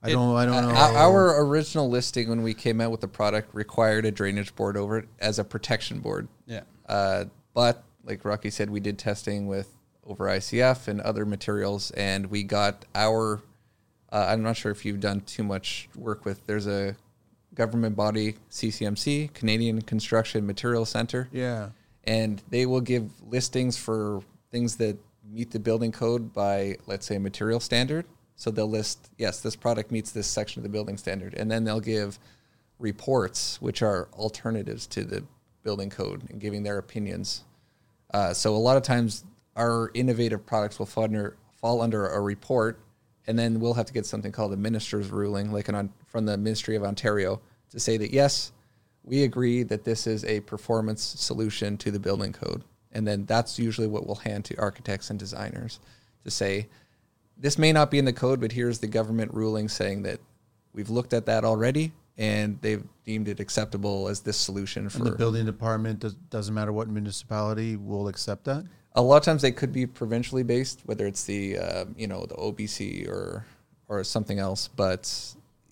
I 0.03 0.09
It- 0.09 0.13
don't. 0.13 0.35
I 0.35 0.45
don't 0.45 0.67
know. 0.67 0.75
Uh, 0.75 0.93
our 0.95 1.41
original 1.45 1.87
listing 1.89 2.27
when 2.27 2.41
we 2.43 2.53
came 2.53 2.81
out 2.81 2.91
with 2.91 3.01
the 3.01 3.07
product 3.07 3.53
required 3.53 4.03
a 4.05 4.11
drainage 4.11 4.55
board 4.55 4.75
over 4.75 4.97
it 4.97 5.07
as 5.19 5.37
a 5.39 5.43
protection 5.43 5.99
board. 5.99 6.27
Yeah. 6.47 6.61
Uh, 6.89 7.25
but 7.53 7.83
like 8.03 8.25
Rocky 8.25 8.49
said, 8.49 8.69
we 8.69 8.79
did 8.79 8.97
testing 8.97 9.47
with 9.47 9.69
over 10.05 10.25
ICF 10.25 10.87
and 10.87 10.99
other 11.01 11.25
materials, 11.25 11.91
and 11.91 12.27
we 12.27 12.43
got 12.43 12.85
our. 12.95 13.41
Uh, 14.11 14.25
I'm 14.29 14.43
not 14.43 14.57
sure 14.57 14.71
if 14.71 14.83
you've 14.83 14.99
done 14.99 15.21
too 15.21 15.43
much 15.43 15.87
work 15.95 16.25
with. 16.25 16.45
There's 16.45 16.67
a 16.67 16.95
government 17.53 17.95
body, 17.95 18.35
CCMC, 18.49 19.33
Canadian 19.33 19.81
Construction 19.81 20.45
Material 20.45 20.85
Center. 20.85 21.29
yeah. 21.31 21.69
and 22.05 22.41
they 22.49 22.65
will 22.65 22.81
give 22.81 23.09
listings 23.29 23.77
for 23.77 24.21
things 24.51 24.77
that 24.77 24.97
meet 25.29 25.51
the 25.51 25.59
building 25.59 25.91
code 25.91 26.33
by 26.33 26.75
let's 26.87 27.05
say 27.05 27.17
material 27.17 27.59
standard 27.59 28.05
so 28.35 28.51
they'll 28.51 28.69
list 28.69 29.09
yes 29.17 29.39
this 29.39 29.55
product 29.55 29.91
meets 29.91 30.11
this 30.11 30.27
section 30.27 30.59
of 30.59 30.63
the 30.63 30.69
building 30.69 30.97
standard 30.97 31.33
and 31.35 31.49
then 31.49 31.63
they'll 31.63 31.79
give 31.79 32.19
reports 32.79 33.61
which 33.61 33.81
are 33.81 34.09
alternatives 34.13 34.87
to 34.87 35.03
the 35.05 35.23
building 35.63 35.89
code 35.89 36.23
and 36.29 36.41
giving 36.41 36.63
their 36.63 36.77
opinions 36.79 37.43
uh, 38.13 38.33
so 38.33 38.55
a 38.55 38.57
lot 38.57 38.77
of 38.77 38.83
times 38.83 39.25
our 39.55 39.91
innovative 39.93 40.45
products 40.45 40.79
will 40.79 40.85
fall 40.85 41.03
under, 41.03 41.37
fall 41.59 41.81
under 41.81 42.07
a 42.07 42.21
report 42.21 42.79
and 43.27 43.37
then 43.37 43.59
we'll 43.59 43.73
have 43.73 43.85
to 43.85 43.93
get 43.93 44.05
something 44.05 44.31
called 44.31 44.53
a 44.53 44.57
minister's 44.57 45.09
ruling 45.09 45.51
like 45.51 45.67
an, 45.67 45.91
from 46.07 46.25
the 46.25 46.37
ministry 46.37 46.75
of 46.75 46.83
ontario 46.83 47.39
to 47.69 47.79
say 47.79 47.97
that 47.97 48.11
yes 48.11 48.51
we 49.03 49.23
agree 49.23 49.63
that 49.63 49.83
this 49.83 50.07
is 50.07 50.23
a 50.25 50.41
performance 50.41 51.01
solution 51.01 51.77
to 51.77 51.91
the 51.91 51.99
building 51.99 52.33
code. 52.33 52.63
And 52.91 53.07
then 53.07 53.25
that's 53.25 53.57
usually 53.57 53.87
what 53.87 54.05
we'll 54.05 54.15
hand 54.15 54.45
to 54.45 54.57
architects 54.57 55.09
and 55.09 55.17
designers 55.17 55.79
to 56.23 56.31
say, 56.31 56.67
this 57.37 57.57
may 57.57 57.71
not 57.71 57.89
be 57.89 57.97
in 57.97 58.05
the 58.05 58.13
code, 58.13 58.39
but 58.39 58.51
here's 58.51 58.79
the 58.79 58.87
government 58.87 59.33
ruling 59.33 59.69
saying 59.69 60.03
that 60.03 60.19
we've 60.73 60.89
looked 60.89 61.13
at 61.13 61.25
that 61.25 61.43
already 61.43 61.93
and 62.17 62.59
they've 62.61 62.83
deemed 63.05 63.27
it 63.27 63.39
acceptable 63.39 64.07
as 64.07 64.21
this 64.21 64.37
solution 64.37 64.87
And 64.87 65.05
the 65.05 65.11
building 65.11 65.45
department 65.45 65.99
does, 65.99 66.13
doesn't 66.29 66.53
matter 66.53 66.71
what 66.71 66.87
municipality 66.87 67.75
will 67.75 68.07
accept 68.07 68.45
that. 68.45 68.65
a 68.95 69.01
lot 69.01 69.17
of 69.17 69.23
times 69.23 69.41
they 69.41 69.51
could 69.51 69.71
be 69.71 69.85
provincially 69.85 70.43
based, 70.43 70.81
whether 70.85 71.07
it's 71.07 71.23
the 71.23 71.57
uh, 71.57 71.85
you 71.95 72.07
know 72.07 72.25
the 72.25 72.35
OBC 72.35 73.07
or 73.07 73.45
or 73.87 74.03
something 74.03 74.39
else. 74.39 74.67
But 74.67 75.13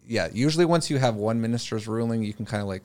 yeah, 0.06 0.30
usually 0.34 0.66
once 0.66 0.90
you 0.90 0.98
have 0.98 1.16
one 1.16 1.40
minister's 1.42 1.88
ruling, 1.88 2.24
you 2.24 2.34
can 2.34 2.46
kind 2.46 2.62
of 2.62 2.68
like 2.68 2.84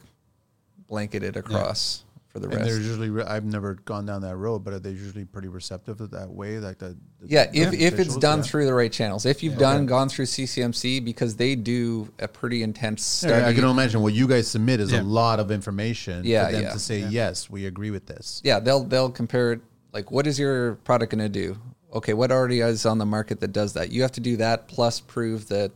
blanket 0.88 1.22
it 1.22 1.36
across 1.36 2.04
for 2.34 2.40
the 2.40 2.48
And 2.48 2.64
they're 2.66 2.76
usually, 2.76 3.10
re- 3.10 3.22
I've 3.22 3.44
never 3.44 3.74
gone 3.74 4.06
down 4.06 4.22
that 4.22 4.34
road, 4.34 4.64
but 4.64 4.74
are 4.74 4.80
they 4.80 4.90
usually 4.90 5.24
pretty 5.24 5.46
receptive 5.46 5.98
to 5.98 6.08
that 6.08 6.28
way? 6.28 6.58
Like 6.58 6.78
the, 6.78 6.96
the 7.20 7.28
Yeah, 7.28 7.48
if, 7.54 7.72
if 7.72 8.00
it's 8.00 8.16
done 8.16 8.40
Yeah. 8.40 8.44
through 8.44 8.66
the 8.66 8.74
right 8.74 8.90
channels, 8.90 9.24
if 9.24 9.44
you've 9.44 9.56
done 9.56 9.86
gone 9.86 10.08
through 10.08 10.24
CCMC, 10.26 11.04
because 11.04 11.36
they 11.36 11.54
do 11.54 12.12
a 12.18 12.26
pretty 12.26 12.64
intense 12.64 13.04
study. 13.04 13.34
Yeah, 13.40 13.46
I 13.48 13.54
can 13.54 13.62
imagine 13.64 14.02
what 14.02 14.14
you 14.14 14.26
guys 14.26 14.48
submit 14.48 14.80
is 14.80 14.90
Yeah. 14.90 15.02
a 15.02 15.04
lot 15.04 15.38
of 15.38 15.52
information 15.52 16.24
Yeah, 16.24 16.46
for 16.46 16.52
them 16.52 16.62
yeah. 16.64 16.72
to 16.72 16.78
say 16.80 16.98
yes, 17.08 17.48
we 17.48 17.66
agree 17.66 17.92
with 17.92 18.06
this. 18.06 18.40
yeah, 18.44 18.58
they'll 18.58 18.82
they'll 18.82 19.10
compare 19.12 19.52
it 19.52 19.60
like 19.92 20.10
what 20.10 20.26
is 20.26 20.36
your 20.36 20.74
product 20.82 21.12
going 21.12 21.22
to 21.22 21.28
do? 21.28 21.56
Okay, 21.92 22.14
what 22.14 22.32
already 22.32 22.58
is 22.62 22.84
on 22.84 22.98
the 22.98 23.06
market 23.06 23.38
that 23.38 23.52
does 23.52 23.74
that? 23.74 23.92
You 23.92 24.02
have 24.02 24.10
to 24.12 24.20
do 24.20 24.36
that 24.38 24.66
plus 24.66 24.98
prove 24.98 25.46
that 25.48 25.70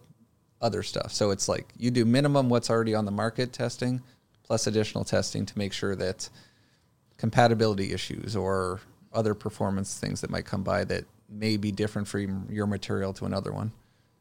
other 0.60 0.82
stuff. 0.82 1.12
So 1.12 1.30
it's 1.30 1.48
like 1.48 1.72
you 1.78 1.92
do 1.92 2.04
minimum 2.04 2.48
what's 2.48 2.68
already 2.68 2.96
on 2.96 3.04
the 3.04 3.12
market 3.12 3.52
testing 3.52 4.02
plus 4.42 4.66
additional 4.66 5.04
testing 5.04 5.46
to 5.46 5.56
make 5.56 5.72
sure 5.72 5.94
that 5.94 6.28
compatibility 7.18 7.92
issues 7.92 8.34
or 8.34 8.80
other 9.12 9.34
performance 9.34 9.98
things 9.98 10.20
that 10.22 10.30
might 10.30 10.44
come 10.46 10.62
by 10.62 10.84
that 10.84 11.04
may 11.28 11.56
be 11.56 11.70
different 11.70 12.08
from 12.08 12.46
your 12.50 12.66
material 12.66 13.12
to 13.12 13.26
another 13.26 13.52
one. 13.52 13.70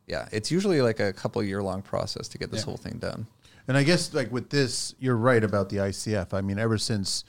Yeah, 0.08 0.28
it's 0.32 0.52
usually 0.52 0.82
like 0.82 1.00
a 1.00 1.14
couple 1.14 1.42
year 1.44 1.62
long 1.64 1.82
process 1.82 2.28
to 2.30 2.38
get 2.38 2.52
this 2.52 2.62
Yeah. 2.62 2.66
whole 2.66 2.78
thing 2.78 2.98
done. 2.98 3.28
And 3.68 3.78
I 3.78 3.84
guess 3.84 4.14
like 4.14 4.32
with 4.32 4.50
this, 4.50 4.96
you're 5.00 5.16
right 5.18 5.44
about 5.44 5.70
the 5.70 5.78
ICF. 5.80 6.34
I 6.34 6.42
mean, 6.42 6.58
ever 6.58 6.78
since 6.78 7.24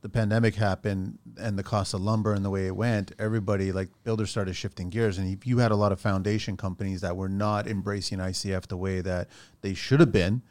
the 0.00 0.08
pandemic 0.08 0.54
happened 0.56 1.18
and 1.38 1.58
the 1.58 1.62
cost 1.62 1.94
of 1.94 2.00
lumber 2.00 2.32
and 2.32 2.44
the 2.44 2.50
way 2.50 2.66
it 2.66 2.74
went, 2.74 3.12
everybody 3.18 3.70
like 3.70 3.90
builders 4.02 4.30
started 4.30 4.54
shifting 4.56 4.88
gears. 4.90 5.18
And 5.18 5.28
if 5.28 5.46
you 5.46 5.58
had 5.58 5.70
a 5.70 5.76
lot 5.76 5.92
of 5.92 6.00
foundation 6.00 6.56
companies 6.56 7.02
that 7.02 7.16
were 7.16 7.28
not 7.28 7.68
embracing 7.68 8.18
ICF 8.18 8.66
the 8.66 8.76
way 8.78 9.00
that 9.02 9.28
they 9.60 9.74
should 9.74 10.00
have 10.00 10.10
been, 10.10 10.42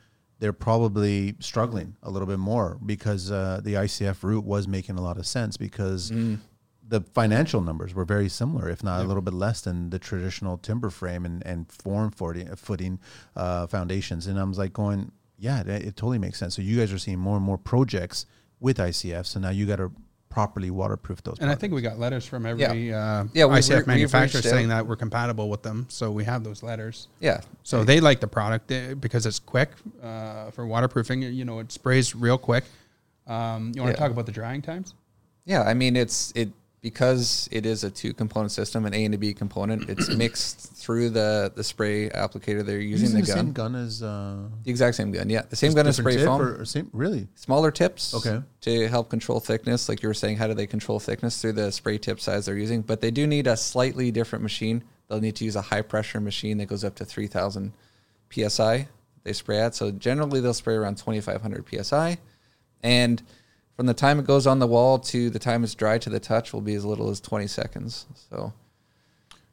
they're 0.41 0.51
probably 0.51 1.35
struggling 1.39 1.95
a 2.01 2.09
little 2.09 2.27
bit 2.27 2.39
more 2.39 2.79
because 2.83 3.29
uh, 3.31 3.61
the 3.63 3.75
ICF 3.75 4.23
route 4.23 4.43
was 4.43 4.67
making 4.67 4.97
a 4.97 5.01
lot 5.01 5.17
of 5.17 5.25
sense 5.27 5.55
because 5.55 6.11
the 6.85 7.01
financial 7.13 7.61
numbers 7.61 7.93
were 7.93 8.03
very 8.05 8.27
similar, 8.27 8.67
if 8.67 8.83
not 8.83 8.99
a 9.05 9.07
little 9.07 9.21
bit 9.21 9.35
less 9.35 9.61
than 9.61 9.91
the 9.91 9.99
traditional 9.99 10.57
timber 10.57 10.89
frame 10.89 11.25
and, 11.25 11.45
and 11.45 11.71
form 11.71 12.09
footing, 12.11 12.53
footing 12.55 12.99
uh, 13.35 13.67
foundations. 13.67 14.25
And 14.27 14.39
I 14.39 14.43
was 14.43 14.57
like 14.57 14.73
going, 14.73 15.11
yeah, 15.37 15.61
it, 15.61 15.69
it 15.69 15.95
totally 15.95 16.17
makes 16.17 16.39
sense. 16.39 16.55
So 16.55 16.63
you 16.63 16.77
guys 16.79 16.91
are 16.91 16.97
seeing 16.97 17.19
more 17.19 17.37
and 17.37 17.45
more 17.45 17.59
projects 17.59 18.25
with 18.59 18.77
ICF. 18.77 19.27
So 19.27 19.39
now 19.39 19.51
you 19.51 19.65
got 19.67 19.77
to 19.77 19.91
properly 20.31 20.71
waterproof 20.71 21.21
those. 21.21 21.37
And 21.39 21.49
I 21.51 21.55
think 21.55 21.73
we 21.73 21.81
got 21.81 21.99
letters 21.99 22.25
from 22.25 22.45
every 22.47 22.91
uh, 22.91 23.25
Yeah, 23.33 23.45
we've 23.45 23.59
ICF 23.59 23.77
we've 23.77 23.87
manufacturer 23.87 24.41
saying 24.41 24.69
that 24.69 24.87
we're 24.87 24.95
compatible 24.95 25.49
with 25.49 25.61
them. 25.61 25.85
So 25.89 26.09
we 26.09 26.23
have 26.23 26.43
those 26.43 26.63
letters. 26.63 27.09
Yeah. 27.19 27.41
So 27.63 27.83
they 27.83 27.99
like 27.99 28.19
the 28.21 28.27
product 28.27 28.71
uh, 28.71 28.95
because 28.95 29.25
it's 29.27 29.37
quick 29.39 29.71
uh, 30.01 30.49
for 30.51 30.65
waterproofing. 30.65 31.21
You 31.21 31.45
know, 31.45 31.59
it 31.59 31.71
sprays 31.71 32.15
real 32.15 32.37
quick. 32.39 32.63
Um, 33.27 33.71
you 33.75 33.81
want 33.81 33.91
Yeah. 33.91 33.95
to 33.97 34.01
talk 34.01 34.11
about 34.11 34.25
the 34.25 34.31
drying 34.31 34.61
times? 34.63 34.95
Yeah, 35.45 35.63
I 35.63 35.73
mean 35.73 35.95
it's 35.95 36.31
it 36.35 36.49
because 36.81 37.47
it 37.51 37.65
is 37.65 37.83
a 37.83 37.91
two 37.91 38.13
component 38.13 38.51
system, 38.51 38.85
an 38.85 38.93
A 38.93 39.05
and 39.05 39.13
a 39.13 39.17
B 39.17 39.33
component. 39.33 39.87
It's 39.89 40.09
mixed 40.15 40.73
through 40.75 41.11
the 41.11 41.51
the 41.55 41.63
spray 41.63 42.09
applicator 42.09 42.65
they're 42.65 42.79
using, 42.79 43.15
using 43.15 43.21
the 43.21 43.25
the 43.25 43.27
gun, 43.27 43.37
same 43.37 43.53
gun 43.53 43.75
as 43.75 44.01
uh, 44.01 44.37
the 44.63 44.71
exact 44.71 44.95
same 44.95 45.11
gun. 45.11 45.29
Yeah, 45.29 45.43
the 45.47 45.55
same 45.55 45.73
gun 45.73 45.85
as 45.87 45.97
spray 45.97 46.17
foam. 46.25 46.41
or, 46.41 46.61
or 46.61 46.65
same 46.65 46.89
really. 46.91 47.27
Smaller 47.35 47.69
tips, 47.71 48.13
Okay. 48.15 48.41
to 48.61 48.87
help 48.87 49.09
control 49.09 49.39
thickness. 49.39 49.87
Like 49.87 50.01
you 50.01 50.09
were 50.09 50.13
saying, 50.15 50.37
how 50.37 50.47
do 50.47 50.53
they 50.55 50.67
control 50.67 50.99
thickness 50.99 51.39
through 51.39 51.53
the 51.53 51.71
spray 51.71 51.97
tip 51.99 52.19
size 52.19 52.47
they're 52.47 52.57
using? 52.57 52.81
But 52.81 53.01
they 53.01 53.11
do 53.11 53.27
need 53.27 53.45
a 53.47 53.55
slightly 53.55 54.09
different 54.11 54.41
machine. 54.41 54.83
They'll 55.07 55.21
need 55.21 55.35
to 55.35 55.45
use 55.45 55.55
a 55.55 55.61
high 55.61 55.81
pressure 55.83 56.19
machine 56.19 56.57
that 56.57 56.65
goes 56.67 56.83
up 56.83 56.95
to 56.95 57.05
three 57.05 57.27
thousand 57.27 57.73
psi. 58.31 58.87
They 59.23 59.33
spray 59.33 59.59
at 59.59 59.75
so 59.75 59.91
generally 59.91 60.41
they'll 60.41 60.53
spray 60.55 60.73
around 60.73 60.97
twenty 60.97 61.21
five 61.21 61.43
hundred 61.43 61.65
psi, 61.85 62.17
and 62.81 63.21
from 63.75 63.85
the 63.85 63.93
time 63.93 64.19
it 64.19 64.25
goes 64.25 64.45
on 64.47 64.59
the 64.59 64.67
wall 64.67 64.99
to 64.99 65.29
the 65.29 65.39
time 65.39 65.63
it's 65.63 65.75
dry 65.75 65.97
to 65.99 66.09
the 66.09 66.19
touch 66.19 66.53
will 66.53 66.61
be 66.61 66.75
as 66.75 66.85
little 66.85 67.09
as 67.09 67.19
twenty 67.19 67.47
seconds. 67.47 68.05
So 68.29 68.53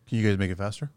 Can 0.07 0.19
you 0.19 0.29
guys 0.29 0.39
make 0.39 0.51
it 0.51 0.59
faster? 0.59 0.91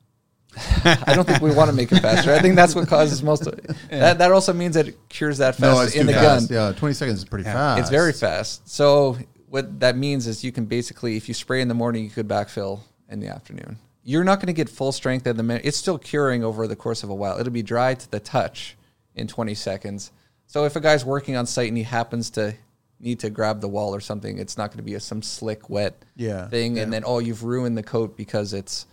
I 0.83 1.13
don't 1.15 1.25
think 1.25 1.41
we 1.41 1.53
want 1.53 1.69
to 1.69 1.75
make 1.75 1.91
it 1.93 2.01
faster. 2.01 2.33
I 2.33 2.39
think 2.39 2.55
that's 2.57 2.75
what 2.75 2.85
causes 2.89 3.23
most 3.23 3.47
of 3.47 3.53
it. 3.53 3.71
That 3.89 4.17
that 4.17 4.31
also 4.33 4.51
means 4.51 4.75
that 4.75 4.87
it 4.89 4.97
cures 5.07 5.37
that 5.37 5.55
fast 5.55 5.95
in 5.95 6.07
the 6.07 6.11
gun. 6.13 6.45
Yeah, 6.49 6.73
twenty 6.73 6.93
seconds 6.93 7.19
is 7.19 7.25
pretty 7.25 7.45
Yeah. 7.45 7.53
fast. 7.53 7.79
It's 7.81 7.89
very 7.89 8.11
fast. 8.13 8.67
So 8.69 9.17
what 9.47 9.79
that 9.79 9.95
means 9.97 10.27
is 10.27 10.43
you 10.43 10.51
can 10.51 10.65
basically, 10.65 11.15
if 11.17 11.27
you 11.27 11.33
spray 11.33 11.61
in 11.61 11.67
the 11.67 11.73
morning, 11.73 12.03
you 12.03 12.09
could 12.09 12.27
backfill 12.27 12.81
in 13.09 13.19
the 13.19 13.27
afternoon. 13.27 13.77
You're 14.03 14.23
not 14.23 14.39
going 14.39 14.47
to 14.47 14.53
get 14.53 14.67
full 14.69 14.91
strength 14.93 15.27
in 15.27 15.37
the 15.37 15.43
minute. 15.43 15.63
It's 15.65 15.77
still 15.77 15.97
curing 15.97 16.43
over 16.43 16.67
the 16.67 16.75
course 16.75 17.03
of 17.03 17.09
a 17.09 17.13
while. 17.15 17.37
It'll 17.39 17.51
be 17.53 17.61
dry 17.61 17.93
to 17.93 18.09
the 18.11 18.19
touch 18.19 18.75
in 19.13 19.27
20 19.27 19.53
seconds. 19.53 20.11
So 20.47 20.65
if 20.65 20.75
a 20.75 20.79
guy's 20.79 21.05
working 21.05 21.35
on 21.35 21.45
site 21.45 21.67
and 21.67 21.77
he 21.77 21.83
happens 21.83 22.29
to 22.31 22.55
need 23.01 23.19
to 23.19 23.29
grab 23.29 23.61
the 23.61 23.67
wall 23.67 23.93
or 23.93 23.99
something, 23.99 24.37
it's 24.37 24.57
not 24.57 24.69
going 24.69 24.77
to 24.77 24.83
be 24.83 24.93
a, 24.93 24.99
some 24.99 25.21
slick 25.21 25.69
wet 25.69 26.03
Yeah, 26.15 26.47
thing. 26.47 26.79
And 26.79 26.93
then 26.93 27.03
oh, 27.05 27.19
you've 27.19 27.43
ruined 27.43 27.77
the 27.77 27.83
coat 27.83 28.15
because 28.15 28.53
it's, 28.53 28.85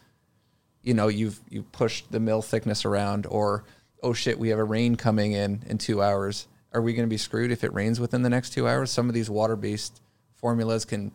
you 0.82 0.94
know, 0.94 1.08
you've 1.08 1.40
you 1.48 1.62
pushed 1.62 2.10
the 2.10 2.20
mill 2.20 2.42
thickness 2.42 2.84
around, 2.84 3.26
or 3.26 3.64
oh 4.02 4.12
shit, 4.12 4.38
we 4.38 4.48
have 4.48 4.58
a 4.58 4.64
rain 4.64 4.96
coming 4.96 5.32
in 5.32 5.62
in 5.66 5.78
two 5.78 6.02
hours. 6.02 6.46
Are 6.72 6.82
we 6.82 6.92
going 6.92 7.06
to 7.06 7.10
be 7.10 7.18
screwed 7.18 7.50
if 7.50 7.64
it 7.64 7.72
rains 7.72 7.98
within 8.00 8.22
the 8.22 8.30
next 8.30 8.50
two 8.50 8.68
hours? 8.68 8.90
Some 8.90 9.08
of 9.08 9.14
these 9.14 9.30
water-based 9.30 10.00
formulas 10.36 10.84
can 10.84 11.12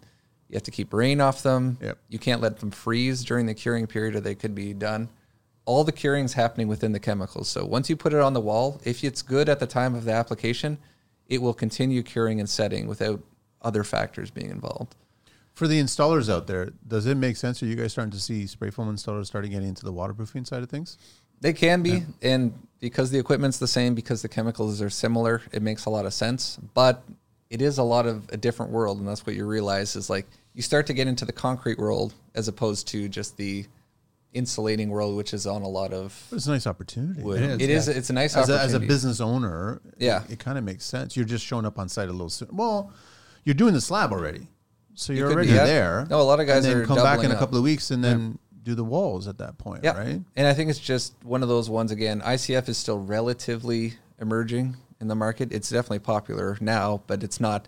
you 0.49 0.55
have 0.55 0.63
to 0.63 0.71
keep 0.71 0.93
rain 0.93 1.19
off 1.19 1.41
them. 1.41 1.77
Yep. 1.81 1.97
You 2.09 2.19
can't 2.19 2.41
let 2.41 2.59
them 2.59 2.69
freeze 2.69 3.23
during 3.23 3.47
the 3.47 3.55
curing 3.55 3.87
period, 3.87 4.15
or 4.15 4.19
they 4.19 4.35
could 4.35 4.53
be 4.53 4.73
done. 4.73 5.09
All 5.65 5.83
the 5.83 5.91
curing's 5.91 6.33
happening 6.33 6.67
within 6.67 6.91
the 6.91 6.99
chemicals. 6.99 7.47
So 7.47 7.65
once 7.65 7.89
you 7.89 7.95
put 7.95 8.13
it 8.13 8.19
on 8.19 8.33
the 8.33 8.39
wall, 8.39 8.79
if 8.83 9.03
it's 9.03 9.23
good 9.23 9.49
at 9.49 9.59
the 9.59 9.65
time 9.65 9.95
of 9.95 10.05
the 10.05 10.11
application, 10.11 10.77
it 11.33 11.41
will 11.41 11.53
continue 11.53 12.03
curing 12.03 12.39
and 12.39 12.47
setting 12.47 12.85
without 12.87 13.19
other 13.63 13.83
factors 13.83 14.29
being 14.29 14.51
involved. 14.51 14.95
For 15.53 15.67
the 15.67 15.79
installers 15.79 16.31
out 16.31 16.47
there, 16.47 16.71
does 16.87 17.05
it 17.05 17.15
make 17.15 17.37
sense? 17.37 17.61
Are 17.63 17.65
you 17.65 17.75
guys 17.75 17.91
starting 17.91 18.11
to 18.11 18.19
see 18.19 18.45
spray 18.45 18.69
foam 18.69 18.93
installers 18.93 19.25
starting 19.25 19.51
getting 19.51 19.69
into 19.69 19.83
the 19.83 19.91
waterproofing 19.91 20.45
side 20.45 20.63
of 20.63 20.69
things? 20.69 20.97
They 21.41 21.53
can 21.53 21.81
be, 21.81 22.03
and 22.21 22.53
because 22.79 23.11
the 23.11 23.19
equipment's 23.19 23.57
the 23.57 23.67
same, 23.67 23.95
because 23.95 24.21
the 24.21 24.29
chemicals 24.29 24.81
are 24.81 24.89
similar, 24.89 25.41
it 25.51 25.61
makes 25.61 25.85
a 25.85 25.89
lot 25.89 26.05
of 26.05 26.13
sense. 26.13 26.57
But 26.73 27.03
it 27.49 27.61
is 27.61 27.77
a 27.77 27.83
lot 27.83 28.05
of 28.05 28.29
a 28.29 28.37
different 28.37 28.71
world, 28.71 28.99
and 28.99 29.07
that's 29.07 29.25
what 29.25 29.35
you 29.35 29.45
realize 29.45 29.95
is 29.95 30.09
like 30.09 30.27
you 30.53 30.61
start 30.61 30.87
to 30.87 30.93
get 30.93 31.07
into 31.07 31.25
the 31.25 31.33
concrete 31.33 31.77
world 31.79 32.13
as 32.35 32.47
opposed 32.47 32.87
to 32.89 33.09
just 33.09 33.37
the 33.37 33.65
insulating 34.33 34.89
world, 34.89 35.15
which 35.15 35.33
is 35.33 35.45
on 35.47 35.61
a 35.61 35.67
lot 35.67 35.93
of 35.93 36.25
But 36.29 36.37
it's 36.37 36.47
a 36.47 36.51
nice 36.51 36.65
opportunity. 36.67 37.21
wood. 37.21 37.41
It 37.41 37.49
is, 37.49 37.61
It 37.61 37.69
is. 37.69 37.87
yeah. 37.87 37.93
It's 37.95 38.09
a 38.09 38.13
nice 38.13 38.35
As 38.35 38.49
a, 38.49 38.53
opportunity. 38.53 38.65
as 38.65 38.73
a 38.73 38.79
business 38.87 39.21
owner, 39.21 39.81
Yeah. 39.97 40.23
it, 40.29 40.39
kind 40.39 40.57
of 40.57 40.63
makes 40.63 40.85
sense. 40.85 41.15
You're 41.15 41.25
just 41.25 41.45
showing 41.45 41.65
up 41.65 41.77
on 41.79 41.89
site 41.89 42.09
a 42.09 42.11
little 42.11 42.29
soon. 42.29 42.49
Well, 42.51 42.91
you're 43.43 43.53
doing 43.55 43.73
the 43.73 43.81
slab 43.81 44.11
already, 44.11 44.47
so 44.95 45.13
you're 45.13 45.27
could 45.27 45.35
already 45.35 45.49
be, 45.49 45.55
yeah. 45.55 45.65
there. 45.65 46.07
No, 46.09 46.19
a 46.19 46.23
lot 46.23 46.39
of 46.39 46.47
guys 46.47 46.65
and 46.65 46.73
then 46.73 46.81
are 46.83 46.85
come 46.85 46.95
back 46.97 47.05
in 47.19 47.25
doubling 47.25 47.31
a 47.31 47.33
up. 47.35 47.39
couple 47.39 47.57
of 47.57 47.63
weeks 47.63 47.91
and 47.91 48.03
then 48.03 48.39
do 48.63 48.75
the 48.75 48.83
walls 48.83 49.27
at 49.27 49.37
that 49.39 49.57
point, 49.57 49.83
Yeah. 49.83 49.97
right? 49.97 50.21
And 50.35 50.47
I 50.47 50.53
think 50.53 50.69
it's 50.69 50.79
just 50.79 51.13
one 51.23 51.43
of 51.43 51.49
those 51.49 51.69
ones 51.69 51.91
again. 51.91 52.21
ICF 52.21 52.69
is 52.69 52.77
still 52.77 52.97
relatively 52.99 53.95
emerging 54.19 54.77
in 55.01 55.09
the 55.09 55.15
market. 55.15 55.51
It's 55.51 55.69
definitely 55.69 55.99
popular 55.99 56.57
now, 56.61 57.01
but 57.07 57.23
it's 57.23 57.39
not 57.41 57.67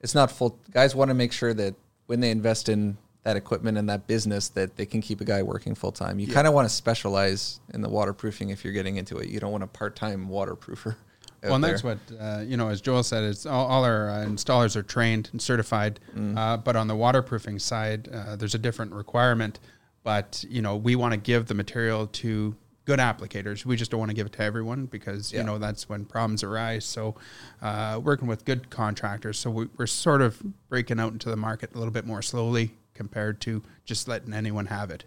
it's 0.00 0.14
not 0.14 0.30
full 0.30 0.58
guys 0.72 0.94
want 0.94 1.08
to 1.08 1.14
make 1.14 1.32
sure 1.32 1.54
that 1.54 1.74
when 2.06 2.20
they 2.20 2.30
invest 2.30 2.68
in 2.68 2.98
that 3.26 3.36
equipment 3.36 3.76
and 3.76 3.88
that 3.88 4.06
business 4.06 4.50
that 4.50 4.76
they 4.76 4.86
can 4.86 5.00
keep 5.00 5.20
a 5.20 5.24
guy 5.24 5.42
working 5.42 5.74
full 5.74 5.90
time. 5.90 6.20
You 6.20 6.28
kind 6.28 6.46
of 6.46 6.54
want 6.54 6.68
to 6.68 6.72
specialize 6.72 7.58
in 7.74 7.80
the 7.80 7.88
waterproofing 7.88 8.50
if 8.50 8.62
you're 8.64 8.72
getting 8.72 8.98
into 8.98 9.18
it. 9.18 9.28
You 9.28 9.40
don't 9.40 9.50
want 9.50 9.64
a 9.64 9.66
part-time 9.66 10.28
waterproofer. 10.28 10.94
Well, 11.42 11.56
and 11.56 11.62
that's 11.62 11.84
what 11.84 11.98
uh, 12.18 12.40
you 12.44 12.56
know. 12.56 12.68
As 12.70 12.80
Joel 12.80 13.04
said, 13.04 13.22
it's 13.22 13.46
all, 13.46 13.66
all 13.66 13.84
our 13.84 14.08
uh, 14.08 14.24
installers 14.24 14.74
are 14.74 14.82
trained 14.82 15.28
and 15.30 15.40
certified. 15.40 16.00
Mm. 16.16 16.36
Uh, 16.36 16.56
but 16.56 16.74
on 16.74 16.88
the 16.88 16.96
waterproofing 16.96 17.60
side, 17.60 18.08
uh, 18.08 18.34
there's 18.34 18.56
a 18.56 18.58
different 18.58 18.92
requirement. 18.92 19.60
But 20.02 20.44
you 20.48 20.60
know, 20.60 20.74
we 20.74 20.96
want 20.96 21.12
to 21.12 21.20
give 21.20 21.46
the 21.46 21.54
material 21.54 22.08
to 22.08 22.56
good 22.84 22.98
applicators. 22.98 23.64
We 23.64 23.76
just 23.76 23.92
don't 23.92 24.00
want 24.00 24.10
to 24.10 24.14
give 24.14 24.26
it 24.26 24.32
to 24.32 24.42
everyone 24.42 24.86
because 24.86 25.32
you 25.32 25.44
know 25.44 25.58
that's 25.58 25.88
when 25.88 26.04
problems 26.04 26.42
arise. 26.42 26.84
So, 26.84 27.14
uh, 27.62 28.00
working 28.02 28.26
with 28.26 28.44
good 28.44 28.68
contractors, 28.70 29.38
so 29.38 29.50
we, 29.50 29.68
we're 29.76 29.86
sort 29.86 30.22
of 30.22 30.42
breaking 30.68 30.98
out 30.98 31.12
into 31.12 31.28
the 31.28 31.36
market 31.36 31.74
a 31.74 31.78
little 31.78 31.92
bit 31.92 32.06
more 32.06 32.22
slowly 32.22 32.72
compared 32.96 33.40
to 33.42 33.62
just 33.84 34.08
letting 34.08 34.32
anyone 34.34 34.66
have 34.66 34.90
it. 34.90 35.04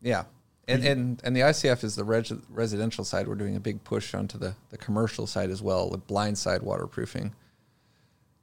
Yeah. 0.00 0.24
And, 0.66 0.82
and 0.82 1.20
and 1.22 1.36
the 1.36 1.40
ICF 1.40 1.84
is 1.84 1.94
the 1.94 2.04
reg- 2.04 2.40
residential 2.48 3.04
side. 3.04 3.28
We're 3.28 3.34
doing 3.34 3.54
a 3.56 3.60
big 3.60 3.84
push 3.84 4.14
onto 4.14 4.38
the, 4.38 4.54
the 4.70 4.78
commercial 4.78 5.26
side 5.26 5.50
as 5.50 5.60
well, 5.60 5.90
with 5.90 6.06
blind 6.06 6.38
side 6.38 6.62
waterproofing, 6.62 7.34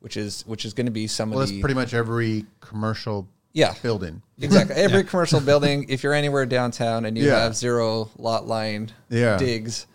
which 0.02 0.18
is 0.18 0.44
which 0.46 0.64
is 0.64 0.74
going 0.74 0.86
to 0.86 0.92
be 0.92 1.08
some 1.08 1.32
Well, 1.32 1.40
of 1.40 1.48
that's 1.48 1.52
the 1.52 1.62
pretty 1.62 1.74
much 1.74 1.96
every 1.96 2.46
commercial 2.60 3.28
yeah 3.54 3.74
building. 3.82 4.22
exactly 4.40 4.76
every 4.78 5.04
commercial 5.04 5.40
building. 5.40 5.88
If 5.90 6.04
you're 6.04 6.14
anywhere 6.14 6.46
downtown 6.46 7.06
and 7.06 7.18
you 7.18 7.26
Yeah. 7.26 7.40
have 7.40 7.56
zero 7.56 8.12
lot 8.20 8.46
line 8.48 8.92
Yeah. 9.10 9.38
digs, 9.38 9.88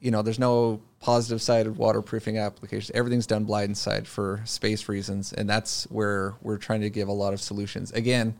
you 0.00 0.10
know 0.10 0.22
there's 0.22 0.38
no 0.38 0.80
positive 0.98 1.40
sided 1.40 1.76
waterproofing 1.76 2.38
applications. 2.38 2.90
Everything's 2.94 3.26
done 3.26 3.44
blind 3.44 3.76
side 3.76 4.06
for 4.06 4.42
space 4.44 4.88
reasons, 4.88 5.32
and 5.32 5.48
that's 5.48 5.84
where 5.84 6.34
we're 6.42 6.58
trying 6.58 6.80
to 6.80 6.90
give 6.90 7.08
a 7.08 7.12
lot 7.12 7.32
of 7.32 7.40
solutions. 7.40 7.92
Again, 7.92 8.34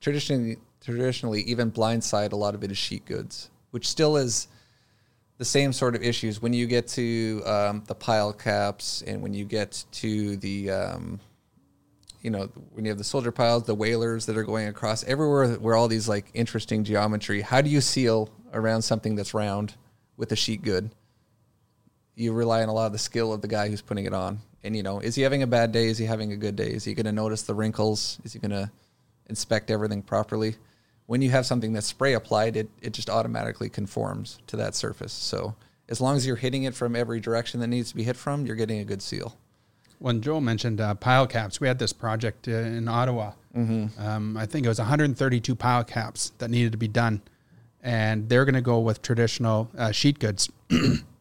traditionally, 0.00 0.56
traditionally 0.80 1.42
even 1.42 1.70
blind 1.70 2.02
side, 2.02 2.32
a 2.32 2.36
lot 2.36 2.54
of 2.54 2.64
it 2.64 2.70
is 2.70 2.78
sheet 2.78 3.04
goods, 3.04 3.50
which 3.70 3.88
still 3.88 4.16
is 4.16 4.48
the 5.38 5.44
same 5.44 5.72
sort 5.72 5.94
of 5.94 6.02
issues 6.02 6.40
when 6.40 6.52
you 6.52 6.66
get 6.66 6.86
to 6.86 7.42
um, 7.46 7.82
the 7.86 7.94
pile 7.94 8.32
caps 8.32 9.02
and 9.06 9.22
when 9.22 9.34
you 9.34 9.44
get 9.44 9.84
to 9.90 10.36
the 10.36 10.70
um, 10.70 11.20
you 12.20 12.30
know 12.30 12.48
when 12.70 12.84
you 12.84 12.90
have 12.90 12.98
the 12.98 13.04
soldier 13.04 13.32
piles 13.32 13.64
the 13.64 13.74
whalers 13.74 14.26
that 14.26 14.36
are 14.36 14.44
going 14.44 14.68
across 14.68 15.02
everywhere 15.04 15.54
where 15.54 15.74
all 15.74 15.88
these 15.88 16.08
like 16.08 16.30
interesting 16.34 16.84
geometry 16.84 17.40
how 17.40 17.60
do 17.60 17.70
you 17.70 17.80
seal 17.80 18.30
around 18.52 18.82
something 18.82 19.16
that's 19.16 19.34
round 19.34 19.74
with 20.16 20.30
a 20.30 20.36
sheet 20.36 20.62
good 20.62 20.90
you 22.14 22.32
rely 22.32 22.62
on 22.62 22.68
a 22.68 22.72
lot 22.72 22.86
of 22.86 22.92
the 22.92 22.98
skill 22.98 23.32
of 23.32 23.40
the 23.40 23.48
guy 23.48 23.68
who's 23.68 23.82
putting 23.82 24.04
it 24.04 24.14
on 24.14 24.40
and 24.62 24.76
you 24.76 24.82
know 24.82 25.00
is 25.00 25.14
he 25.14 25.22
having 25.22 25.42
a 25.42 25.46
bad 25.46 25.72
day 25.72 25.86
is 25.86 25.98
he 25.98 26.04
having 26.04 26.32
a 26.32 26.36
good 26.36 26.56
day 26.56 26.70
is 26.70 26.84
he 26.84 26.94
going 26.94 27.06
to 27.06 27.12
notice 27.12 27.42
the 27.42 27.54
wrinkles 27.54 28.18
is 28.24 28.32
he 28.32 28.38
going 28.38 28.50
to 28.50 28.70
inspect 29.28 29.70
everything 29.70 30.02
properly 30.02 30.56
when 31.06 31.20
you 31.20 31.30
have 31.30 31.46
something 31.46 31.72
that's 31.72 31.86
spray 31.86 32.14
applied, 32.14 32.56
it, 32.56 32.70
it 32.80 32.92
just 32.92 33.10
automatically 33.10 33.68
conforms 33.68 34.38
to 34.46 34.56
that 34.56 34.74
surface. 34.74 35.12
So 35.12 35.54
as 35.88 36.00
long 36.00 36.16
as 36.16 36.26
you're 36.26 36.36
hitting 36.36 36.62
it 36.64 36.74
from 36.74 36.96
every 36.96 37.20
direction 37.20 37.60
that 37.60 37.66
needs 37.66 37.90
to 37.90 37.96
be 37.96 38.02
hit 38.02 38.16
from, 38.16 38.46
you're 38.46 38.56
getting 38.56 38.80
a 38.80 38.84
good 38.84 39.02
seal. 39.02 39.36
When 39.98 40.20
Joel 40.20 40.40
mentioned 40.40 40.80
uh, 40.80 40.94
pile 40.94 41.26
caps, 41.26 41.60
we 41.60 41.68
had 41.68 41.78
this 41.78 41.92
project 41.92 42.48
uh, 42.48 42.52
in 42.52 42.88
Ottawa. 42.88 43.32
Mm-hmm. 43.54 44.02
Um, 44.02 44.36
I 44.36 44.46
think 44.46 44.64
it 44.64 44.68
was 44.68 44.78
132 44.78 45.54
pile 45.54 45.84
caps 45.84 46.32
that 46.38 46.50
needed 46.50 46.72
to 46.72 46.78
be 46.78 46.88
done, 46.88 47.20
and 47.82 48.28
they're 48.28 48.44
going 48.44 48.54
to 48.54 48.62
go 48.62 48.80
with 48.80 49.02
traditional 49.02 49.70
uh, 49.76 49.92
sheet 49.92 50.18
goods, 50.18 50.50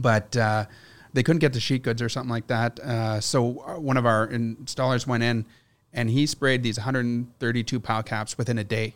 but 0.00 0.36
uh, 0.36 0.66
they 1.12 1.22
couldn't 1.22 1.40
get 1.40 1.52
the 1.52 1.60
sheet 1.60 1.82
goods 1.82 2.00
or 2.02 2.08
something 2.08 2.30
like 2.30 2.46
that. 2.48 2.80
Uh, 2.80 3.20
so 3.20 3.42
one 3.78 3.96
of 3.96 4.06
our 4.06 4.28
installers 4.28 5.06
went 5.06 5.22
in, 5.22 5.44
and 5.92 6.08
he 6.10 6.26
sprayed 6.26 6.62
these 6.62 6.78
132 6.78 7.80
pile 7.80 8.02
caps 8.02 8.38
within 8.38 8.58
a 8.58 8.64
day. 8.64 8.94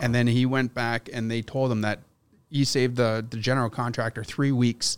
And 0.00 0.14
then 0.14 0.26
he 0.26 0.46
went 0.46 0.72
back 0.74 1.10
and 1.12 1.30
they 1.30 1.42
told 1.42 1.70
him 1.70 1.82
that 1.82 2.00
he 2.48 2.64
saved 2.64 2.96
the, 2.96 3.24
the 3.28 3.36
general 3.36 3.68
contractor 3.70 4.24
three 4.24 4.52
weeks 4.52 4.96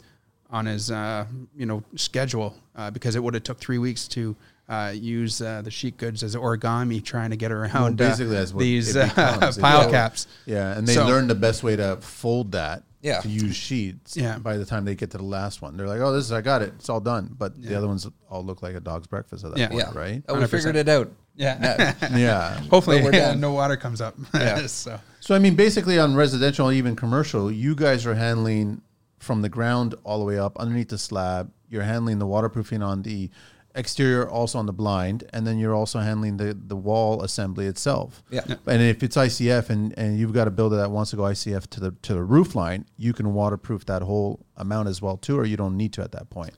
on 0.50 0.66
his 0.66 0.90
uh, 0.90 1.24
you 1.56 1.66
know 1.66 1.82
schedule 1.96 2.54
uh, 2.76 2.90
because 2.90 3.16
it 3.16 3.22
would 3.22 3.34
have 3.34 3.42
took 3.42 3.58
three 3.58 3.78
weeks 3.78 4.06
to 4.08 4.36
uh, 4.68 4.92
use 4.94 5.42
uh, 5.42 5.62
the 5.62 5.70
sheet 5.70 5.96
goods 5.96 6.22
as 6.22 6.36
origami 6.36 7.02
trying 7.02 7.30
to 7.30 7.36
get 7.36 7.50
around 7.50 7.72
Well, 7.74 7.86
uh, 7.86 7.90
basically, 7.90 8.36
what 8.36 8.58
these 8.58 8.96
uh, 8.96 9.08
pile 9.60 9.84
Yeah. 9.86 9.90
caps. 9.90 10.26
Yeah, 10.46 10.78
and 10.78 10.86
they 10.86 10.94
So- 10.94 11.06
learn 11.06 11.26
the 11.26 11.34
best 11.34 11.62
way 11.64 11.74
to 11.76 11.96
fold 12.00 12.52
that. 12.52 12.84
Yeah. 13.04 13.20
To 13.20 13.28
use 13.28 13.54
sheets. 13.54 14.16
Yeah. 14.16 14.38
By 14.38 14.56
the 14.56 14.64
time 14.64 14.84
they 14.86 14.94
get 14.94 15.10
to 15.10 15.18
the 15.18 15.24
last 15.24 15.60
one, 15.62 15.76
they're 15.76 15.86
like, 15.86 16.00
"Oh, 16.00 16.10
this 16.12 16.24
is 16.24 16.32
I 16.32 16.40
got 16.40 16.62
it. 16.62 16.72
It's 16.78 16.88
all 16.88 17.00
done." 17.00 17.34
But 17.38 17.60
the 17.62 17.68
Yeah. 17.72 17.78
other 17.78 17.86
ones 17.86 18.08
all 18.30 18.42
look 18.44 18.62
like 18.62 18.74
a 18.74 18.80
dog's 18.80 19.06
breakfast 19.06 19.44
at 19.44 19.50
that 19.52 19.58
Yeah. 19.60 19.68
point, 19.68 19.80
Yeah. 19.92 19.98
right? 19.98 20.22
Oh, 20.28 20.34
we 20.34 20.40
100%. 20.40 20.50
figured 20.50 20.76
it 20.76 20.88
out. 20.88 21.12
Yeah. 21.36 21.94
yeah. 22.16 22.60
Hopefully, 22.70 22.98
But 22.98 23.04
we're 23.04 23.10
done. 23.12 23.40
no 23.40 23.52
water 23.52 23.76
comes 23.76 24.00
up. 24.00 24.14
Yeah. 24.32 24.66
so 24.66 24.98
So 25.20 25.34
I 25.34 25.38
mean, 25.38 25.54
basically 25.54 25.98
on 25.98 26.14
residential, 26.14 26.72
even 26.72 26.96
commercial, 26.96 27.52
you 27.52 27.74
guys 27.74 28.06
are 28.06 28.14
handling 28.14 28.80
from 29.18 29.42
the 29.42 29.48
ground 29.50 29.94
all 30.04 30.18
the 30.18 30.24
way 30.24 30.38
up 30.38 30.56
underneath 30.58 30.88
the 30.88 30.98
slab. 30.98 31.50
You're 31.68 31.82
handling 31.82 32.18
the 32.20 32.26
waterproofing 32.26 32.82
on 32.82 33.02
the 33.02 33.30
exterior, 33.74 34.28
also 34.28 34.58
on 34.58 34.66
the 34.66 34.72
blind, 34.72 35.24
and 35.32 35.46
then 35.46 35.58
you're 35.58 35.74
also 35.74 35.98
handling 36.00 36.36
the 36.36 36.54
the 36.54 36.76
wall 36.76 37.22
assembly 37.22 37.66
itself. 37.66 38.22
Yeah. 38.30 38.42
Yeah. 38.46 38.56
And 38.66 38.80
if 38.82 39.02
it's 39.02 39.16
ICF 39.16 39.70
and, 39.70 39.92
and 39.98 40.18
you've 40.18 40.32
got 40.32 40.46
a 40.48 40.50
builder 40.50 40.76
that 40.76 40.90
wants 40.90 41.10
to 41.10 41.16
go 41.16 41.22
ICF 41.24 41.66
to 41.70 41.80
the 41.80 41.90
to 42.02 42.14
the 42.14 42.22
roof 42.22 42.54
line, 42.54 42.86
you 42.96 43.12
can 43.12 43.34
waterproof 43.34 43.84
that 43.86 44.02
whole 44.02 44.44
amount 44.56 44.88
as 44.88 45.02
well 45.02 45.16
too, 45.16 45.38
or 45.38 45.44
you 45.44 45.56
don't 45.56 45.76
need 45.76 45.92
to 45.94 46.02
at 46.02 46.12
that 46.12 46.30
point. 46.30 46.54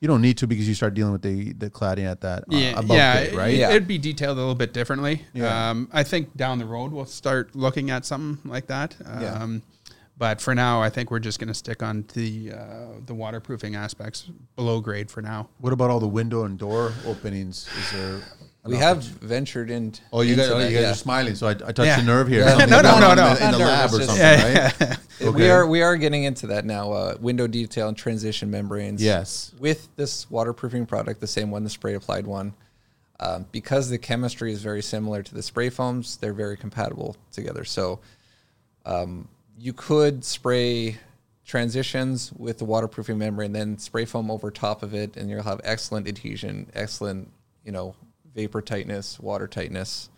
You 0.00 0.06
don't 0.06 0.22
need 0.22 0.38
to 0.38 0.46
because 0.46 0.68
you 0.68 0.74
start 0.74 0.94
dealing 0.94 1.12
with 1.12 1.22
the 1.22 1.52
the 1.54 1.70
cladding 1.70 2.08
at 2.08 2.20
that 2.20 2.40
uh, 2.44 2.56
yeah, 2.56 2.70
above 2.78 2.96
yeah, 2.96 3.24
grade, 3.26 3.34
right? 3.36 3.54
it- 3.54 3.58
Yeah. 3.58 3.70
It'd 3.70 3.88
be 3.88 3.98
detailed 3.98 4.36
a 4.38 4.40
little 4.40 4.54
bit 4.54 4.72
differently. 4.72 5.22
Yeah. 5.34 5.70
Um, 5.70 5.88
I 5.92 6.04
think 6.04 6.36
down 6.36 6.58
the 6.60 6.66
road 6.66 6.92
we'll 6.92 7.04
start 7.06 7.56
looking 7.56 7.90
at 7.90 8.04
something 8.06 8.48
like 8.48 8.68
that. 8.68 8.94
Yeah. 9.00 9.42
But 10.18 10.40
for 10.40 10.52
now, 10.52 10.82
I 10.82 10.90
think 10.90 11.12
we're 11.12 11.20
just 11.20 11.38
going 11.38 11.48
to 11.48 11.54
stick 11.54 11.80
on 11.80 12.04
the 12.14 12.52
uh, 12.52 12.86
the 13.06 13.14
waterproofing 13.14 13.76
aspects 13.76 14.28
below 14.56 14.80
grade 14.80 15.10
for 15.12 15.22
now. 15.22 15.48
What 15.58 15.72
about 15.72 15.90
all 15.90 16.00
the 16.00 16.08
window 16.08 16.42
and 16.42 16.58
door 16.58 16.92
openings? 17.06 17.68
Is 17.78 17.92
there 17.92 18.20
We 18.64 18.76
have 18.78 19.04
ventured 19.04 19.70
in. 19.70 19.94
Oh, 20.12 20.22
you 20.22 20.34
guys, 20.34 20.46
into 20.46 20.56
oh, 20.56 20.68
you 20.68 20.74
guys 20.74 20.82
yeah. 20.82 20.90
are 20.90 20.94
smiling, 20.94 21.36
so 21.36 21.46
I, 21.46 21.50
I 21.52 21.54
touched 21.54 21.78
Yeah. 21.86 22.00
a 22.00 22.02
nerve 22.02 22.26
here. 22.26 22.40
Yeah. 22.40 22.66
No, 22.66 22.80
no, 22.80 22.98
no, 22.98 23.14
no. 23.14 23.28
In 23.28 23.34
the, 23.34 23.44
in 23.44 23.52
the 23.52 23.58
lab 23.58 23.90
or 23.94 24.02
something, 24.02 24.16
Yeah, 24.16 24.72
right? 24.80 24.98
We 25.20 25.26
Okay. 25.28 25.50
are 25.50 25.66
we 25.66 25.82
are 25.82 25.96
getting 25.96 26.24
into 26.24 26.48
that 26.48 26.64
now. 26.64 26.92
Uh, 26.92 27.16
window 27.20 27.46
detail 27.46 27.86
and 27.88 27.96
transition 27.96 28.50
membranes. 28.50 29.00
Yes. 29.02 29.52
With 29.60 29.88
this 29.94 30.28
waterproofing 30.30 30.86
product, 30.86 31.20
the 31.20 31.26
same 31.28 31.50
one, 31.52 31.62
the 31.62 31.70
spray 31.70 31.94
applied 31.94 32.26
one, 32.26 32.54
um, 33.20 33.46
because 33.52 33.88
the 33.88 33.98
chemistry 33.98 34.52
is 34.52 34.62
very 34.62 34.82
similar 34.82 35.22
to 35.22 35.34
the 35.34 35.42
spray 35.42 35.70
foams, 35.70 36.16
they're 36.16 36.32
very 36.32 36.56
compatible 36.56 37.16
together. 37.32 37.64
So, 37.64 37.98
um, 38.84 39.28
you 39.58 39.72
could 39.72 40.24
spray 40.24 40.98
transitions 41.44 42.32
with 42.34 42.58
the 42.58 42.64
waterproofing 42.64 43.18
membrane, 43.18 43.52
then 43.52 43.78
spray 43.78 44.04
foam 44.04 44.30
over 44.30 44.50
top 44.50 44.82
of 44.82 44.94
it, 44.94 45.16
and 45.16 45.30
you'll 45.30 45.42
have 45.42 45.60
excellent 45.64 46.06
adhesion, 46.06 46.70
excellent, 46.74 47.30
you 47.64 47.72
know, 47.72 47.94
vapor 48.34 48.60
tightness, 48.60 49.18
water 49.18 49.48
tightness. 49.48 50.10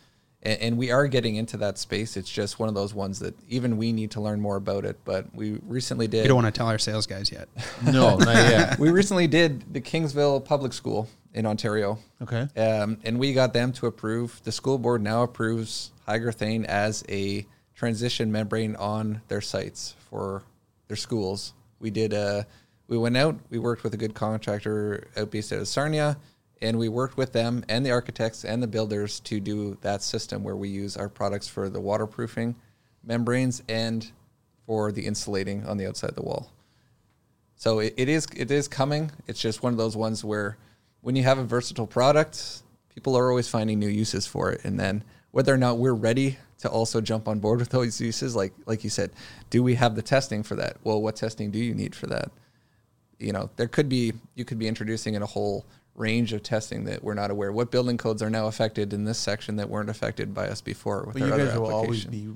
And, 0.43 0.61
and 0.61 0.79
we 0.79 0.91
are 0.91 1.07
getting 1.07 1.37
into 1.37 1.57
that 1.59 1.79
space. 1.79 2.17
It's 2.17 2.31
just 2.31 2.59
one 2.59 2.69
of 2.69 2.75
those 2.75 2.93
ones 2.93 3.21
that 3.21 3.35
even 3.49 3.77
we 3.77 3.93
need 3.93 4.11
to 4.13 4.21
learn 4.21 4.41
more 4.41 4.57
about 4.57 4.85
it. 4.85 4.99
But 5.05 5.35
we 5.35 5.61
recently 5.67 6.09
did. 6.09 6.23
You 6.23 6.29
don't 6.29 6.43
want 6.43 6.53
to 6.53 6.59
tell 6.59 6.67
our 6.67 6.79
sales 6.79 7.07
guys 7.07 7.31
yet. 7.31 7.49
No, 7.85 8.17
not 8.17 8.35
yet. 8.35 8.79
we 8.81 8.91
recently 8.91 9.27
did 9.27 9.73
the 9.73 9.81
Kingsville 9.81 10.45
Public 10.45 10.73
School 10.73 11.09
in 11.33 11.47
Ontario. 11.47 11.99
Okay. 12.21 12.49
Um, 12.61 12.99
and 13.05 13.19
we 13.19 13.33
got 13.33 13.53
them 13.53 13.73
to 13.75 13.87
approve. 13.87 14.41
The 14.45 14.53
school 14.53 14.79
board 14.79 15.03
now 15.03 15.23
approves 15.23 15.93
hygrothane 16.07 16.65
as 16.65 17.05
a 17.09 17.47
transition 17.81 18.31
membrane 18.31 18.77
on 18.77 19.23
their 19.29 19.41
sites 19.41 19.95
for 20.11 20.43
their 20.89 20.99
schools. 20.99 21.55
We 21.79 21.91
did. 21.91 22.13
Uh, 22.13 22.43
we 22.89 22.99
went 22.99 23.17
out. 23.17 23.39
We 23.49 23.59
worked 23.59 23.85
with 23.85 23.95
a 23.95 23.97
good 23.97 24.15
contractor 24.15 25.09
out 25.17 25.31
based 25.31 25.51
out 25.51 25.61
of 25.61 25.67
Sarnia, 25.67 26.19
and 26.61 26.79
we 26.79 26.91
worked 26.91 27.17
with 27.17 27.33
them 27.33 27.65
and 27.71 27.87
the 27.87 27.91
architects 27.91 28.45
and 28.45 28.63
the 28.63 28.67
builders 28.67 29.19
to 29.21 29.41
do 29.41 29.79
that 29.81 30.03
system 30.03 30.45
where 30.45 30.57
we 30.57 30.69
use 30.69 30.99
our 30.99 31.09
products 31.09 31.49
for 31.49 31.71
the 31.71 31.81
waterproofing 31.81 32.55
membranes 33.03 33.63
and 33.67 34.13
for 34.67 34.93
the 34.93 35.07
insulating 35.07 35.67
on 35.67 35.79
the 35.79 35.87
outside 35.87 36.11
of 36.11 36.17
the 36.17 36.23
wall. 36.23 36.53
So 37.57 37.79
it, 37.79 37.95
it 37.97 38.11
is 38.11 38.27
it 38.37 38.51
is 38.51 38.69
coming. 38.69 39.11
It's 39.27 39.41
just 39.41 39.63
one 39.63 39.73
of 39.73 39.79
those 39.79 39.97
ones 39.97 40.23
where 40.23 40.59
when 41.01 41.17
you 41.17 41.23
have 41.23 41.39
a 41.39 41.45
versatile 41.45 41.87
product, 41.87 42.63
people 42.95 43.17
are 43.17 43.31
always 43.31 43.49
finding 43.49 43.79
new 43.79 43.89
uses 43.89 44.27
for 44.27 44.53
it. 44.53 44.67
And 44.67 44.79
then 44.79 45.03
whether 45.31 45.55
or 45.55 45.57
not 45.57 45.79
we're 45.79 45.95
ready 45.95 46.37
to 46.61 46.69
also 46.69 47.01
jump 47.01 47.27
on 47.29 47.39
board 47.39 47.59
with 47.61 47.71
those 47.71 48.01
uses, 48.01 48.37
like 48.37 48.53
like 48.67 48.85
you 48.85 48.91
said, 48.91 49.11
do 49.51 49.63
we 49.63 49.75
have 49.77 49.95
the 49.95 50.03
testing 50.03 50.43
for 50.43 50.55
that? 50.57 50.77
Well, 50.85 51.01
what 51.03 51.17
testing 51.17 51.51
do 51.51 51.59
you 51.59 51.75
need 51.75 51.95
for 51.95 52.07
that? 52.07 52.31
You 53.19 53.33
know, 53.33 53.51
there 53.57 53.69
could 53.69 53.89
be 53.89 54.13
you 54.35 54.45
could 54.45 54.59
be 54.59 54.69
introducing 54.69 55.15
in 55.15 55.23
a 55.23 55.27
whole 55.27 55.65
range 55.95 56.33
of 56.33 56.43
testing 56.43 56.85
that 56.85 57.03
we're 57.05 57.15
not 57.15 57.31
aware. 57.31 57.53
What 57.53 57.71
building 57.71 57.99
codes 57.99 58.23
are 58.23 58.31
now 58.31 58.47
affected 58.47 58.93
in 58.93 59.05
this 59.05 59.19
section 59.19 59.57
that 59.57 59.69
weren't 59.69 59.91
affected 59.91 60.33
by 60.33 60.49
us 60.49 60.61
before 60.61 61.05
with 61.05 61.15
But 61.15 61.23
our 61.23 61.29
you 61.29 61.35
other 61.35 61.47
guys 61.49 61.59
will 61.59 61.73
always 61.75 62.05
be 62.05 62.29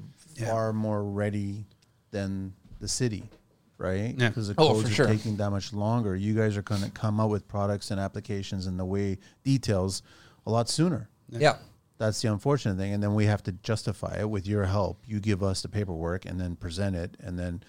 far 0.44 0.72
more 0.72 1.02
ready 1.04 1.64
than 2.10 2.52
the 2.80 2.88
city, 2.88 3.22
right? 3.78 4.14
Yeah. 4.18 4.28
Because 4.28 4.48
the 4.48 4.54
Oh, 4.58 4.68
codes 4.74 4.82
for 4.82 4.88
are 4.88 4.90
sure. 4.90 5.06
taking 5.06 5.36
that 5.36 5.50
much 5.50 5.72
longer. 5.72 6.14
You 6.16 6.34
guys 6.34 6.56
are 6.56 6.62
going 6.62 6.82
to 6.82 6.90
come 6.90 7.20
up 7.20 7.30
with 7.30 7.46
products 7.48 7.90
and 7.90 7.98
applications 8.00 8.66
and 8.66 8.78
the 8.78 8.84
way 8.84 9.18
details 9.44 10.02
a 10.46 10.50
lot 10.50 10.68
sooner. 10.68 11.08
yeah. 11.30 11.56
That's 11.98 12.20
the 12.20 12.32
unfortunate 12.32 12.76
thing. 12.76 12.92
And 12.92 13.02
then 13.02 13.14
we 13.14 13.26
have 13.26 13.42
to 13.44 13.52
justify 13.52 14.18
it 14.20 14.28
with 14.28 14.46
your 14.46 14.64
help. 14.64 15.02
You 15.06 15.20
give 15.20 15.42
us 15.42 15.62
the 15.62 15.68
paperwork 15.68 16.24
and 16.24 16.40
then 16.40 16.56
present 16.56 16.96
it, 16.96 17.16
and 17.20 17.38
then 17.38 17.62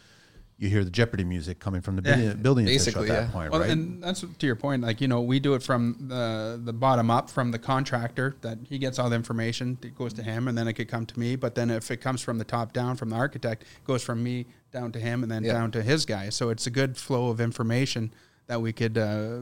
you 0.58 0.70
hear 0.70 0.84
the 0.86 0.90
Jeopardy 0.90 1.26
music 1.26 1.60
coming 1.60 1.82
from 1.82 1.98
the 1.98 2.02
Yeah. 2.10 2.16
building, 2.16 2.42
building 2.42 2.66
official 2.66 2.86
Basically, 3.04 3.10
at 3.10 3.14
that 3.22 3.26
yeah. 3.28 3.32
point, 3.32 3.52
Well, 3.52 3.62
right? 3.62 3.70
and 3.70 4.02
that's 4.02 4.22
to 4.22 4.46
your 4.48 4.56
point. 4.56 4.82
Like 4.84 5.02
you 5.02 5.08
know, 5.08 5.22
we 5.22 5.40
do 5.40 5.54
it 5.54 5.62
from 5.62 6.08
the 6.08 6.60
the 6.64 6.74
bottom 6.74 7.12
up, 7.12 7.30
from 7.30 7.52
the 7.52 7.60
contractor 7.60 8.36
that 8.42 8.58
he 8.64 8.78
gets 8.80 8.98
all 8.98 9.10
the 9.10 9.16
information. 9.18 9.78
It 9.84 9.96
goes 9.96 10.14
to 10.14 10.24
him, 10.24 10.48
and 10.48 10.58
then 10.58 10.68
it 10.68 10.74
could 10.74 10.88
come 10.88 11.06
to 11.08 11.20
me. 11.20 11.36
But 11.36 11.56
then 11.56 11.70
if 11.70 11.92
it 11.92 11.98
comes 11.98 12.22
from 12.22 12.38
the 12.40 12.46
top 12.46 12.74
down, 12.74 12.96
from 12.96 13.10
the 13.10 13.18
architect, 13.18 13.64
it 13.64 13.86
goes 13.86 14.02
from 14.02 14.24
me 14.24 14.48
down 14.72 14.92
to 14.94 15.00
him, 15.00 15.22
and 15.24 15.32
then 15.32 15.44
Yeah. 15.44 15.54
down 15.54 15.72
to 15.72 15.84
his 15.84 16.06
guy. 16.06 16.30
So 16.30 16.50
it's 16.50 16.66
a 16.66 16.72
good 16.72 16.98
flow 16.98 17.30
of 17.30 17.40
information 17.42 18.12
that 18.48 18.62
we 18.62 18.72
could 18.74 18.98
uh, 18.98 19.42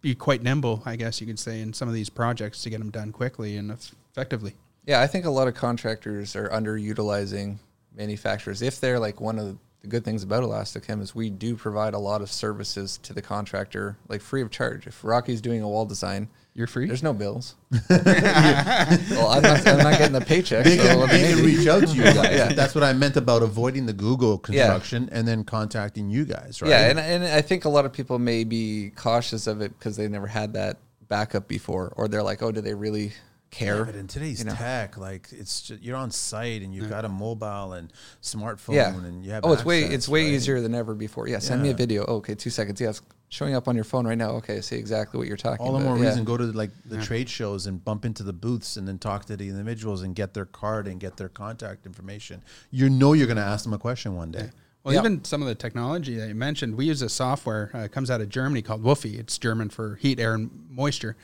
be 0.00 0.14
quite 0.14 0.42
nimble, 0.42 0.82
I 0.84 0.96
guess 0.96 1.20
you 1.20 1.26
could 1.26 1.38
say, 1.38 1.60
in 1.60 1.72
some 1.72 1.88
of 1.88 1.94
these 1.94 2.10
projects 2.10 2.62
to 2.62 2.70
get 2.70 2.78
them 2.78 2.90
done 2.90 3.12
quickly 3.12 3.56
and 3.56 3.70
effectively. 4.12 4.54
Yeah, 4.86 5.00
I 5.00 5.06
think 5.06 5.24
a 5.24 5.30
lot 5.30 5.48
of 5.48 5.54
contractors 5.54 6.34
are 6.34 6.48
underutilizing 6.48 7.58
manufacturers. 7.94 8.62
If 8.62 8.80
they're 8.80 8.98
like 8.98 9.20
one 9.20 9.38
of 9.38 9.58
the 9.82 9.88
good 9.88 10.04
things 10.04 10.22
about 10.22 10.42
Elastochem 10.42 11.00
is 11.00 11.14
we 11.14 11.30
do 11.30 11.56
provide 11.56 11.94
a 11.94 11.98
lot 11.98 12.22
of 12.22 12.30
services 12.30 12.98
to 13.02 13.12
the 13.12 13.22
contractor, 13.22 13.96
like 14.08 14.20
free 14.20 14.42
of 14.42 14.50
charge. 14.50 14.86
If 14.86 15.04
Rocky's 15.04 15.40
doing 15.40 15.62
a 15.62 15.68
wall 15.68 15.86
design, 15.86 16.28
You're 16.54 16.66
free. 16.66 16.86
there's 16.86 17.02
no 17.02 17.12
bills. 17.12 17.54
well, 17.90 19.28
I'm 19.28 19.42
not, 19.42 19.66
I'm 19.66 19.78
not 19.78 19.98
getting 19.98 20.12
the 20.12 20.24
paycheck. 20.26 20.64
they 20.64 20.76
so 20.76 20.82
can, 20.82 20.98
what 20.98 21.10
they 21.10 21.32
can 21.32 21.44
reach 21.44 21.66
out 21.66 21.86
to 21.86 21.94
you 21.94 22.02
guys. 22.04 22.36
Yeah. 22.36 22.52
That's 22.52 22.74
what 22.74 22.82
I 22.82 22.92
meant 22.92 23.16
about 23.16 23.42
avoiding 23.42 23.86
the 23.86 23.92
Google 23.92 24.36
construction 24.36 25.08
and 25.12 25.26
then 25.26 25.44
contacting 25.44 26.10
you 26.10 26.24
guys, 26.24 26.60
right? 26.60 26.70
Yeah, 26.70 26.90
and, 26.90 26.98
and 26.98 27.24
I 27.24 27.40
think 27.40 27.64
a 27.64 27.68
lot 27.68 27.84
of 27.84 27.92
people 27.92 28.18
may 28.18 28.44
be 28.44 28.90
cautious 28.96 29.46
of 29.46 29.60
it 29.60 29.78
because 29.78 29.96
they 29.96 30.08
never 30.08 30.26
had 30.26 30.54
that 30.54 30.78
backup 31.08 31.46
before, 31.46 31.92
or 31.96 32.08
they're 32.08 32.22
like, 32.22 32.42
oh, 32.42 32.50
do 32.50 32.60
they 32.60 32.74
really 32.74 33.12
care. 33.50 33.78
Yeah, 33.78 33.84
but 33.84 33.94
in 33.94 34.06
today's 34.06 34.40
you 34.40 34.46
know? 34.46 34.54
tech, 34.54 34.96
like 34.96 35.28
it's 35.32 35.62
just, 35.62 35.82
you're 35.82 35.96
on 35.96 36.10
site 36.10 36.62
and 36.62 36.74
you've 36.74 36.88
got 36.88 37.04
a 37.04 37.08
mobile 37.08 37.74
and 37.74 37.92
smartphone 38.22 38.74
yeah. 38.74 38.94
and 38.94 39.24
you 39.24 39.32
have. 39.32 39.44
oh, 39.44 39.52
it's 39.52 39.64
way 39.64 39.82
it's 39.82 40.08
way 40.08 40.24
right? 40.24 40.32
easier 40.32 40.60
than 40.60 40.74
ever 40.74 40.94
before. 40.94 41.28
Yeah, 41.28 41.38
send 41.38 41.62
me 41.62 41.70
a 41.70 41.74
video. 41.74 42.04
Oh, 42.06 42.16
okay, 42.16 42.34
two 42.34 42.50
seconds. 42.50 42.80
Yeah, 42.80 42.90
it's 42.90 43.02
showing 43.30 43.54
up 43.54 43.68
on 43.68 43.74
your 43.76 43.84
phone 43.84 44.06
right 44.06 44.18
now. 44.18 44.32
Okay, 44.32 44.58
I 44.58 44.60
see 44.60 44.76
exactly 44.76 45.16
what 45.16 45.26
you're 45.26 45.36
talking 45.36 45.64
about. 45.64 45.66
All 45.66 45.72
the 45.72 45.78
about. 45.78 45.94
more 45.94 45.98
yeah. 45.98 46.10
reason 46.10 46.24
go 46.24 46.36
to 46.36 46.44
like 46.44 46.70
the 46.84 47.00
trade 47.00 47.28
shows 47.28 47.66
and 47.66 47.82
bump 47.82 48.04
into 48.04 48.22
the 48.22 48.32
booths 48.32 48.76
and 48.76 48.86
then 48.86 48.98
talk 48.98 49.24
to 49.26 49.36
the 49.36 49.48
individuals 49.48 50.02
and 50.02 50.14
get 50.14 50.34
their 50.34 50.44
card 50.44 50.86
and 50.86 51.00
get 51.00 51.16
their 51.16 51.28
contact 51.28 51.86
information. 51.86 52.42
You 52.70 52.90
know 52.90 53.14
you're 53.14 53.28
going 53.28 53.36
to 53.36 53.42
ask 53.42 53.64
them 53.64 53.72
a 53.72 53.78
question 53.78 54.16
one 54.16 54.30
day. 54.32 54.50
Well, 54.82 54.94
Yeah. 54.94 55.00
even 55.00 55.24
some 55.24 55.42
of 55.42 55.48
the 55.48 55.54
technology 55.54 56.16
that 56.16 56.28
you 56.28 56.34
mentioned, 56.34 56.74
we 56.76 56.86
use 56.86 57.02
a 57.02 57.08
software. 57.08 57.70
Uh, 57.74 57.78
it 57.80 57.92
comes 57.92 58.10
out 58.10 58.20
of 58.20 58.28
Germany 58.28 58.62
called 58.62 58.82
WUFI. 58.82 59.18
It's 59.18 59.38
German 59.38 59.68
for 59.68 59.96
heat, 59.96 60.18
air, 60.18 60.34
and 60.34 60.50
moisture. 60.70 61.16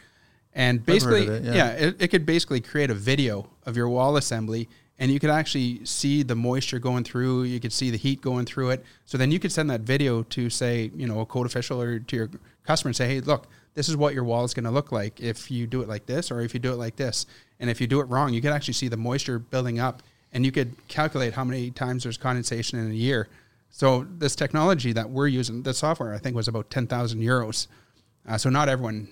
And 0.54 0.84
basically, 0.84 1.26
it, 1.26 1.42
yeah. 1.42 1.54
yeah, 1.54 1.70
it, 1.72 2.02
it 2.02 2.08
could 2.08 2.24
basically 2.24 2.60
create 2.60 2.90
a 2.90 2.94
video 2.94 3.50
of 3.66 3.76
your 3.76 3.88
wall 3.88 4.16
assembly, 4.16 4.68
and 4.98 5.10
you 5.10 5.20
could 5.20 5.30
actually 5.30 5.84
see 5.84 6.22
the 6.22 6.34
moisture 6.34 6.78
going 6.78 7.04
through. 7.04 7.44
You 7.44 7.60
could 7.60 7.72
see 7.72 7.90
the 7.90 7.98
heat 7.98 8.20
going 8.20 8.46
through 8.46 8.70
it. 8.70 8.84
So 9.04 9.18
then 9.18 9.30
you 9.30 9.38
could 9.38 9.52
send 9.52 9.68
that 9.70 9.82
video 9.82 10.22
to, 10.22 10.48
say, 10.48 10.90
you 10.96 11.06
know, 11.06 11.20
a 11.20 11.26
code 11.26 11.46
official 11.46 11.80
or 11.82 11.98
to 11.98 12.16
your 12.16 12.30
customer 12.64 12.90
and 12.90 12.96
say, 12.96 13.06
hey, 13.06 13.20
look, 13.20 13.46
this 13.74 13.88
is 13.88 13.96
what 13.96 14.14
your 14.14 14.24
wall 14.24 14.44
is 14.44 14.54
going 14.54 14.64
to 14.64 14.70
look 14.70 14.92
like 14.92 15.20
if 15.20 15.50
you 15.50 15.66
do 15.66 15.82
it 15.82 15.88
like 15.88 16.06
this, 16.06 16.30
or 16.30 16.40
if 16.40 16.54
you 16.54 16.60
do 16.60 16.72
it 16.72 16.76
like 16.76 16.96
this. 16.96 17.26
And 17.60 17.68
if 17.68 17.80
you 17.80 17.86
do 17.86 18.00
it 18.00 18.04
wrong, 18.04 18.32
you 18.32 18.40
could 18.40 18.52
actually 18.52 18.74
see 18.74 18.88
the 18.88 18.96
moisture 18.96 19.38
building 19.38 19.78
up, 19.78 20.02
and 20.32 20.46
you 20.46 20.52
could 20.52 20.74
calculate 20.88 21.34
how 21.34 21.44
many 21.44 21.70
times 21.70 22.02
there's 22.04 22.16
condensation 22.16 22.78
in 22.78 22.90
a 22.90 22.94
year. 22.94 23.28
So 23.70 24.06
this 24.18 24.34
technology 24.34 24.92
that 24.92 25.10
we're 25.10 25.26
using, 25.26 25.62
the 25.62 25.74
software, 25.74 26.14
I 26.14 26.18
think 26.18 26.34
was 26.34 26.48
about 26.48 26.70
ten 26.70 26.86
thousand 26.86 27.20
euros. 27.20 27.66
Uh, 28.26 28.38
so 28.38 28.48
not 28.48 28.70
everyone 28.70 29.08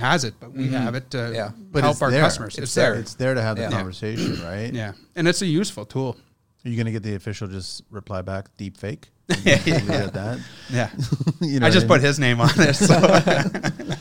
has 0.00 0.24
it, 0.24 0.34
but 0.40 0.52
we 0.52 0.68
have 0.68 0.94
it 0.94 1.10
to 1.12 1.30
Yeah. 1.34 1.50
But 1.72 1.84
help 1.84 2.02
our 2.02 2.10
there. 2.10 2.20
customers. 2.22 2.54
It's, 2.54 2.64
It's, 2.64 2.74
there. 2.74 2.92
there. 2.92 3.00
It's 3.00 3.14
there 3.14 3.34
to 3.34 3.42
have 3.42 3.56
the 3.56 3.62
Yeah. 3.62 3.70
conversation, 3.70 4.42
right? 4.42 4.72
Yeah, 4.72 4.92
and 5.16 5.28
it's 5.28 5.42
a 5.42 5.46
useful 5.46 5.84
tool. 5.84 6.16
Are 6.64 6.68
you 6.68 6.76
going 6.76 6.86
to 6.86 6.92
get 6.92 7.02
the 7.02 7.14
official 7.14 7.46
just 7.48 7.82
reply 7.90 8.20
back 8.22 8.54
deep 8.58 8.76
fake? 8.76 9.08
Leave 9.28 9.46
it 9.46 9.88
at 9.90 10.12
that. 10.14 10.38
Yeah, 10.70 10.90
You 11.40 11.60
know 11.60 11.66
I 11.66 11.68
what 11.68 11.72
just 11.74 11.84
mean? 11.84 11.88
put 11.88 12.00
his 12.02 12.18
name 12.18 12.40
on 12.40 12.50
it. 12.56 12.74
So. 12.74 13.96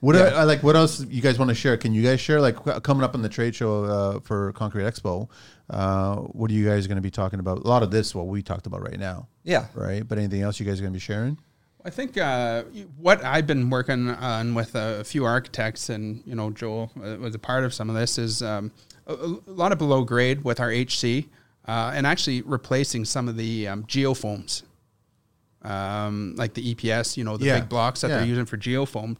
What 0.00 0.16
I, 0.16 0.28
I 0.30 0.42
like? 0.44 0.64
What 0.64 0.74
else 0.74 1.00
you 1.06 1.22
guys 1.22 1.38
want 1.38 1.50
to 1.50 1.54
share? 1.54 1.76
Can 1.76 1.94
you 1.94 2.02
guys 2.02 2.20
share? 2.20 2.40
Like 2.40 2.56
coming 2.82 3.04
up 3.04 3.14
on 3.14 3.22
the 3.22 3.28
trade 3.28 3.54
show 3.54 3.84
uh, 3.84 4.20
for 4.20 4.52
Concrete 4.54 4.82
Expo, 4.82 5.28
uh, 5.70 6.16
what 6.16 6.50
are 6.50 6.54
you 6.54 6.66
guys 6.68 6.88
going 6.88 6.96
to 6.96 7.02
be 7.02 7.10
talking 7.10 7.38
about? 7.38 7.58
A 7.58 7.68
lot 7.68 7.84
of 7.84 7.92
this, 7.92 8.12
what 8.12 8.26
we 8.26 8.42
talked 8.42 8.66
about 8.66 8.82
right 8.82 8.98
now, 8.98 9.28
yeah. 9.44 9.66
right? 9.74 10.06
But 10.06 10.18
anything 10.18 10.42
else 10.42 10.58
you 10.58 10.66
guys 10.66 10.80
are 10.80 10.82
going 10.82 10.92
to 10.92 10.96
be 10.96 11.00
sharing? 11.00 11.38
I 11.84 11.90
think 11.90 12.16
uh, 12.16 12.62
what 12.96 13.24
I've 13.24 13.46
been 13.46 13.68
working 13.68 14.08
on 14.08 14.54
with 14.54 14.74
a 14.76 15.02
few 15.04 15.24
architects, 15.24 15.88
and 15.88 16.22
you 16.24 16.34
know, 16.36 16.50
Joel 16.50 16.92
uh, 17.02 17.16
was 17.18 17.34
a 17.34 17.38
part 17.40 17.64
of 17.64 17.74
some 17.74 17.90
of 17.90 17.96
this, 17.96 18.18
is 18.18 18.40
um, 18.42 18.70
a, 19.06 19.14
a 19.14 19.40
lot 19.46 19.72
of 19.72 19.78
below 19.78 20.04
grade 20.04 20.44
with 20.44 20.60
our 20.60 20.70
HC, 20.70 21.26
uh, 21.66 21.90
and 21.94 22.06
actually 22.06 22.42
replacing 22.42 23.04
some 23.04 23.28
of 23.28 23.36
the 23.36 23.66
um, 23.66 23.82
geofoams, 23.84 24.62
um, 25.62 26.34
like 26.36 26.54
the 26.54 26.74
EPS, 26.74 27.16
you 27.16 27.24
know, 27.24 27.36
the 27.36 27.46
Yeah. 27.46 27.60
big 27.60 27.68
blocks 27.68 28.02
that 28.02 28.10
Yeah. 28.10 28.18
they're 28.18 28.26
using 28.26 28.46
for 28.46 28.56
geofoam. 28.56 29.16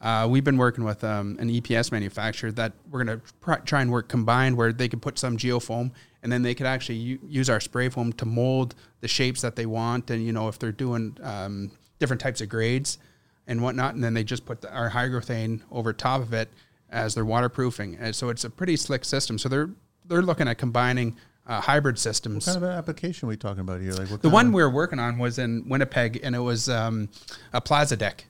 Uh, 0.00 0.26
we've 0.30 0.44
been 0.44 0.56
working 0.58 0.84
with 0.84 1.02
um, 1.04 1.36
an 1.40 1.50
EPS 1.50 1.90
manufacturer 1.92 2.52
that 2.52 2.72
we're 2.90 3.04
going 3.04 3.18
to 3.20 3.24
pr- 3.40 3.54
try 3.64 3.82
and 3.82 3.90
work 3.90 4.08
combined 4.08 4.56
where 4.56 4.72
they 4.72 4.88
could 4.88 5.02
put 5.02 5.18
some 5.18 5.36
geofoam 5.36 5.90
and 6.22 6.30
then 6.30 6.42
they 6.42 6.54
could 6.54 6.66
actually 6.66 6.94
u- 6.98 7.18
use 7.26 7.50
our 7.50 7.58
spray 7.58 7.88
foam 7.88 8.12
to 8.12 8.24
mold 8.24 8.76
the 9.00 9.08
shapes 9.08 9.40
that 9.40 9.56
they 9.56 9.66
want. 9.66 10.08
And, 10.10 10.24
you 10.24 10.32
know, 10.32 10.46
if 10.46 10.56
they're 10.58 10.70
doing 10.70 11.16
um, 11.22 11.72
different 11.98 12.20
types 12.20 12.40
of 12.40 12.48
grades 12.48 12.98
and 13.46 13.62
whatnot, 13.62 13.94
and 13.94 14.04
then 14.04 14.14
they 14.14 14.24
just 14.24 14.44
put 14.44 14.60
the, 14.60 14.72
our 14.72 14.90
hygrothane 14.90 15.60
over 15.70 15.92
top 15.92 16.20
of 16.20 16.32
it 16.32 16.48
as 16.90 17.14
their 17.14 17.24
waterproofing. 17.24 17.96
And 18.00 18.14
so 18.14 18.28
it's 18.28 18.44
a 18.44 18.50
pretty 18.50 18.76
slick 18.76 19.04
system. 19.04 19.38
So 19.38 19.48
they're, 19.48 19.70
they're 20.06 20.22
looking 20.22 20.48
at 20.48 20.58
combining 20.58 21.16
uh, 21.46 21.60
hybrid 21.60 21.98
systems. 21.98 22.46
What 22.46 22.52
kind 22.54 22.64
of 22.64 22.70
an 22.70 22.76
application 22.76 23.26
are 23.26 23.30
we 23.30 23.36
talking 23.36 23.60
about 23.60 23.80
here? 23.80 23.92
Like 23.92 24.10
what 24.10 24.22
the 24.22 24.28
one 24.28 24.48
of- 24.48 24.52
we 24.52 24.62
were 24.62 24.70
working 24.70 24.98
on 24.98 25.18
was 25.18 25.38
in 25.38 25.68
Winnipeg 25.68 26.20
and 26.22 26.34
it 26.36 26.40
was 26.40 26.68
um, 26.68 27.08
a 27.52 27.60
plaza 27.60 27.96
deck. 27.96 28.26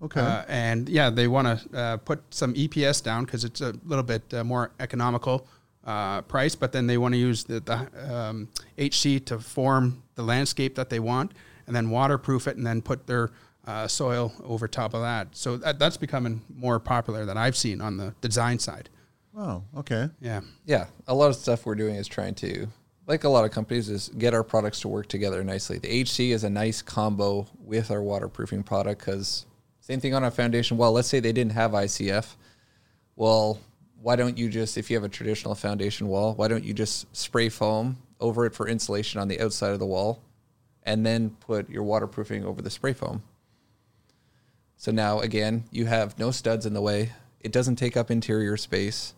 Okay. 0.00 0.20
Uh, 0.20 0.44
and 0.46 0.88
yeah, 0.88 1.10
they 1.10 1.26
want 1.26 1.60
to 1.70 1.76
uh, 1.78 1.96
put 1.96 2.22
some 2.32 2.54
EPS 2.54 3.02
down 3.02 3.24
because 3.24 3.44
it's 3.44 3.60
a 3.60 3.74
little 3.84 4.04
bit 4.04 4.22
uh, 4.32 4.44
more 4.44 4.70
economical 4.78 5.46
uh, 5.84 6.22
price, 6.22 6.54
but 6.54 6.70
then 6.70 6.86
they 6.86 6.98
want 6.98 7.14
to 7.14 7.18
use 7.18 7.44
the, 7.44 7.60
the 7.60 8.14
um, 8.14 8.48
HC 8.78 9.24
to 9.26 9.38
form 9.40 10.02
the 10.14 10.22
landscape 10.22 10.74
that 10.76 10.88
they 10.90 11.00
want 11.00 11.32
and 11.68 11.76
then 11.76 11.90
waterproof 11.90 12.48
it 12.48 12.56
and 12.56 12.66
then 12.66 12.82
put 12.82 13.06
their 13.06 13.30
uh, 13.66 13.86
soil 13.86 14.32
over 14.42 14.66
top 14.66 14.94
of 14.94 15.02
that. 15.02 15.28
So 15.36 15.58
that, 15.58 15.78
that's 15.78 15.98
becoming 15.98 16.40
more 16.52 16.80
popular 16.80 17.26
that 17.26 17.36
I've 17.36 17.56
seen 17.56 17.80
on 17.80 17.98
the 17.98 18.14
design 18.22 18.58
side. 18.58 18.88
oh, 19.36 19.62
okay. 19.76 20.08
Yeah. 20.20 20.40
Yeah, 20.64 20.86
a 21.06 21.14
lot 21.14 21.28
of 21.28 21.36
stuff 21.36 21.66
we're 21.66 21.74
doing 21.74 21.94
is 21.94 22.08
trying 22.08 22.34
to, 22.36 22.66
like 23.06 23.24
a 23.24 23.28
lot 23.28 23.44
of 23.44 23.50
companies, 23.50 23.90
is 23.90 24.08
get 24.16 24.32
our 24.34 24.42
products 24.42 24.80
to 24.80 24.88
work 24.88 25.06
together 25.06 25.44
nicely. 25.44 25.78
The 25.78 26.00
HC 26.02 26.32
is 26.32 26.42
a 26.44 26.50
nice 26.50 26.80
combo 26.80 27.46
with 27.62 27.90
our 27.90 28.02
waterproofing 28.02 28.62
product 28.62 29.04
because 29.04 29.44
same 29.80 30.00
thing 30.00 30.14
on 30.14 30.24
our 30.24 30.30
foundation 30.30 30.78
wall. 30.78 30.92
Let's 30.92 31.08
say 31.08 31.20
they 31.20 31.32
didn't 31.32 31.52
have 31.52 31.72
ICF. 31.72 32.34
Well, 33.16 33.60
why 34.00 34.16
don't 34.16 34.38
you 34.38 34.48
just, 34.48 34.78
if 34.78 34.90
you 34.90 34.96
have 34.96 35.04
a 35.04 35.08
traditional 35.08 35.54
foundation 35.54 36.08
wall, 36.08 36.34
why 36.34 36.48
don't 36.48 36.64
you 36.64 36.72
just 36.72 37.14
spray 37.14 37.50
foam 37.50 37.98
over 38.20 38.46
it 38.46 38.54
for 38.54 38.66
insulation 38.66 39.20
on 39.20 39.28
the 39.28 39.40
outside 39.40 39.72
of 39.72 39.78
the 39.78 39.86
wall, 39.86 40.22
and 40.88 41.04
then 41.04 41.36
put 41.40 41.68
your 41.68 41.82
waterproofing 41.82 42.46
over 42.46 42.62
the 42.62 42.70
spray 42.70 42.94
foam? 42.94 43.22
So 44.78 44.90
now 44.90 45.20
again, 45.20 45.64
you 45.70 45.84
have 45.84 46.18
no 46.18 46.30
studs 46.30 46.64
in 46.64 46.72
the 46.72 46.80
way. 46.80 47.12
It 47.40 47.52
doesn't 47.52 47.76
take 47.76 47.94
up 47.94 48.10
interior 48.10 48.56
space, 48.56 49.14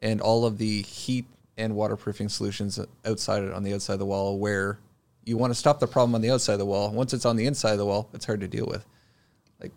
and 0.00 0.20
all 0.20 0.44
of 0.44 0.58
the 0.58 0.82
heat 0.82 1.24
and 1.56 1.74
waterproofing 1.74 2.28
solutions 2.28 2.78
outside 3.06 3.50
on 3.50 3.62
the 3.62 3.72
outside 3.72 3.94
of 3.94 4.00
the 4.00 4.06
wall, 4.06 4.38
where 4.38 4.78
you 5.24 5.38
want 5.38 5.50
to 5.50 5.58
stop 5.58 5.80
the 5.80 5.86
problem 5.86 6.14
on 6.14 6.20
the 6.20 6.30
outside 6.30 6.54
of 6.54 6.58
the 6.58 6.66
wall. 6.66 6.90
Once 6.90 7.14
it's 7.14 7.24
on 7.24 7.36
the 7.36 7.46
inside 7.46 7.72
of 7.72 7.78
the 7.78 7.86
wall, 7.86 8.10
it's 8.12 8.26
hard 8.26 8.40
to 8.40 8.48
deal 8.48 8.66
with. 8.66 8.84
Like 9.62 9.72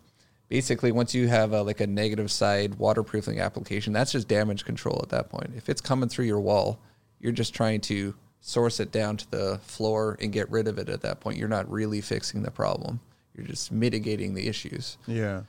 basically, 0.50 0.92
once 0.92 1.16
you 1.16 1.30
have 1.30 1.54
a, 1.54 1.62
like 1.62 1.80
a 1.80 1.88
negative 1.88 2.30
side 2.30 2.76
waterproofing 2.76 3.40
application, 3.40 3.94
that's 3.94 4.12
just 4.12 4.28
damage 4.28 4.66
control 4.66 5.00
at 5.02 5.10
that 5.10 5.30
point. 5.30 5.52
If 5.56 5.70
it's 5.70 5.80
coming 5.80 6.10
through 6.10 6.26
your 6.26 6.42
wall, 6.42 6.80
you're 7.22 7.32
just 7.32 7.54
trying 7.54 7.80
to 7.82 8.16
source 8.42 8.80
it 8.80 8.92
down 8.92 9.18
to 9.18 9.32
the 9.32 9.60
floor 9.64 10.18
and 10.22 10.32
get 10.32 10.50
rid 10.50 10.68
of 10.68 10.78
it 10.78 10.90
at 10.90 11.02
that 11.02 11.20
point. 11.20 11.38
You're 11.38 11.48
not 11.48 11.70
really 11.70 12.02
fixing 12.02 12.44
the 12.44 12.52
problem. 12.52 13.00
You're 13.36 13.46
just 13.46 13.72
mitigating 13.72 14.34
the 14.34 14.48
issues. 14.48 14.98
Yeah. 15.06 15.42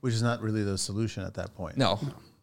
Which 0.00 0.14
is 0.14 0.22
not 0.22 0.42
really 0.42 0.62
the 0.62 0.76
solution 0.76 1.24
at 1.24 1.34
that 1.34 1.54
point. 1.54 1.76
No, 1.76 1.98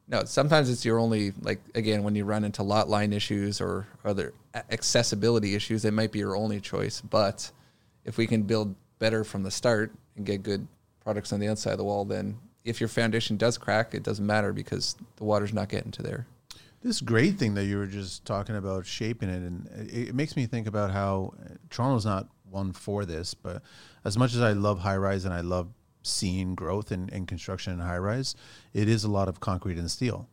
no. 0.08 0.24
Sometimes 0.24 0.70
it's 0.70 0.84
your 0.84 0.98
only 0.98 1.34
like 1.42 1.60
again 1.76 2.04
when 2.04 2.16
you 2.16 2.26
run 2.26 2.44
into 2.44 2.64
lot 2.64 2.90
line 2.90 3.14
issues 3.14 3.62
or 3.62 3.88
other 4.04 4.34
accessibility 4.72 5.54
issues, 5.54 5.86
it 5.86 5.94
might 5.94 6.12
be 6.12 6.20
your 6.20 6.36
only 6.36 6.60
choice. 6.60 7.02
But 7.02 7.52
if 8.04 8.18
we 8.18 8.26
can 8.26 8.44
build 8.44 8.76
better 8.98 9.24
from 9.24 9.44
the 9.44 9.52
start 9.52 9.92
and 10.16 10.26
get 10.26 10.42
good 10.42 10.68
products 11.04 11.32
on 11.34 11.40
the 11.40 11.48
outside 11.48 11.74
of 11.74 11.78
the 11.78 11.84
wall, 11.84 12.06
then 12.06 12.38
if 12.64 12.80
your 12.80 12.90
foundation 12.90 13.38
does 13.38 13.58
crack, 13.58 13.94
it 13.94 14.04
doesn't 14.04 14.26
matter 14.26 14.54
because 14.54 14.96
the 15.18 15.24
water's 15.24 15.54
not 15.54 15.70
getting 15.70 15.92
to 15.92 16.04
there. 16.04 16.26
This 16.82 17.00
grade 17.00 17.38
thing 17.38 17.54
that 17.56 17.66
you 17.66 17.78
were 17.78 17.86
just 17.86 18.26
talking 18.26 18.56
about 18.56 18.86
shaping 18.86 19.30
it, 19.30 19.44
and 19.44 19.68
it, 19.90 20.10
it 20.10 20.16
makes 20.16 20.36
me 20.36 20.48
think 20.48 20.68
about 20.68 20.92
how 20.92 21.34
uh, 21.40 21.54
Toronto's 21.70 22.06
not 22.06 22.28
one 22.50 22.74
for 22.74 23.06
this, 23.06 23.34
but 23.34 23.62
as 24.04 24.18
much 24.18 24.34
as 24.34 24.42
I 24.42 24.54
love 24.54 24.80
high 24.80 24.98
rise 24.98 25.26
and 25.26 25.34
I 25.34 25.42
love 25.42 25.70
seeing 26.04 26.56
growth 26.56 26.92
in, 26.92 27.08
in 27.10 27.26
construction 27.28 27.74
and 27.74 27.82
high 27.82 27.98
rise, 27.98 28.36
it 28.74 28.90
is 28.90 29.04
a 29.04 29.10
lot 29.10 29.28
of 29.28 29.40
concrete 29.40 29.78
and 29.78 29.90
steel 29.90 30.28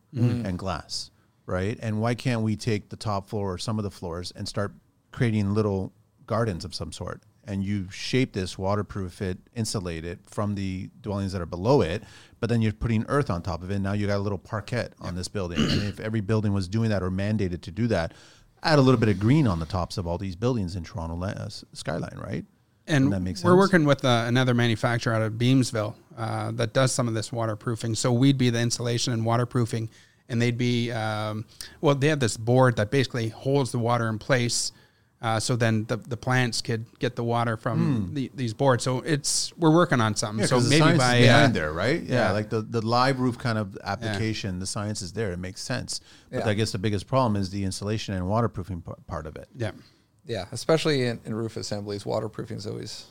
and 0.45 0.57
glass, 0.57 1.11
right? 1.45 1.77
And 1.81 2.01
why 2.01 2.15
can't 2.15 2.41
we 2.41 2.55
take 2.55 2.89
the 2.89 2.95
top 2.95 3.29
floor 3.29 3.53
or 3.53 3.57
some 3.59 3.77
of 3.77 3.83
the 3.83 3.91
floors 3.91 4.33
and 4.35 4.47
start 4.47 4.73
creating 5.11 5.53
little 5.53 5.93
gardens 6.29 6.63
of 6.63 6.75
some 6.75 6.91
sort? 6.91 7.23
And 7.45 7.63
you 7.63 7.89
shape 7.89 8.33
this, 8.33 8.59
waterproof 8.59 9.23
it, 9.23 9.39
insulate 9.55 10.05
it 10.05 10.19
from 10.27 10.53
the 10.53 10.91
dwellings 11.01 11.31
that 11.31 11.41
are 11.41 11.47
below 11.47 11.81
it, 11.81 12.03
but 12.39 12.47
then 12.47 12.61
you're 12.61 12.71
putting 12.71 13.03
earth 13.09 13.31
on 13.31 13.41
top 13.41 13.63
of 13.63 13.71
it. 13.71 13.79
Now 13.79 13.93
you 13.93 14.05
got 14.05 14.17
a 14.17 14.19
little 14.19 14.37
parquet 14.37 14.89
on 15.01 15.15
this 15.15 15.27
building. 15.27 15.57
and 15.57 15.83
if 15.83 15.99
every 15.99 16.21
building 16.21 16.53
was 16.53 16.67
doing 16.67 16.91
that 16.91 17.01
or 17.01 17.09
mandated 17.09 17.61
to 17.61 17.71
do 17.71 17.87
that, 17.87 18.13
add 18.61 18.77
a 18.77 18.81
little 18.81 18.99
bit 18.99 19.09
of 19.09 19.19
green 19.19 19.47
on 19.47 19.59
the 19.59 19.65
tops 19.65 19.97
of 19.97 20.05
all 20.05 20.19
these 20.19 20.35
buildings 20.35 20.75
in 20.75 20.83
Toronto 20.83 21.19
uh, 21.23 21.49
skyline, 21.73 22.17
right? 22.17 22.45
And 22.85 23.11
that 23.11 23.21
makes 23.21 23.43
we're 23.43 23.57
working 23.57 23.85
with 23.85 24.05
uh, 24.05 24.25
another 24.27 24.53
manufacturer 24.53 25.13
out 25.13 25.21
of 25.23 25.33
Beamsville 25.33 25.95
uh, 26.17 26.51
that 26.51 26.73
does 26.73 26.91
some 26.91 27.07
of 27.07 27.15
this 27.15 27.31
waterproofing. 27.31 27.95
So 27.95 28.11
we'd 28.11 28.37
be 28.37 28.49
the 28.49 28.59
insulation 28.59 29.13
and 29.13 29.25
waterproofing, 29.25 29.89
and 30.27 30.41
they'd 30.41 30.57
be 30.57 30.91
um, 30.91 31.45
well, 31.81 31.95
they 31.95 32.07
have 32.07 32.19
this 32.19 32.37
board 32.37 32.75
that 32.77 32.91
basically 32.91 33.29
holds 33.29 33.71
the 33.71 33.79
water 33.79 34.07
in 34.07 34.19
place. 34.19 34.71
Uh, 35.21 35.37
so 35.37 35.57
then 35.57 35.83
the, 35.89 35.97
the 35.97 36.15
plants 36.15 36.61
could 36.61 36.85
get 36.97 37.17
the 37.17 37.23
water 37.23 37.57
from 37.57 38.11
the, 38.13 38.31
these 38.35 38.53
boards. 38.53 38.85
So 38.85 38.99
it's 39.01 39.51
we're 39.57 39.73
working 39.73 39.99
on 39.99 40.15
something. 40.15 40.39
Yeah, 40.39 40.45
so 40.45 40.55
'cause 40.55 40.69
the 40.69 40.79
maybe 40.79 40.81
science 40.81 40.97
by 40.99 41.15
is 41.17 41.25
behind 41.27 41.51
uh, 41.51 41.59
there, 41.59 41.73
right? 41.73 42.01
Yeah, 42.01 42.15
yeah. 42.27 42.31
like 42.31 42.49
the, 42.49 42.61
the 42.61 42.79
live 42.85 43.19
roof 43.19 43.37
kind 43.37 43.57
of 43.57 43.77
application, 43.83 44.59
the 44.59 44.65
science 44.65 45.01
is 45.01 45.11
there. 45.11 45.33
It 45.33 45.37
makes 45.39 45.61
sense. 45.61 45.99
But 46.31 46.39
Yeah. 46.45 46.47
I 46.49 46.53
guess 46.53 46.71
the 46.71 46.77
biggest 46.79 47.05
problem 47.05 47.35
is 47.35 47.49
the 47.49 47.65
insulation 47.65 48.13
and 48.13 48.29
waterproofing 48.29 48.81
p- 48.81 48.93
part 49.07 49.25
of 49.27 49.35
it. 49.35 49.49
yeah, 49.57 49.71
Yeah, 50.25 50.45
especially 50.53 51.03
in, 51.05 51.19
in 51.25 51.33
roof 51.35 51.57
assemblies, 51.57 52.05
waterproofing 52.05 52.55
is 52.55 52.65
always 52.65 53.07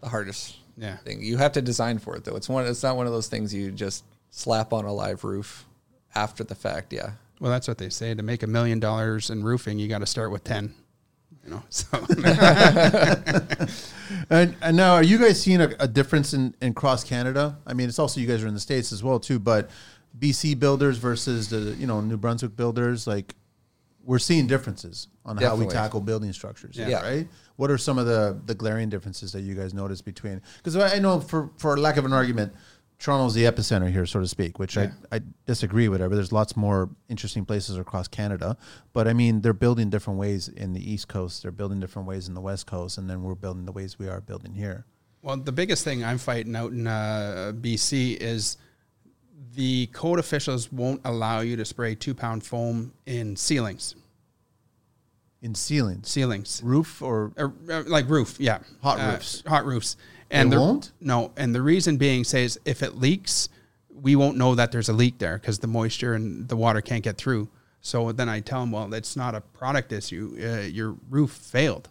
the 0.00 0.08
hardest 0.08 0.56
Yeah. 0.76 0.96
thing. 0.96 1.22
You 1.22 1.36
have 1.36 1.52
to 1.52 1.62
design 1.62 1.98
for 2.00 2.16
it 2.16 2.24
though. 2.24 2.34
It's 2.34 2.48
one. 2.48 2.66
It's 2.66 2.82
not 2.82 2.96
one 2.96 3.06
of 3.06 3.12
those 3.12 3.28
things 3.28 3.54
you 3.54 3.70
just 3.70 4.02
slap 4.30 4.72
on 4.72 4.84
a 4.84 4.92
live 4.92 5.22
roof 5.22 5.64
after 6.16 6.42
the 6.42 6.56
fact. 6.56 6.92
Yeah. 6.92 7.12
Well, 7.38 7.52
that's 7.52 7.68
what 7.68 7.78
they 7.78 7.88
say. 7.90 8.14
To 8.14 8.22
make 8.24 8.42
a 8.42 8.46
million 8.48 8.80
dollars 8.80 9.30
in 9.30 9.44
roofing, 9.44 9.78
you 9.78 9.86
got 9.86 9.98
to 10.00 10.06
start 10.06 10.32
with 10.32 10.42
ten. 10.42 10.74
You 11.46 11.52
know, 11.52 11.62
so 11.68 11.86
And, 14.30 14.56
and 14.60 14.76
now, 14.76 14.94
are 14.94 15.02
you 15.02 15.18
guys 15.18 15.40
seeing 15.40 15.60
a, 15.60 15.70
a 15.78 15.86
difference 15.88 16.34
in, 16.34 16.54
in 16.60 16.74
cross 16.74 17.04
Canada? 17.04 17.58
I 17.66 17.74
mean, 17.74 17.88
it's 17.88 17.98
also 17.98 18.20
you 18.20 18.26
guys 18.26 18.42
are 18.42 18.48
in 18.48 18.54
the 18.54 18.60
states 18.60 18.92
as 18.92 19.02
well 19.02 19.20
too, 19.20 19.38
but 19.38 19.70
BC 20.18 20.58
builders 20.58 20.98
versus 20.98 21.48
the 21.48 21.76
you 21.78 21.86
know 21.86 22.00
New 22.00 22.16
Brunswick 22.16 22.56
builders, 22.56 23.06
like 23.06 23.34
we're 24.04 24.18
seeing 24.18 24.46
differences 24.46 25.08
on 25.24 25.36
how 25.36 25.56
we 25.56 25.66
tackle 25.66 26.00
building 26.00 26.32
structures. 26.32 26.76
Yeah. 26.76 27.02
Right. 27.02 27.28
What 27.56 27.70
are 27.70 27.78
some 27.78 27.98
of 27.98 28.06
the 28.06 28.40
the 28.46 28.54
glaring 28.54 28.88
differences 28.88 29.32
that 29.32 29.42
you 29.42 29.54
guys 29.54 29.74
notice 29.74 30.00
between? 30.00 30.40
Because 30.58 30.76
I 30.76 30.96
I 30.96 30.98
know 30.98 31.20
for 31.20 31.50
for 31.58 31.76
lack 31.78 31.96
of 31.96 32.04
an 32.04 32.12
argument. 32.12 32.54
Toronto's 32.98 33.34
the 33.34 33.44
epicenter 33.44 33.90
here, 33.90 34.06
so 34.06 34.20
to 34.20 34.26
speak, 34.26 34.58
which 34.58 34.76
Yeah. 34.76 34.90
I, 35.12 35.16
I 35.16 35.20
disagree 35.44 35.88
with. 35.88 36.00
There's 36.00 36.32
lots 36.32 36.56
more 36.56 36.88
interesting 37.08 37.44
places 37.44 37.76
across 37.76 38.08
Canada, 38.08 38.56
but 38.94 39.06
I 39.06 39.12
mean, 39.12 39.42
they're 39.42 39.52
building 39.52 39.90
different 39.90 40.18
ways 40.18 40.48
in 40.48 40.72
the 40.72 40.92
East 40.92 41.06
Coast. 41.08 41.42
They're 41.42 41.52
building 41.52 41.78
different 41.78 42.08
ways 42.08 42.26
in 42.26 42.34
the 42.34 42.40
West 42.40 42.66
Coast, 42.66 42.96
and 42.98 43.08
then 43.08 43.22
we're 43.22 43.34
building 43.34 43.66
the 43.66 43.72
ways 43.72 43.98
we 43.98 44.08
are 44.08 44.20
building 44.20 44.54
here. 44.54 44.86
Well, 45.22 45.36
the 45.36 45.52
biggest 45.52 45.84
thing 45.84 46.04
I'm 46.04 46.18
fighting 46.18 46.56
out 46.56 46.72
in 46.72 46.86
uh, 46.86 47.52
BC 47.54 48.16
is 48.18 48.56
the 49.54 49.88
code 49.92 50.18
officials 50.18 50.72
won't 50.72 51.00
allow 51.04 51.40
you 51.40 51.56
to 51.56 51.64
spray 51.64 51.94
two 51.94 52.14
pound 52.14 52.44
foam 52.44 52.92
in 53.04 53.36
ceilings. 53.36 53.94
in 55.42 55.54
ceilings, 55.54 56.08
Ceilings, 56.08 56.62
roof 56.64 57.02
or 57.02 57.32
uh, 57.38 57.48
uh, 57.70 57.82
like 57.86 58.08
roof, 58.08 58.36
yeah, 58.38 58.58
Hot 58.82 58.98
Uh, 58.98 59.12
roofs. 59.12 59.42
hot 59.46 59.64
roofs. 59.66 59.96
And 60.30 60.50
They 60.52 60.56
the- 60.56 60.60
won't? 60.62 60.92
No, 61.00 61.32
and 61.36 61.54
the 61.54 61.62
reason 61.62 61.96
being 61.96 62.24
says 62.24 62.58
if 62.64 62.82
it 62.82 62.96
leaks, 62.96 63.48
we 63.90 64.16
won't 64.16 64.36
know 64.36 64.54
that 64.54 64.72
there's 64.72 64.88
a 64.88 64.92
leak 64.92 65.18
there 65.18 65.38
because 65.38 65.58
the 65.60 65.66
moisture 65.66 66.14
and 66.14 66.48
the 66.48 66.56
water 66.56 66.80
can't 66.80 67.02
get 67.02 67.16
through. 67.16 67.48
So 67.80 68.10
then 68.12 68.28
I 68.28 68.40
tell 68.40 68.60
them, 68.60 68.72
well, 68.72 68.92
it's 68.92 69.16
not 69.16 69.34
a 69.34 69.40
product 69.40 69.92
issue. 69.92 70.36
Uh, 70.42 70.66
your 70.66 70.96
roof 71.08 71.30
failed. 71.30 71.88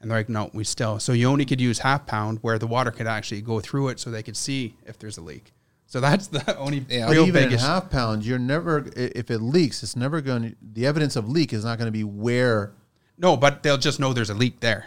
And 0.00 0.10
they're 0.10 0.18
like, 0.18 0.28
no, 0.28 0.50
we 0.52 0.64
still. 0.64 0.98
So 1.00 1.12
you 1.14 1.26
only 1.28 1.46
could 1.46 1.60
use 1.62 1.78
half 1.78 2.04
pound 2.06 2.38
where 2.42 2.58
the 2.58 2.66
water 2.66 2.90
could 2.90 3.06
actually 3.06 3.40
go 3.40 3.58
through 3.60 3.88
it 3.88 3.98
so 3.98 4.10
they 4.10 4.22
could 4.22 4.36
see 4.36 4.76
if 4.86 4.98
there's 4.98 5.16
a 5.16 5.22
leak. 5.22 5.52
So 5.86 5.98
that's 6.00 6.26
the 6.26 6.56
only 6.58 6.84
Yeah. 6.90 7.10
Real 7.10 7.22
even 7.26 7.32
big 7.44 7.52
in 7.52 7.52
issue. 7.54 7.64
half 7.64 7.88
pound, 7.90 8.24
you're 8.24 8.38
never 8.38 8.84
if 8.94 9.30
it 9.30 9.38
leaks, 9.40 9.82
it's 9.82 9.96
never 9.96 10.20
going. 10.20 10.50
to 10.50 10.56
The 10.74 10.86
evidence 10.86 11.16
of 11.16 11.28
leak 11.30 11.52
is 11.54 11.64
not 11.64 11.78
going 11.78 11.86
to 11.88 11.92
be 11.92 12.04
where. 12.04 12.72
No, 13.16 13.36
but 13.36 13.62
they'll 13.62 13.78
just 13.78 13.98
know 13.98 14.12
there's 14.12 14.30
a 14.30 14.34
leak 14.34 14.60
there. 14.60 14.86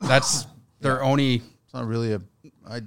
That's 0.00 0.46
their 0.80 1.02
only. 1.02 1.42
It's 1.70 1.74
not 1.74 1.86
really 1.86 2.14
a. 2.14 2.20
I. 2.68 2.80
That's 2.80 2.86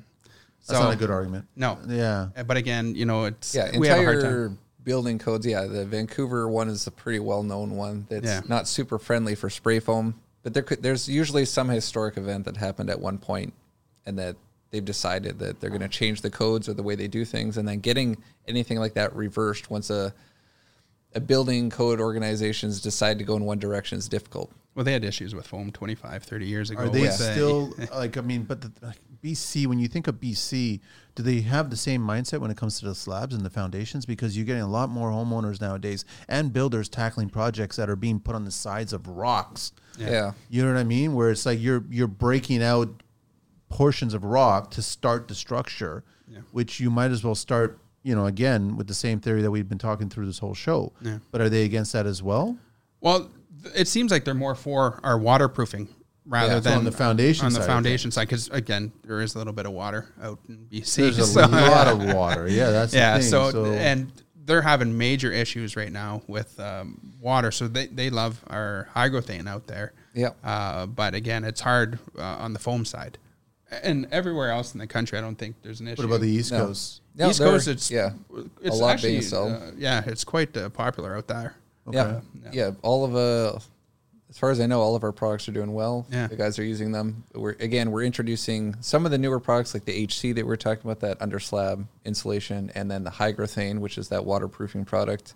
So- 0.80 0.84
not 0.84 0.94
a 0.94 0.98
good 0.98 1.10
argument. 1.10 1.46
No. 1.56 1.78
Yeah. 1.88 2.28
But 2.46 2.58
again, 2.58 2.96
you 2.96 3.06
know, 3.06 3.24
it's 3.26 3.56
Yeah, 3.56 3.78
we 3.80 3.88
have 3.88 4.00
a 4.00 4.04
hard 4.04 4.16
time. 4.22 4.26
entire 4.26 4.52
building 4.84 5.18
codes. 5.20 5.46
Yeah, 5.46 5.68
the 5.68 5.86
Vancouver 5.86 6.50
one 6.50 6.68
is 6.68 6.86
a 6.86 6.92
pretty 6.92 7.20
well 7.20 7.44
known 7.44 7.78
one. 7.78 8.06
That's 8.10 8.26
Yeah. 8.26 8.42
not 8.50 8.68
super 8.68 9.00
friendly 9.00 9.36
for 9.36 9.50
spray 9.50 9.80
foam, 9.80 10.16
but 10.42 10.54
there 10.54 10.64
could, 10.64 10.84
there's 10.84 11.08
usually 11.08 11.46
some 11.46 11.70
historic 11.70 12.18
event 12.18 12.44
that 12.44 12.58
happened 12.58 12.90
at 12.90 13.00
one 13.00 13.18
point, 13.20 13.54
and 14.06 14.20
that 14.20 14.36
they've 14.72 14.84
decided 14.84 15.40
that 15.40 15.62
they're 15.62 15.70
going 15.70 15.82
to 15.82 15.88
change 15.88 16.22
the 16.22 16.30
codes 16.30 16.68
or 16.68 16.74
the 16.74 16.84
way 16.84 16.96
they 16.96 17.08
do 17.08 17.24
things, 17.24 17.56
and 17.58 17.66
then 17.68 17.80
getting 17.80 18.18
anything 18.50 18.80
like 18.80 18.96
that 18.96 19.16
reversed 19.16 19.70
once 19.70 19.90
a 19.90 20.14
a 21.16 21.20
building 21.22 21.70
code 21.70 22.00
organizations 22.02 22.82
decide 22.82 23.20
to 23.20 23.24
go 23.24 23.36
in 23.36 23.44
one 23.46 23.60
direction 23.60 23.98
is 24.00 24.10
difficult. 24.10 24.52
Well, 24.76 24.84
they 24.84 24.94
had 24.94 25.04
issues 25.04 25.36
with 25.36 25.46
foam 25.46 25.72
25, 25.72 26.24
30 26.24 26.46
years 26.48 26.70
ago. 26.72 26.82
Are 26.84 26.90
they 26.90 27.02
with, 27.02 27.14
still 27.14 27.74
like? 27.94 28.18
I 28.18 28.22
mean, 28.22 28.44
but 28.44 28.62
the, 28.62 28.72
like 28.82 28.98
BC. 29.24 29.68
When 29.68 29.78
you 29.78 29.88
think 29.88 30.08
of 30.08 30.16
BC, 30.16 30.80
do 31.14 31.22
they 31.24 31.42
have 31.42 31.70
the 31.70 31.76
same 31.78 32.02
mindset 32.02 32.40
when 32.40 32.50
it 32.50 32.58
comes 32.58 32.80
to 32.80 32.86
the 32.86 32.96
slabs 32.96 33.36
and 33.36 33.46
the 33.46 33.52
foundations? 33.52 34.06
Because 34.06 34.36
you're 34.36 34.46
getting 34.48 34.64
a 34.64 34.68
lot 34.68 34.90
more 34.90 35.12
homeowners 35.12 35.62
nowadays 35.62 36.06
and 36.28 36.52
builders 36.52 36.90
tackling 36.90 37.30
projects 37.30 37.76
that 37.76 37.88
are 37.90 37.96
being 37.96 38.20
put 38.20 38.34
on 38.34 38.46
the 38.46 38.52
sides 38.52 38.94
of 38.94 39.08
rocks. 39.08 39.74
Yeah. 40.00 40.32
You 40.50 40.64
know 40.66 40.74
what 40.74 40.80
I 40.80 40.84
mean? 40.84 41.14
Where 41.14 41.30
it's 41.30 41.46
like 41.46 41.62
you're 41.62 41.84
you're 41.92 42.08
breaking 42.08 42.64
out 42.64 43.04
portions 43.70 44.14
of 44.14 44.24
rock 44.24 44.72
to 44.72 44.82
start 44.82 45.28
the 45.28 45.36
structure, 45.36 46.04
Yeah. 46.28 46.40
which 46.52 46.80
you 46.80 46.90
might 46.90 47.12
as 47.12 47.24
well 47.24 47.36
start. 47.36 47.80
You 48.06 48.16
know, 48.16 48.26
again 48.26 48.76
with 48.76 48.88
the 48.88 48.94
same 48.94 49.22
theory 49.22 49.42
that 49.44 49.50
we've 49.52 49.70
been 49.70 49.78
talking 49.78 50.10
through 50.10 50.26
this 50.26 50.40
whole 50.40 50.54
show. 50.56 50.92
Yeah. 51.02 51.20
But 51.32 51.40
are 51.40 51.48
they 51.48 51.64
against 51.64 51.94
that 51.94 52.06
as 52.06 52.22
well? 52.22 52.58
Well, 53.00 53.20
th- 53.22 53.32
it 53.76 53.88
seems 53.88 54.12
like 54.12 54.26
they're 54.26 54.34
more 54.34 54.56
for 54.56 55.00
our 55.04 55.18
waterproofing 55.18 55.88
rather 56.26 56.54
Yeah, 56.54 56.60
than 56.60 56.78
on 56.80 56.84
the 56.86 56.92
foundation 56.92 57.46
on 57.46 57.52
the 57.54 57.60
side 57.60 57.64
of 57.64 57.68
foundation 57.68 58.12
side. 58.12 58.28
Because 58.28 58.48
again, 58.50 58.92
there 59.04 59.22
is 59.22 59.36
a 59.36 59.38
little 59.38 59.54
bit 59.54 59.66
of 59.66 59.72
water 59.74 60.10
out 60.22 60.40
in 60.48 60.68
BC. 60.72 60.96
There's 60.96 61.18
a 61.20 61.26
so- 61.26 61.42
lot 61.48 61.88
of 61.88 62.04
water. 62.16 62.48
Yeah, 62.48 62.70
that's 62.72 62.94
yeah. 62.94 63.16
the 63.16 63.20
thing. 63.22 63.30
So, 63.30 63.52
so 63.52 63.66
and 63.66 64.12
they're 64.46 64.62
having 64.62 64.98
major 64.98 65.32
issues 65.32 65.76
right 65.76 65.92
now 65.92 66.22
with 66.28 66.60
um, 66.60 67.14
water. 67.22 67.52
So 67.52 67.68
they, 67.68 67.88
they 67.88 68.10
love 68.10 68.44
our 68.48 68.90
hygrothane 68.96 69.48
out 69.48 69.68
there. 69.68 69.94
Yeah. 70.14 70.30
Uh, 70.44 70.86
but 70.86 71.16
again, 71.16 71.44
it's 71.44 71.62
hard 71.62 71.98
uh, 72.18 72.22
on 72.22 72.54
the 72.54 72.60
foam 72.60 72.86
side. 72.86 73.18
And 73.82 74.06
everywhere 74.12 74.52
else 74.52 74.74
in 74.74 74.80
the 74.80 74.86
country, 74.86 75.18
I 75.18 75.22
don't 75.22 75.36
think 75.38 75.56
there's 75.64 75.80
an 75.80 75.88
issue. 75.88 76.02
what 76.02 76.06
about 76.08 76.22
the 76.22 76.30
East 76.30 76.52
No. 76.52 76.68
Coast? 76.68 77.02
No, 77.16 77.30
East 77.30 77.40
Coast, 77.40 77.68
it's 77.68 77.90
yeah, 77.90 78.12
it's 78.62 78.76
a 78.76 78.80
lot 78.80 78.94
actually, 78.94 79.12
being 79.12 79.22
sold. 79.24 79.52
uh, 79.54 79.72
yeah, 79.78 80.04
it's 80.06 80.24
quite 80.24 80.56
uh, 80.56 80.70
popular 80.70 81.16
out 81.18 81.28
there. 81.28 81.56
Yeah, 81.92 82.22
Yeah. 82.44 82.50
yeah. 82.54 82.72
All 82.82 83.04
of 83.06 83.16
uh, 83.16 83.60
as 84.30 84.38
far 84.40 84.50
as 84.50 84.60
I 84.60 84.66
know, 84.66 84.82
all 84.82 84.96
of 84.96 85.04
our 85.04 85.12
products 85.12 85.48
are 85.48 85.52
doing 85.52 85.74
well. 85.74 86.08
Yeah. 86.12 86.28
the 86.28 86.36
guys 86.36 86.58
are 86.58 86.64
using 86.64 86.92
them. 86.92 87.24
We're 87.34 87.52
again, 87.60 87.92
we're 87.92 88.04
introducing 88.04 88.76
some 88.82 89.06
of 89.06 89.12
the 89.12 89.18
newer 89.18 89.40
products 89.40 89.74
like 89.74 89.86
the 89.86 90.06
HC 90.06 90.34
that 90.36 90.46
we 90.46 90.54
are 90.54 90.58
talking 90.58 90.84
about, 90.90 91.02
that 91.02 91.22
under 91.22 91.40
slab 91.40 91.86
insulation, 92.06 92.72
and 92.76 92.90
then 92.90 93.04
the 93.04 93.12
Hygrothane, 93.12 93.80
which 93.80 93.98
is 93.98 94.10
that 94.10 94.26
waterproofing 94.26 94.86
product, 94.86 95.36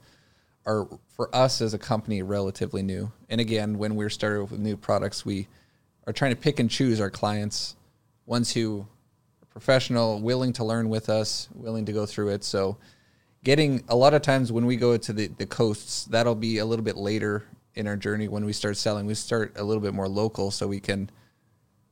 are 0.66 0.88
for 1.16 1.34
us 1.36 1.62
as 1.62 1.74
a 1.74 1.78
company 1.78 2.22
relatively 2.24 2.82
new. 2.82 3.12
And 3.30 3.40
again, 3.40 3.78
when 3.78 3.96
we're 3.96 4.10
started 4.10 4.46
with 4.52 4.60
new 4.60 4.78
products, 4.78 5.26
we 5.26 5.48
are 6.08 6.14
trying 6.14 6.32
to 6.32 6.38
pick 6.42 6.60
and 6.60 6.70
choose 6.70 7.00
our 7.00 7.10
clients, 7.12 7.76
ones 8.26 8.52
who 8.54 8.88
are 9.44 9.46
professional, 9.48 10.20
willing 10.22 10.54
to 10.54 10.64
learn 10.64 10.90
with 10.90 11.10
us, 11.10 11.50
willing 11.54 11.86
to 11.86 11.94
go 11.94 12.06
through 12.06 12.30
it. 12.30 12.44
So 12.44 12.78
getting 13.48 13.82
a 13.88 13.96
lot 13.96 14.14
of 14.14 14.22
times 14.22 14.52
when 14.52 14.66
we 14.66 14.76
go 14.76 14.98
to 14.98 15.14
the, 15.14 15.28
the 15.38 15.46
coasts, 15.46 16.04
that'll 16.04 16.36
be 16.36 16.58
a 16.58 16.66
little 16.66 16.84
bit 16.84 16.98
later 16.98 17.46
in 17.76 17.88
our 17.88 17.96
journey 17.96 18.28
when 18.28 18.44
we 18.44 18.52
start 18.52 18.76
selling. 18.76 19.06
We 19.06 19.14
start 19.14 19.54
a 19.56 19.64
little 19.64 19.80
bit 19.82 19.94
more 19.94 20.10
local 20.10 20.52
so 20.52 20.68
we 20.68 20.82
can 20.82 21.10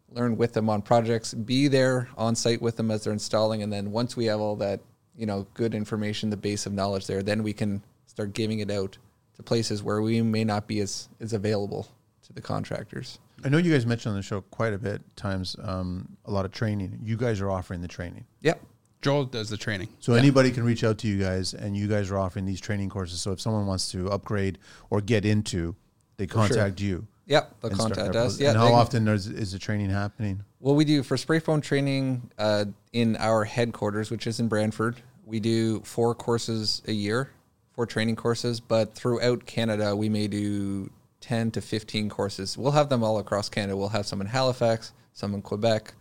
learn 0.10 0.36
with 0.36 0.52
them 0.52 0.70
on 0.70 0.82
projects, 0.82 1.34
be 1.34 1.70
there 1.70 2.10
on 2.18 2.36
site 2.36 2.62
with 2.62 2.76
them 2.76 2.92
as 2.92 3.06
they're 3.06 3.14
installing, 3.14 3.64
and 3.64 3.72
then 3.72 3.94
once 3.94 4.18
we 4.18 4.26
have 4.26 4.42
all 4.42 4.58
that, 4.58 4.82
you 5.16 5.26
know, 5.26 5.48
good 5.54 5.74
information, 5.74 6.30
the 6.30 6.36
base 6.36 6.66
of 6.66 6.74
knowledge 6.74 7.08
there, 7.08 7.24
then 7.24 7.42
we 7.42 7.54
can 7.54 7.82
start 8.06 8.34
giving 8.34 8.60
it 8.60 8.70
out 8.70 8.98
to 9.38 9.42
places 9.42 9.82
where 9.82 10.02
we 10.02 10.22
may 10.22 10.44
not 10.44 10.68
be 10.68 10.82
as, 10.82 11.08
as 11.22 11.32
available 11.32 11.88
to 12.24 12.34
the 12.34 12.42
contractors. 12.42 13.20
I 13.46 13.48
know 13.48 13.60
you 13.60 13.72
guys 13.72 13.86
mentioned 13.86 14.12
on 14.12 14.18
the 14.18 14.24
show 14.24 14.42
quite 14.42 14.74
a 14.74 14.78
bit 14.78 15.02
times 15.16 15.56
um, 15.64 16.18
a 16.26 16.32
lot 16.32 16.44
of 16.44 16.52
training. 16.52 17.00
You 17.02 17.16
guys 17.16 17.40
are 17.40 17.50
offering 17.50 17.82
the 17.82 17.88
training. 17.88 18.26
Yep. 18.42 18.62
Joel 19.06 19.26
does 19.26 19.52
the 19.52 19.58
training. 19.58 19.90
So 20.00 20.14
anybody 20.14 20.50
can 20.50 20.64
reach 20.64 20.84
out 20.84 20.98
to 20.98 21.08
you 21.08 21.20
guys, 21.20 21.54
and 21.54 21.78
you 21.78 21.88
guys 21.88 22.10
are 22.10 22.18
offering 22.18 22.44
these 22.44 22.60
training 22.60 22.90
courses. 22.90 23.22
So 23.22 23.32
if 23.34 23.40
someone 23.40 23.68
wants 23.68 23.92
to 23.92 24.10
upgrade 24.10 24.58
or 24.90 25.00
get 25.00 25.26
into, 25.26 25.76
they 26.18 26.26
contact 26.26 26.82
you. 26.82 27.06
Yep. 27.28 27.56
They'll 27.62 27.70
contact 27.78 28.16
us. 28.16 28.40
Yeah. 28.40 28.50
and 28.50 28.60
they 28.60 28.68
how 28.68 28.74
often 28.74 29.08
is, 29.08 29.28
is 29.28 29.52
the 29.52 29.60
training 29.60 29.92
happening? 29.92 30.44
Well, 30.60 30.74
we 30.74 30.86
do 30.86 31.04
for 31.04 31.18
spray 31.18 31.38
foam 31.38 31.62
training 31.62 32.32
uh, 32.40 32.66
in 32.94 33.16
our 33.18 33.44
headquarters, 33.44 34.10
which 34.10 34.26
is 34.26 34.40
in 34.40 34.48
Brantford. 34.48 34.96
We 35.24 35.40
do 35.40 35.82
four 35.82 36.16
courses 36.16 36.82
a 36.88 36.92
year, 36.92 37.30
four 37.74 37.86
training 37.86 38.16
courses, 38.16 38.60
but 38.60 38.96
throughout 38.96 39.46
Canada, 39.46 39.96
we 39.96 40.10
may 40.10 40.28
do 40.28 40.90
10 41.22 41.52
to 41.52 41.62
15 41.62 42.10
courses. 42.10 42.58
We'll 42.58 42.72
have 42.72 42.90
them 42.90 43.04
all 43.04 43.20
across 43.20 43.50
Canada. 43.50 43.78
We'll 43.78 43.90
have 43.90 44.08
some 44.08 44.20
in 44.20 44.26
Halifax, 44.26 44.94
some 45.14 45.36
in 45.36 45.44
Quebec, 45.44 45.94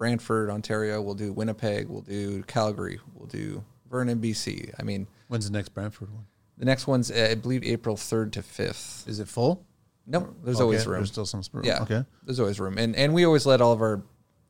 Brantford, 0.00 0.48
Ontario. 0.48 1.02
We'll 1.02 1.14
do 1.14 1.30
Winnipeg. 1.30 1.86
We'll 1.90 2.00
do 2.00 2.42
Calgary. 2.44 2.98
We'll 3.14 3.26
do 3.28 3.62
Vernon, 3.90 4.18
BC. 4.18 4.72
I 4.78 4.82
mean, 4.82 5.06
When's 5.28 5.44
the 5.48 5.52
next 5.56 5.68
Brantford 5.74 6.10
one? 6.10 6.24
the 6.56 6.64
next 6.64 6.86
one's, 6.86 7.10
uh, 7.10 7.28
I 7.32 7.34
believe, 7.34 7.62
April 7.62 7.96
3rd 7.96 8.32
to 8.32 8.40
5th. 8.40 9.06
Is 9.06 9.20
it 9.20 9.28
full? 9.28 9.62
No, 10.06 10.34
there's 10.42 10.56
Okay, 10.56 10.62
always 10.62 10.86
room. 10.86 11.00
There's 11.00 11.10
still 11.12 11.26
some 11.26 11.42
room. 11.52 11.66
Yeah. 11.66 11.82
Okay. 11.82 12.02
There's 12.24 12.40
always 12.40 12.58
room. 12.58 12.78
And 12.78 12.96
and 12.96 13.12
we 13.12 13.26
always 13.26 13.44
let 13.44 13.60
all 13.60 13.72
of 13.72 13.82
our 13.82 14.02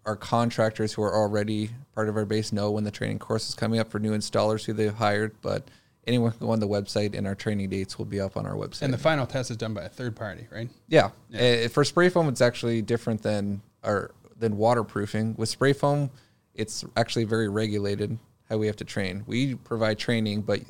our 0.07 0.15
contractors 0.17 0.93
who 0.93 1.03
are 1.03 1.15
already 1.15 1.71
part 1.97 2.09
of 2.09 2.17
our 2.17 2.25
base 2.25 2.53
know 2.53 2.71
when 2.71 2.85
the 2.85 2.91
training 2.93 3.19
course 3.19 3.49
is 3.49 3.55
coming 3.57 3.81
up 3.81 3.91
for 3.91 3.99
new 3.99 4.13
installers 4.13 4.65
who 4.65 4.73
they've 4.73 4.95
hired. 4.95 5.35
But 5.43 5.65
anyone 6.07 6.31
can 6.31 6.47
go 6.47 6.53
on 6.53 6.61
the 6.61 6.69
website 6.69 7.19
and 7.19 7.27
our 7.27 7.35
training 7.35 7.71
dates 7.71 7.99
will 7.99 8.07
be 8.07 8.21
up 8.21 8.37
on 8.37 8.47
our 8.47 8.55
website. 8.55 8.83
And 8.83 8.95
the 8.95 8.99
final 8.99 9.27
test 9.27 9.51
is 9.51 9.57
done 9.57 9.75
by 9.75 9.83
a 9.83 9.89
third 9.89 10.15
party, 10.15 10.47
right? 10.53 10.71
yeah. 10.89 11.11
Uh, 11.35 11.67
for 11.69 11.83
spray 11.85 12.09
foam, 12.09 12.29
it's 12.29 12.41
actually 12.41 12.81
different 12.83 13.23
than 13.23 13.61
our 13.83 14.13
than 14.41 14.57
waterproofing. 14.57 15.37
With 15.39 15.49
spray 15.49 15.73
foam, 15.73 16.11
it's 16.55 16.85
actually 16.97 17.25
very 17.25 17.49
regulated 17.49 18.19
how 18.49 18.59
we 18.59 18.67
have 18.67 18.77
to 18.77 18.85
train. 18.85 19.23
We 19.27 19.55
provide 19.55 19.99
training, 19.99 20.43
but 20.43 20.61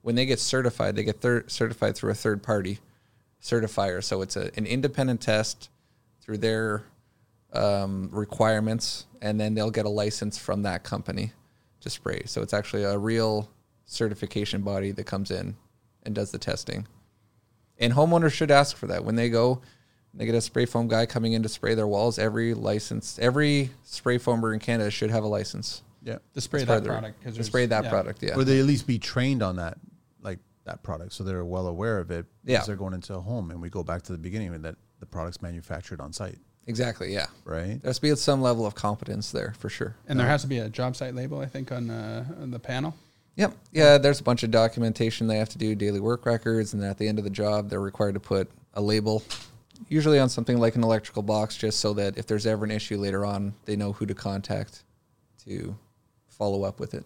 when 0.00 0.14
they 0.14 0.24
get 0.24 0.40
certified, 0.40 0.96
they 0.96 1.04
get 1.04 1.20
thir- 1.20 1.44
certified 1.48 1.96
through 1.96 2.12
a 2.12 2.14
third 2.14 2.42
party 2.42 2.78
certifier. 3.42 4.02
So 4.02 4.22
it's 4.22 4.36
a, 4.36 4.50
an 4.56 4.64
independent 4.66 5.20
test 5.20 5.68
through 6.20 6.38
their 6.38 6.84
um, 7.52 8.08
requirements, 8.12 9.06
and 9.20 9.38
then 9.38 9.54
they'll 9.54 9.70
get 9.70 9.84
a 9.84 9.90
license 9.90 10.38
from 10.38 10.62
that 10.62 10.82
company 10.82 11.32
to 11.80 11.90
spray. 11.90 12.22
So 12.26 12.42
it's 12.42 12.54
actually 12.54 12.84
a 12.84 12.98
real 12.98 13.50
certification 13.84 14.62
body 14.62 14.90
that 14.92 15.04
comes 15.04 15.30
in 15.30 15.56
and 16.02 16.14
does 16.14 16.30
the 16.30 16.38
testing. 16.38 16.86
And 17.78 17.92
homeowners 17.92 18.32
should 18.32 18.50
ask 18.50 18.76
for 18.76 18.86
that 18.86 19.04
when 19.04 19.16
they 19.16 19.28
go. 19.28 19.60
They 20.16 20.26
get 20.26 20.34
a 20.34 20.40
spray 20.40 20.64
foam 20.64 20.88
guy 20.88 21.06
coming 21.06 21.34
in 21.34 21.42
to 21.42 21.48
spray 21.48 21.74
their 21.74 21.86
walls. 21.86 22.18
Every 22.18 22.54
license, 22.54 23.18
every 23.18 23.70
spray 23.84 24.18
foamer 24.18 24.54
in 24.54 24.60
Canada 24.60 24.90
should 24.90 25.10
have 25.10 25.24
a 25.24 25.28
license. 25.28 25.82
Yeah. 26.02 26.18
To 26.34 26.40
spray 26.40 26.64
that 26.64 26.78
of 26.78 26.84
their- 26.84 26.92
product. 26.92 27.22
'cause 27.24 27.36
to 27.36 27.44
spray 27.44 27.66
that 27.66 27.84
yeah. 27.84 27.90
product. 27.90 28.22
Yeah. 28.22 28.36
Or 28.36 28.44
they 28.44 28.60
at 28.60 28.64
least 28.66 28.86
be 28.86 28.98
trained 28.98 29.42
on 29.42 29.56
that, 29.56 29.78
like 30.22 30.38
that 30.64 30.82
product, 30.82 31.12
so 31.12 31.24
they're 31.24 31.44
well 31.44 31.66
aware 31.66 31.98
of 31.98 32.10
it. 32.10 32.26
Yeah. 32.44 32.56
Because 32.56 32.66
they're 32.68 32.76
going 32.76 32.94
into 32.94 33.14
a 33.14 33.20
home, 33.20 33.50
and 33.50 33.60
we 33.60 33.68
go 33.68 33.82
back 33.82 34.02
to 34.02 34.12
the 34.12 34.18
beginning 34.18 34.52
with 34.52 34.62
that 34.62 34.76
the 35.00 35.06
product's 35.06 35.42
manufactured 35.42 36.00
on 36.00 36.12
site, 36.12 36.38
exactly. 36.66 37.12
Yeah. 37.12 37.26
right? 37.44 37.82
There 37.82 37.88
has 37.90 37.96
to 37.96 38.02
be 38.02 38.14
some 38.16 38.40
level 38.40 38.64
of 38.64 38.74
competence 38.74 39.30
there 39.32 39.52
for 39.58 39.68
sure. 39.68 39.96
And 40.08 40.18
there 40.18 40.26
has 40.26 40.40
to 40.42 40.48
be 40.48 40.58
a 40.58 40.70
job 40.70 40.96
site 40.96 41.14
label, 41.14 41.40
I 41.40 41.46
think, 41.46 41.70
on, 41.70 41.90
uh, 41.90 42.24
on 42.40 42.50
the 42.50 42.58
panel. 42.58 42.94
Yep. 43.34 43.54
Yeah, 43.72 43.98
there's 43.98 44.20
a 44.20 44.22
bunch 44.22 44.42
of 44.44 44.50
documentation 44.50 45.26
they 45.26 45.36
have 45.36 45.50
to 45.50 45.58
do, 45.58 45.74
daily 45.74 46.00
work 46.00 46.24
records, 46.24 46.72
and 46.72 46.82
at 46.82 46.96
the 46.96 47.06
end 47.06 47.18
of 47.18 47.24
the 47.24 47.30
job, 47.30 47.68
they're 47.68 47.80
required 47.80 48.14
to 48.14 48.20
put 48.20 48.50
a 48.72 48.80
label, 48.80 49.22
usually 49.88 50.18
on 50.18 50.28
something 50.28 50.58
like 50.58 50.76
an 50.76 50.84
electrical 50.84 51.22
box, 51.22 51.56
just 51.56 51.80
so 51.80 51.92
that 51.94 52.18
if 52.18 52.26
there's 52.26 52.46
ever 52.46 52.64
an 52.64 52.70
issue 52.70 52.98
later 52.98 53.24
on, 53.24 53.54
they 53.64 53.76
know 53.76 53.92
who 53.92 54.06
to 54.06 54.14
contact 54.14 54.84
to 55.44 55.76
follow 56.28 56.64
up 56.64 56.80
with 56.80 56.94
it. 56.94 57.04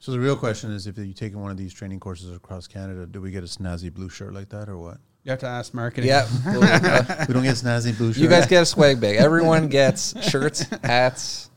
So 0.00 0.12
the 0.12 0.20
real 0.20 0.36
question 0.36 0.70
is, 0.70 0.86
if 0.86 0.96
you 0.96 1.12
taken 1.12 1.40
one 1.40 1.50
of 1.50 1.56
these 1.56 1.74
training 1.74 1.98
courses 1.98 2.30
across 2.30 2.68
Canada, 2.68 3.04
do 3.06 3.20
we 3.20 3.30
get 3.30 3.42
a 3.42 3.46
snazzy 3.46 3.92
blue 3.92 4.08
shirt 4.08 4.32
like 4.32 4.48
that, 4.50 4.68
or 4.68 4.78
what? 4.78 4.98
You 5.24 5.32
have 5.32 5.40
to 5.40 5.46
ask 5.46 5.74
marketing. 5.74 6.08
Yeah. 6.08 6.26
well, 6.46 6.62
uh, 6.62 7.24
we 7.26 7.34
don't 7.34 7.42
get 7.42 7.56
snazzy 7.56 7.96
blue 7.96 8.12
shirt. 8.12 8.22
you 8.22 8.28
guys 8.28 8.46
get 8.46 8.62
a 8.62 8.66
swag 8.66 9.00
bag. 9.00 9.16
Everyone 9.16 9.68
gets 9.68 10.14
shirts, 10.30 10.64
hats, 10.82 11.50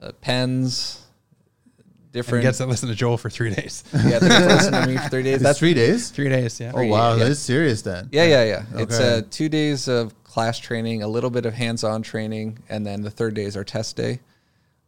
uh, 0.00 0.12
pens, 0.20 1.02
And 2.14 2.24
different. 2.24 2.42
gets 2.42 2.58
to 2.58 2.66
listen 2.66 2.88
to 2.90 2.94
Joel 2.94 3.16
for 3.16 3.30
three 3.30 3.54
days. 3.54 3.84
yeah, 3.94 4.18
they 4.18 4.28
get 4.28 4.40
to 4.40 4.46
listen 4.46 4.72
to 4.74 4.86
me 4.86 4.96
for 4.98 5.08
three 5.08 5.22
days. 5.30 5.40
That's 5.40 5.58
three 5.58 5.72
days. 5.74 6.10
three 6.10 6.28
days, 6.28 6.60
yeah. 6.60 6.72
Oh 6.74 6.84
wow, 6.86 7.14
yeah. 7.16 7.24
that's 7.24 7.40
serious 7.40 7.80
then. 7.82 8.08
Yeah, 8.12 8.24
yeah, 8.24 8.44
yeah. 8.44 8.64
It's 8.82 8.98
Okay. 9.00 9.18
uh, 9.18 9.22
two 9.30 9.48
days 9.48 9.88
of 9.88 10.12
class 10.24 10.58
training, 10.58 11.02
a 11.02 11.08
little 11.08 11.30
bit 11.30 11.46
of 11.46 11.54
hands-on 11.54 12.02
training, 12.02 12.58
and 12.68 12.84
then 12.86 13.02
the 13.02 13.10
third 13.10 13.34
day 13.34 13.44
is 13.44 13.56
our 13.56 13.64
test 13.64 13.96
day. 13.96 14.20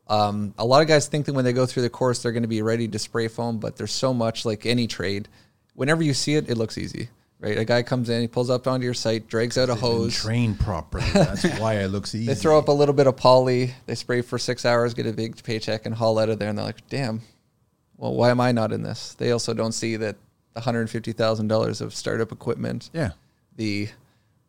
Um, 0.07 0.53
a 0.59 0.67
lot 0.67 0.83
of 0.83 0.89
guys 0.89 1.07
think 1.07 1.25
that 1.27 1.33
when 1.33 1.47
they 1.47 1.55
go 1.55 1.65
through 1.65 1.83
the 1.83 1.91
course, 1.91 2.23
they're 2.23 2.33
going 2.33 2.43
to 2.43 2.49
be 2.49 2.61
ready 2.61 2.87
to 2.89 2.99
spray 2.99 3.29
foam, 3.29 3.59
but 3.59 3.77
there's 3.77 3.93
so 3.93 4.13
much 4.13 4.45
like 4.45 4.67
any 4.67 4.87
trade. 4.87 5.29
Whenever 5.75 6.03
you 6.03 6.13
see 6.13 6.35
it, 6.35 6.51
it 6.51 6.57
looks 6.59 6.77
easy, 6.77 7.09
right? 7.45 7.59
A 7.59 7.65
guy 7.65 7.83
comes 7.83 8.09
in, 8.09 8.21
he 8.23 8.27
pulls 8.29 8.51
up 8.51 8.67
onto 8.67 8.85
your 8.85 8.95
site, 8.95 9.29
drags 9.29 9.57
out 9.59 9.69
a 9.71 9.75
hose. 9.75 10.15
trained 10.17 10.59
properly. 10.59 11.05
That's 11.13 11.45
why 11.61 11.75
it 11.75 11.89
looks 11.89 12.15
easy. 12.15 12.27
They 12.27 12.35
throw 12.35 12.59
up 12.59 12.69
a 12.69 12.73
little 12.73 12.95
bit 12.95 13.07
of 13.07 13.17
poly, 13.17 13.75
they 13.87 13.95
spray 13.95 14.23
for 14.23 14.39
six 14.39 14.65
hours, 14.65 14.95
get 14.95 15.07
a 15.07 15.13
big 15.13 15.41
paycheck, 15.45 15.87
and 15.87 15.95
haul 15.95 16.19
out 16.19 16.29
of 16.31 16.39
there. 16.39 16.49
And 16.49 16.57
they're 16.59 16.65
like, 16.65 16.89
damn, 16.89 17.21
well, 17.97 18.15
why 18.15 18.31
am 18.31 18.41
I 18.41 18.51
not 18.53 18.73
in 18.73 18.83
this? 18.83 19.15
They 19.15 19.31
also 19.31 19.55
don't 19.55 19.73
see 19.73 19.97
that 19.97 20.17
$150,000 20.57 21.81
of 21.81 21.95
startup 21.95 22.33
equipment 22.33 22.91
Yeah. 22.93 23.11
the, 23.57 23.87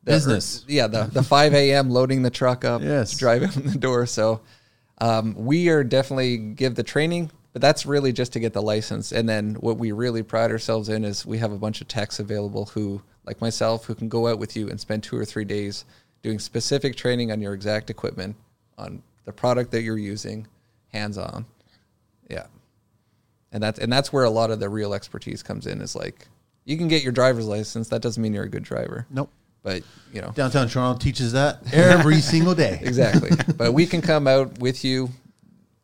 the 0.04 0.12
Business. 0.12 0.64
yeah, 0.68 0.86
the 0.88 1.06
the 1.06 1.24
five 1.24 1.54
a.m. 1.56 1.90
loading 1.90 2.22
the 2.22 2.30
truck 2.30 2.64
up 2.64 2.82
Yes. 2.84 3.20
in 3.22 3.66
the 3.72 3.78
door. 3.80 4.06
So 4.06 4.42
um, 5.00 5.34
we 5.36 5.70
are 5.70 5.84
definitely 5.84 6.38
give 6.38 6.76
the 6.76 6.84
training, 6.84 7.32
but 7.56 7.62
that's 7.62 7.86
really 7.86 8.12
just 8.12 8.34
to 8.34 8.40
get 8.42 8.52
the 8.52 8.62
license. 8.62 9.14
And 9.14 9.30
then 9.30 9.54
what 9.62 9.78
we 9.78 9.94
really 9.94 10.24
pride 10.24 10.52
ourselves 10.52 10.90
in 10.90 11.06
is 11.06 11.26
we 11.26 11.38
have 11.38 11.54
a 11.54 11.58
bunch 11.58 11.80
of 11.80 11.88
techs 11.88 12.20
available 12.20 12.66
who, 12.66 13.02
like 13.26 13.40
myself, 13.40 13.86
who 13.86 13.96
can 13.96 14.10
go 14.10 14.28
out 14.28 14.40
with 14.40 14.58
you 14.58 14.68
and 14.70 14.78
spend 14.78 15.04
two 15.04 15.16
or 15.16 15.24
three 15.24 15.46
days 15.46 15.86
doing 16.22 16.38
specific 16.38 16.98
training 16.98 17.32
on 17.32 17.40
your 17.40 17.54
exact 17.54 17.90
equipment, 17.90 18.36
on 18.78 19.02
the 19.24 19.32
product 19.32 19.72
that 19.72 19.84
you're 19.84 19.98
using, 19.98 20.48
hands 20.92 21.18
on. 21.18 21.46
Yeah. 22.30 22.48
And 23.54 23.64
that's 23.64 23.80
and 23.80 23.90
that's 23.90 24.12
where 24.12 24.26
a 24.26 24.30
lot 24.30 24.52
of 24.52 24.60
the 24.60 24.68
real 24.68 24.94
expertise 24.94 25.42
comes 25.42 25.66
in 25.66 25.80
is 25.80 25.96
like 25.96 26.28
you 26.66 26.76
can 26.76 26.90
get 26.90 27.04
your 27.04 27.14
driver's 27.14 27.48
license, 27.48 27.88
that 27.88 28.02
doesn't 28.02 28.22
mean 28.22 28.34
you're 28.34 28.44
a 28.44 28.50
good 28.50 28.64
driver. 28.64 29.08
Nope. 29.10 29.30
But 29.64 29.84
you 30.12 30.20
know 30.20 30.34
Downtown 30.36 30.68
Toronto 30.68 31.00
teaches 31.00 31.32
that 31.32 31.74
every 31.74 32.20
single 32.34 32.54
day. 32.54 32.82
exactly. 32.82 33.30
but 33.56 33.72
we 33.72 33.86
can 33.86 34.02
come 34.02 34.28
out 34.28 34.60
with 34.60 34.84
you. 34.84 35.10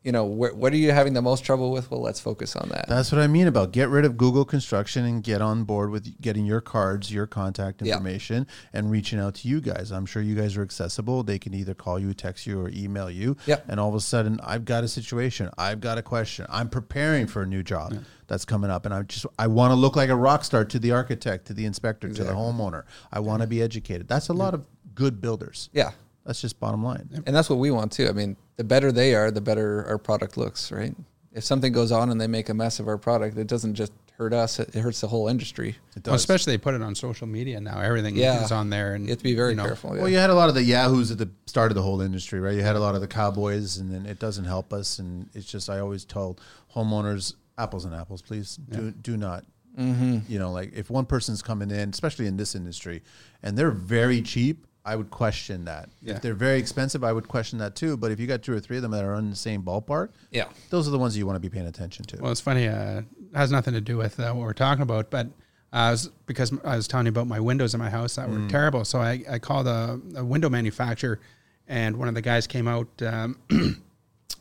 You 0.04 0.10
know, 0.10 0.26
wh- 0.28 0.56
what 0.58 0.72
are 0.72 0.76
you 0.76 0.90
having 0.90 1.12
the 1.12 1.22
most 1.22 1.44
trouble 1.44 1.70
with? 1.70 1.88
Well, 1.90 2.00
let's 2.02 2.18
focus 2.18 2.56
on 2.56 2.68
that. 2.70 2.88
That's 2.88 3.12
what 3.12 3.20
I 3.20 3.28
mean 3.28 3.46
about 3.46 3.70
get 3.70 3.88
rid 3.88 4.04
of 4.04 4.16
Google 4.16 4.44
Construction 4.44 5.04
and 5.04 5.22
get 5.22 5.40
on 5.40 5.62
board 5.62 5.90
with 5.90 6.20
getting 6.20 6.44
your 6.44 6.60
cards, 6.60 7.12
your 7.12 7.28
contact 7.28 7.80
Yeah. 7.82 7.94
information, 7.94 8.48
and 8.72 8.90
reaching 8.90 9.20
out 9.20 9.34
to 9.36 9.48
you 9.48 9.60
guys. 9.60 9.92
I'm 9.92 10.04
sure 10.04 10.20
you 10.20 10.34
guys 10.34 10.56
are 10.56 10.62
accessible. 10.62 11.22
They 11.22 11.38
can 11.38 11.54
either 11.54 11.72
call 11.74 12.00
you, 12.00 12.14
text 12.14 12.48
you, 12.48 12.60
or 12.60 12.68
email 12.70 13.08
you. 13.08 13.36
Yep. 13.46 13.66
And 13.68 13.78
all 13.78 13.88
of 13.90 13.94
a 13.94 14.00
sudden, 14.00 14.40
I've 14.42 14.64
got 14.64 14.82
a 14.82 14.88
situation. 14.88 15.50
I've 15.56 15.80
got 15.80 15.98
a 15.98 16.02
question. 16.02 16.46
I'm 16.48 16.68
preparing 16.68 17.28
for 17.28 17.42
a 17.42 17.46
new 17.46 17.62
job 17.62 17.94
that's 18.26 18.44
coming 18.44 18.70
up, 18.70 18.84
and 18.86 18.92
I 18.92 19.02
just 19.02 19.24
I 19.38 19.46
want 19.46 19.70
to 19.70 19.76
look 19.76 19.94
like 19.94 20.08
a 20.10 20.16
rock 20.16 20.42
star 20.42 20.64
to 20.64 20.78
the 20.80 20.90
architect, 20.90 21.46
to 21.46 21.54
the 21.54 21.64
inspector, 21.64 22.08
to 22.08 22.24
the 22.24 22.32
homeowner. 22.32 22.82
I 23.12 23.20
want 23.20 23.42
to 23.42 23.46
be 23.46 23.62
educated. 23.62 24.08
That's 24.08 24.28
a 24.28 24.32
lot 24.32 24.52
of 24.52 24.64
good 24.96 25.20
builders. 25.20 25.70
yeah, 25.72 25.92
That's 26.26 26.40
just 26.40 26.58
bottom 26.58 26.82
line. 26.82 27.08
and 27.24 27.36
that's 27.36 27.48
what 27.48 27.60
we 27.60 27.70
want 27.70 27.92
too. 27.92 28.08
I 28.08 28.12
mean, 28.12 28.36
the 28.56 28.64
better 28.64 28.92
they 28.92 29.14
are, 29.14 29.30
the 29.30 29.40
better 29.40 29.86
our 29.86 29.98
product 29.98 30.36
looks, 30.36 30.70
right? 30.72 30.94
If 31.32 31.44
something 31.44 31.72
goes 31.72 31.92
on 31.92 32.10
and 32.10 32.20
they 32.20 32.26
make 32.26 32.48
a 32.48 32.54
mess 32.54 32.78
of 32.80 32.88
our 32.88 32.98
product, 32.98 33.38
it 33.38 33.46
doesn't 33.46 33.74
just 33.74 33.92
hurt 34.18 34.34
us; 34.34 34.60
it 34.60 34.74
hurts 34.74 35.00
the 35.00 35.08
whole 35.08 35.28
industry. 35.28 35.70
It 35.96 36.04
Well, 36.06 36.12
does. 36.14 36.20
especially 36.20 36.52
they 36.52 36.58
put 36.58 36.74
it 36.74 36.82
on 36.82 36.94
social 36.94 37.26
media 37.26 37.58
now. 37.60 37.80
Everything 37.80 38.14
Yeah. 38.16 38.44
is 38.44 38.52
on 38.52 38.68
there, 38.68 38.94
and 38.94 39.04
You 39.04 39.10
have 39.10 39.18
to 39.18 39.24
be 39.24 39.34
very 39.34 39.50
you 39.52 39.56
know, 39.56 39.64
careful. 39.64 39.94
Yeah. 39.96 40.02
Well, 40.02 40.10
you 40.10 40.18
had 40.18 40.28
a 40.28 40.34
lot 40.34 40.50
of 40.50 40.54
the 40.54 40.62
yahoos 40.62 41.10
at 41.10 41.16
the 41.18 41.30
start 41.46 41.70
of 41.70 41.74
the 41.76 41.82
whole 41.82 42.02
industry, 42.02 42.38
right? 42.38 42.54
You 42.54 42.62
had 42.62 42.76
a 42.76 42.80
lot 42.80 42.94
of 42.94 43.00
the 43.00 43.06
cowboys, 43.08 43.78
and 43.78 43.90
then 43.90 44.04
it 44.04 44.18
doesn't 44.18 44.44
help 44.44 44.72
us. 44.74 44.98
And 44.98 45.30
it's 45.32 45.46
just 45.46 45.70
I 45.70 45.78
always 45.78 46.04
tell 46.04 46.36
homeowners, 46.76 47.34
apples 47.56 47.84
and 47.86 47.94
apples, 47.94 48.20
please 48.22 48.56
do 48.56 48.90
do 48.90 49.16
not. 49.16 49.44
Mm-hmm. 49.78 50.18
You 50.28 50.38
know, 50.38 50.52
like 50.52 50.74
if 50.74 50.90
one 50.90 51.06
person's 51.06 51.40
coming 51.40 51.70
in, 51.70 51.88
especially 51.90 52.26
in 52.26 52.36
this 52.36 52.54
industry, 52.54 53.02
and 53.42 53.56
they're 53.56 53.70
very 53.70 54.20
cheap, 54.20 54.66
I 54.84 54.96
would 54.96 55.10
question 55.10 55.64
that. 55.66 55.88
Yeah. 56.00 56.14
If 56.14 56.22
they're 56.22 56.34
very 56.34 56.58
expensive, 56.58 57.04
I 57.04 57.12
would 57.12 57.28
question 57.28 57.58
that 57.60 57.76
too. 57.76 57.96
But 57.96 58.10
if 58.10 58.18
you 58.18 58.26
got 58.26 58.42
two 58.42 58.52
or 58.52 58.60
three 58.60 58.76
of 58.76 58.82
them 58.82 58.90
that 58.92 59.04
are 59.04 59.14
in 59.14 59.30
the 59.30 59.36
same 59.36 59.62
ballpark, 59.62 60.10
yeah. 60.30 60.46
those 60.70 60.88
are 60.88 60.90
the 60.90 60.98
ones 60.98 61.16
you 61.16 61.26
want 61.26 61.36
to 61.36 61.40
be 61.40 61.48
paying 61.48 61.66
attention 61.66 62.04
to. 62.06 62.16
Well, 62.20 62.32
it's 62.32 62.40
funny. 62.40 62.66
Uh, 62.66 63.00
it 63.00 63.04
has 63.34 63.52
nothing 63.52 63.74
to 63.74 63.80
do 63.80 63.96
with 63.96 64.18
uh, 64.18 64.32
what 64.32 64.44
we're 64.44 64.52
talking 64.52 64.82
about, 64.82 65.10
but 65.10 65.28
I 65.72 65.90
was 65.90 66.08
because 66.26 66.52
I 66.64 66.76
was 66.76 66.86
telling 66.86 67.06
you 67.06 67.10
about 67.10 67.28
my 67.28 67.40
windows 67.40 67.74
in 67.74 67.80
my 67.80 67.88
house 67.88 68.16
that 68.16 68.28
were 68.28 68.46
terrible. 68.48 68.84
So 68.84 68.98
I, 68.98 69.22
I 69.30 69.38
called 69.38 69.66
a, 69.66 69.98
a 70.16 70.24
window 70.24 70.50
manufacturer, 70.50 71.18
and 71.66 71.96
one 71.96 72.08
of 72.08 72.14
the 72.14 72.20
guys 72.20 72.46
came 72.46 72.68
out 72.68 72.88
um, 73.02 73.38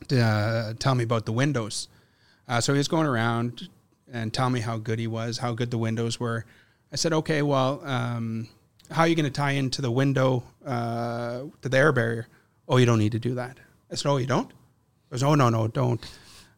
to 0.10 0.22
uh, 0.22 0.74
tell 0.78 0.94
me 0.94 1.06
about 1.06 1.26
the 1.26 1.32
windows. 1.32 1.88
Uh, 2.50 2.60
so 2.60 2.74
he 2.74 2.78
was 2.78 2.90
going 2.90 3.08
around 3.08 3.70
and 4.12 4.34
telling 4.34 4.54
me 4.54 4.60
how 4.60 4.78
good 4.78 5.00
he 5.00 5.08
was, 5.08 5.38
how 5.38 5.54
good 5.54 5.72
the 5.72 5.78
windows 5.78 6.20
were. 6.20 6.46
I 6.92 6.98
said, 6.98 7.14
okay, 7.14 7.42
well, 7.42 7.82
um, 7.86 8.50
how 8.92 9.02
are 9.04 9.08
you 9.08 9.16
going 9.16 9.26
to 9.26 9.32
tie 9.32 9.52
into 9.52 9.82
the 9.82 9.92
window 9.92 10.44
uh, 10.66 11.44
to 11.62 11.70
the 11.70 11.78
air 11.78 11.92
barrier? 11.92 12.28
Oh, 12.68 12.78
you 12.78 12.86
don't 12.86 13.00
need 13.00 13.14
to 13.14 13.20
do 13.20 13.36
that. 13.36 13.58
I 13.92 13.96
said, 13.96 14.10
oh, 14.10 14.18
you 14.18 14.28
don't? 14.28 14.50
He 14.50 15.12
goes, 15.12 15.24
oh, 15.24 15.36
no, 15.36 15.50
no, 15.50 15.68
don't. 15.68 16.00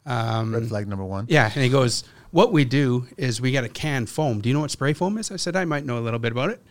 Um, 0.05 0.53
Red 0.53 0.67
flag 0.67 0.87
number 0.87 1.05
one. 1.05 1.27
yeah, 1.29 1.45
and 1.45 1.63
he 1.63 1.69
goes, 1.69 2.03
"What 2.31 2.51
we 2.51 2.65
do 2.65 3.07
is 3.15 3.39
we 3.39 3.51
get 3.51 3.63
a 3.63 3.69
can 3.69 4.05
foam. 4.05 4.41
Do 4.41 4.49
you 4.49 4.53
know 4.53 4.59
what 4.59 4.69
spray 4.69 4.91
foam 4.91 5.17
is?" 5.17 5.31
I 5.31 5.37
said, 5.37 5.55
"I 5.55 5.63
might 5.63 5.85
know 5.85 5.97
a 5.97 6.03
little 6.03 6.19
bit 6.19 6.33
about 6.33 6.49
it." 6.49 6.61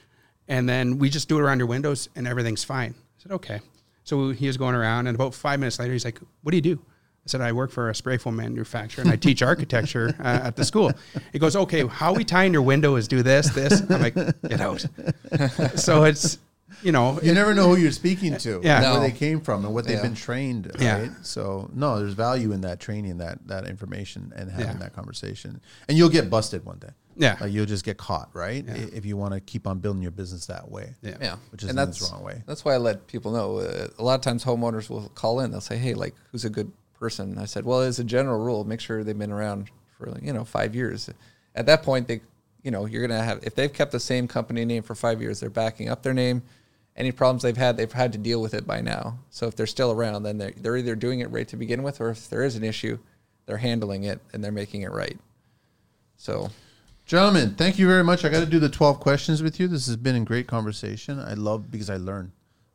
And 0.48 0.68
then 0.68 0.98
we 0.98 1.08
just 1.08 1.30
do 1.30 1.38
it 1.38 1.42
around 1.42 1.58
your 1.60 1.66
windows, 1.68 2.10
and 2.14 2.28
everything's 2.28 2.62
fine. 2.62 2.94
I 2.94 3.22
said, 3.22 3.32
"Okay." 3.32 3.60
So 4.04 4.32
he 4.32 4.46
was 4.48 4.58
going 4.58 4.74
around, 4.74 5.06
and 5.06 5.14
about 5.14 5.32
five 5.32 5.60
minutes 5.60 5.78
later, 5.78 5.94
he's 5.94 6.04
like, 6.04 6.20
"What 6.42 6.50
do 6.50 6.58
you 6.58 6.62
do?" 6.62 6.78
I 7.24 7.28
said, 7.28 7.40
"I 7.40 7.52
work 7.52 7.70
for 7.70 7.88
a 7.88 7.94
spray 7.94 8.16
foam 8.18 8.36
manufacturer, 8.36 9.02
and 9.02 9.10
I 9.12 9.16
teach 9.16 9.42
architecture 9.42 10.14
uh, 10.18 10.40
at 10.44 10.56
the 10.56 10.64
school." 10.64 10.92
He 11.32 11.38
goes, 11.38 11.54
"Okay, 11.54 11.86
how 11.86 12.12
we 12.14 12.24
tie 12.24 12.44
in 12.44 12.52
your 12.52 12.62
window 12.62 12.96
is 12.96 13.06
do 13.06 13.22
this, 13.22 13.48
this." 13.50 13.80
I'm 13.88 14.02
like, 14.02 14.14
"Get 14.14 14.60
out." 14.60 14.84
so 15.76 16.02
it's, 16.04 16.38
you 16.82 16.90
know, 16.90 17.20
You 17.22 17.30
it- 17.30 17.34
never 17.34 17.54
know 17.54 17.68
who 17.68 17.76
you're 17.76 17.92
speaking 17.92 18.36
to, 18.38 18.60
Yeah. 18.64 18.82
and 18.82 18.92
where 19.00 19.08
they 19.08 19.16
came 19.16 19.40
from, 19.40 19.64
and 19.64 19.72
what 19.72 19.84
they've 19.86 19.96
Yeah. 19.98 20.02
been 20.02 20.14
trained. 20.16 20.72
Yeah. 20.80 21.10
So 21.22 21.70
no, 21.72 21.98
there's 22.00 22.14
value 22.14 22.50
in 22.52 22.62
that 22.62 22.80
training, 22.80 23.18
that 23.18 23.46
that 23.46 23.68
information, 23.68 24.32
and 24.34 24.50
having 24.50 24.66
Yeah. 24.66 24.72
that 24.78 24.92
conversation. 24.94 25.60
And 25.88 25.96
you'll 25.96 26.08
get 26.08 26.28
busted 26.28 26.64
one 26.64 26.78
day. 26.78 26.88
Yeah. 27.14 27.36
Like 27.40 27.52
you'll 27.52 27.66
just 27.66 27.84
get 27.84 27.98
caught, 27.98 28.30
right? 28.32 28.64
Yeah. 28.66 28.74
If 28.74 29.04
you 29.04 29.16
want 29.18 29.34
to 29.34 29.40
keep 29.40 29.66
on 29.66 29.78
building 29.80 30.00
your 30.02 30.10
business 30.12 30.46
that 30.46 30.70
way. 30.70 30.94
yeah. 31.02 31.18
Yeah, 31.20 31.36
Which 31.50 31.62
is 31.62 31.68
and 31.68 31.78
that's 31.78 31.98
the 32.00 32.10
wrong 32.12 32.24
way. 32.24 32.42
That's 32.46 32.64
why 32.64 32.72
I 32.74 32.78
let 32.78 33.06
people 33.06 33.30
know. 33.32 33.58
Uh, 33.58 33.88
a 33.98 34.02
lot 34.02 34.14
of 34.14 34.22
times, 34.22 34.44
homeowners 34.44 34.88
will 34.90 35.08
call 35.10 35.38
in. 35.40 35.50
They'll 35.52 35.60
say, 35.60 35.76
"Hey, 35.76 35.92
like, 35.94 36.14
who's 36.32 36.44
a 36.46 36.50
good 36.50 36.72
person?" 37.02 37.36
I 37.38 37.46
said, 37.46 37.64
"Well, 37.64 37.80
as 37.80 37.98
a 37.98 38.04
general 38.04 38.38
rule, 38.38 38.64
make 38.64 38.80
sure 38.80 39.02
they've 39.02 39.18
been 39.18 39.32
around 39.32 39.70
for 39.98 40.16
you 40.22 40.32
know 40.32 40.44
five 40.44 40.74
years. 40.74 41.10
At 41.54 41.66
that 41.66 41.82
point, 41.82 42.08
they, 42.08 42.20
you 42.62 42.70
know, 42.70 42.86
you're 42.86 43.06
gonna 43.06 43.22
have 43.22 43.40
if 43.42 43.54
they've 43.54 43.72
kept 43.72 43.92
the 43.92 44.00
same 44.00 44.28
company 44.28 44.64
name 44.64 44.82
for 44.82 44.94
five 44.94 45.20
years, 45.20 45.40
they're 45.40 45.50
backing 45.50 45.88
up 45.88 46.02
their 46.02 46.14
name. 46.14 46.42
Any 46.94 47.10
problems 47.10 47.42
they've 47.42 47.56
had, 47.56 47.76
they've 47.76 47.92
had 47.92 48.12
to 48.12 48.18
deal 48.18 48.40
with 48.42 48.54
it 48.54 48.66
by 48.66 48.80
now. 48.82 49.18
So 49.30 49.46
if 49.46 49.56
they're 49.56 49.66
still 49.66 49.92
around, 49.92 50.22
then 50.22 50.38
they're 50.38 50.54
they're 50.56 50.76
either 50.76 50.96
doing 50.96 51.20
it 51.20 51.30
right 51.30 51.48
to 51.48 51.56
begin 51.56 51.82
with, 51.82 52.00
or 52.00 52.10
if 52.10 52.28
there 52.30 52.44
is 52.44 52.56
an 52.56 52.64
issue, 52.64 52.98
they're 53.46 53.56
handling 53.56 54.04
it 54.04 54.20
and 54.32 54.42
they're 54.42 54.52
making 54.52 54.82
it 54.82 54.92
right. 54.92 55.18
So 56.16 56.50
Gentlemen, 57.04 57.54
thank 57.56 57.78
you 57.78 57.86
very 57.86 58.04
much. 58.04 58.24
I 58.24 58.28
got 58.28 58.40
to 58.40 58.46
do 58.46 58.60
the 58.60 58.68
12 58.68 59.00
questions 59.00 59.42
with 59.42 59.58
you. 59.58 59.66
This 59.68 59.86
has 59.86 59.96
been 59.96 60.14
a 60.14 60.20
great 60.20 60.46
conversation. 60.46 61.18
I 61.18 61.34
love 61.34 61.70
because 61.70 61.90
I 61.90 61.96
learn. 61.96 62.32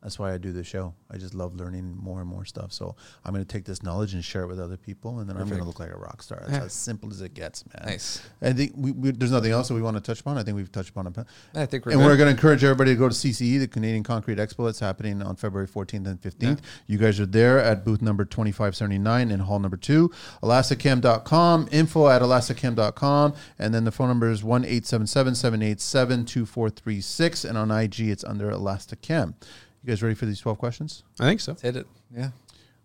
That's 0.08 0.18
why 0.18 0.32
I 0.32 0.38
do 0.38 0.52
the 0.52 0.64
show. 0.64 0.94
I 1.10 1.18
just 1.18 1.34
love 1.34 1.54
learning 1.54 1.94
more 2.00 2.20
and 2.20 2.26
more 2.26 2.46
stuff. 2.46 2.72
So 2.72 2.96
I'm 3.26 3.34
going 3.34 3.44
to 3.44 3.52
take 3.52 3.66
this 3.66 3.82
knowledge 3.82 4.14
and 4.14 4.24
share 4.24 4.44
it 4.44 4.46
with 4.46 4.58
other 4.58 4.78
people, 4.78 5.18
and 5.18 5.28
then 5.28 5.36
I'm 5.36 5.46
going 5.46 5.58
to 5.60 5.66
look 5.66 5.78
like 5.80 5.90
a 5.90 5.98
rock 5.98 6.22
star. 6.22 6.38
That's 6.46 6.52
Yeah. 6.58 6.64
as 6.64 6.72
simple 6.72 7.10
as 7.10 7.20
it 7.20 7.34
gets, 7.34 7.62
man. 7.66 7.90
Nice. 7.90 8.22
I 8.40 8.54
think 8.54 8.72
we, 8.74 8.92
we, 8.92 9.10
there's 9.10 9.30
nothing 9.32 9.52
else 9.52 9.68
that 9.68 9.74
we 9.74 9.82
want 9.82 9.98
to 9.98 10.02
touch 10.02 10.20
upon. 10.20 10.38
I 10.38 10.42
think 10.44 10.56
we've 10.56 10.72
touched 10.72 10.88
upon 10.88 11.08
it. 11.08 11.18
I 11.54 11.66
think 11.66 11.84
we're 11.84 11.92
and 11.92 12.00
good. 12.00 12.06
we're 12.06 12.16
going 12.16 12.28
to 12.28 12.30
encourage 12.30 12.64
everybody 12.64 12.92
to 12.92 12.98
go 12.98 13.06
to 13.10 13.14
CCE, 13.14 13.58
the 13.58 13.68
Canadian 13.68 14.02
Concrete 14.02 14.38
Expo. 14.38 14.64
That's 14.64 14.80
happening 14.80 15.20
on 15.20 15.36
February 15.36 15.68
14th 15.68 16.06
and 16.06 16.18
15th. 16.22 16.60
You 16.86 16.96
guys 16.96 17.20
are 17.20 17.26
there 17.26 17.58
at 17.58 17.84
booth 17.84 18.00
number 18.00 18.24
2579 18.24 19.30
in 19.30 19.40
hall 19.40 19.58
number 19.58 19.76
two. 19.76 20.10
Elastochem.com, 20.42 21.68
info 21.70 22.08
at 22.08 22.22
elastochem.com. 22.22 23.34
And 23.58 23.74
then 23.74 23.84
the 23.84 23.92
phone 23.92 24.08
number 24.08 24.30
is 24.30 24.42
1 24.42 24.64
877 24.64 25.34
787 25.34 26.24
2436. 26.24 27.44
And 27.44 27.58
on 27.58 27.70
IG, 27.70 28.00
it's 28.00 28.24
under 28.24 28.50
Elastochem. 28.50 29.34
You 29.82 29.88
guys 29.88 30.02
ready 30.02 30.14
for 30.14 30.26
these 30.26 30.40
12 30.40 30.58
questions? 30.58 31.04
I 31.20 31.24
think 31.24 31.40
so. 31.40 31.52
Let's 31.52 31.62
hit 31.62 31.76
it. 31.76 31.86
Yeah. 32.14 32.30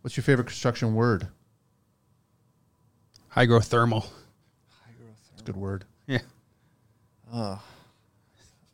What's 0.02 0.16
your 0.18 0.24
favorite 0.24 0.46
construction 0.48 0.94
word? 0.96 1.28
Hygrothermal. 3.36 4.06
It's 5.34 5.42
a 5.42 5.44
good 5.44 5.58
word. 5.58 5.86
Yeah. 6.08 6.20
Oh, 7.34 7.62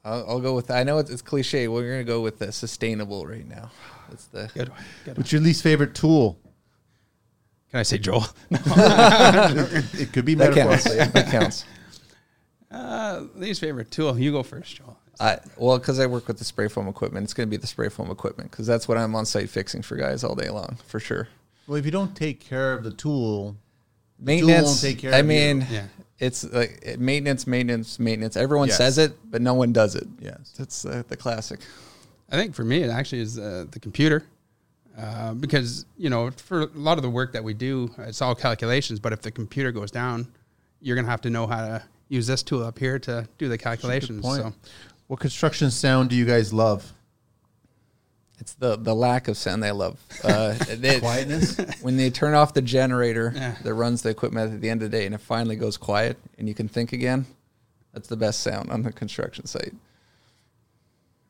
I'll, 0.03 0.25
I'll 0.27 0.39
go 0.39 0.53
with. 0.55 0.69
I 0.69 0.83
know 0.83 0.97
it's, 0.97 1.09
it's 1.09 1.21
cliche. 1.21 1.67
We're 1.67 1.89
gonna 1.89 2.03
go 2.03 2.21
with 2.21 2.39
the 2.39 2.51
sustainable 2.51 3.25
right 3.25 3.47
now. 3.47 3.71
That's 4.09 4.25
the 4.25 4.49
Good 4.53 4.69
one. 4.69 4.77
Good 5.05 5.11
one. 5.11 5.15
What's 5.17 5.31
your 5.31 5.41
least 5.41 5.63
favorite 5.63 5.95
tool? 5.95 6.39
Can 7.71 7.79
I 7.79 7.83
say 7.83 7.99
Joel? 7.99 8.25
It 8.51 10.11
could 10.11 10.25
be 10.25 10.33
that 10.35 10.53
counts. 10.53 10.85
metaphor. 10.85 11.21
that 11.21 11.31
counts. 11.31 11.65
Uh, 12.71 13.25
least 13.35 13.61
favorite 13.61 13.91
tool. 13.91 14.17
You 14.19 14.31
go 14.31 14.43
first, 14.43 14.75
Joel. 14.75 14.97
I 15.19 15.39
well, 15.57 15.77
because 15.77 15.99
I 15.99 16.05
work 16.05 16.27
with 16.27 16.37
the 16.37 16.45
spray 16.45 16.67
foam 16.69 16.87
equipment, 16.87 17.23
it's 17.25 17.33
gonna 17.33 17.47
be 17.47 17.57
the 17.57 17.67
spray 17.67 17.89
foam 17.89 18.09
equipment 18.11 18.51
because 18.51 18.65
that's 18.67 18.87
what 18.87 18.97
I'm 18.97 19.15
on 19.15 19.25
site 19.25 19.49
fixing 19.49 19.81
for 19.81 19.95
guys 19.97 20.23
all 20.23 20.35
day 20.35 20.49
long 20.49 20.77
for 20.87 20.99
sure. 20.99 21.27
Well, 21.67 21.77
if 21.77 21.85
you 21.85 21.91
don't 21.91 22.15
take 22.15 22.39
care 22.39 22.73
of 22.73 22.83
the 22.83 22.91
tool, 22.91 22.97
tool 23.51 23.57
Maintenance. 24.19 24.65
won't 24.67 24.81
take 24.81 24.99
care 24.99 25.13
I 25.13 25.17
of 25.19 25.25
mean, 25.25 25.67
Yeah. 25.69 25.85
it's 26.19 26.43
like 26.45 26.97
maintenance, 26.97 27.45
maintenance, 27.47 27.99
maintenance. 27.99 28.35
Everyone 28.37 28.67
Yes. 28.69 28.77
says 28.77 28.97
it, 28.97 29.13
but 29.29 29.41
no 29.41 29.53
one 29.53 29.71
does 29.73 29.95
it. 29.95 30.07
yes. 30.19 30.53
That's 30.57 30.85
uh, 30.85 31.03
the 31.07 31.15
classic. 31.17 31.59
I 32.31 32.35
think 32.35 32.55
for 32.55 32.63
me, 32.63 32.81
it 32.83 32.89
actually 32.89 33.21
is 33.21 33.37
uh, 33.37 33.65
the 33.71 33.79
computer. 33.79 34.23
Uh, 34.97 35.33
because, 35.33 35.85
you 35.97 36.09
know, 36.09 36.29
for 36.31 36.61
a 36.63 36.65
lot 36.75 36.97
of 36.97 37.03
the 37.03 37.09
work 37.09 37.31
that 37.33 37.43
we 37.43 37.53
do, 37.53 37.89
it's 37.99 38.21
all 38.21 38.35
calculations. 38.35 38.99
But 38.99 39.13
if 39.13 39.21
the 39.21 39.31
computer 39.31 39.71
goes 39.71 39.91
down, 39.91 40.27
you're 40.81 40.95
going 40.95 41.05
to 41.05 41.11
have 41.11 41.21
to 41.21 41.29
know 41.29 41.47
how 41.47 41.61
to 41.61 41.83
use 42.09 42.27
this 42.27 42.43
tool 42.43 42.63
up 42.63 42.77
here 42.77 42.99
to 42.99 43.25
do 43.37 43.47
the 43.47 43.57
calculations. 43.57 44.21
point. 44.21 44.41
So, 44.43 44.53
What 45.09 45.19
construction 45.19 45.71
sound 45.71 46.11
do 46.11 46.15
you 46.15 46.23
guys 46.25 46.53
love? 46.53 46.93
It's 48.37 48.53
the 48.53 48.77
the 48.77 48.93
lack 48.95 49.27
of 49.27 49.37
sound 49.37 49.63
they 49.63 49.71
love. 49.71 49.99
Uh, 50.23 50.55
it- 50.69 50.99
Quietness. 51.01 51.57
when 51.81 51.97
they 51.97 52.11
turn 52.11 52.35
off 52.35 52.53
the 52.53 52.61
generator 52.61 53.33
Yeah. 53.35 53.55
that 53.63 53.73
runs 53.73 54.03
the 54.03 54.09
equipment 54.09 54.53
at 54.53 54.61
the 54.61 54.69
end 54.69 54.83
of 54.83 54.91
the 54.91 54.97
day 54.97 55.05
and 55.07 55.15
it 55.15 55.19
finally 55.21 55.55
goes 55.55 55.77
quiet 55.77 56.17
and 56.37 56.47
you 56.47 56.53
can 56.53 56.67
think 56.67 56.93
again, 56.93 57.25
that's 57.91 58.07
the 58.07 58.15
best 58.17 58.41
sound 58.41 58.69
on 58.69 58.83
the 58.83 58.93
construction 58.93 59.47
site. 59.47 59.73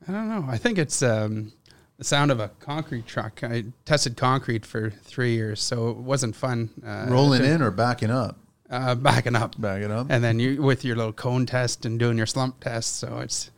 I 0.08 0.12
don't 0.12 0.28
know. 0.28 0.46
I 0.50 0.58
think 0.58 0.78
it's 0.78 1.02
um, 1.02 1.54
the 1.98 2.04
sound 2.04 2.32
of 2.32 2.42
a 2.42 2.50
concrete 2.60 3.08
truck. 3.08 3.44
I 3.46 3.64
tested 3.86 4.18
concrete 4.18 4.66
for 4.66 4.90
three 4.90 5.36
years, 5.36 5.62
so 5.62 5.90
it 5.92 5.98
wasn't 5.98 6.36
fun. 6.36 6.70
Uh, 6.86 7.06
Rolling 7.08 7.46
in 7.46 7.62
or 7.62 7.72
backing 7.72 8.12
up? 8.12 8.38
uh, 8.70 8.94
backing 8.96 9.36
up, 9.38 9.60
Backing 9.60 9.90
up. 9.92 10.08
and 10.10 10.22
then 10.24 10.38
you 10.40 10.62
with 10.62 10.84
your 10.86 10.96
little 10.98 11.14
cone 11.14 11.46
test 11.46 11.86
and 11.86 11.98
doing 11.98 12.18
your 12.18 12.28
slump 12.28 12.60
test. 12.60 12.98
So 12.98 13.20
it's 13.20 13.50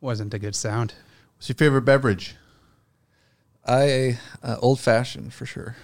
wasn't 0.00 0.34
a 0.34 0.38
good 0.38 0.54
sound. 0.54 0.94
What's 1.36 1.48
your 1.48 1.56
favorite 1.56 1.82
beverage? 1.82 2.36
I 3.66 4.18
uh, 4.42 4.56
old 4.60 4.80
fashioned 4.80 5.32
for 5.34 5.46
sure. 5.46 5.76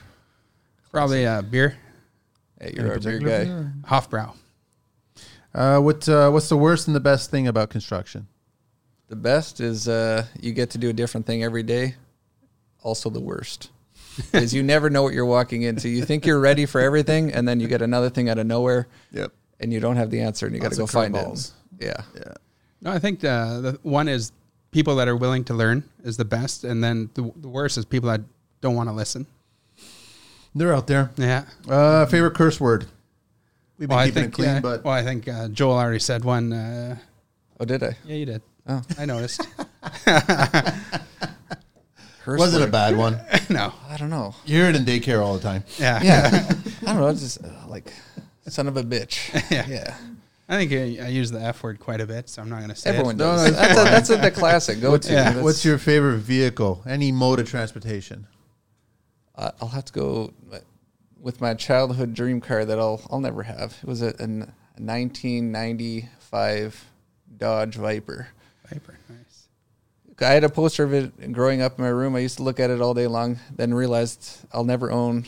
Probably 0.90 1.26
uh, 1.26 1.42
beer, 1.42 1.76
Hey, 2.60 2.72
you're 2.76 2.86
a 2.86 2.88
beer 2.88 2.98
particular 2.98 3.38
guy. 3.38 3.44
beer? 3.44 3.72
Hofbrau. 3.88 4.34
Uh, 5.54 5.78
what 5.80 6.08
uh, 6.08 6.30
What's 6.30 6.48
the 6.48 6.56
worst 6.56 6.86
and 6.86 6.96
the 6.96 7.00
best 7.00 7.30
thing 7.30 7.46
about 7.46 7.70
construction? 7.70 8.26
The 9.08 9.16
best 9.16 9.60
is 9.60 9.86
uh, 9.86 10.26
you 10.40 10.52
get 10.52 10.70
to 10.70 10.78
do 10.78 10.88
a 10.88 10.92
different 10.92 11.26
thing 11.26 11.42
every 11.44 11.62
day. 11.62 11.94
Also, 12.82 13.10
the 13.10 13.20
worst 13.20 13.70
is 14.32 14.54
you 14.54 14.62
never 14.62 14.88
know 14.90 15.02
what 15.02 15.12
you're 15.14 15.26
walking 15.26 15.62
into. 15.62 15.88
You 15.88 16.04
think 16.04 16.26
you're 16.26 16.40
ready 16.40 16.66
for 16.66 16.80
everything, 16.80 17.32
and 17.32 17.46
then 17.46 17.60
you 17.60 17.68
get 17.68 17.82
another 17.82 18.08
thing 18.10 18.28
out 18.28 18.38
of 18.38 18.46
nowhere, 18.46 18.88
Yep. 19.12 19.32
and 19.60 19.72
you 19.72 19.80
don't 19.80 19.96
have 19.96 20.10
the 20.10 20.20
answer, 20.22 20.46
and 20.46 20.54
you 20.54 20.60
got 20.60 20.72
to 20.72 20.78
go 20.78 20.84
of 20.84 20.90
find 20.90 21.14
it. 21.14 21.18
curveballs. 21.18 21.52
Yeah, 21.80 22.02
Yeah. 22.16 22.34
No, 22.84 22.92
I 22.92 22.98
think 22.98 23.24
uh, 23.24 23.60
the 23.60 23.78
one 23.82 24.08
is 24.08 24.30
people 24.70 24.96
that 24.96 25.08
are 25.08 25.16
willing 25.16 25.42
to 25.44 25.54
learn 25.54 25.84
is 26.04 26.16
the 26.18 26.24
best, 26.24 26.64
and 26.64 26.84
then 26.84 27.08
the, 27.14 27.32
the 27.36 27.48
worst 27.48 27.78
is 27.78 27.84
people 27.86 28.10
that 28.10 28.20
don't 28.60 28.74
want 28.76 28.88
to 28.90 28.92
listen. 28.94 29.26
They're 30.54 30.74
out 30.74 30.86
there. 30.86 31.10
Yeah. 31.16 31.46
Uh, 31.68 32.06
favorite 32.06 32.34
curse 32.34 32.60
word? 32.60 32.86
We've 33.78 33.88
been 33.88 33.96
Well, 33.96 34.04
I 34.04 34.06
keeping 34.08 34.22
think 34.24 34.34
it 34.34 34.36
clean, 34.36 34.48
yeah, 34.48 34.60
but 34.60 34.84
well, 34.84 34.94
I 34.94 35.02
think 35.02 35.26
uh, 35.26 35.48
Joel 35.48 35.78
already 35.78 35.98
said 35.98 36.24
one. 36.24 36.52
Uh, 36.52 36.96
Oh, 37.60 37.64
did 37.64 37.82
I? 37.84 37.96
yeah, 38.04 38.16
you 38.16 38.26
did. 38.26 38.42
Oh. 38.66 38.82
I 38.98 39.04
noticed. 39.06 39.40
Curse 42.22 42.40
Was 42.40 42.54
it 42.54 42.62
a 42.62 42.66
bad 42.66 42.96
one. 42.96 43.20
no. 43.50 43.72
I 43.88 43.96
don't 43.96 44.10
know. 44.10 44.34
You 44.44 44.56
hear 44.56 44.70
it 44.70 44.76
in 44.76 44.84
daycare 44.84 45.22
all 45.22 45.34
the 45.34 45.40
time. 45.42 45.62
Yeah. 45.78 46.02
Yeah, 46.02 46.52
I 46.82 46.86
don't 46.86 46.96
know. 46.96 47.08
It's 47.08 47.20
just 47.20 47.44
uh, 47.44 47.48
like 47.68 47.92
son 48.48 48.66
of 48.66 48.76
a 48.76 48.82
bitch. 48.82 49.32
Yeah. 49.50 49.66
yeah. 49.68 49.96
I 50.48 50.56
think 50.58 50.72
I, 50.72 51.06
I 51.06 51.08
use 51.08 51.30
the 51.30 51.40
F 51.40 51.62
word 51.62 51.80
quite 51.80 52.00
a 52.02 52.06
bit, 52.06 52.28
so 52.28 52.42
I'm 52.42 52.50
not 52.50 52.58
going 52.58 52.68
to 52.68 52.76
say 52.76 52.90
Everyone 52.90 53.14
it. 53.14 53.18
No, 53.18 53.36
does. 53.36 53.50
no, 53.50 53.56
that's, 53.56 53.78
a, 53.78 53.84
that's 53.84 54.10
a, 54.10 54.16
the 54.16 54.30
classic 54.30 54.78
go 54.80 54.98
to. 54.98 55.12
Yeah. 55.12 55.40
What's 55.40 55.64
your 55.64 55.78
favorite 55.78 56.18
vehicle? 56.18 56.82
Any 56.86 57.10
mode 57.12 57.40
of 57.40 57.48
transportation? 57.48 58.26
Uh, 59.34 59.50
I'll 59.60 59.68
have 59.68 59.86
to 59.86 59.92
go 59.92 60.32
with 61.18 61.40
my 61.40 61.54
childhood 61.54 62.12
dream 62.14 62.40
car 62.40 62.64
that 62.66 62.78
I'll 62.78 63.00
I'll 63.10 63.20
never 63.20 63.42
have. 63.44 63.78
It 63.82 63.88
was 63.88 64.02
a, 64.02 64.08
a 64.18 64.28
1995 64.78 66.84
Dodge 67.36 67.74
Viper. 67.76 68.28
Viper. 68.68 68.98
Nice. 69.08 69.48
I 70.20 70.32
had 70.34 70.44
a 70.44 70.48
poster 70.48 70.84
of 70.84 70.92
it 70.92 71.32
growing 71.32 71.62
up 71.62 71.78
in 71.78 71.84
my 71.84 71.90
room. 71.90 72.14
I 72.14 72.20
used 72.20 72.36
to 72.36 72.42
look 72.42 72.60
at 72.60 72.70
it 72.70 72.80
all 72.80 72.94
day 72.94 73.06
long. 73.06 73.38
Then 73.54 73.74
realized 73.74 74.46
I'll 74.52 74.64
never 74.64 74.90
own 74.92 75.24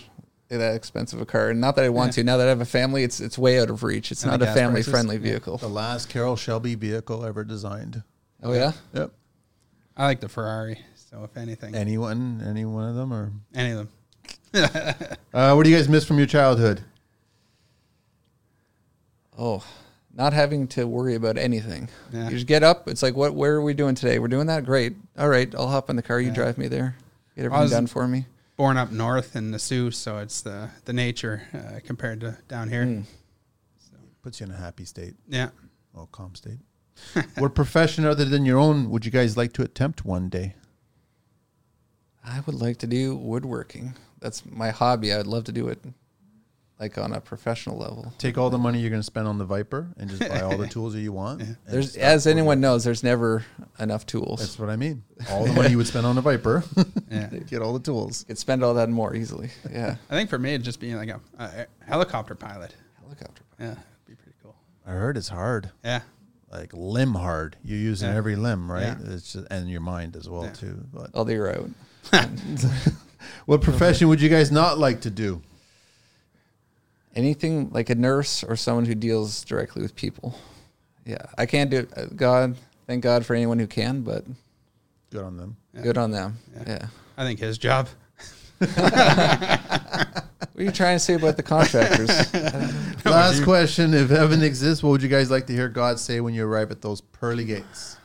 that 0.49 0.75
expensive 0.75 1.21
a 1.21 1.27
car. 1.27 1.51
And 1.51 1.61
not 1.61 1.77
that 1.77 1.85
I 1.85 1.89
want 1.89 2.17
Yeah. 2.17 2.23
to. 2.23 2.25
Now 2.25 2.37
that 2.37 2.47
I 2.47 2.51
have 2.51 2.61
a 2.61 2.65
family, 2.65 3.03
it's 3.03 3.21
it's 3.21 3.37
way 3.39 3.59
out 3.61 3.69
of 3.71 3.83
reach. 3.83 4.13
It's 4.13 4.23
And 4.23 4.31
not 4.33 4.43
a 4.43 4.53
family 4.53 4.77
prices. 4.79 4.91
friendly 4.93 5.17
Yeah. 5.17 5.23
vehicle. 5.23 5.59
The 5.59 5.69
last 5.69 6.09
Carroll 6.09 6.37
Shelby 6.37 6.75
vehicle 6.75 7.25
ever 7.25 7.43
designed. 7.45 8.03
Oh 8.43 8.53
yeah. 8.53 8.73
Yep. 8.95 9.13
I 9.97 10.05
like 10.07 10.21
the 10.21 10.29
Ferrari. 10.29 10.81
So 11.11 11.25
if 11.25 11.37
anything, 11.37 11.75
Anyone? 11.75 12.43
Any 12.47 12.65
one 12.65 12.89
of 12.89 12.95
them? 12.97 13.13
Or 13.13 13.33
any 13.55 13.71
of 13.73 13.79
them. 13.79 13.89
uh, 15.35 15.55
what 15.55 15.65
do 15.65 15.71
you 15.71 15.77
guys 15.77 15.89
miss 15.89 16.05
from 16.05 16.19
your 16.19 16.27
childhood? 16.27 16.83
Oh, 19.39 19.63
not 20.15 20.33
having 20.33 20.67
to 20.69 20.87
worry 20.87 21.15
about 21.15 21.37
anything. 21.37 21.89
Yeah. 22.13 22.25
You 22.25 22.31
just 22.31 22.47
get 22.47 22.63
up. 22.63 22.89
It's 22.89 23.03
like, 23.03 23.15
what? 23.17 23.35
Where 23.35 23.55
are 23.57 23.63
we 23.63 23.75
doing 23.75 23.95
today? 23.95 24.19
We're 24.19 24.29
doing 24.29 24.47
that. 24.47 24.65
Great. 24.65 24.97
All 25.19 25.29
right. 25.29 25.53
I'll 25.55 25.69
hop 25.69 25.91
in 25.91 25.97
the 25.97 26.03
car. 26.03 26.21
You 26.21 26.29
Yeah. 26.29 26.35
drive 26.35 26.59
me 26.59 26.69
there. 26.69 26.97
Get 27.35 27.45
everything 27.47 27.63
was- 27.63 27.71
done 27.71 27.87
for 27.87 28.09
me. 28.09 28.27
Born 28.57 28.77
up 28.77 28.91
north 28.91 29.37
in 29.37 29.51
the 29.51 29.59
Soo, 29.59 29.91
so 29.91 30.19
it's 30.19 30.41
the 30.41 30.71
the 30.85 30.93
nature 30.93 31.43
uh, 31.53 31.81
compared 31.85 32.21
to 32.21 32.39
down 32.49 32.71
here. 32.71 32.85
Mm. 32.85 33.05
Puts 34.23 34.41
you 34.41 34.47
in 34.47 34.53
a 34.53 34.57
happy 34.57 34.85
state. 34.85 35.15
Yeah. 35.29 35.51
Well, 35.93 36.09
calm 36.11 36.35
state. 36.35 36.59
what 37.39 37.55
profession 37.55 38.05
other 38.05 38.25
than 38.25 38.45
your 38.45 38.59
own 38.59 38.91
would 38.91 39.05
you 39.05 39.11
guys 39.11 39.37
like 39.37 39.53
to 39.55 39.63
attempt 39.63 40.05
one 40.05 40.29
day? 40.29 40.55
I 42.25 42.41
would 42.41 42.57
like 42.57 42.79
to 42.79 42.87
do 42.87 43.15
woodworking. 43.15 43.95
That's 44.21 44.45
my 44.45 44.71
hobby. 44.71 45.13
I'd 45.13 45.27
love 45.27 45.45
to 45.45 45.53
do 45.53 45.69
it, 45.69 45.79
like 46.79 46.99
on 46.99 47.13
a 47.15 47.21
professional 47.21 47.79
level. 47.79 48.13
Take 48.19 48.37
all 48.37 48.51
the 48.51 48.59
money 48.59 48.81
you're 48.81 48.91
going 48.91 49.01
to 49.01 49.07
spend 49.07 49.27
on 49.27 49.39
the 49.39 49.45
Viper 49.47 49.89
and 49.97 50.11
just 50.11 50.21
buy 50.29 50.41
all 50.43 50.57
the 50.59 50.67
tools 50.77 50.93
that 50.93 51.01
you 51.01 51.11
want. 51.13 51.41
and 51.41 51.57
There's, 51.67 51.97
as 51.97 52.27
anyone 52.27 52.47
woodworking. 52.47 52.61
knows, 52.61 52.85
there's 52.85 53.03
never 53.03 53.45
enough 53.79 54.05
tools. 54.05 54.41
That's 54.41 54.59
what 54.59 54.69
I 54.69 54.77
mean. 54.77 55.03
All 55.31 55.47
the 55.47 55.53
money 55.55 55.71
you 55.71 55.79
would 55.79 55.87
spend 55.87 56.05
on 56.07 56.19
a 56.19 56.21
Viper, 56.21 56.63
Yeah. 57.11 57.29
get 57.49 57.63
all 57.63 57.73
the 57.73 57.81
tools. 57.81 58.25
Could 58.29 58.37
spend 58.39 58.63
all 58.63 58.75
that 58.75 58.91
more 58.91 59.15
easily. 59.17 59.49
Yeah. 59.73 59.97
I 60.11 60.15
think 60.15 60.29
for 60.29 60.39
me, 60.39 60.51
it'd 60.55 60.65
just 60.65 60.81
be 60.81 60.95
like 60.95 61.09
a, 61.09 61.21
a 61.39 61.67
helicopter 61.87 62.35
pilot. 62.35 62.75
Helicopter. 63.03 63.43
Pilot. 63.59 63.71
Yeah, 63.77 63.83
it'd 63.83 64.07
be 64.07 64.15
pretty 64.15 64.37
cool. 64.43 64.55
I 64.87 64.91
heard 64.91 65.17
it's 65.17 65.29
hard, 65.29 65.71
Yeah. 65.83 66.03
like 66.53 66.73
limb 66.75 67.15
hard. 67.15 67.57
You're 67.65 67.79
using 67.79 68.11
Yeah. 68.11 68.17
every 68.17 68.37
limb, 68.37 68.71
right? 68.71 68.83
Yeah. 68.83 69.15
It's 69.15 69.33
just, 69.33 69.47
and 69.51 69.71
your 69.71 69.81
mind 69.81 70.15
as 70.15 70.29
well 70.29 70.45
Yeah. 70.45 70.53
too. 70.53 70.85
But 70.93 71.11
I'll 71.15 71.25
do 71.25 71.47
out. 71.47 71.71
what 73.47 73.63
profession 73.63 74.09
would 74.09 74.21
you 74.21 74.29
guys 74.29 74.51
not 74.53 74.79
like 74.79 75.01
to 75.03 75.11
do? 75.11 75.41
Anything 77.17 77.71
like 77.71 77.91
a 77.91 77.95
nurse 77.97 78.45
or 78.45 78.55
someone 78.55 78.85
who 78.85 78.95
deals 78.95 79.43
directly 79.45 79.83
with 79.83 79.97
people. 79.97 80.39
Yeah, 81.05 81.27
I 81.37 81.47
can't 81.47 81.71
do 81.71 81.79
it. 81.79 81.93
Uh, 81.97 82.07
God, 82.15 82.57
thank 82.87 83.03
God 83.03 83.27
for 83.27 83.35
anyone 83.35 83.59
who 83.59 83.67
can, 83.67 84.03
but 84.03 84.25
Good 85.11 85.23
on 85.25 85.37
them. 85.37 85.57
Yeah. 85.75 85.83
good 85.83 85.99
on 85.99 86.11
them. 86.13 86.39
Yeah. 86.55 86.63
Yeah. 86.67 86.87
I 87.17 87.25
think 87.25 87.41
his 87.41 87.59
job. 87.59 87.89
What 90.57 90.63
are 90.63 90.65
you 90.65 90.73
trying 90.73 90.97
to 90.97 91.01
say 91.01 91.13
about 91.13 91.37
the 91.37 91.43
contractors? 91.43 92.09
Last 93.05 93.45
question: 93.45 93.93
If 93.93 94.09
heaven 94.09 94.43
exists, 94.43 94.83
what 94.83 94.89
would 94.89 95.03
you 95.03 95.09
guys 95.11 95.31
like 95.31 95.47
to 95.49 95.53
hear 95.53 95.69
God 95.69 96.01
say 96.01 96.21
when 96.21 96.33
you 96.33 96.47
arrive 96.47 96.71
at 96.71 96.81
those 96.81 97.03
pearly 97.03 97.45
gates? 97.45 97.99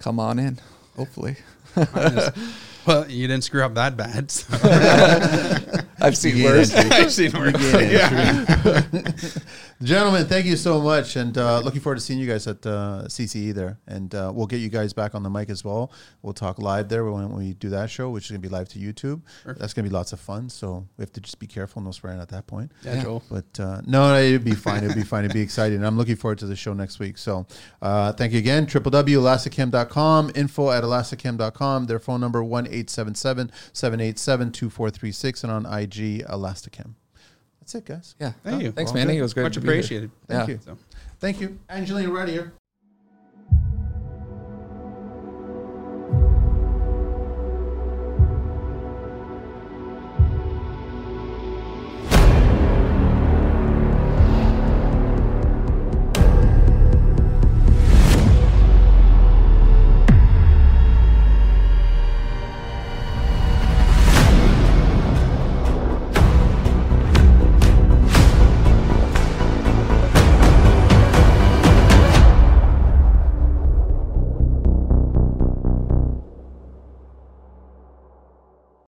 Come 0.00 0.18
on 0.18 0.40
in. 0.40 0.58
Hopefully. 0.96 1.36
well, 2.84 3.08
you 3.08 3.28
didn't 3.28 3.44
screw 3.44 3.62
up 3.62 3.74
that 3.74 3.96
bad. 3.96 4.32
so. 4.32 5.84
I've 6.00 6.16
seen 6.16 6.44
worse. 6.44 6.72
I've 6.74 7.12
seen 7.12 7.32
worse. 7.32 7.54
Yeah. 7.72 8.82
Gentlemen, 9.82 10.26
thank 10.26 10.46
you 10.46 10.56
so 10.56 10.80
much, 10.80 11.16
and 11.16 11.36
uh, 11.38 11.60
looking 11.60 11.80
forward 11.80 11.96
to 11.96 12.00
seeing 12.00 12.18
you 12.18 12.26
guys 12.26 12.46
at 12.46 12.64
uh, 12.66 13.02
CCE 13.06 13.52
there. 13.54 13.78
And 13.86 14.12
uh, 14.14 14.32
we'll 14.34 14.46
get 14.46 14.58
you 14.58 14.68
guys 14.68 14.92
back 14.92 15.14
on 15.14 15.22
the 15.22 15.30
mic 15.30 15.50
as 15.50 15.64
well. 15.64 15.92
We'll 16.22 16.34
talk 16.34 16.58
live 16.58 16.88
there 16.88 17.04
when 17.04 17.32
we 17.34 17.54
do 17.54 17.68
that 17.70 17.90
show, 17.90 18.10
which 18.10 18.24
is 18.24 18.30
going 18.30 18.42
to 18.42 18.48
be 18.48 18.52
live 18.52 18.68
to 18.70 18.78
YouTube. 18.78 19.22
That's 19.44 19.74
going 19.74 19.84
to 19.84 19.90
be 19.90 19.94
lots 19.94 20.12
of 20.12 20.20
fun. 20.20 20.48
So 20.50 20.86
we 20.96 21.02
have 21.02 21.12
to 21.12 21.20
just 21.20 21.38
be 21.38 21.46
careful, 21.46 21.82
no 21.82 21.90
swearing 21.90 22.20
at 22.20 22.28
that 22.28 22.46
point. 22.46 22.70
Yeah, 22.82 23.02
Joel. 23.02 23.22
But 23.30 23.60
uh, 23.60 23.80
no, 23.86 24.16
it'd 24.16 24.44
be 24.44 24.54
fine. 24.54 24.84
It'd 24.84 24.96
be 24.96 25.04
fine. 25.04 25.24
It'd 25.24 25.34
be 25.34 25.42
exciting. 25.42 25.84
I'm 25.84 25.96
looking 25.96 26.16
forward 26.16 26.38
to 26.38 26.46
the 26.46 26.56
show 26.56 26.72
next 26.74 26.98
week. 26.98 27.18
So 27.18 27.46
uh, 27.82 28.12
thank 28.12 28.32
you 28.32 28.38
again. 28.38 28.66
www.elastochem.com, 28.66 30.32
info 30.34 30.70
at 30.70 30.84
elastochem.com. 30.84 31.86
Their 31.86 31.98
phone 31.98 32.20
number 32.20 32.42
1 32.42 32.66
877 32.66 33.50
787 33.72 34.52
2436 34.52 35.44
and 35.44 35.52
on 35.52 35.66
IG 35.66 35.87
Elastochem. 35.90 36.94
That's 37.60 37.74
it, 37.74 37.84
guys. 37.84 38.14
Yeah. 38.18 38.32
Thank 38.44 38.62
you. 38.62 38.72
Thanks, 38.72 38.92
Well, 38.92 39.00
Manny. 39.02 39.14
good. 39.14 39.18
It 39.20 39.22
was 39.22 39.34
great. 39.34 39.42
Much 39.44 39.54
to 39.54 39.60
be 39.60 39.66
here. 39.66 39.74
appreciated. 39.74 40.10
Thank 40.26 40.48
Yeah. 40.48 40.54
you. 40.54 40.60
So. 40.64 40.78
Thank 41.20 41.40
you. 41.40 41.58
Angelina, 41.68 42.10
right 42.10 42.28
here. 42.28 42.52